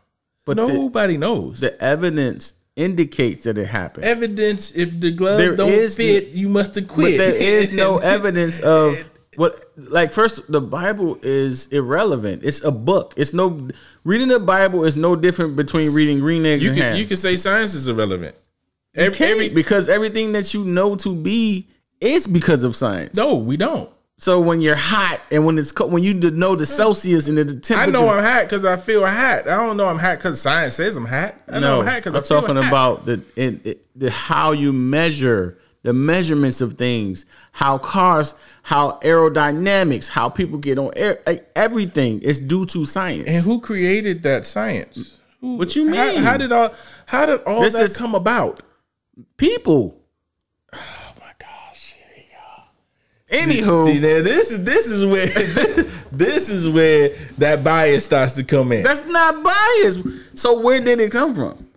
but 0.46 0.58
the, 0.58 0.66
nobody 0.68 1.18
knows. 1.18 1.60
the 1.60 1.80
evidence 1.84 2.56
indicates 2.76 3.44
that 3.44 3.60
it 3.60 3.68
happened. 3.68 4.06
Evidence: 4.06 4.72
If 4.72 5.00
the 5.00 5.12
glove 5.12 5.38
There 5.38 5.56
don't 5.56 5.88
fit, 5.92 6.30
you 6.30 6.50
must 6.50 6.74
have 6.74 6.88
quit. 6.88 7.20
But 7.20 7.26
there 7.26 7.36
is 7.36 7.72
no 7.72 7.98
evidence 8.16 8.60
of 8.60 9.12
what 9.38 9.72
like 9.76 10.12
first 10.12 10.52
the 10.52 10.62
Bible 10.62 11.18
is 11.22 11.68
irrelevant. 11.68 12.44
It's 12.44 12.64
a 12.64 12.72
book. 12.72 13.14
It's 13.18 13.34
no 13.34 13.70
reading 14.04 14.28
the 14.28 14.40
Bible 14.40 14.84
is 14.86 14.96
no 14.96 15.16
different 15.16 15.56
between 15.56 15.94
reading 15.94 16.20
green 16.20 16.46
eggs 16.46 16.64
You 16.64 16.70
and 16.72 16.78
can 16.80 16.90
ham. 16.92 16.98
you 16.98 17.06
can 17.06 17.18
say 17.18 17.36
science 17.36 17.74
is 17.74 17.88
irrelevant. 17.88 18.36
Every, 18.96 19.26
every- 19.26 19.50
because 19.50 19.90
everything 19.90 20.34
that 20.34 20.54
you 20.54 20.64
know 20.64 20.96
to 20.98 21.16
be 21.16 21.68
is 22.00 22.28
because 22.28 22.64
of 22.64 22.76
science. 22.76 23.16
no, 23.16 23.36
we 23.36 23.58
don't. 23.58 23.90
So 24.20 24.40
when 24.40 24.62
you're 24.62 24.76
hot 24.76 25.20
and 25.32 25.46
when 25.46 25.58
it's 25.58 25.72
co- 25.72 25.88
when 25.88 26.02
you 26.04 26.14
know 26.14 26.56
the 26.56 26.66
Celsius 26.66 27.28
and 27.28 27.38
the 27.38 27.44
temperature, 27.46 27.76
I 27.76 27.86
know 27.88 28.08
I'm 28.10 28.24
hot 28.24 28.44
because 28.44 28.64
I 28.64 28.78
feel 28.78 29.06
hot. 29.06 29.48
I 29.50 29.56
don't 29.66 29.76
know 29.76 29.88
I'm 29.88 29.98
hot 29.98 30.18
because 30.18 30.40
science 30.40 30.76
says 30.76 30.96
I'm 30.96 31.06
hot. 31.06 31.36
I 31.50 31.60
know 31.60 31.82
I'm 31.82 31.88
hot 31.88 32.04
because 32.04 32.14
I'm 32.32 32.38
I'm 32.38 32.42
talking 32.42 32.56
hot. 32.56 32.68
about 32.68 33.06
the, 33.06 33.22
it, 33.36 33.66
it, 33.66 33.86
the 34.00 34.12
how 34.12 34.52
you 34.52 34.72
measure 34.72 35.58
the 35.84 35.94
measurements 35.94 36.62
of 36.62 36.74
things, 36.74 37.26
how 37.52 37.78
cars, 37.78 38.36
how 38.64 39.00
aerodynamics, 39.04 40.10
how 40.10 40.30
people 40.30 40.58
get 40.58 40.80
on 40.80 40.92
air, 40.96 41.20
like 41.28 41.50
everything 41.56 42.22
is 42.22 42.40
due 42.40 42.66
to 42.66 42.86
science. 42.86 43.28
And 43.28 43.44
who 43.46 43.60
created 43.62 44.24
that 44.24 44.46
science? 44.46 45.20
Who, 45.42 45.58
What 45.58 45.76
you 45.76 45.84
mean? 45.90 46.22
how 46.24 46.38
did 46.38 46.52
all 46.52 46.74
how 47.06 47.26
did 47.26 47.44
all 47.44 47.62
This 47.62 47.74
that 47.74 47.84
is- 47.84 47.98
come 47.98 48.16
about? 48.16 48.64
people. 49.38 50.00
Oh 50.74 51.14
my 51.20 51.32
gosh, 51.38 51.96
shit. 51.96 52.00
Anywho, 53.30 53.86
See, 53.88 54.00
now 54.00 54.22
this 54.24 54.52
is 54.52 54.64
this 54.64 54.90
is 54.90 55.06
where 55.06 55.28
this 56.12 56.50
is 56.50 56.70
where 56.70 57.10
that 57.40 57.64
bias 57.64 58.06
starts 58.06 58.34
to 58.36 58.44
come 58.44 58.72
in. 58.72 58.84
that's 58.84 59.06
not 59.08 59.44
bias. 59.44 60.00
So 60.36 60.60
where 60.62 60.80
did 60.80 61.00
it 61.00 61.12
come 61.12 61.36
from? 61.36 61.68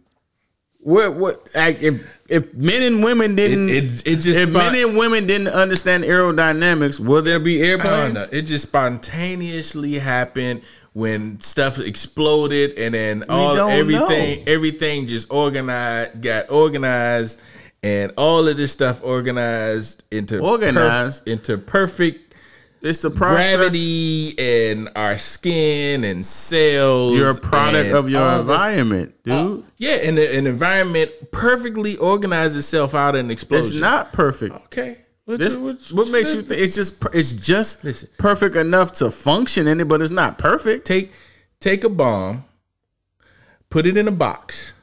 Where 0.78 1.10
what? 1.10 1.48
Like 1.54 1.82
if 1.82 2.06
if 2.28 2.52
men 2.54 2.82
and 2.82 3.04
women 3.04 3.34
didn't, 3.34 3.68
It- 3.68 3.84
it- 3.84 4.02
it 4.06 4.16
just 4.16 4.40
if 4.40 4.50
spot- 4.50 4.72
men 4.72 4.88
and 4.88 4.96
women 4.96 5.26
didn't 5.26 5.48
understand 5.48 6.04
aerodynamics, 6.04 6.98
will 7.00 7.22
there 7.22 7.38
be 7.40 7.60
airplanes? 7.62 8.28
It 8.32 8.42
just 8.42 8.66
spontaneously 8.66 9.94
happened 9.98 10.62
when 10.92 11.38
stuff 11.40 11.78
exploded, 11.78 12.78
and 12.78 12.94
then 12.94 13.24
all 13.28 13.54
don't 13.56 13.70
everything 13.70 14.38
know. 14.44 14.52
everything 14.52 15.06
just 15.06 15.26
organized, 15.30 16.20
got 16.22 16.50
organized, 16.50 17.40
and 17.82 18.12
all 18.16 18.48
of 18.48 18.56
this 18.56 18.72
stuff 18.72 19.00
organized 19.02 20.02
into 20.10 20.38
Organized? 20.38 21.24
perf- 21.26 21.32
into 21.32 21.58
perfect 21.58 22.25
It's 22.82 23.00
the 23.00 23.10
process. 23.10 23.56
gravity 23.56 24.34
and 24.38 24.90
our 24.94 25.18
skin 25.18 26.04
and 26.04 26.24
cells. 26.24 27.14
You're 27.16 27.30
a 27.30 27.34
product 27.40 27.94
of 27.94 28.08
your 28.10 28.22
all 28.22 28.42
this- 28.44 28.52
environment, 28.52 29.14
uh, 29.26 29.42
dude. 29.44 29.64
Yeah, 29.78 29.94
and 30.04 30.18
the, 30.18 30.36
an 30.36 30.46
environment 30.46 31.10
perfectly 31.32 31.96
organized 31.96 32.56
itself 32.56 32.94
out 32.94 33.14
of 33.14 33.20
an 33.24 33.30
explosion. 33.30 33.72
it's 33.72 33.78
not 33.80 34.12
perfect. 34.12 34.54
okay. 34.66 34.98
What, 35.24 35.40
This, 35.40 35.56
what- 35.56 35.78
what 35.92 36.10
makes 36.10 36.32
you 36.34 36.42
think 36.42 36.60
it's 36.60 36.76
just 36.76 37.02
it's 37.12 37.32
just 37.32 37.82
Listen. 37.82 38.08
perfect 38.18 38.54
enough 38.54 38.92
to 38.92 39.10
function 39.10 39.66
in 39.66 39.80
it, 39.80 39.88
but 39.88 40.00
it's 40.00 40.12
not 40.12 40.38
perfect. 40.38 40.86
take 40.86 41.12
take 41.58 41.82
a 41.82 41.88
bomb, 41.88 42.44
put 43.70 43.86
it 43.86 43.96
in 43.96 44.06
a 44.06 44.12
box, 44.12 44.74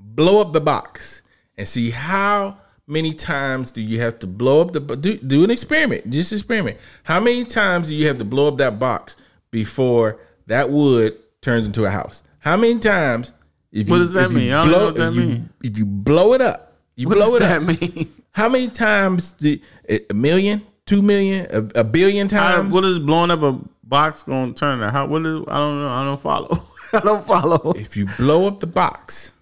blow 0.00 0.40
up 0.40 0.52
the 0.52 0.60
box, 0.60 1.22
and 1.56 1.68
see 1.68 1.90
how 1.90 2.58
many 2.86 3.12
times 3.14 3.72
do 3.72 3.80
you 3.82 4.00
have 4.00 4.18
to 4.20 4.26
blow 4.26 4.60
up 4.60 4.72
the 4.72 4.80
do 4.80 5.16
do 5.18 5.44
an 5.44 5.50
experiment, 5.50 6.08
just 6.10 6.32
experiment. 6.32 6.78
How 7.04 7.20
many 7.20 7.44
times 7.44 7.88
do 7.88 7.94
you 7.96 8.06
have 8.08 8.18
to 8.18 8.24
blow 8.24 8.48
up 8.48 8.58
that 8.58 8.78
box 8.78 9.16
before 9.50 10.20
that 10.46 10.70
wood 10.70 11.18
turns 11.40 11.66
into 11.66 11.84
a 11.84 11.90
house? 11.90 12.22
How 12.38 12.56
many 12.56 12.78
times? 12.78 13.32
If 13.70 13.88
What 13.88 13.98
does 13.98 14.12
that 14.12 14.30
you 14.30 14.36
mean? 14.36 14.52
I 14.52 14.62
don't 14.64 14.72
know 14.72 14.84
what 14.86 14.94
that 14.96 15.08
if 15.08 15.14
you- 15.14 15.20
mean. 15.22 15.50
If 15.62 15.78
you 15.78 15.86
blow 15.86 16.34
it 16.34 16.40
up, 16.42 16.74
you 16.96 17.08
What 17.08 17.16
blow 17.16 17.32
does 17.32 17.34
it 17.36 17.38
that 17.40 17.62
up. 17.62 17.80
mean? 17.80 18.12
How 18.34 18.48
many 18.48 18.68
times? 18.68 19.32
Do, 19.34 19.56
a 19.88 20.14
million, 20.14 20.62
two 20.86 21.00
million, 21.02 21.46
a, 21.50 21.80
a 21.80 21.84
billion 21.84 22.28
times? 22.28 22.74
what 22.74 22.84
is 22.84 22.98
blowing 22.98 23.30
up 23.30 23.42
a 23.42 23.58
box 23.84 24.22
going 24.24 24.52
to 24.54 24.58
turn 24.60 24.82
out? 24.82 24.92
How? 24.92 25.06
What 25.06 25.24
is? 25.24 25.42
I 25.48 25.56
don't 25.58 25.80
know. 25.80 25.88
I 25.88 26.04
don't 26.04 26.20
follow. 26.20 26.58
I 26.94 27.00
don't 27.00 27.24
follow. 27.24 27.72
if 27.76 27.96
you 27.96 28.06
blow 28.18 28.46
up 28.46 28.60
the 28.60 28.66
box, 28.66 29.32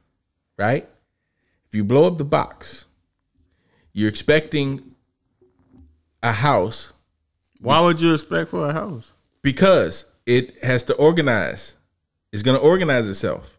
right? 0.58 0.88
If 1.68 1.74
you 1.74 1.82
blow 1.84 2.04
up 2.06 2.18
the 2.18 2.24
box, 2.24 2.86
you're 3.92 4.08
expecting 4.08 4.94
a 6.22 6.32
house 6.32 6.92
Why 7.60 7.80
would 7.80 8.00
you 8.00 8.12
expect 8.12 8.50
for 8.50 8.68
a 8.68 8.72
house? 8.72 9.12
because 9.42 10.06
it 10.26 10.62
has 10.62 10.84
to 10.84 10.94
organize. 10.94 11.76
It's 12.32 12.42
going 12.42 12.56
to 12.56 12.62
organize 12.62 13.08
itself. 13.08 13.58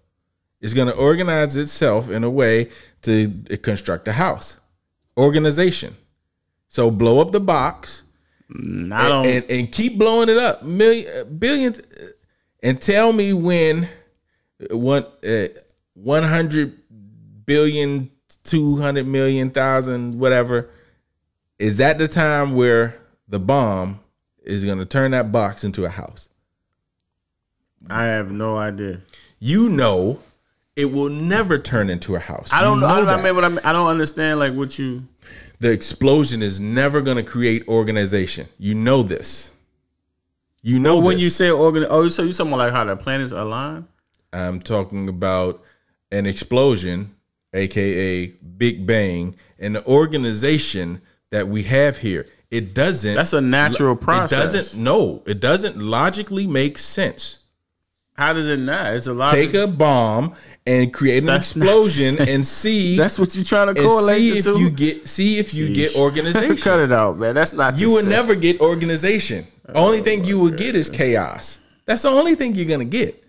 It's 0.62 0.74
going 0.74 0.88
to 0.88 0.96
organize 0.96 1.58
itself 1.58 2.10
in 2.10 2.24
a 2.24 2.30
way 2.30 2.70
to 3.02 3.28
construct 3.62 4.08
a 4.08 4.14
house. 4.14 4.60
Organization. 5.18 5.96
So 6.68 6.90
blow 6.92 7.20
up 7.20 7.32
the 7.32 7.40
box 7.42 8.04
I 8.50 9.10
don't. 9.10 9.26
and, 9.26 9.46
and 9.50 9.72
keep 9.72 9.98
blowing 9.98 10.30
it 10.30 10.38
up 10.38 10.64
million 10.64 11.38
billions 11.38 11.80
uh, 11.80 12.08
and 12.64 12.80
tell 12.80 13.12
me 13.12 13.34
when 13.34 13.90
one 14.70 15.06
uh, 15.28 15.48
100 15.96 16.78
billion 17.46 18.12
200 18.44 19.06
million 19.06 19.50
thousand 19.52 20.20
whatever 20.20 20.70
is 21.60 21.78
that 21.78 21.98
the 21.98 22.08
time 22.08 22.56
where 22.56 23.00
the 23.28 23.40
bomb 23.40 24.00
is 24.44 24.66
going 24.66 24.80
to 24.80 24.86
turn 24.86 25.12
that 25.12 25.32
box 25.32 25.64
into 25.64 25.86
a 25.86 25.90
house 25.90 26.30
I 27.90 28.06
have 28.06 28.32
no 28.32 28.58
idea. 28.58 29.02
you 29.40 29.70
know 29.70 30.20
it 30.76 30.86
will 30.86 31.10
never 31.10 31.60
turn 31.60 31.90
into 31.90 32.16
a 32.16 32.20
house 32.20 32.52
I 32.54 32.62
don't 32.62 32.76
You 32.76 32.82
know. 32.82 32.88
I 32.88 32.96
don't. 32.98 33.10
I 33.10 33.22
mean, 33.22 33.36
what 33.36 33.46
I, 33.46 33.50
mean, 33.50 33.60
I 33.64 33.72
don't 33.74 33.88
understand. 33.88 34.40
Like 34.40 34.54
what 34.54 34.80
you. 34.80 35.06
the 35.60 35.72
explosion 35.72 36.42
is 36.42 36.60
never 36.60 37.02
going 37.02 37.18
to 37.18 37.24
create 37.24 37.68
organization 37.68 38.48
you 38.58 38.74
know 38.74 39.04
this 39.04 39.54
you 40.62 40.80
know 40.80 41.00
when 41.00 41.16
this. 41.16 41.24
you 41.24 41.30
say 41.30 41.50
organ, 41.50 41.86
oh, 41.90 42.08
so 42.08 42.22
you 42.24 42.32
talking 42.34 42.54
about 42.54 42.60
like 42.60 42.74
how 42.74 42.84
the 42.84 42.96
planets 42.96 43.32
align? 43.32 43.88
I'm 44.32 44.60
talking 44.60 45.10
about 45.10 45.64
an 46.12 46.26
explosion, 46.28 47.16
aka 47.54 48.28
Big 48.58 48.86
Bang, 48.86 49.36
and 49.60 49.76
the 49.76 49.86
organization 49.86 51.02
that 51.32 51.48
we 51.48 51.64
have 51.64 51.98
here. 51.98 52.28
It 52.50 52.74
doesn't. 52.74 53.14
That's 53.14 53.32
a 53.34 53.40
natural 53.40 53.96
process. 53.96 54.54
It 54.54 54.58
doesn't. 54.58 54.84
No, 54.84 55.24
it 55.26 55.40
doesn't 55.40 55.78
logically 55.78 56.48
make 56.48 56.78
sense. 56.78 57.40
How 58.14 58.34
does 58.34 58.48
it 58.48 58.60
not? 58.60 58.94
It's 58.94 59.08
a 59.08 59.14
lot. 59.14 59.32
Take 59.32 59.54
a 59.54 59.66
bomb 59.66 60.36
and 60.68 60.94
create 60.94 61.20
an 61.20 61.28
That's 61.28 61.56
explosion 61.56 62.28
and 62.28 62.46
see. 62.46 62.98
That's 62.98 63.18
what 63.18 63.34
you're 63.36 63.46
trying 63.46 63.74
to 63.74 63.82
correlate 63.82 64.20
see 64.20 64.38
if 64.38 64.44
two. 64.44 64.60
you 64.60 64.70
get. 64.70 65.08
See 65.08 65.40
if 65.40 65.54
you 65.54 65.74
get 65.74 65.96
organization. 65.98 66.58
Cut 66.58 66.82
it 66.82 66.92
out, 66.92 67.18
man. 67.18 67.34
That's 67.34 67.54
not. 67.54 67.80
you 67.80 67.90
will 67.90 68.06
never 68.06 68.36
get 68.36 68.60
organization. 68.60 69.48
only 69.74 70.00
Oh, 70.00 70.04
thing 70.04 70.26
you 70.26 70.38
will 70.38 70.52
get 70.52 70.76
is 70.76 70.90
chaos. 70.90 71.62
That's 71.86 72.02
the 72.02 72.10
only 72.10 72.36
thing 72.36 72.54
you're 72.54 72.68
gonna 72.68 72.86
get. 72.86 73.24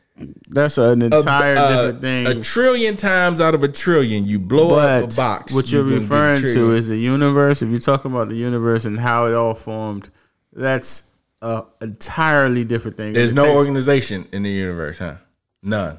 That's 0.48 0.78
an 0.78 1.02
entire 1.02 1.52
a- 1.54 1.56
different 1.68 2.00
thing. 2.02 2.26
A 2.26 2.40
trillion 2.42 2.96
times 2.96 3.40
out 3.40 3.54
of 3.54 3.62
a 3.62 3.68
trillion, 3.68 4.26
you 4.26 4.38
blow 4.38 4.76
up 4.78 5.12
a 5.12 5.16
box. 5.16 5.54
what 5.54 5.70
you're 5.72 5.82
you're 5.88 5.98
gonna 6.00 6.08
get 6.08 6.12
a 6.12 6.40
referring 6.42 6.54
to 6.54 6.72
is 6.72 6.88
the 6.88 6.96
universe. 6.96 7.62
If 7.62 7.70
you're 7.70 7.78
talking 7.78 8.10
about 8.10 8.28
the 8.28 8.36
universe 8.36 8.84
and 8.84 8.98
how 8.98 9.26
it 9.26 9.34
all 9.34 9.54
formed, 9.54 10.10
that's 10.52 11.04
a 11.40 11.64
entirely 11.80 12.64
different 12.64 12.96
thing. 12.96 13.12
There's 13.12 13.32
no 13.32 13.44
takes- 13.44 13.56
organization 13.56 14.26
in 14.32 14.42
the 14.42 14.50
universe, 14.50 14.98
huh? 14.98 15.16
None. 15.62 15.98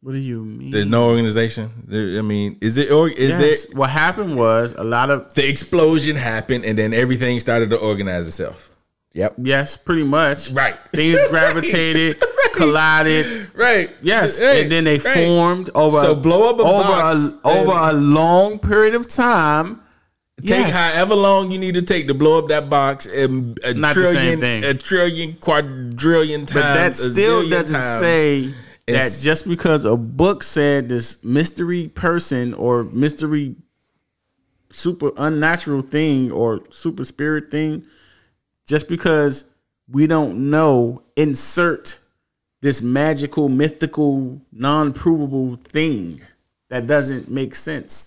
What 0.00 0.12
do 0.12 0.18
you 0.18 0.44
mean? 0.44 0.72
There's 0.72 0.86
no 0.86 1.08
organization. 1.10 1.70
I 2.18 2.22
mean, 2.22 2.58
is 2.60 2.76
it 2.76 2.90
or 2.90 3.08
is 3.08 3.30
Yes. 3.30 3.66
there? 3.66 3.76
What 3.76 3.90
happened 3.90 4.34
was 4.36 4.74
a 4.76 4.82
lot 4.82 5.10
of 5.10 5.32
The 5.34 5.48
explosion 5.48 6.16
happened, 6.16 6.64
and 6.64 6.76
then 6.76 6.92
everything 6.92 7.38
started 7.38 7.70
to 7.70 7.76
organize 7.76 8.26
itself. 8.26 8.70
Yep. 9.14 9.34
yes, 9.42 9.76
pretty 9.76 10.04
much. 10.04 10.50
Right. 10.52 10.74
Things 10.92 11.18
gravitated. 11.30 12.16
collided. 12.56 13.50
right. 13.54 13.90
Yes, 14.02 14.40
Right, 14.40 14.62
and 14.62 14.72
then 14.72 14.84
they 14.84 14.98
right. 14.98 15.26
formed 15.26 15.70
over 15.74 16.00
So 16.00 16.14
blow 16.14 16.50
up 16.50 16.58
a 16.58 16.62
over 16.62 16.82
box 16.82 17.38
a, 17.44 17.48
over 17.48 17.72
a 17.72 17.92
long 17.92 18.58
period 18.58 18.94
of 18.94 19.08
time. 19.08 19.80
Take 20.40 20.48
Yes. 20.66 20.94
however 20.94 21.14
long 21.14 21.50
you 21.52 21.58
need 21.58 21.74
to 21.74 21.82
take 21.82 22.08
to 22.08 22.14
blow 22.14 22.38
up 22.38 22.48
that 22.48 22.68
box, 22.68 23.06
and 23.06 23.58
a 23.64 23.74
Not 23.74 23.94
the 23.94 24.06
same 24.06 24.14
trillion, 24.14 24.40
thing. 24.40 24.64
a 24.64 24.74
trillion, 24.74 25.34
quadrillion 25.34 26.46
times. 26.46 26.52
But 26.54 26.74
that 26.74 26.96
still 26.96 27.48
doesn't 27.48 27.74
times. 27.76 28.00
say 28.00 28.54
that 28.88 29.16
just 29.20 29.46
because 29.46 29.84
a 29.84 29.96
book 29.96 30.42
said 30.42 30.88
this 30.88 31.22
mystery 31.22 31.86
person 31.88 32.54
or 32.54 32.82
mystery 32.84 33.54
super 34.70 35.12
unnatural 35.16 35.82
thing 35.82 36.32
or 36.32 36.60
super 36.70 37.04
spirit 37.04 37.50
thing, 37.50 37.86
just 38.66 38.88
because 38.88 39.44
we 39.88 40.06
don't 40.06 40.50
know, 40.50 41.02
insert 41.16 41.98
this 42.62 42.80
magical, 42.80 43.48
mythical, 43.50 44.40
non 44.52 44.92
provable 44.94 45.56
thing 45.56 46.20
that 46.70 46.86
doesn't 46.86 47.30
make 47.30 47.54
sense. 47.54 48.06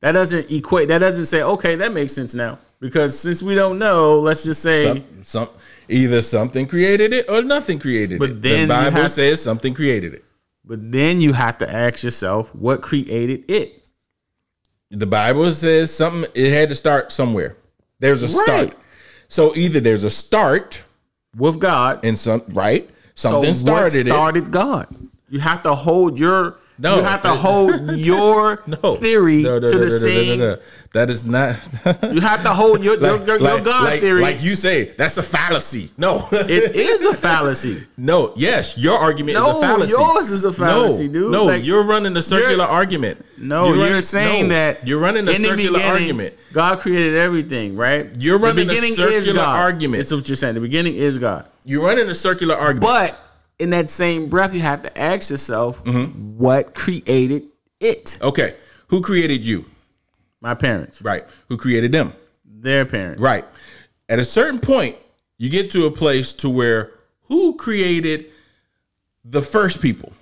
That 0.00 0.12
doesn't 0.12 0.50
equate. 0.50 0.88
That 0.88 0.98
doesn't 0.98 1.26
say, 1.26 1.42
okay, 1.42 1.76
that 1.76 1.92
makes 1.92 2.14
sense 2.14 2.34
now. 2.34 2.58
Because 2.80 3.18
since 3.18 3.42
we 3.42 3.54
don't 3.54 3.78
know, 3.78 4.20
let's 4.20 4.44
just 4.44 4.62
say 4.62 4.84
some, 4.84 5.04
some 5.22 5.48
either 5.88 6.22
something 6.22 6.66
created 6.66 7.12
it 7.12 7.28
or 7.28 7.42
nothing 7.42 7.78
created 7.78 8.12
it. 8.16 8.18
But 8.18 8.30
it. 8.30 8.42
then 8.42 8.68
the 8.68 8.74
Bible 8.74 8.96
have- 9.02 9.10
says 9.10 9.42
something 9.42 9.74
created 9.74 10.14
it. 10.14 10.24
But 10.64 10.90
then 10.92 11.20
you 11.20 11.32
have 11.32 11.58
to 11.58 11.70
ask 11.72 12.02
yourself, 12.02 12.52
what 12.54 12.82
created 12.82 13.48
it? 13.50 13.84
The 14.90 15.06
Bible 15.06 15.52
says 15.52 15.94
something. 15.94 16.30
It 16.34 16.52
had 16.52 16.68
to 16.70 16.74
start 16.74 17.12
somewhere. 17.12 17.56
There's 18.00 18.22
a 18.22 18.26
Right. 18.26 18.44
start. 18.72 18.76
So 19.28 19.54
either 19.56 19.80
there's 19.80 20.04
a 20.04 20.10
start 20.10 20.82
With 21.36 21.58
God. 21.60 22.00
and 22.04 22.18
some 22.18 22.42
right 22.48 22.88
something 23.16 23.54
so 23.54 23.60
started 23.60 24.06
started 24.06 24.52
God. 24.52 24.86
You 25.28 25.40
have 25.40 25.64
to 25.64 25.74
hold 25.74 26.18
your 26.18 26.60
No, 26.78 26.96
you 26.98 27.02
have 27.04 27.22
to 27.22 27.30
hold 27.30 27.90
your. 27.96 28.62
No 28.66 28.96
theory 28.96 29.42
No, 29.42 29.58
no, 29.58 29.68
to 29.68 29.78
the 29.78 29.90
same. 29.90 30.56
That 30.92 31.10
is 31.10 31.24
not. 31.24 31.56
You 32.12 32.20
have 32.20 32.42
to 32.42 32.54
hold 32.54 32.82
your 32.84 32.94
your, 33.00 33.18
like, 33.18 33.26
your, 33.26 33.38
your 33.38 33.54
like- 33.54 33.64
God 33.64 33.84
like- 33.84 34.00
theory. 34.00 34.22
like 34.22 34.42
you 34.42 34.54
say, 34.54 34.84
that's 34.84 35.16
a 35.16 35.22
fallacy. 35.22 35.90
No, 35.98 36.26
it 36.32 36.74
is 36.76 37.04
a 37.04 37.12
fallacy. 37.14 37.86
No, 37.96 38.32
yes, 38.36 38.78
your 38.78 38.98
argument 38.98 39.36
is 39.38 39.44
a 39.44 39.54
fallacy. 39.60 39.92
No, 39.92 39.98
yours 40.14 40.30
is 40.30 40.44
a 40.44 40.52
fallacy, 40.52 41.08
dude. 41.08 41.32
No, 41.32 41.50
you're 41.50 41.84
running 41.84 42.16
a 42.16 42.22
circular 42.22 42.52
you're- 42.52 42.62
argument. 42.64 43.24
No, 43.38 43.66
you're, 43.68 43.78
running- 43.84 44.00
saying 44.02 44.48
that 44.48 44.86
you're 44.86 44.98
running 45.00 45.28
a 45.28 45.34
circular 45.34 45.80
argument. 45.80 46.34
God 46.52 46.78
created 46.80 47.16
everything, 47.16 47.76
right? 47.76 48.08
You're 48.18 48.38
The 48.38 48.46
running 48.46 48.64
a 48.64 48.68
beginning 48.68 48.90
is 48.90 48.96
circular 48.96 49.34
God. 49.40 49.56
argument. 49.60 50.00
That's 50.02 50.12
what 50.12 50.28
you're 50.28 50.36
saying. 50.36 50.54
The 50.54 50.60
beginning 50.60 50.96
is 50.96 51.18
God. 51.18 51.44
You're 51.64 51.84
running 51.84 52.08
a 52.08 52.14
circular 52.14 52.54
argument. 52.54 52.82
But 52.82 53.18
in 53.58 53.70
that 53.70 53.88
same 53.90 54.28
breath, 54.28 54.52
you 54.54 54.60
have 54.60 54.82
to 54.82 54.98
ask 54.98 55.30
yourself, 55.30 55.82
Mm-hmm. 55.84 56.36
what 56.38 56.74
created 56.74 57.44
it? 57.80 58.18
okay, 58.22 58.56
who 58.88 59.00
created 59.00 59.44
you? 59.46 59.64
My 60.40 60.54
parents, 60.54 61.02
Right. 61.02 61.24
Who 61.48 61.56
created 61.56 61.92
them? 61.92 62.12
their 62.44 62.84
parents. 62.86 63.20
Right. 63.20 63.44
At 64.08 64.18
a 64.18 64.24
certain 64.24 64.58
point, 64.58 64.96
you 65.38 65.50
get 65.50 65.70
to 65.72 65.86
a 65.86 65.90
place 65.90 66.32
to 66.34 66.50
where 66.50 66.92
who 67.28 67.54
created 67.56 68.26
the 69.24 69.42
first 69.42 69.80
people? 69.80 70.12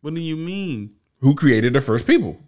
What 0.00 0.14
do 0.14 0.20
you 0.20 0.36
mean? 0.36 0.94
Who 1.20 1.34
created 1.34 1.72
the 1.72 1.80
first 1.80 2.06
people? 2.06 2.38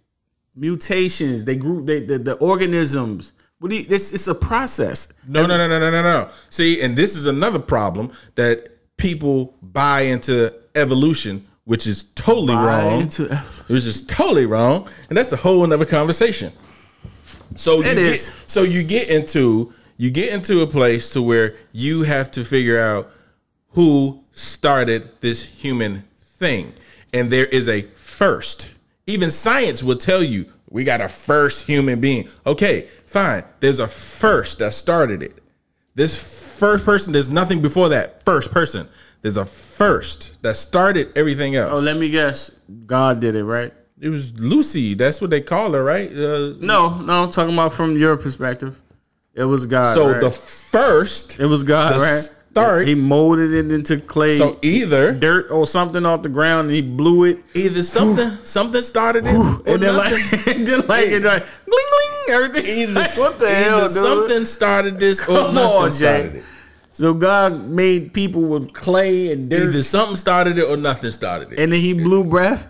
Mutations. 0.55 1.45
They 1.45 1.55
grew. 1.55 1.83
They 1.83 2.01
the, 2.01 2.17
the 2.19 2.33
organisms. 2.35 3.33
What 3.59 3.69
do 3.69 3.77
you? 3.77 3.83
This 3.85 4.13
it's 4.13 4.27
a 4.27 4.35
process. 4.35 5.07
No, 5.27 5.45
no, 5.45 5.57
no, 5.57 5.67
no, 5.67 5.79
no, 5.79 5.89
no, 5.91 6.01
no. 6.01 6.29
See, 6.49 6.81
and 6.81 6.95
this 6.95 7.15
is 7.15 7.25
another 7.27 7.59
problem 7.59 8.11
that 8.35 8.72
people 8.97 9.53
buy 9.61 10.01
into 10.01 10.53
evolution, 10.75 11.45
which 11.65 11.87
is 11.87 12.03
totally 12.15 12.53
Buy 12.53 12.65
wrong. 12.83 13.01
into- 13.01 13.35
which 13.67 13.85
is 13.85 14.01
totally 14.03 14.45
wrong, 14.45 14.87
and 15.09 15.17
that's 15.17 15.31
a 15.31 15.37
whole 15.37 15.63
another 15.63 15.85
conversation. 15.85 16.51
So 17.55 17.77
you 17.81 17.85
It 17.91 17.95
get, 17.95 18.33
so 18.47 18.63
you 18.63 18.83
get 18.83 19.09
into 19.09 19.73
you 19.97 20.09
get 20.09 20.33
into 20.33 20.61
a 20.61 20.67
place 20.67 21.11
to 21.11 21.21
where 21.21 21.55
you 21.71 22.03
have 22.03 22.31
to 22.31 22.43
figure 22.43 22.79
out 22.81 23.11
who 23.69 24.23
started 24.31 25.09
this 25.21 25.61
human 25.61 26.03
thing, 26.19 26.73
and 27.13 27.29
there 27.29 27.45
is 27.45 27.69
a 27.69 27.83
first. 27.95 28.69
Even 29.05 29.29
science 29.31 29.83
will 29.83 29.95
tell 29.97 30.23
you 30.23 30.45
we 30.69 30.83
got 30.83 30.99
a 31.01 31.07
first 31.09 31.67
human 31.67 31.99
being. 32.01 32.27
Okay, 32.45 32.87
fine. 33.05 33.43
There's 33.59 33.79
a 33.79 33.87
first 33.87 34.59
that 34.59 34.73
started 34.73 35.21
it. 35.21 35.35
This 35.93 36.17
first 36.63 36.85
person, 36.85 37.11
there's 37.11 37.29
nothing 37.29 37.61
before 37.61 37.89
that 37.89 38.23
first 38.23 38.51
person. 38.51 38.87
There's 39.21 39.35
a 39.37 39.45
first 39.45 40.41
that 40.43 40.55
started 40.55 41.11
everything 41.17 41.55
else. 41.55 41.77
Oh, 41.77 41.81
let 41.81 41.97
me 41.97 42.09
guess. 42.09 42.51
God 42.85 43.19
did 43.19 43.35
it, 43.35 43.43
right? 43.43 43.73
It 43.99 44.09
was 44.09 44.37
Lucy. 44.39 44.93
That's 44.95 45.19
what 45.21 45.29
they 45.29 45.41
call 45.41 45.73
her, 45.73 45.83
right? 45.83 46.09
Uh, 46.11 46.53
No, 46.59 47.01
no. 47.01 47.23
I'm 47.23 47.31
talking 47.31 47.53
about 47.53 47.73
from 47.73 47.97
your 47.97 48.15
perspective. 48.17 48.81
It 49.33 49.43
was 49.45 49.65
God. 49.65 49.93
so 49.93 50.11
right? 50.11 50.21
the 50.21 50.29
first. 50.31 51.39
it 51.39 51.45
was 51.47 51.63
God, 51.63 51.99
right? 51.99 52.21
start- 52.51 52.87
He 52.87 52.95
molded 52.95 53.51
it 53.51 53.71
into 53.71 53.97
clay, 53.99 54.37
So 54.37 54.57
either 54.61 55.11
dirt 55.11 55.49
or 55.51 55.65
something 55.65 56.05
off 56.05 56.21
the 56.21 56.29
ground, 56.29 56.67
and 56.67 56.75
he 56.75 56.81
blew 56.81 57.23
it. 57.25 57.39
either 57.55 57.81
something 57.83 58.29
something 58.43 58.81
started 58.81 59.25
it, 59.25 59.33
or 59.35 59.63
and 59.73 59.81
then 59.81 59.95
like, 59.97 60.13
and 60.47 60.67
then 60.67 60.85
like, 60.87 61.07
it's 61.07 61.25
like, 61.25 61.45
bling 61.65 61.87
bling, 61.93 62.35
everything. 62.35 62.65
Either, 62.65 62.93
Like, 63.01 63.17
what 63.17 63.39
the 63.39 63.47
either 63.47 63.63
hell, 63.69 63.79
dude? 63.81 63.89
something 63.91 64.45
started 64.45 64.99
this 64.99 65.19
or 65.21 65.25
Come 65.25 65.55
nothing 65.55 65.81
on, 65.83 65.91
started 65.91 66.31
Jay. 66.33 66.37
it. 66.39 66.45
So 66.93 67.13
God 67.13 67.67
made 67.69 68.13
people 68.13 68.43
with 68.43 68.71
clay 68.73 69.31
and 69.33 69.49
dirt, 69.49 69.69
Either 69.69 69.83
something 69.83 70.15
started 70.15 70.57
it 70.57 70.63
or 70.63 70.77
nothing 70.77 71.11
started 71.11 71.51
it. 71.51 71.59
and 71.59 71.73
then 71.73 71.79
He 71.81 71.93
blew 71.93 72.23
breath, 72.23 72.67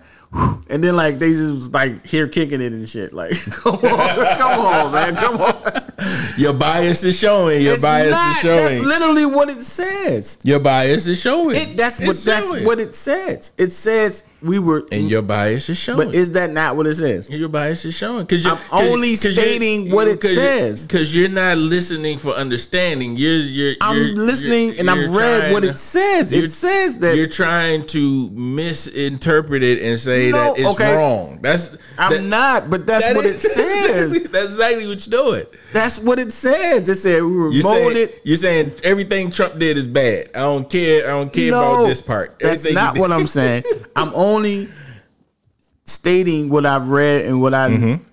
and 0.69 0.83
then 0.83 0.95
like 0.95 1.19
they 1.19 1.29
just 1.31 1.41
was 1.51 1.71
like 1.71 2.05
here 2.05 2.27
kicking 2.27 2.61
it 2.61 2.71
and 2.73 2.89
shit. 2.89 3.11
Like, 3.13 3.31
come 3.51 3.75
on, 3.75 4.37
come 4.37 4.59
on, 4.59 4.91
man, 4.93 5.15
come 5.15 5.41
on. 5.41 5.83
Your 6.37 6.53
bias 6.53 7.03
is 7.03 7.19
showing. 7.19 7.61
Your 7.61 7.73
It's 7.73 7.81
bias 7.83 8.11
not. 8.11 8.31
is 8.35 8.41
showing. 8.41 8.57
That's 8.83 8.85
literally 8.85 9.25
what 9.25 9.49
it 9.49 9.63
says. 9.63 10.39
your 10.43 10.59
bias 10.59 11.05
is 11.07 11.21
showing. 11.21 11.55
It, 11.55 11.77
that's 11.77 11.99
what 11.99 12.09
It's 12.09 12.23
that's 12.25 12.61
what 12.61 12.79
it 12.79 12.95
says. 12.95 13.51
It 13.57 13.71
says 13.71 14.23
we 14.44 14.60
were, 14.60 14.84
And 14.91 15.10
your 15.10 15.22
bias 15.22 15.70
is 15.70 15.78
showing. 15.78 15.98
but 15.98 16.14
is 16.14 16.34
that 16.34 16.52
not 16.52 16.76
what 16.76 16.86
it 16.88 16.95
says? 16.95 17.30
your 17.30 17.49
bias 17.49 17.86
is 17.86 17.95
showing 17.95 18.26
because 18.26 18.45
I'm 18.45 18.57
only 18.72 19.15
stating 19.15 19.90
what 19.91 20.07
it 20.07 20.22
says. 20.22 20.86
Because 20.86 21.15
you're 21.15 21.30
not 21.30 21.57
listening 21.57 22.18
for 22.18 22.32
understanding. 22.34 23.15
You're 23.15 23.38
you're. 23.38 23.76
I'm 23.82 23.98
you're- 23.98 24.11
listening 24.15 24.68
you're- 24.70 24.80
and 24.80 24.90
I've 24.90 25.15
read 25.15 25.53
what 25.53 25.61
to- 25.61 25.70
it 25.70 25.78
says. 25.78 26.32
It 26.34 26.52
says 26.52 26.98
that- 26.99 27.15
you're 27.15 27.28
trying 27.28 27.86
to 27.88 28.30
misinterpret 28.32 29.64
it 29.64 29.82
and 29.82 29.98
say 29.98 30.32
No, 30.32 30.53
that 30.53 30.60
it's 30.60 30.70
okay. 30.80 30.95
wrong. 30.95 31.40
That's 31.41 31.78
I'm 31.98 32.11
that- 32.11 32.24
not, 32.24 32.70
but 32.70 32.86
that's 32.86 33.06
that 33.06 33.15
what 33.15 33.26
it 33.26 33.40
says. 33.40 34.11
That's 34.34 34.52
exactly 34.53 34.88
what 34.88 35.07
you're 35.07 35.24
doing. 35.24 35.44
That's 35.72 35.99
what 35.99 36.18
it 36.20 36.32
says. 36.32 36.90
It 36.90 36.95
said 36.95 37.24
we 37.24 37.32
were 37.36 37.52
You're 37.52 37.61
saying, 37.64 38.10
you're 38.24 38.38
saying 38.38 38.74
everything 38.84 39.30
Trump 39.30 39.60
did 39.60 39.78
is 39.78 39.88
bad. 39.88 40.30
I 40.34 40.40
don't 40.40 40.70
care. 40.70 41.06
I 41.07 41.11
don't 41.11 41.32
care 41.32 41.52
No, 41.52 41.76
about 41.76 41.88
this 41.88 42.02
part. 42.02 42.40
That's 42.40 42.65
Everything 42.65 42.76
not 42.76 42.98
what 42.98 43.11
I'm 43.11 43.28
saying. 43.28 43.64
I'm 43.95 44.11
only 44.15 44.32
stating 45.85 46.49
what 46.49 46.65
I've 46.65 46.88
read 46.88 47.26
and 47.26 47.41
what 47.41 47.53
I 47.53 47.69
Mm-hmm. 47.69 48.03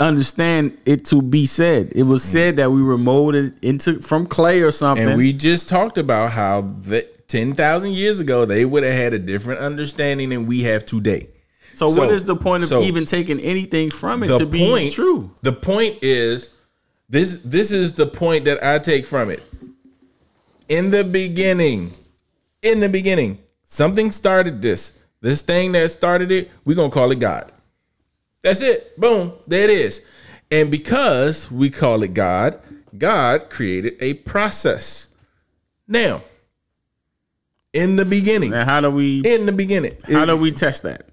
understand 0.00 0.76
it 0.84 1.04
to 1.06 1.22
be 1.22 1.46
said. 1.46 1.92
It 1.94 2.02
was 2.02 2.22
said 2.22 2.56
that 2.56 2.70
we 2.70 2.82
were 2.82 2.98
molded 2.98 3.62
into 3.64 4.00
from 4.00 4.26
clay 4.26 4.60
or 4.60 4.72
something. 4.72 5.08
And 5.08 5.16
we 5.16 5.32
just 5.32 5.68
talked 5.68 5.98
about 5.98 6.32
how 6.32 6.62
that 6.80 7.28
ten 7.28 7.54
thousand 7.54 7.92
years 7.92 8.20
ago 8.20 8.44
they 8.44 8.64
would 8.64 8.82
have 8.82 8.92
had 8.94 9.14
a 9.14 9.18
different 9.18 9.60
understanding 9.60 10.28
than 10.30 10.46
we 10.46 10.62
have 10.64 10.84
today. 10.84 11.28
so, 11.74 11.88
so- 11.88 12.00
what 12.02 12.10
is 12.10 12.24
the 12.24 12.36
point 12.36 12.62
of 12.62 12.68
so 12.68 12.82
even 12.82 13.04
taking 13.04 13.40
anything 13.40 13.90
from 13.90 14.22
it 14.22 14.28
the 14.28 14.38
to 14.38 14.46
be 14.46 14.68
point, 14.68 14.92
true? 14.92 15.30
The 15.42 15.52
point 15.52 15.98
is 16.02 16.50
this 17.08 17.38
this 17.44 17.70
is 17.70 17.94
the 17.94 18.06
point 18.06 18.44
that 18.46 18.62
I 18.64 18.78
take 18.78 19.06
from 19.06 19.30
it. 19.30 19.42
In 20.68 20.90
the 20.90 21.04
beginning, 21.04 21.92
in 22.62 22.80
the 22.80 22.88
beginning, 22.88 23.38
something 23.64 24.10
started 24.10 24.60
this. 24.62 24.92
This 25.24 25.40
thing 25.40 25.72
that 25.72 25.90
started 25.90 26.30
it, 26.30 26.50
we're 26.66 26.76
gonna 26.76 26.90
call 26.90 27.10
it 27.10 27.18
God. 27.18 27.50
That's 28.42 28.60
it. 28.60 28.94
Boom. 29.00 29.32
There 29.46 29.64
it 29.64 29.70
is. 29.70 30.02
And 30.50 30.70
because 30.70 31.50
we 31.50 31.70
call 31.70 32.02
it 32.02 32.12
God, 32.12 32.60
God 32.98 33.48
created 33.48 33.94
a 34.00 34.12
process. 34.14 35.08
Now, 35.88 36.20
in 37.72 37.96
the 37.96 38.04
beginning, 38.04 38.52
And 38.52 38.68
how 38.68 38.82
do 38.82 38.90
we 38.90 39.20
in 39.24 39.46
the 39.46 39.52
beginning, 39.52 39.96
how 40.06 40.26
do 40.26 40.36
we 40.36 40.52
test 40.52 40.82
that? 40.82 41.08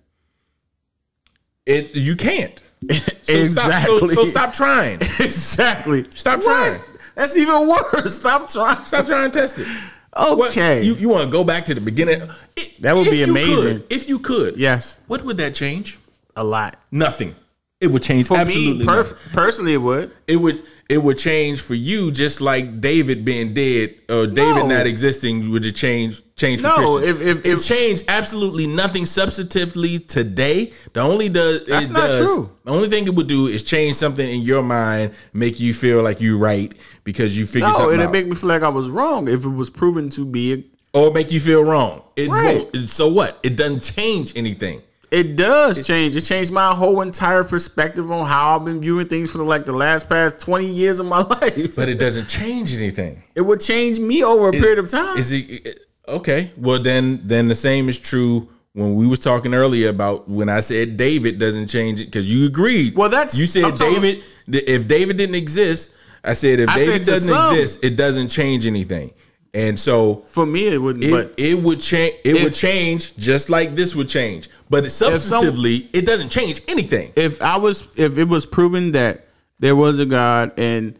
it 1.65 1.95
you 1.95 2.15
can't. 2.17 2.61
So 3.23 3.45
stop, 3.45 3.65
so, 3.83 3.93
exactly. 3.95 4.13
so 4.15 4.23
stop 4.25 4.53
trying. 4.53 4.95
exactly. 5.19 6.03
Stop 6.13 6.39
What? 6.39 6.43
trying. 6.45 6.81
That's 7.15 7.37
even 7.37 7.65
worse. 7.67 8.15
Stop 8.19 8.49
trying. 8.49 8.83
Stop 8.83 9.05
trying 9.05 9.31
to 9.31 9.39
test 9.39 9.59
it. 9.59 9.67
What- 10.15 10.49
Okay. 10.51 10.83
you 10.83 10.95
you 10.95 11.09
want 11.09 11.23
to 11.25 11.31
go 11.31 11.43
back 11.43 11.65
to 11.65 11.73
the 11.75 11.81
beginning? 11.81 12.21
I- 12.21 12.71
That 12.81 12.95
would 12.95 13.09
be 13.09 13.23
amazing. 13.23 13.55
could, 13.55 13.83
if 13.89 14.09
you 14.09 14.19
could, 14.19 14.57
yes, 14.57 14.97
What 15.07 15.23
would 15.23 15.37
that 15.37 15.53
change? 15.55 15.99
a 16.35 16.43
lot. 16.43 16.75
Nothing. 16.91 17.35
It 17.81 17.87
would 17.91 18.03
change 18.03 18.27
For 18.27 18.37
absolutely 18.37 18.85
me, 18.85 18.85
per- 18.85 19.03
personally, 19.33 19.73
it 19.73 19.77
would. 19.81 20.11
It 20.27 20.35
would 20.37 20.61
it 20.87 21.01
would 21.01 21.17
change 21.17 21.61
for 21.61 21.73
you 21.73 22.11
just 22.11 22.41
like 22.41 22.81
David 22.81 23.23
being 23.23 23.53
dead 23.53 23.95
or 24.09 24.27
David 24.27 24.63
No. 24.63 24.67
not 24.67 24.85
existing 24.85 25.49
would 25.49 25.65
it 25.65 25.71
change 25.75 26.21
change 26.35 26.61
No, 26.61 26.97
if- 26.99 27.21
if- 27.21 27.45
it 27.45 27.47
if- 27.47 27.65
changed 27.65 28.03
absolutely 28.09 28.67
nothing 28.67 29.05
substantively 29.05 30.05
today. 30.05 30.73
The 30.93 30.99
only 31.01 31.29
does 31.29 31.65
That's 31.65 31.85
it 31.85 31.91
not 31.91 32.01
does 32.07 32.25
true. 32.27 32.51
the 32.65 32.71
only 32.71 32.89
thing 32.89 33.07
it 33.07 33.15
would 33.15 33.27
do 33.27 33.47
is 33.47 33.63
change 33.63 33.95
something 33.95 34.29
in 34.29 34.41
your 34.41 34.61
mind, 34.63 35.11
make 35.33 35.59
you 35.61 35.73
feel 35.73 36.03
like 36.03 36.19
you're 36.21 36.37
right 36.37 36.73
because 37.05 37.37
you 37.37 37.45
figured 37.45 37.71
No, 37.71 37.77
something 37.77 37.93
it'd 37.95 38.07
out. 38.07 38.11
make 38.11 38.27
me 38.27 38.35
feel 38.35 38.49
like 38.49 38.61
I 38.63 38.69
was 38.69 38.89
wrong 38.89 39.27
if 39.29 39.45
it 39.45 39.49
was 39.49 39.69
proven 39.69 40.09
to 40.11 40.25
be. 40.25 40.53
A, 40.53 40.63
or 40.93 41.13
make 41.13 41.31
you 41.31 41.39
feel 41.39 41.63
wrong. 41.63 42.01
It 42.17 42.29
Right. 42.29 42.67
won't. 42.73 42.89
So 42.89 43.07
what? 43.07 43.39
It 43.43 43.55
doesn't 43.55 43.79
change 43.95 44.33
anything. 44.35 44.81
It 45.11 45.35
does 45.35 45.85
change. 45.85 46.15
It 46.15 46.21
changed 46.21 46.51
my 46.51 46.73
whole 46.73 47.01
entire 47.01 47.43
perspective 47.43 48.09
on 48.11 48.25
how 48.25 48.57
I've 48.57 48.65
been 48.65 48.79
viewing 48.81 49.07
things 49.07 49.31
for 49.31 49.43
like 49.43 49.65
the 49.65 49.73
last 49.73 50.07
past 50.09 50.39
twenty 50.39 50.67
years 50.67 50.99
of 50.99 51.05
my 51.05 51.19
life. 51.41 51.75
But 51.75 51.89
it 51.89 51.99
doesn't 51.99 52.27
change 52.27 52.73
anything. 52.73 53.21
it 53.35 53.41
would 53.41 53.59
change 53.59 53.99
me 53.99 54.23
over 54.23 54.49
a 54.49 54.51
period 54.51 54.79
of 54.79 54.89
time. 54.89 55.17
Is 55.17 55.31
it 55.31 55.79
okay? 56.07 56.51
Well, 56.57 56.81
then, 56.81 57.21
then 57.25 57.47
the 57.47 57.55
same 57.55 57.89
is 57.89 57.99
true 57.99 58.49
when 58.73 58.95
we 58.95 59.05
was 59.05 59.19
talking 59.19 59.53
earlier 59.53 59.89
about 59.89 60.29
when 60.29 60.47
I 60.47 60.61
said 60.61 60.95
David 60.95 61.37
doesn't 61.39 61.67
change 61.67 61.99
it 61.99 62.05
because 62.05 62.31
you 62.33 62.45
agreed. 62.47 62.95
Well, 62.95 63.09
that's- 63.09 63.37
you 63.37 63.45
said 63.45 63.75
David. 63.75 64.23
If 64.47 64.87
David 64.87 65.17
didn't 65.17 65.35
exist, 65.35 65.91
I 66.23 66.33
said 66.33 66.59
if 66.59 66.69
I 66.69 66.77
David 66.77 67.05
said 67.05 67.11
doesn't 67.13 67.35
exist, 67.53 67.83
it 67.83 67.95
doesn't 67.97 68.29
change 68.29 68.65
anything. 68.65 69.11
And 69.53 69.77
so 69.77 70.23
for 70.27 70.45
me, 70.45 70.67
it 70.67 70.77
wouldn't. 70.77 71.03
it, 71.03 71.11
but 71.11 71.33
it 71.37 71.59
would 71.61 71.81
change. 71.81 72.15
It 72.23 72.41
would 72.41 72.53
change 72.53 73.15
just 73.17 73.49
like 73.49 73.75
this 73.75 73.95
would 73.95 74.07
change. 74.07 74.49
But 74.69 74.89
some- 74.91 75.13
substantively, 75.13 75.89
it 75.93 76.05
doesn't 76.05 76.29
change 76.29 76.61
anything. 76.67 77.11
if 77.15 77.41
I 77.41 77.57
was, 77.57 77.89
if 77.97 78.17
it 78.17 78.29
was 78.29 78.45
proven 78.45 78.93
that 78.93 79.27
there 79.59 79.75
was 79.75 79.99
a 79.99 80.05
God 80.05 80.53
and 80.57 80.97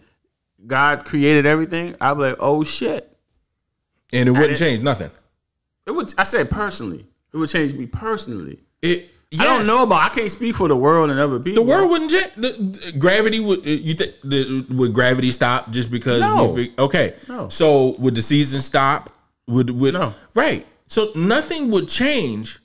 God 0.68 1.06
created 1.06 1.46
everything, 1.46 1.96
I'd 2.02 2.16
be 2.16 2.22
like, 2.22 2.36
oh 2.40 2.64
shit. 2.64 3.08
And 4.12 4.28
it 4.28 4.34
wouldn't 4.34 4.58
change 4.58 4.84
nothing. 4.84 5.12
It 5.88 5.92
would. 5.92 6.14
I 6.18 6.24
said 6.24 6.50
personally, 6.52 7.06
it 7.34 7.38
would 7.38 7.50
change 7.50 7.74
me 7.74 7.86
personally. 7.86 8.60
It. 8.82 9.10
I 9.40 9.44
don't 9.46 9.66
know 9.66 9.84
about. 9.84 10.02
I 10.02 10.10
can't 10.10 10.30
speak 10.30 10.56
for 10.56 10.68
the 10.68 10.76
world 10.76 11.10
and 11.10 11.20
other 11.20 11.40
people. 11.40 11.64
The 11.64 11.70
world 11.70 11.90
wouldn't 11.90 12.12
change. 12.12 12.34
The, 12.36 12.52
the- 12.92 12.98
gravity 13.00 13.40
would. 13.40 13.60
uh, 13.66 13.70
You 13.70 13.94
think 13.94 14.16
would 14.70 14.94
gravity 14.94 15.32
stop 15.32 15.70
just 15.72 15.90
because? 15.90 16.20
No. 16.22 16.52
we 16.54 16.74
okay. 16.78 17.16
No. 17.30 17.48
So 17.50 17.96
would 18.00 18.16
the 18.16 18.22
season 18.22 18.60
stop? 18.62 19.10
Would 19.48 19.70
would 19.70 19.94
No. 19.94 20.14
right? 20.36 20.66
So 20.88 21.12
nothing 21.16 21.72
would 21.72 21.88
change, 21.88 22.60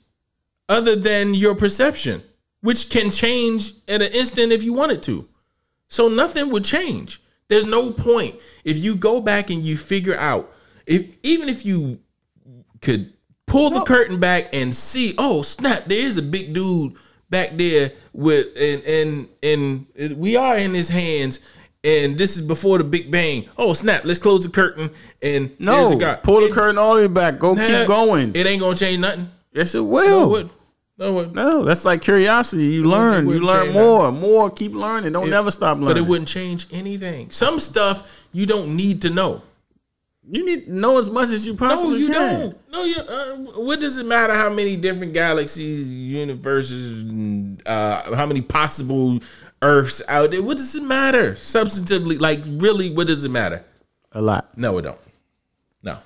other 0.67 0.95
than 0.97 1.33
your 1.33 1.55
perception, 1.55 2.21
which 2.61 2.89
can 2.89 3.11
change 3.11 3.71
at 3.87 4.01
an 4.01 4.11
instant 4.11 4.51
if 4.51 4.63
you 4.63 4.73
wanted 4.73 5.01
to. 5.03 5.27
So 5.87 6.09
nothing 6.09 6.49
would 6.49 6.65
change. 6.65 7.21
There's 7.47 7.63
no 7.63 7.91
point 7.93 8.35
if 8.65 8.77
you 8.77 8.95
go 8.97 9.21
back 9.21 9.49
and 9.49 9.63
you 9.63 9.77
figure 9.77 10.17
out 10.17 10.51
if 10.85 11.07
even 11.23 11.47
if 11.47 11.65
you 11.65 11.99
could 12.81 13.13
pull 13.47 13.69
the 13.71 13.81
curtain 13.81 14.19
back 14.19 14.49
and 14.53 14.73
see, 14.75 15.15
oh 15.17 15.41
snap, 15.41 15.85
there 15.85 15.97
is 15.99 16.17
a 16.17 16.21
big 16.21 16.53
dude 16.53 16.93
back 17.29 17.51
there 17.53 17.91
with 18.13 18.47
and 18.55 19.27
and 19.41 19.85
and 19.95 20.17
we 20.17 20.35
are 20.35 20.55
in 20.57 20.73
his 20.73 20.89
hands. 20.89 21.39
And 21.83 22.17
this 22.17 22.35
is 22.35 22.41
before 22.41 22.79
the 22.79 22.83
Big 22.83 23.11
Bang. 23.11 23.47
Oh 23.57 23.71
snap! 23.71 24.03
Let's 24.03 24.19
close 24.19 24.43
the 24.43 24.49
curtain 24.51 24.89
and 25.21 25.51
No, 25.59 25.91
pull 26.23 26.39
the 26.41 26.47
It- 26.47 26.51
curtain 26.51 26.77
all 26.77 26.95
the 26.95 27.01
way 27.01 27.07
back. 27.07 27.39
Go 27.39 27.53
Nah, 27.53 27.65
keep 27.65 27.87
going. 27.87 28.31
It 28.35 28.45
ain't 28.45 28.59
gonna 28.59 28.75
change 28.75 28.99
nothing. 28.99 29.29
yes, 29.53 29.73
it 29.75 29.77
No, 29.77 29.83
will. 29.85 30.35
it. 30.37 30.47
No, 30.97 31.19
it. 31.19 31.33
No, 31.33 31.63
that's 31.63 31.85
like 31.85 32.01
curiosity. 32.01 32.65
You 32.65 32.89
learn. 32.89 33.29
You 33.29 33.39
learn 33.39 33.71
more. 33.71 34.11
More. 34.11 34.49
Keep 34.49 34.73
learning. 34.73 35.13
Don't 35.13 35.29
never 35.29 35.51
stop 35.51 35.77
learning. 35.77 35.93
But 35.93 35.97
it 35.97 36.07
wouldn't 36.09 36.27
change 36.27 36.65
anything. 36.71 37.29
Some 37.29 37.59
stuff 37.59 38.25
you 38.33 38.45
don't 38.47 38.75
need 38.75 39.03
to 39.03 39.09
know. 39.11 39.43
You 40.29 40.45
need 40.45 40.65
to 40.65 40.73
know 40.77 40.97
as 40.97 41.09
much 41.09 41.29
as 41.29 41.47
you 41.47 41.55
possibly 41.55 41.93
No, 41.93 41.97
you 41.99 42.07
can. 42.09 42.39
don't. 42.41 42.71
No, 42.71 42.83
you. 42.83 42.95
Uh, 42.97 43.61
what 43.61 43.79
does 43.79 43.97
it 43.97 44.05
matter 44.05 44.33
how 44.33 44.49
many 44.49 44.75
different 44.75 45.13
galaxies, 45.13 45.89
universes, 45.91 47.03
uh, 47.65 48.15
how 48.15 48.25
many 48.25 48.41
possible 48.41 49.19
Earths 49.61 50.01
out 50.07 50.31
there? 50.31 50.43
What 50.43 50.57
does 50.57 50.75
it 50.75 50.83
matter 50.83 51.31
substantively? 51.31 52.19
Like, 52.19 52.41
really, 52.45 52.93
what 52.93 53.07
does 53.07 53.23
it 53.25 53.29
matter? 53.29 53.63
A 54.11 54.21
lot. 54.21 54.57
No, 54.57 54.77
it 54.77 54.81
don't. 54.83 54.99
No. 55.83 55.99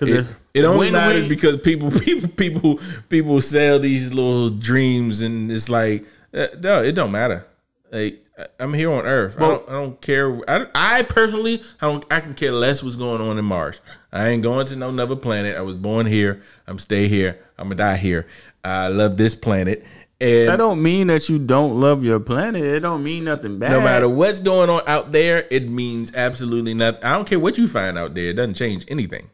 It, 0.00 0.26
it 0.54 0.64
only 0.64 0.86
when 0.86 0.92
matters 0.94 1.22
we- 1.24 1.28
because 1.28 1.56
people, 1.58 1.90
people, 2.00 2.28
people, 2.28 2.80
people 3.08 3.40
sell 3.40 3.78
these 3.78 4.12
little 4.12 4.50
dreams, 4.50 5.22
and 5.22 5.50
it's 5.50 5.68
like, 5.70 6.04
uh, 6.34 6.46
no, 6.60 6.82
it 6.82 6.92
don't 6.92 7.12
matter. 7.12 7.46
Like, 7.92 8.24
I- 8.38 8.46
I'm 8.58 8.72
here 8.72 8.90
on 8.90 9.04
Earth. 9.04 9.36
I, 9.38 9.40
don't, 9.48 9.68
I 9.68 9.72
don't 9.72 10.00
care. 10.00 10.34
I, 10.48 10.66
I 10.74 11.02
personally, 11.02 11.62
I 11.80 11.86
don't. 11.88 12.04
I 12.10 12.20
can 12.20 12.34
care 12.34 12.50
less 12.52 12.82
what's 12.82 12.96
going 12.96 13.20
on 13.20 13.38
in 13.38 13.44
Mars. 13.44 13.80
I 14.10 14.28
ain't 14.30 14.42
going 14.42 14.66
to 14.66 14.76
no 14.76 14.88
another 14.88 15.14
planet. 15.16 15.56
I 15.56 15.60
was 15.60 15.74
born 15.76 16.06
here. 16.06 16.42
I'm 16.66 16.78
stay 16.78 17.06
here. 17.08 17.38
I'm 17.58 17.66
gonna 17.66 17.76
die 17.76 17.96
here. 17.98 18.26
I 18.64 18.88
love 18.88 19.18
this 19.18 19.34
planet, 19.34 19.84
and 20.20 20.48
That 20.48 20.56
don't 20.56 20.82
mean 20.82 21.08
that 21.08 21.28
you 21.28 21.38
don't 21.38 21.80
love 21.80 22.02
your 22.02 22.18
planet. 22.20 22.62
It 22.62 22.80
don't 22.80 23.02
mean 23.04 23.24
nothing 23.24 23.58
bad. 23.58 23.72
no 23.72 23.80
matter 23.80 24.08
what's 24.08 24.38
going 24.40 24.70
on 24.70 24.82
out 24.86 25.12
there, 25.12 25.46
it 25.50 25.68
means 25.68 26.14
absolutely 26.14 26.74
nothing. 26.74 27.04
I 27.04 27.14
don't 27.16 27.28
care 27.28 27.38
what 27.40 27.58
you 27.58 27.68
find 27.68 27.98
out 27.98 28.14
there. 28.14 28.30
It 28.30 28.34
doesn't 28.34 28.54
change 28.54 28.86
anything. 28.88 29.28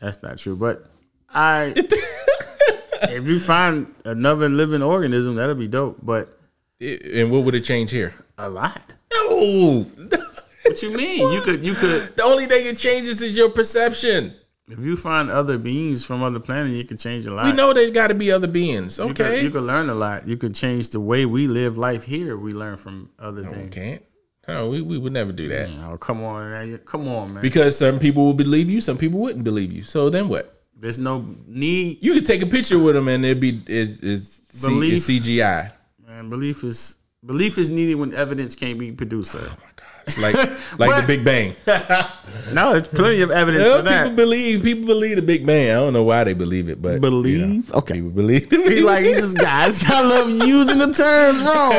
That's 0.00 0.22
not 0.22 0.38
true. 0.38 0.56
But 0.56 0.90
I, 1.28 1.74
if 1.76 3.28
you 3.28 3.38
find 3.38 3.94
another 4.04 4.48
living 4.48 4.82
organism, 4.82 5.36
that'll 5.36 5.54
be 5.54 5.68
dope. 5.68 5.98
But 6.02 6.36
and 6.80 7.30
what 7.30 7.44
would 7.44 7.54
it 7.54 7.64
change 7.64 7.90
here? 7.90 8.14
a 8.38 8.48
lot. 8.48 8.94
No. 9.12 9.86
What 10.62 10.82
you 10.82 10.92
mean? 10.92 11.32
You 11.32 11.40
could. 11.40 11.64
You 11.66 11.74
could. 11.74 12.16
the 12.16 12.22
only 12.22 12.46
thing 12.46 12.66
it 12.66 12.76
changes 12.76 13.22
is 13.22 13.36
your 13.36 13.48
perception. 13.48 14.34
If 14.68 14.78
you 14.78 14.94
find 14.94 15.30
other 15.30 15.58
beings 15.58 16.04
from 16.06 16.22
other 16.22 16.38
planets, 16.38 16.74
you 16.76 16.84
can 16.84 16.96
change 16.98 17.26
a 17.26 17.32
lot. 17.34 17.46
We 17.46 17.52
know 17.52 17.72
there's 17.72 17.90
got 17.90 18.08
to 18.08 18.14
be 18.14 18.30
other 18.30 18.46
beings. 18.46 18.98
You 18.98 19.06
could, 19.14 19.20
Okay. 19.26 19.42
you 19.42 19.50
could 19.50 19.64
learn 19.64 19.88
a 19.88 19.94
lot. 19.94 20.28
You 20.28 20.36
could 20.36 20.54
change 20.54 20.90
the 20.90 21.00
way 21.00 21.24
we 21.26 21.48
live 21.48 21.76
life 21.78 22.04
here. 22.04 22.36
We 22.36 22.52
learn 22.52 22.76
from 22.76 23.10
other 23.18 23.42
we 23.42 23.48
things. 23.48 23.74
can't. 23.74 24.02
No, 24.46 24.68
we, 24.68 24.80
we 24.82 24.98
would 24.98 25.12
never 25.12 25.32
do 25.32 25.48
that. 25.48 25.70
Oh, 25.70 25.96
come 25.96 26.22
on, 26.22 26.50
man. 26.50 26.78
come 26.78 27.08
on, 27.08 27.34
man. 27.34 27.42
Because 27.42 27.76
some 27.76 27.98
people 27.98 28.26
will 28.26 28.34
believe 28.34 28.68
you, 28.70 28.80
some 28.80 28.96
people 28.98 29.18
wouldn't 29.18 29.44
believe 29.44 29.72
you. 29.72 29.82
So 29.82 30.08
then 30.10 30.28
what? 30.28 30.62
There's 30.76 30.98
no 30.98 31.24
need. 31.46 31.98
You 32.00 32.14
could 32.14 32.26
take 32.26 32.42
a 32.42 32.46
picture 32.46 32.78
with 32.78 32.94
them 32.94 33.08
and 33.08 33.24
it'd 33.24 33.40
be 33.40 33.62
it's, 33.66 33.98
it's, 34.02 34.40
C, 34.52 34.92
it's 34.92 35.08
CGI. 35.08 35.72
Man, 36.20 36.28
belief 36.28 36.64
is 36.64 36.98
belief 37.24 37.56
is 37.56 37.70
needed 37.70 37.94
when 37.94 38.12
evidence 38.14 38.54
can't 38.54 38.78
be 38.78 38.92
produced. 38.92 39.30
Sir. 39.32 39.40
Oh 39.50 39.56
like 40.22 40.34
like 40.78 41.00
the 41.00 41.04
Big 41.06 41.24
Bang. 41.24 41.54
No, 42.52 42.72
there's 42.72 42.88
plenty 42.88 43.20
of 43.22 43.30
evidence 43.30 43.64
Yeah, 43.66 43.76
for 43.76 43.82
people 43.82 43.92
that. 43.92 44.16
believe 44.16 44.62
people 44.62 44.86
believe 44.86 45.16
the 45.16 45.22
Big 45.22 45.46
Bang. 45.46 45.70
I 45.70 45.74
don't 45.74 45.92
know 45.92 46.02
why 46.02 46.24
they 46.24 46.32
believe 46.34 46.68
it, 46.68 46.80
but 46.82 46.94
you 46.94 47.00
Believe? 47.00 47.70
know, 47.70 47.78
Okay. 47.78 47.94
people 47.94 48.10
believe. 48.10 48.50
He 48.50 48.80
like 48.82 49.04
he 49.04 49.12
just 49.14 49.36
guys. 49.38 49.82
I 49.88 50.00
love 50.02 50.28
using 50.30 50.78
the 50.78 50.92
terms 50.92 51.40
wrong, 51.42 51.70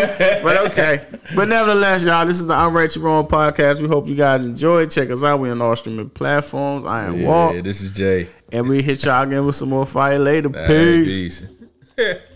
but 0.43 0.57
okay. 0.71 1.05
But 1.35 1.49
nevertheless, 1.49 2.03
y'all, 2.03 2.25
this 2.25 2.39
is 2.39 2.47
the 2.47 2.53
I'm 2.53 2.73
Right 2.73 2.93
You 2.95 3.01
Wrong 3.03 3.27
podcast. 3.27 3.79
We 3.81 3.87
hope 3.87 4.07
you 4.07 4.15
guys 4.15 4.45
enjoyed. 4.45 4.89
Check 4.91 5.09
us 5.11 5.23
out. 5.23 5.39
We 5.39 5.49
on 5.51 5.61
all 5.61 5.75
streaming 5.75 6.09
platforms. 6.09 6.85
I 6.85 7.05
am 7.05 7.23
Walt, 7.23 7.55
Yeah, 7.55 7.61
this 7.61 7.81
is 7.81 7.91
Jay. 7.91 8.27
and 8.51 8.67
we 8.67 8.81
hit 8.81 9.03
y'all 9.05 9.23
again 9.27 9.45
with 9.45 9.55
some 9.55 9.69
more 9.69 9.85
fire 9.85 10.17
later. 10.19 10.47
All 10.49 10.53
right, 10.61 10.67
Peace. 10.67 11.41
peace. 11.97 12.15